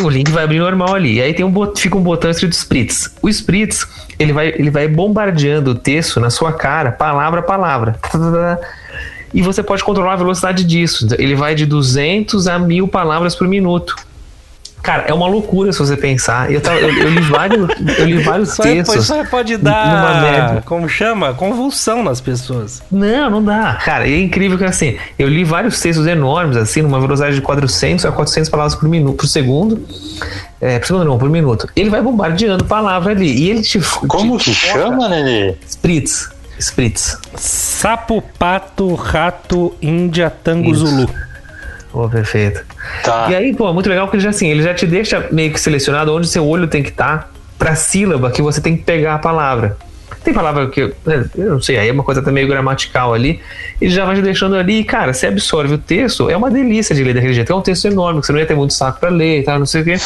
O 0.03 0.09
link 0.09 0.31
vai 0.31 0.45
abrir 0.45 0.59
normal 0.59 0.95
ali. 0.95 1.15
E 1.15 1.23
aí 1.23 1.33
tem 1.33 1.45
um 1.45 1.51
bot- 1.51 1.81
fica 1.81 1.97
um 1.97 2.03
botão 2.03 2.31
escrito 2.31 2.53
Spritz. 2.53 3.15
O 3.23 3.29
Spritz, 3.29 3.87
ele 4.19 4.33
vai, 4.33 4.49
ele 4.49 4.71
vai 4.71 4.87
bombardeando 4.89 5.71
o 5.71 5.75
texto 5.75 6.21
na 6.21 6.29
sua 6.31 6.53
cara, 6.53 6.93
palavra 6.93 7.41
a 7.41 7.43
palavra. 7.43 7.99
E 9.35 9.43
você 9.43 9.63
pode 9.63 9.83
controlar 9.83 10.13
a 10.15 10.17
velocidade 10.17 10.65
disso. 10.65 11.09
Ele 11.19 11.35
vai 11.35 11.55
de 11.55 11.67
200 11.67 12.47
a 12.47 12.59
1000 12.59 12.89
palavras 12.89 13.35
por 13.35 13.49
minuto. 13.49 13.97
Cara, 14.87 15.05
é 15.09 15.13
uma 15.13 15.27
loucura 15.27 15.73
se 15.73 15.79
você 15.81 15.97
pensar. 15.97 16.51
Eu, 16.51 16.61
tava- 16.61 16.79
eu- 16.79 16.89
eu 16.97 17.09
li 17.11 17.21
vários, 17.23 17.69
eu 17.99 18.05
li 18.07 18.23
vários 18.23 18.59
aí, 18.61 18.77
textos. 18.77 19.05
isso 19.11 19.25
pode 19.29 19.57
dar, 19.57 20.63
como 20.65 20.89
chama? 20.89 21.35
Convulsão 21.35 22.05
nas 22.05 22.21
pessoas. 22.21 22.81
Não, 22.91 23.29
não 23.29 23.43
dá. 23.45 23.81
Cara, 23.85 24.09
é 24.09 24.17
incrível 24.21 24.57
que 24.57 24.65
assim, 24.65 24.97
eu 25.19 25.27
li 25.29 25.43
vários 25.43 25.81
textos 25.81 26.07
enormes, 26.07 26.57
assim, 26.57 26.83
numa 26.83 27.01
velocidade 27.01 27.35
de 27.35 27.41
400 27.43 28.07
a 28.07 28.13
400 28.13 28.49
palavras 28.49 28.77
por 28.77 28.89
minuto, 28.89 29.17
por 29.17 29.27
segundo. 29.27 29.85
É, 30.61 30.79
por 30.79 30.87
segundo 30.87 31.05
não, 31.05 31.19
por 31.19 31.29
minuto. 31.29 31.69
Ele 31.75 31.91
vai 31.91 32.01
bombardeando 32.01 32.65
palavra 32.65 33.11
ali. 33.13 33.27
E 33.31 33.51
ele 33.51 33.63
te. 33.63 33.81
Como 34.07 34.39
te, 34.39 34.45
que 34.45 34.55
chama, 34.55 35.09
Nenê? 35.09 35.55
Spritz. 35.69 36.31
Spritz. 36.61 37.19
Sapo, 37.35 38.23
pato, 38.39 38.95
rato, 38.95 39.75
índia, 39.83 40.31
tango, 40.31 40.71
Isso. 40.71 40.87
zulu. 40.87 41.11
Oh, 41.99 42.11
perfeito. 42.11 42.63
Tá. 43.03 43.29
E 43.31 43.35
aí, 43.35 43.57
pô, 43.57 43.73
muito 43.73 43.89
legal 43.89 44.07
porque 44.07 44.19
ele 44.19 44.25
já, 44.25 44.29
assim, 44.29 44.49
ele 44.49 44.63
já 44.63 44.75
te 44.75 44.87
deixa 44.87 45.27
meio 45.33 45.51
que 45.51 45.59
selecionado 45.59 46.15
onde 46.15 46.29
seu 46.29 46.47
olho 46.47 46.69
tem 46.69 46.83
que 46.83 46.91
estar 46.91 47.31
pra 47.59 47.75
sílaba 47.75 48.31
que 48.31 48.43
você 48.43 48.61
tem 48.61 48.77
que 48.77 48.83
pegar 48.83 49.15
a 49.15 49.19
palavra. 49.19 49.79
Tem 50.23 50.35
palavra 50.35 50.67
que 50.67 50.81
eu, 50.83 50.93
eu 51.07 51.51
não 51.53 51.63
sei, 51.63 51.79
aí 51.79 51.89
é 51.89 51.93
uma 51.93 52.03
coisa 52.03 52.21
até 52.21 52.31
meio 52.31 52.47
gramatical 52.49 53.15
ali. 53.15 53.41
Ele 53.81 53.91
já 53.91 54.05
vai 54.05 54.15
te 54.15 54.21
deixando 54.21 54.57
ali, 54.57 54.81
e, 54.81 54.85
cara, 54.85 55.15
você 55.15 55.27
absorve 55.27 55.73
o 55.73 55.79
texto, 55.79 56.29
é 56.29 56.37
uma 56.37 56.51
delícia 56.51 56.95
de 56.95 57.03
ler 57.03 57.15
daquele 57.15 57.33
jeito. 57.33 57.51
É 57.51 57.57
um 57.57 57.63
texto 57.63 57.87
enorme, 57.87 58.21
que 58.21 58.27
você 58.27 58.33
não 58.33 58.41
ia 58.41 58.47
ter 58.47 58.57
muito 58.57 58.75
saco 58.75 59.01
pra 59.01 59.09
ler 59.09 59.41
e 59.41 59.43
tal, 59.43 59.59
não 59.59 59.67
sei 59.67 59.81
o 59.81 59.85
quê. 59.85 59.97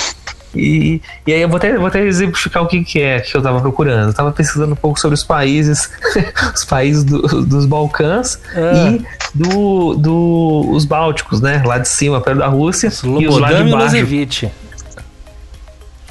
E, 0.55 1.01
e 1.27 1.33
aí 1.33 1.41
eu 1.43 1.49
vou 1.49 1.59
até, 1.59 1.77
vou 1.77 1.87
até 1.87 2.01
exemplificar 2.05 2.63
o 2.63 2.67
que, 2.67 2.83
que 2.83 3.01
é 3.01 3.21
que 3.21 3.37
eu 3.37 3.41
tava 3.43 3.61
procurando. 3.61 4.09
Eu 4.09 4.15
tava 4.15 4.33
pesquisando 4.33 4.73
um 4.73 4.77
pouco 4.77 4.99
sobre 4.99 5.15
os 5.15 5.23
países, 5.23 5.89
os 6.55 6.65
países 6.65 7.05
do- 7.05 7.23
dos 7.45 7.67
Balcãs 7.67 8.41
Ah. 8.57 8.91
e 8.91 9.05
do, 9.33 9.95
do, 9.95 10.71
os 10.73 10.85
Bálticos, 10.85 11.41
né? 11.41 11.63
Lá 11.65 11.79
de 11.79 11.89
cima, 11.89 12.21
perto 12.21 12.39
da 12.39 12.49
Rússia. 12.49 12.89
e 12.89 13.29
os 13.29 13.39
lá 13.39 13.49
de 13.53 13.71
baixo. 13.71 14.51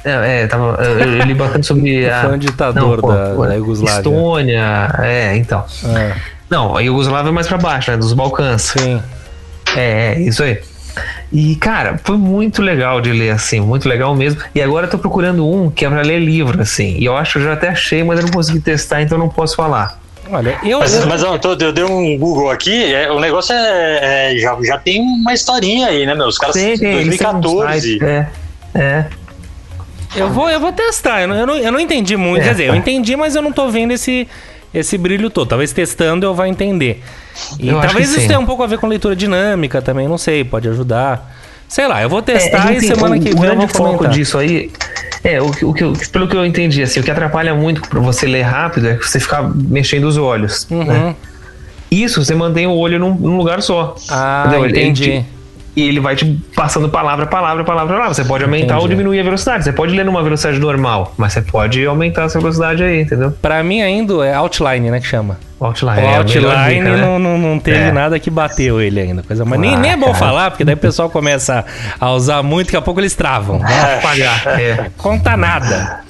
É, 0.02 0.42
é, 0.42 0.46
tava, 0.46 0.82
eu, 0.82 0.98
eu 0.98 1.24
li 1.24 1.34
bastante 1.34 1.66
sobre 1.66 2.08
a. 2.08 2.22
Foi 2.22 2.34
um 2.34 2.38
ditador 2.38 3.02
da- 3.02 3.34
da 3.48 3.54
Iugoslávia. 3.54 3.98
Estônia, 3.98 4.90
é, 5.00 5.36
então. 5.36 5.64
Ah, 5.84 6.16
Não, 6.48 6.76
a 6.76 6.80
Iugoslávia 6.80 7.28
é 7.28 7.32
mais 7.32 7.46
pra 7.46 7.58
baixo, 7.58 7.90
né? 7.90 7.98
Dos 7.98 8.14
Balcãs. 8.14 8.62
sim. 8.62 9.02
É, 9.76 10.14
é, 10.14 10.20
isso 10.20 10.42
aí. 10.42 10.58
E, 11.32 11.54
cara, 11.56 12.00
foi 12.02 12.16
muito 12.16 12.60
legal 12.60 13.00
de 13.00 13.12
ler, 13.12 13.30
assim, 13.30 13.60
muito 13.60 13.88
legal 13.88 14.14
mesmo. 14.16 14.40
E 14.54 14.60
agora 14.60 14.86
eu 14.86 14.90
tô 14.90 14.98
procurando 14.98 15.46
um 15.46 15.70
que 15.70 15.84
é 15.84 15.88
pra 15.88 16.02
ler 16.02 16.18
livro, 16.18 16.60
assim. 16.60 16.96
E 16.98 17.04
eu 17.04 17.16
acho 17.16 17.32
que 17.34 17.38
eu 17.38 17.42
já 17.44 17.52
até 17.52 17.68
achei, 17.68 18.02
mas 18.02 18.18
eu 18.18 18.24
não 18.26 18.32
consegui 18.32 18.58
testar, 18.60 19.00
então 19.02 19.16
eu 19.16 19.20
não 19.22 19.28
posso 19.28 19.54
falar. 19.54 20.00
Olha, 20.32 20.56
eu. 20.64 20.80
Mas, 20.80 20.94
eu- 20.94 21.06
mas 21.06 21.22
ó, 21.22 21.38
tô- 21.38 21.52
eu 21.54 21.72
dei 21.72 21.84
um 21.84 22.18
Google 22.18 22.50
aqui, 22.50 22.92
é, 22.94 23.10
o 23.10 23.18
negócio 23.20 23.52
é, 23.54 24.32
é- 24.34 24.38
já, 24.38 24.56
já 24.62 24.78
tem 24.78 25.00
uma 25.00 25.32
historinha 25.32 25.86
aí, 25.88 26.04
né, 26.04 26.14
meu? 26.14 26.26
Os 26.26 26.38
caras 26.38 26.54
Tem, 26.56 26.76
tem, 26.78 26.94
eles 26.98 27.16
têm 27.18 27.26
um 27.28 27.40
2014. 27.40 27.98
site, 27.98 28.04
É, 28.04 28.26
é. 28.74 29.04
Eu 30.16 30.28
vou, 30.30 30.50
eu 30.50 30.58
vou 30.58 30.72
testar. 30.72 31.20
Eu 31.22 31.28
não, 31.28 31.36
eu 31.36 31.46
não, 31.46 31.56
eu 31.58 31.70
não 31.72 31.78
entendi 31.80 32.16
muito. 32.16 32.40
É, 32.42 32.46
Quer 32.46 32.50
dizer, 32.52 32.64
eu 32.68 32.74
entendi, 32.74 33.14
mas 33.16 33.36
eu 33.36 33.42
não 33.42 33.52
tô 33.52 33.68
vendo 33.68 33.92
esse, 33.92 34.26
esse 34.72 34.96
brilho 34.98 35.30
todo. 35.30 35.48
Talvez 35.48 35.72
testando 35.72 36.26
eu 36.26 36.34
vá 36.34 36.46
entender. 36.48 37.02
E 37.58 37.68
Eu 37.68 37.80
talvez 37.80 38.10
isso 38.10 38.20
sim. 38.20 38.26
tenha 38.28 38.40
um 38.40 38.46
pouco 38.46 38.62
a 38.62 38.66
ver 38.66 38.78
com 38.78 38.86
leitura 38.86 39.14
dinâmica 39.16 39.80
também, 39.82 40.06
não 40.08 40.18
sei, 40.18 40.44
pode 40.44 40.68
ajudar. 40.68 41.36
Sei 41.68 41.86
lá, 41.86 42.02
eu 42.02 42.08
vou 42.08 42.20
testar 42.20 42.72
É, 42.72 42.76
e 42.76 42.80
semana 42.80 43.16
o, 43.16 43.20
que 43.20 43.28
o 43.30 43.32
vem 43.32 43.32
eu 43.32 43.36
vou 43.36 43.56
grande 43.56 43.72
foco 43.72 43.90
comentar. 43.98 44.10
disso 44.10 44.36
aí 44.38 44.70
é 45.22 45.40
o, 45.40 45.50
que- 45.52 45.64
o 45.64 45.74
eu- 45.78 45.92
pelo 46.10 46.26
que 46.26 46.36
eu 46.36 46.44
entendi 46.44 46.82
assim 46.82 46.98
o 46.98 47.02
que 47.02 47.10
atrapalha 47.10 47.54
muito 47.54 47.80
para 47.82 48.00
você 48.00 48.26
ler 48.26 48.42
rápido 48.42 48.88
é 48.88 48.96
você 48.96 49.20
ficar 49.20 49.42
mexendo 49.54 50.04
os 50.04 50.16
olhos 50.16 50.66
Uhum. 50.70 50.82
né? 50.84 51.14
isso 51.90 52.24
você 52.24 52.34
mantém 52.34 52.66
o 52.66 52.72
olho 52.72 52.98
num, 52.98 53.14
num 53.14 53.36
lugar 53.36 53.62
só 53.62 53.94
Ah, 54.08 54.44
Entendeu? 54.46 54.64
Ele- 54.64 54.72
ele 54.78 54.82
entendi. 54.88 55.04
te- 55.20 55.26
e 55.80 55.88
ele 55.88 56.00
vai 56.00 56.14
te 56.16 56.24
passando 56.54 56.88
palavra 56.88 57.26
palavra 57.26 57.64
palavra 57.64 57.94
palavra 57.94 58.14
você 58.14 58.24
pode 58.24 58.44
aumentar 58.44 58.74
ou 58.74 58.80
Entendi. 58.80 58.94
diminuir 58.96 59.20
a 59.20 59.22
velocidade 59.22 59.64
você 59.64 59.72
pode 59.72 59.94
ler 59.94 60.04
numa 60.04 60.22
velocidade 60.22 60.58
normal 60.58 61.14
mas 61.16 61.32
você 61.32 61.42
pode 61.42 61.84
aumentar 61.86 62.24
essa 62.24 62.38
velocidade 62.38 62.82
aí 62.82 63.02
entendeu 63.02 63.32
Pra 63.42 63.62
mim 63.62 63.80
ainda 63.82 64.24
é 64.26 64.34
outline, 64.34 64.90
né, 64.90 65.00
que 65.00 65.06
chama. 65.06 65.38
outline 65.60 65.96
O 65.98 66.00
é 66.00 66.16
outline 66.18 66.74
dica, 66.80 66.96
né? 66.96 67.00
não, 67.00 67.18
não, 67.18 67.38
não 67.38 67.58
teve 67.58 67.78
É. 67.78 67.92
nada 67.92 68.18
que 68.18 68.30
bateu 68.30 68.80
ele 68.80 69.00
ainda. 69.00 69.22
Coisa, 69.22 69.44
mas 69.44 69.58
nem, 69.60 69.74
Ah, 69.74 69.78
nem 69.78 69.92
é 69.92 69.96
bom 69.96 70.06
cara. 70.06 70.18
falar, 70.18 70.50
porque 70.50 70.64
daí 70.64 70.74
o 70.74 70.78
pessoal 70.78 71.08
começa 71.10 71.64
a 71.98 72.10
usar 72.12 72.42
muito, 72.42 72.66
daqui 72.68 72.76
a 72.76 72.82
pouco 72.82 73.00
eles 73.00 73.14
travam. 73.14 73.58
Né? 73.58 73.66
apagar 73.98 74.46
é. 74.60 74.90
Conta 74.96 75.36
nada. 75.36 76.00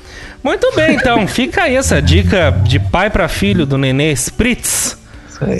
Muito 0.42 0.72
bem, 0.74 0.94
então. 0.96 1.26
Fica 1.26 1.64
aí 1.64 1.76
essa 1.76 2.00
dica 2.00 2.50
de 2.62 2.78
pai 2.78 3.10
pra 3.10 3.28
filho 3.28 3.66
do 3.66 3.76
Nenê 3.76 4.12
Spritz. 4.12 4.96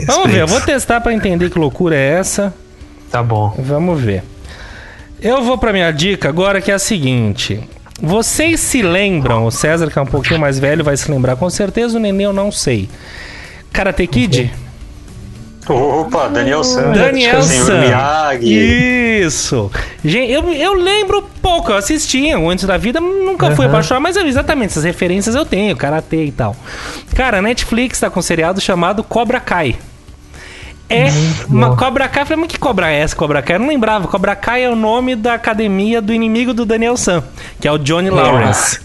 Vamos 0.06 0.30
ver, 0.30 0.40
eu 0.42 0.46
vou 0.46 0.60
testar 0.60 1.00
pra 1.00 1.12
entender 1.12 1.50
que 1.50 1.58
loucura 1.58 1.96
é 1.96 2.12
essa. 2.18 2.52
Tá 3.10 3.22
bom 3.22 3.54
Vamos 3.58 4.00
ver. 4.00 4.22
Eu 5.20 5.42
vou 5.42 5.58
pra 5.58 5.72
minha 5.72 5.90
dica 5.90 6.28
agora, 6.28 6.60
que 6.60 6.70
é 6.70 6.74
a 6.74 6.78
seguinte. 6.78 7.60
Vocês 8.00 8.58
se 8.60 8.80
lembram, 8.80 9.44
o 9.44 9.50
César, 9.50 9.90
que 9.90 9.98
é 9.98 10.02
um 10.02 10.06
pouquinho 10.06 10.40
mais 10.40 10.58
velho, 10.58 10.82
vai 10.82 10.96
se 10.96 11.10
lembrar 11.10 11.36
com 11.36 11.50
certeza, 11.50 11.98
o 11.98 12.00
Nenê 12.00 12.24
eu 12.24 12.32
não 12.32 12.50
sei. 12.50 12.88
Karate 13.72 14.06
Kid? 14.06 14.50
Opa, 15.68 16.28
Daniel 16.28 16.64
San. 16.64 16.90
Daniel 16.92 17.42
San. 17.42 17.80
Miyagi. 17.80 19.20
Isso. 19.22 19.70
Gente, 20.02 20.32
eu, 20.32 20.50
eu 20.50 20.72
lembro 20.72 21.22
pouco, 21.42 21.70
eu 21.70 21.76
assistia 21.76 22.38
antes 22.38 22.64
da 22.64 22.76
vida, 22.78 22.98
nunca 22.98 23.50
fui 23.54 23.66
Aham. 23.66 23.74
apaixonado, 23.74 24.02
mas 24.02 24.16
eu- 24.16 24.26
exatamente, 24.26 24.70
essas 24.70 24.84
referências 24.84 25.34
eu 25.34 25.44
tenho, 25.44 25.76
karatê 25.76 26.24
e 26.24 26.32
tal. 26.32 26.56
Cara, 27.14 27.38
a 27.38 27.42
Netflix 27.42 28.00
tá 28.00 28.08
com 28.08 28.18
um 28.18 28.22
seriado 28.22 28.60
chamado 28.60 29.04
Cobra 29.04 29.38
Kai. 29.38 29.76
É 30.90 31.06
uma. 31.48 31.76
Cobra 31.76 32.08
Kai, 32.08 32.24
eu 32.24 32.26
falei, 32.26 32.40
mas 32.42 32.52
que 32.52 32.58
cobra 32.58 32.90
é 32.90 32.98
essa, 32.98 33.14
Cobra 33.14 33.40
Kai? 33.40 33.56
Eu 33.56 33.60
não 33.60 33.68
lembrava. 33.68 34.08
Cobra 34.08 34.34
Kai 34.34 34.64
é 34.64 34.68
o 34.68 34.74
nome 34.74 35.14
da 35.14 35.34
academia 35.34 36.02
do 36.02 36.12
inimigo 36.12 36.52
do 36.52 36.66
Daniel 36.66 36.96
San, 36.96 37.22
que 37.60 37.68
é 37.68 37.72
o 37.72 37.78
Johnny 37.78 38.10
Lawrence. 38.10 38.80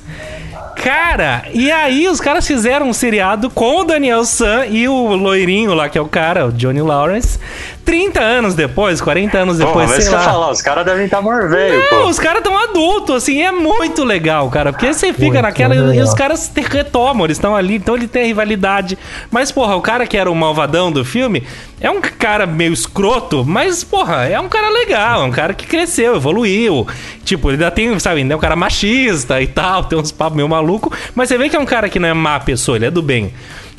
Cara, 0.76 1.46
e 1.52 1.72
aí 1.72 2.08
os 2.08 2.22
caras 2.22 2.46
fizeram 2.46 2.88
um 2.88 2.94
seriado 2.94 3.50
com 3.50 3.80
o 3.80 3.84
Daniel 3.84 4.24
San 4.24 4.66
e 4.68 4.88
o 4.88 5.16
loirinho 5.16 5.74
lá, 5.74 5.90
que 5.90 5.98
é 5.98 6.02
o 6.02 6.08
cara, 6.08 6.46
o 6.46 6.52
Johnny 6.52 6.82
Lawrence. 6.82 7.40
30 7.86 8.20
anos 8.20 8.56
depois, 8.56 9.00
40 9.00 9.38
anos 9.38 9.58
Pô, 9.60 9.66
depois, 9.68 9.90
mas 9.92 10.04
sei 10.04 10.14
lá. 10.14 10.20
falar, 10.22 10.50
os 10.52 10.62
caras 10.62 10.84
devem 10.84 11.06
estar 11.06 11.22
mor 11.22 11.48
velho, 11.48 11.80
Não, 11.92 12.02
pô. 12.02 12.08
os 12.10 12.20
caras 12.20 12.42
tão 12.42 12.58
adultos, 12.58 13.16
assim, 13.16 13.44
é 13.44 13.52
muito 13.52 14.04
legal, 14.04 14.50
cara. 14.50 14.74
Porque 14.74 14.92
você 14.92 15.14
fica 15.14 15.26
Muito 15.26 15.42
naquela. 15.44 15.76
E 15.76 15.80
legal. 15.80 16.04
os 16.04 16.14
caras 16.16 16.48
te 16.50 16.62
retomam, 16.62 17.26
eles 17.26 17.38
estão 17.38 17.56
ali, 17.56 17.76
então 17.76 17.96
ele 17.96 18.08
tem 18.08 18.26
rivalidade. 18.26 18.98
Mas, 19.30 19.52
porra, 19.52 19.76
o 19.76 19.82
cara 19.82 20.08
que 20.08 20.18
era 20.18 20.30
o 20.30 20.36
malvadão 20.36 20.92
do 20.92 21.06
filme 21.06 21.44
é 21.80 21.90
um 21.92 22.02
cara 22.02 22.48
meio 22.48 22.74
escroto, 22.74 23.46
mas, 23.46 23.84
porra, 23.84 24.26
é 24.26 24.40
um 24.40 24.50
cara 24.50 24.70
legal, 24.70 25.22
é 25.22 25.26
um 25.26 25.32
cara 25.32 25.54
que 25.54 25.68
cresceu, 25.68 26.16
evoluiu. 26.16 26.88
Tipo, 27.24 27.50
ele 27.50 27.58
ainda 27.64 27.70
tem, 27.72 28.00
sabe, 28.00 28.22
ainda 28.22 28.34
é 28.34 28.38
um 28.38 28.40
cara 28.40 28.56
machista 28.56 29.40
e 29.42 29.48
tal, 29.48 29.84
tem 29.84 29.98
uns 30.00 30.12
papos 30.12 30.36
meio 30.36 30.50
maluco. 30.50 30.92
Mas 31.14 31.30
você 31.30 31.38
vê 31.38 31.50
que 31.50 31.56
é 31.56 31.60
um 31.60 31.66
cara 31.66 31.88
que 31.88 32.00
não 32.00 32.10
é 32.10 32.14
má 32.14 32.40
pessoa, 32.40 32.78
ele 32.78 32.86
é 32.86 32.92
do 32.92 33.02
bem. 33.04 33.32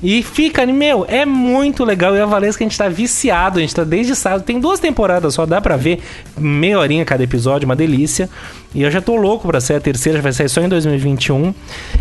E 0.03 0.23
fica, 0.23 0.65
meu, 0.67 1.07
é 1.09 1.25
muito 1.25 1.83
legal. 1.83 2.15
E 2.15 2.21
a 2.21 2.27
Valesca, 2.27 2.63
a 2.63 2.67
gente 2.69 2.77
tá 2.77 2.87
viciado, 2.89 3.59
a 3.59 3.63
gente 3.63 3.75
tá 3.75 3.83
desde 3.83 4.15
sábado. 4.15 4.43
Tem 4.43 4.61
duas 4.61 4.79
temporadas 4.79 5.33
só, 5.35 5.47
dá 5.47 5.59
pra 5.61 5.77
ver 5.77 6.01
meia 6.37 6.79
horinha 6.79 7.05
cada 7.05 7.25
episódio, 7.25 7.65
uma 7.67 7.75
delícia. 7.75 8.29
E 8.75 8.83
eu 8.83 8.91
já 8.91 9.01
tô 9.01 9.17
louco 9.17 9.49
pra 9.49 9.59
ser 9.59 9.75
a 9.75 9.81
terceira, 9.81 10.21
vai 10.21 10.35
sair 10.35 10.51
só 10.51 10.61
em 10.61 10.69
2021. 10.69 11.55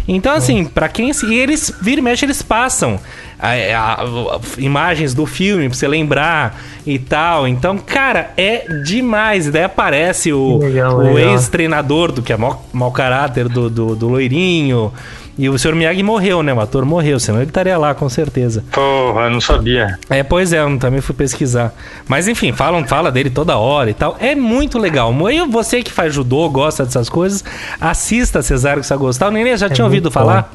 Então, 0.05 0.33
assim, 0.33 0.65
pra 0.65 0.89
quem. 0.89 1.09
E 1.29 1.33
eles, 1.35 1.71
vira 1.81 2.01
e 2.01 2.03
mexe, 2.03 2.25
eles 2.25 2.41
passam 2.41 2.99
a- 3.39 3.51
a- 3.51 4.03
a- 4.03 4.39
imagens 4.57 5.13
do 5.13 5.25
filme 5.25 5.69
pra 5.69 5.77
você 5.77 5.87
lembrar 5.87 6.61
e 6.85 6.99
tal. 6.99 7.47
Então, 7.47 7.77
cara, 7.77 8.31
é 8.35 8.65
demais. 8.83 9.47
E 9.47 9.51
daí 9.51 9.63
aparece 9.63 10.33
o, 10.33 10.59
o 10.97 11.17
ex-treinador 11.31 12.11
do 12.11 12.21
que 12.21 12.33
é 12.33 12.37
mau, 12.37 12.65
mau 12.73 12.91
caráter 12.91 13.47
do, 13.47 13.69
do, 13.69 13.95
do 13.95 14.09
loirinho. 14.09 14.91
E 15.37 15.49
o 15.49 15.57
Sr. 15.59 15.75
Miyagi 15.75 16.01
morreu, 16.01 16.41
né? 16.41 16.53
O 16.53 16.61
ator 16.61 16.85
morreu, 16.85 17.19
senão 17.19 17.39
ele 17.39 17.49
estaria 17.49 17.77
lá, 17.77 17.93
com 17.93 18.07
certeza. 18.07 18.63
Porra, 18.71 19.23
eu 19.23 19.29
não 19.29 19.41
sabia. 19.41 19.99
É, 20.09 20.23
pois 20.23 20.53
é, 20.53 20.61
eu 20.61 20.77
também 20.79 21.01
fui 21.01 21.13
pesquisar. 21.13 21.73
Mas 22.07 22.27
enfim, 22.27 22.53
falam, 22.53 22.85
fala 22.85 23.11
dele 23.11 23.29
toda 23.29 23.57
hora 23.57 23.89
e 23.89 23.93
tal. 23.93 24.15
É 24.19 24.33
muito 24.33 24.77
legal. 24.77 25.13
E 25.29 25.45
você 25.45 25.83
que 25.83 25.91
faz 25.91 26.13
judô, 26.13 26.49
gosta 26.49 26.85
dessas 26.85 27.09
coisas, 27.09 27.43
assista 27.81 28.41
Cesário 28.41 28.81
que 28.81 28.87
você 28.87 28.95
gostar. 28.95 29.27
O 29.27 29.31
Nenê 29.31 29.57
já 29.57 29.69
tinha 29.69 29.83
ouvido 29.83 30.05
muito 30.05 30.13
falar? 30.13 30.53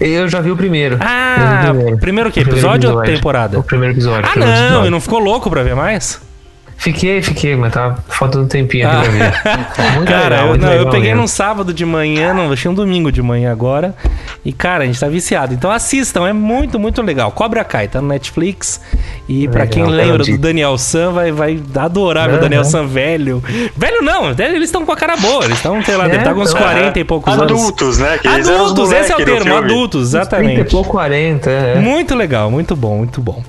Eu 0.00 0.28
já 0.28 0.40
vi 0.40 0.50
o 0.50 0.56
primeiro. 0.56 0.98
Ah, 1.00 1.72
o 1.92 1.98
primeiro 1.98 2.30
o 2.30 2.32
quê? 2.32 2.40
O 2.40 2.44
primeiro 2.44 2.68
Episódio 2.68 2.96
ou 2.96 3.02
temporada? 3.02 3.58
O 3.58 3.62
primeiro 3.62 3.94
episódio. 3.94 4.26
Ah, 4.26 4.30
primeiro 4.30 4.52
não, 4.54 4.64
episódio. 4.66 4.86
e 4.86 4.90
não 4.90 5.00
ficou 5.00 5.18
louco 5.18 5.50
pra 5.50 5.62
ver 5.62 5.76
mais? 5.76 6.20
Fiquei, 6.76 7.22
fiquei, 7.22 7.56
mas 7.56 7.72
tá 7.72 7.96
faltando 8.08 8.44
um 8.44 8.48
tempinho 8.48 8.88
ver. 8.88 9.32
Muito 9.94 10.08
cara, 10.10 10.28
legal, 10.36 10.48
muito 10.48 10.66
não, 10.66 10.72
eu 10.72 10.90
peguei 10.90 11.08
mesmo. 11.08 11.22
num 11.22 11.26
sábado 11.26 11.72
de 11.72 11.84
manhã, 11.84 12.34
não, 12.34 12.52
achei 12.52 12.70
um 12.70 12.74
domingo 12.74 13.10
de 13.10 13.22
manhã 13.22 13.50
agora. 13.50 13.94
E, 14.44 14.52
cara, 14.52 14.84
a 14.84 14.86
gente 14.86 15.00
tá 15.00 15.08
viciado. 15.08 15.54
Então 15.54 15.70
assistam, 15.70 16.26
é 16.28 16.32
muito, 16.32 16.78
muito 16.78 17.00
legal. 17.00 17.32
Cobra 17.32 17.64
Kai, 17.64 17.88
tá 17.88 18.02
no 18.02 18.08
Netflix. 18.08 18.80
E 19.26 19.48
pra 19.48 19.62
Legal, 19.62 19.72
quem 19.72 19.86
lembra 19.86 20.18
do. 20.18 20.38
Daniel 20.38 20.76
San, 20.76 21.12
vai, 21.12 21.32
vai 21.32 21.58
adorar 21.76 22.28
ver 22.28 22.36
o. 22.36 22.40
Daniel 22.40 22.64
San 22.64 22.86
velho. 22.86 23.42
Velho 23.74 24.02
não, 24.02 24.30
eles 24.30 24.64
estão 24.64 24.84
com 24.84 24.92
a 24.92 24.96
cara 24.96 25.16
boa. 25.16 25.44
Eles 25.44 25.56
estão, 25.56 25.82
sei 25.82 25.96
lá, 25.96 26.04
É, 26.04 26.08
deve 26.08 26.18
estar 26.18 26.34
com 26.34 26.40
uns 26.40 26.50
então, 26.50 26.62
40 26.62 26.98
e 26.98 27.04
poucos 27.04 27.32
anos. 27.32 27.44
Adultos, 27.44 27.98
né? 27.98 28.18
Adultos, 28.24 28.92
esse 28.92 29.12
é 29.12 29.16
o 29.16 29.24
termo, 29.24 29.56
adultos, 29.56 30.10
30 30.10 30.16
e 30.16 30.20
exatamente. 30.20 30.70
pouco, 30.70 30.90
40, 30.90 31.50
é. 31.50 31.74
Muito 31.76 32.14
legal, 32.14 32.50
muito 32.50 32.76
bom, 32.76 32.98
muito 32.98 33.22
bom. 33.22 33.42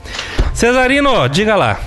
Cesarino, 0.53 1.27
diga 1.27 1.55
lá. 1.55 1.77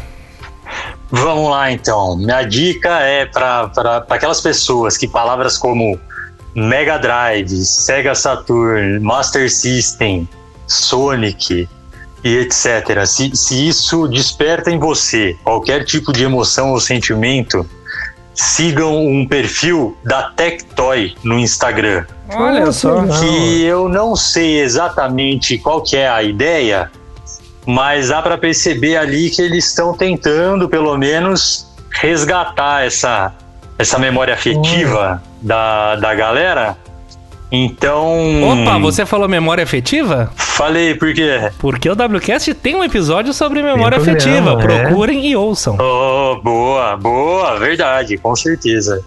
Vamos 1.10 1.50
lá 1.50 1.72
então. 1.72 2.16
Minha 2.16 2.42
dica 2.42 3.00
é 3.00 3.24
para 3.26 4.04
aquelas 4.10 4.40
pessoas 4.40 4.96
que 4.96 5.08
palavras 5.08 5.56
como 5.56 5.98
Mega 6.54 6.98
Drive, 6.98 7.50
Sega 7.64 8.14
Saturn, 8.14 9.00
Master 9.00 9.50
System, 9.50 10.28
Sonic 10.66 11.68
e 12.24 12.36
etc. 12.36 13.06
Se, 13.06 13.34
se 13.34 13.68
isso 13.68 14.06
desperta 14.08 14.70
em 14.70 14.78
você 14.78 15.36
qualquer 15.42 15.84
tipo 15.84 16.12
de 16.12 16.24
emoção 16.24 16.72
ou 16.72 16.80
sentimento, 16.80 17.66
sigam 18.34 19.04
um 19.04 19.26
perfil 19.26 19.96
da 20.04 20.30
Tectoy 20.30 21.14
no 21.24 21.38
Instagram. 21.38 22.04
Olha 22.30 22.70
só. 22.70 23.02
que 23.18 23.62
eu 23.62 23.88
não 23.88 24.14
sei 24.14 24.60
exatamente 24.60 25.58
qual 25.58 25.82
que 25.82 25.96
é 25.96 26.08
a 26.08 26.22
ideia, 26.22 26.90
mas 27.70 28.08
dá 28.08 28.22
para 28.22 28.38
perceber 28.38 28.96
ali 28.96 29.28
que 29.28 29.42
eles 29.42 29.66
estão 29.66 29.92
tentando, 29.92 30.70
pelo 30.70 30.96
menos, 30.96 31.66
resgatar 31.90 32.86
essa, 32.86 33.34
essa 33.78 33.98
memória 33.98 34.32
afetiva 34.32 35.22
da, 35.42 35.96
da 35.96 36.14
galera. 36.14 36.78
Então. 37.52 38.62
Opa, 38.62 38.78
você 38.78 39.04
falou 39.04 39.28
memória 39.28 39.62
afetiva? 39.64 40.30
Falei, 40.34 40.94
por 40.94 41.12
quê? 41.14 41.50
Porque 41.58 41.88
o 41.88 41.92
WCast 41.92 42.52
tem 42.54 42.74
um 42.74 42.82
episódio 42.84 43.32
sobre 43.34 43.62
memória 43.62 43.98
Tem 44.00 44.14
afetiva. 44.14 44.52
é. 44.52 44.56
Procurem 44.56 45.26
e 45.26 45.36
ouçam. 45.36 45.76
Oh, 45.78 46.40
boa, 46.42 46.96
boa, 46.96 47.58
verdade, 47.58 48.16
com 48.16 48.34
certeza. 48.34 49.02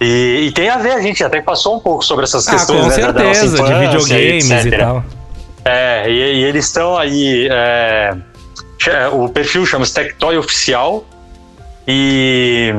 E, 0.00 0.46
e 0.48 0.52
tem 0.52 0.68
a 0.68 0.78
ver, 0.78 0.92
a 0.92 1.00
gente 1.00 1.22
até 1.24 1.40
passou 1.40 1.76
um 1.76 1.80
pouco 1.80 2.04
sobre 2.04 2.24
essas 2.24 2.46
Ah, 2.48 2.50
questões 2.52 2.80
com 2.82 2.88
né, 2.88 3.06
da- 3.06 3.12
da 3.12 3.22
nossa 3.24 3.40
certeza, 3.40 3.56
de 3.56 3.62
infância, 3.72 3.88
videogames 3.88 4.50
e 4.50 4.54
etc. 4.54 4.78
tal. 4.80 5.04
É, 5.64 6.10
e, 6.10 6.12
e 6.40 6.44
eles 6.44 6.66
estão 6.66 6.96
aí. 6.96 7.48
é, 7.50 8.14
cha- 8.78 9.10
o 9.10 9.28
perfil 9.28 9.64
chama-se 9.64 9.94
Tectoy 9.94 10.36
Oficial. 10.36 11.04
E, 11.86 12.72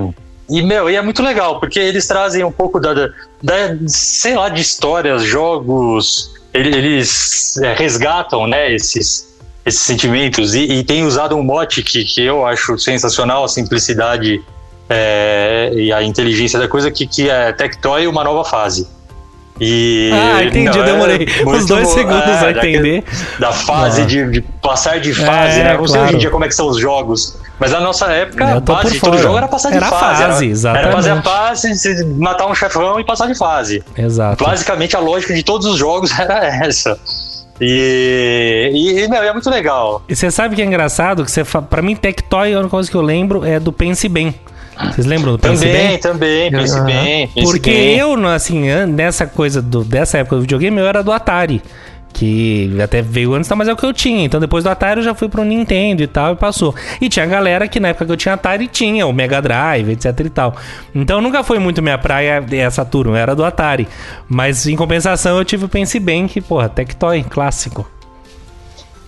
e, 0.49 0.61
meu, 0.61 0.89
e 0.89 0.95
é 0.95 1.01
muito 1.01 1.21
legal, 1.23 1.59
porque 1.59 1.79
eles 1.79 2.07
trazem 2.07 2.43
um 2.43 2.51
pouco 2.51 2.79
da, 2.79 2.93
da, 2.93 3.53
sei 3.87 4.35
lá, 4.35 4.49
de 4.49 4.61
histórias, 4.61 5.23
jogos. 5.23 6.31
ele- 6.53 6.75
Eles 6.75 7.57
é, 7.57 7.73
resgatam, 7.73 8.47
né, 8.47 8.73
esses, 8.73 9.35
esses 9.65 9.81
sentimentos. 9.81 10.53
E, 10.55 10.61
e 10.63 10.83
tem 10.83 11.03
usado 11.05 11.35
um 11.35 11.43
mote 11.43 11.81
que, 11.83 12.03
que 12.05 12.23
eu 12.23 12.45
acho 12.45 12.77
sensacional, 12.77 13.43
a 13.43 13.47
simplicidade 13.47 14.41
é, 14.89 15.71
e 15.73 15.91
a 15.91 16.03
inteligência 16.03 16.59
da 16.59 16.67
coisa, 16.67 16.91
que, 16.91 17.05
que 17.07 17.29
é 17.29 17.51
Tectoy 17.51 18.05
uma 18.07 18.23
nova 18.23 18.43
fase. 18.47 18.87
E, 19.59 20.11
Ah, 20.13 20.43
entendi, 20.43 20.77
não, 20.77 20.83
é 20.83 20.85
demorei 20.85 21.27
uns 21.47 21.65
dois 21.65 21.87
bom. 21.87 21.93
segundos 21.93 22.27
É, 22.27 22.49
a 22.49 22.51
daquele- 22.51 22.77
entender. 22.97 23.03
da 23.39 23.51
fase, 23.53 24.01
Ah. 24.01 24.05
de, 24.05 24.29
de 24.31 24.41
passar 24.41 24.99
de 24.99 25.13
fase, 25.13 25.61
É, 25.61 25.63
né? 25.63 25.77
Não 25.77 25.87
sei 25.87 25.93
claro. 25.95 26.07
hoje 26.07 26.15
em 26.15 26.19
dia 26.19 26.29
como 26.29 26.43
é 26.43 26.47
que 26.49 26.55
são 26.55 26.67
os 26.67 26.77
jogos. 26.77 27.37
Mas 27.57 27.71
na 27.71 27.79
nossa 27.79 28.07
época, 28.07 28.43
a 28.57 28.59
base 28.59 28.91
de 28.91 28.99
todo 28.99 29.17
jogo 29.17 29.37
era 29.37 29.47
passar 29.47 29.69
de 29.69 29.77
Era 29.77 29.85
fase. 29.85 30.01
fase, 30.01 30.67
era, 30.67 30.79
era 30.79 30.91
fazer 30.91 31.11
a 31.11 31.21
fase, 31.21 31.73
se- 31.75 32.03
matar 32.05 32.47
um 32.47 32.53
chefão 32.55 32.99
e 32.99 33.05
passar 33.05 33.27
de 33.27 33.35
fase. 33.35 33.81
Exato. 33.97 34.43
Basicamente, 34.43 34.93
a 34.97 34.99
lógica 34.99 35.33
de 35.33 35.41
todos 35.41 35.65
os 35.65 35.77
jogos 35.77 36.11
era 36.19 36.45
essa. 36.65 36.99
E, 37.61 38.71
e, 38.73 39.03
e, 39.03 39.07
meu, 39.07 39.23
é 39.23 39.31
muito 39.31 39.49
legal. 39.49 40.03
E 40.09 40.13
você 40.15 40.29
sabe 40.29 40.57
que 40.57 40.61
é 40.61 40.65
engraçado? 40.65 41.23
Que 41.23 41.31
você 41.31 41.45
fa... 41.45 41.61
Pra 41.61 41.81
mim, 41.81 41.95
Tectoy, 41.95 42.53
a 42.53 42.57
única 42.59 42.71
coisa 42.71 42.91
que 42.91 42.97
eu 42.97 43.01
lembro 43.01 43.45
é 43.45 43.57
do 43.57 43.71
Pense 43.71 44.09
Bem. 44.09 44.35
Vocês 44.93 45.05
lembram 45.07 45.33
do 45.33 45.39
Pense 45.39 45.65
Também, 45.65 45.87
Bem? 45.89 45.97
também, 45.99 46.51
pense 46.51 46.75
Aham. 46.75 46.85
bem. 46.85 47.27
pense 47.27 47.51
Porque 47.51 47.71
bem. 47.71 47.97
eu, 47.97 48.27
assim, 48.27 48.65
nessa 48.87 49.25
coisa 49.25 49.61
do, 49.61 49.83
dessa 49.83 50.17
época 50.17 50.35
do 50.37 50.41
videogame, 50.41 50.77
eu 50.79 50.87
era 50.87 51.01
do 51.03 51.11
Atari. 51.11 51.61
Que 52.17 52.71
até 52.81 53.01
veio 53.01 53.33
antes, 53.33 53.49
tá, 53.49 53.57
mas 53.57 53.67
é 53.67 53.73
o 53.73 53.75
que 53.75 53.85
eu 53.85 53.91
tinha. 53.91 54.23
Então 54.23 54.39
depois 54.39 54.63
do 54.63 54.69
Atari 54.69 55.01
eu 55.01 55.03
já 55.03 55.13
fui 55.13 55.27
pro 55.27 55.43
Nintendo 55.43 56.01
e 56.01 56.07
tal, 56.07 56.31
e 56.31 56.35
passou. 56.37 56.73
E 57.01 57.09
tinha 57.09 57.25
galera 57.25 57.67
que 57.67 57.77
na 57.77 57.89
época 57.89 58.05
que 58.05 58.11
eu 58.13 58.15
tinha 58.15 58.35
Atari 58.35 58.67
tinha 58.69 59.05
o 59.05 59.11
Mega 59.11 59.41
Drive, 59.41 59.89
etc 59.89 60.17
e 60.21 60.29
tal. 60.29 60.55
Então 60.93 61.19
nunca 61.19 61.43
foi 61.43 61.59
muito 61.59 61.81
minha 61.81 61.97
praia 61.97 62.41
essa 62.53 62.85
turma, 62.85 63.19
era 63.19 63.35
do 63.35 63.43
Atari. 63.43 63.85
Mas 64.29 64.65
em 64.65 64.77
compensação 64.77 65.37
eu 65.37 65.43
tive 65.43 65.65
o 65.65 65.69
Pense 65.69 65.99
Bem, 65.99 66.25
que, 66.25 66.39
porra, 66.39 66.69
Tectoy, 66.69 67.21
clássico. 67.23 67.85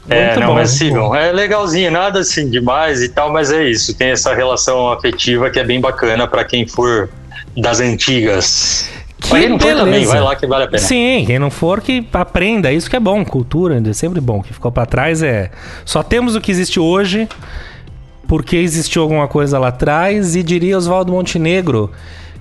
É, 0.09 0.27
Muito 0.27 0.39
não, 0.39 0.47
bom, 0.47 0.53
mas 0.55 0.71
sigam. 0.71 1.15
É 1.15 1.31
legalzinho, 1.31 1.91
nada 1.91 2.19
assim 2.19 2.49
demais 2.49 3.01
e 3.01 3.09
tal, 3.09 3.31
mas 3.31 3.51
é 3.51 3.67
isso. 3.69 3.93
Tem 3.95 4.09
essa 4.09 4.33
relação 4.33 4.91
afetiva 4.91 5.49
que 5.49 5.59
é 5.59 5.63
bem 5.63 5.81
bacana 5.81 6.27
pra 6.27 6.43
quem 6.43 6.65
for 6.65 7.09
das 7.55 7.79
antigas. 7.79 8.89
Que 9.19 9.29
quem 9.29 9.49
não 9.49 9.59
for 9.59 9.75
também, 9.75 9.93
beleza. 9.93 10.11
vai 10.11 10.21
lá 10.21 10.35
que 10.35 10.47
vale 10.47 10.63
a 10.63 10.67
pena. 10.67 10.79
Sim, 10.79 11.23
quem 11.25 11.39
não 11.39 11.49
for 11.49 11.81
que 11.81 12.07
aprenda, 12.13 12.71
isso 12.71 12.89
que 12.89 12.95
é 12.95 12.99
bom, 12.99 13.25
cultura 13.25 13.81
é 13.85 13.93
sempre 13.93 14.21
bom. 14.21 14.39
O 14.39 14.43
que 14.43 14.53
ficou 14.53 14.71
pra 14.71 14.85
trás 14.85 15.21
é 15.21 15.51
só 15.83 16.01
temos 16.03 16.35
o 16.35 16.41
que 16.41 16.51
existe 16.51 16.79
hoje 16.79 17.27
porque 18.27 18.57
existiu 18.57 19.01
alguma 19.01 19.27
coisa 19.27 19.57
lá 19.57 19.69
atrás 19.69 20.35
e 20.35 20.43
diria 20.43 20.77
Oswaldo 20.77 21.11
Montenegro 21.11 21.91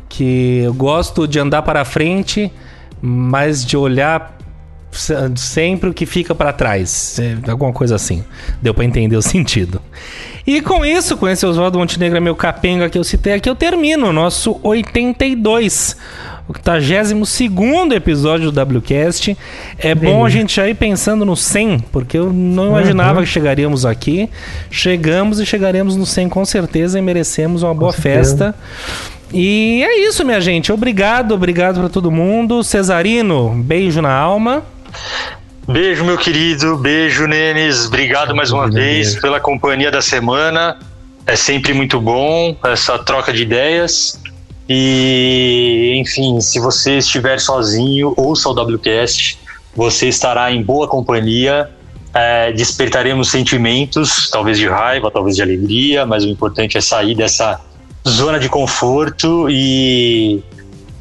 que 0.08 0.62
eu 0.64 0.74
gosto 0.74 1.26
de 1.26 1.38
andar 1.38 1.62
para 1.62 1.84
frente, 1.84 2.52
mas 3.00 3.64
de 3.64 3.76
olhar 3.76 4.35
sempre 5.36 5.90
o 5.90 5.94
que 5.94 6.06
fica 6.06 6.34
pra 6.34 6.52
trás. 6.52 7.18
É, 7.18 7.50
alguma 7.50 7.72
coisa 7.72 7.94
assim. 7.94 8.24
Deu 8.60 8.74
pra 8.74 8.84
entender 8.84 9.16
o 9.16 9.22
sentido. 9.22 9.80
E 10.46 10.60
com 10.60 10.84
isso, 10.84 11.16
com 11.16 11.28
esse 11.28 11.44
Oswaldo 11.44 11.78
Montenegro, 11.78 12.20
meu 12.22 12.34
capenga 12.36 12.88
que 12.88 12.96
eu 12.98 13.04
citei 13.04 13.32
aqui, 13.34 13.48
eu 13.50 13.56
termino 13.56 14.08
o 14.08 14.12
nosso 14.12 14.60
82. 14.62 15.96
O 16.48 16.52
82 16.52 17.90
episódio 17.92 18.52
do 18.52 18.60
WCast. 18.78 19.36
É 19.78 19.94
bom 19.94 20.24
a 20.24 20.30
gente 20.30 20.54
já 20.54 20.68
ir 20.68 20.74
pensando 20.74 21.24
no 21.24 21.36
100, 21.36 21.80
porque 21.90 22.16
eu 22.16 22.32
não 22.32 22.68
imaginava 22.68 23.20
que 23.20 23.26
chegaríamos 23.26 23.84
aqui. 23.84 24.30
Chegamos 24.70 25.40
e 25.40 25.46
chegaremos 25.46 25.96
no 25.96 26.06
100 26.06 26.28
com 26.28 26.44
certeza 26.44 26.98
e 26.98 27.02
merecemos 27.02 27.64
uma 27.64 27.74
boa 27.74 27.92
certeza. 27.92 28.54
festa. 28.54 28.54
E 29.32 29.82
é 29.82 30.06
isso, 30.06 30.24
minha 30.24 30.40
gente. 30.40 30.70
Obrigado, 30.70 31.32
obrigado 31.34 31.80
pra 31.80 31.88
todo 31.88 32.12
mundo. 32.12 32.62
Cesarino, 32.62 33.50
beijo 33.50 34.00
na 34.00 34.12
alma. 34.12 34.62
Beijo, 35.68 36.04
meu 36.04 36.16
querido. 36.16 36.76
Beijo, 36.76 37.26
Nenes. 37.26 37.86
Obrigado 37.86 38.34
mais 38.36 38.52
uma 38.52 38.70
vez 38.70 39.16
pela 39.16 39.40
companhia 39.40 39.90
da 39.90 40.00
semana. 40.00 40.78
É 41.26 41.34
sempre 41.34 41.74
muito 41.74 42.00
bom 42.00 42.56
essa 42.64 42.98
troca 43.00 43.32
de 43.32 43.42
ideias. 43.42 44.20
E, 44.68 45.94
enfim, 45.96 46.40
se 46.40 46.60
você 46.60 46.98
estiver 46.98 47.40
sozinho, 47.40 48.14
ouça 48.16 48.48
o 48.48 48.52
WCast. 48.52 49.38
Você 49.74 50.08
estará 50.08 50.52
em 50.52 50.62
boa 50.62 50.86
companhia. 50.86 51.68
É, 52.14 52.52
despertaremos 52.52 53.28
sentimentos, 53.28 54.30
talvez 54.30 54.58
de 54.58 54.66
raiva, 54.66 55.10
talvez 55.10 55.36
de 55.36 55.42
alegria, 55.42 56.06
mas 56.06 56.24
o 56.24 56.28
importante 56.28 56.78
é 56.78 56.80
sair 56.80 57.14
dessa 57.14 57.60
zona 58.08 58.38
de 58.38 58.48
conforto 58.48 59.48
e 59.50 60.42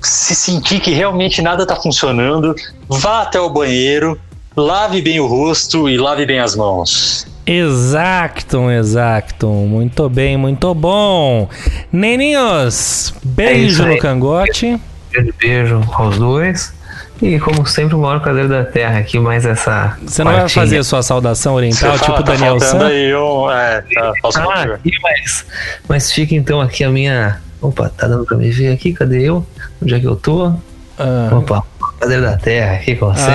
se 0.05 0.35
sentir 0.35 0.79
que 0.79 0.91
realmente 0.91 1.41
nada 1.41 1.63
está 1.63 1.75
funcionando, 1.75 2.55
vá 2.87 3.21
até 3.21 3.39
o 3.39 3.49
banheiro, 3.49 4.19
lave 4.55 5.01
bem 5.01 5.19
o 5.19 5.25
rosto 5.25 5.89
e 5.89 5.97
lave 5.97 6.25
bem 6.25 6.39
as 6.39 6.55
mãos. 6.55 7.27
Exacto, 7.45 8.71
exacto. 8.71 9.47
Muito 9.47 10.09
bem, 10.09 10.35
muito 10.35 10.73
bom. 10.73 11.47
Neninhos, 11.91 13.13
beijo 13.23 13.67
isso 13.67 13.85
no 13.85 13.97
cangote. 13.99 14.79
Grande 15.11 15.33
beijo 15.39 15.81
aos 15.93 16.17
dois. 16.17 16.73
E 17.21 17.39
como 17.39 17.65
sempre, 17.65 17.95
o 17.95 17.99
maior 17.99 18.19
cadeiro 18.21 18.49
da 18.49 18.65
terra 18.65 18.99
aqui, 18.99 19.17
mais 19.19 19.45
essa. 19.45 19.97
Você 20.05 20.23
não 20.23 20.33
vai 20.33 20.49
fazer 20.49 20.83
sua 20.83 21.01
saudação 21.01 21.55
oriental, 21.55 21.91
Você 21.93 21.99
tipo 21.99 22.11
fala, 22.11 22.23
tá 22.23 22.33
Daniel 22.33 22.59
San? 22.59 22.87
aí 22.87 23.15
um, 23.15 23.49
é, 23.49 23.81
tá, 23.81 24.13
Ah, 24.35 24.63
aqui, 24.73 24.91
mas, 25.01 25.45
mas 25.87 26.11
fica 26.11 26.35
então 26.35 26.59
aqui 26.59 26.83
a 26.83 26.89
minha. 26.89 27.39
Opa, 27.61 27.89
tá 27.89 28.07
dando 28.07 28.25
pra 28.25 28.37
me 28.37 28.49
ver 28.51 28.71
aqui? 28.73 28.93
Cadê 28.93 29.23
eu? 29.23 29.45
Onde 29.81 29.95
é 29.95 29.99
que 29.99 30.05
eu 30.07 30.15
tô? 30.15 30.53
Ah. 30.97 31.29
Opa, 31.31 31.63
cadeiro 31.99 32.23
da 32.23 32.37
terra 32.37 32.75
aqui, 32.75 32.95
como 32.95 33.15
sempre. 33.15 33.31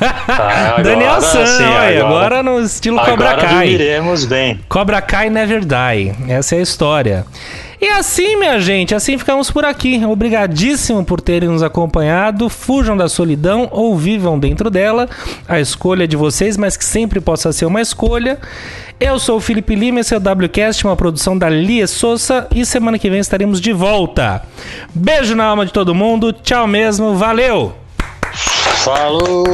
Ah. 0.26 0.76
Ah, 0.78 0.82
Daniel 0.82 1.10
agora 1.12 1.20
San, 1.20 1.46
sim, 1.46 1.64
olha, 1.64 2.06
agora 2.06 2.42
no 2.42 2.58
estilo 2.60 2.96
Cobra 2.98 3.12
agora 3.12 3.36
Kai. 3.36 3.68
dormiremos 3.70 4.24
bem. 4.24 4.58
Cobra 4.68 5.02
Kai 5.02 5.28
Never 5.28 5.60
Die. 5.60 6.14
Essa 6.28 6.56
é 6.56 6.58
a 6.58 6.62
história. 6.62 7.26
E 7.84 7.88
assim, 7.90 8.38
minha 8.38 8.58
gente, 8.60 8.94
assim 8.94 9.18
ficamos 9.18 9.50
por 9.50 9.62
aqui. 9.62 10.02
Obrigadíssimo 10.06 11.04
por 11.04 11.20
terem 11.20 11.50
nos 11.50 11.62
acompanhado. 11.62 12.48
Fujam 12.48 12.96
da 12.96 13.10
solidão 13.10 13.68
ou 13.70 13.94
vivam 13.94 14.38
dentro 14.38 14.70
dela. 14.70 15.06
A 15.46 15.60
escolha 15.60 16.04
é 16.04 16.06
de 16.06 16.16
vocês, 16.16 16.56
mas 16.56 16.78
que 16.78 16.84
sempre 16.84 17.20
possa 17.20 17.52
ser 17.52 17.66
uma 17.66 17.82
escolha. 17.82 18.40
Eu 18.98 19.18
sou 19.18 19.36
o 19.36 19.40
Felipe 19.40 19.74
Lima, 19.74 20.00
esse 20.00 20.14
é 20.14 20.16
o 20.16 20.20
WCast, 20.20 20.86
uma 20.86 20.96
produção 20.96 21.36
da 21.36 21.50
Lia 21.50 21.86
Souza. 21.86 22.48
E 22.54 22.64
semana 22.64 22.98
que 22.98 23.10
vem 23.10 23.20
estaremos 23.20 23.60
de 23.60 23.74
volta. 23.74 24.42
Beijo 24.94 25.36
na 25.36 25.44
alma 25.44 25.66
de 25.66 25.72
todo 25.74 25.94
mundo. 25.94 26.32
Tchau 26.32 26.66
mesmo. 26.66 27.14
Valeu! 27.14 27.74
Falou! 28.82 29.44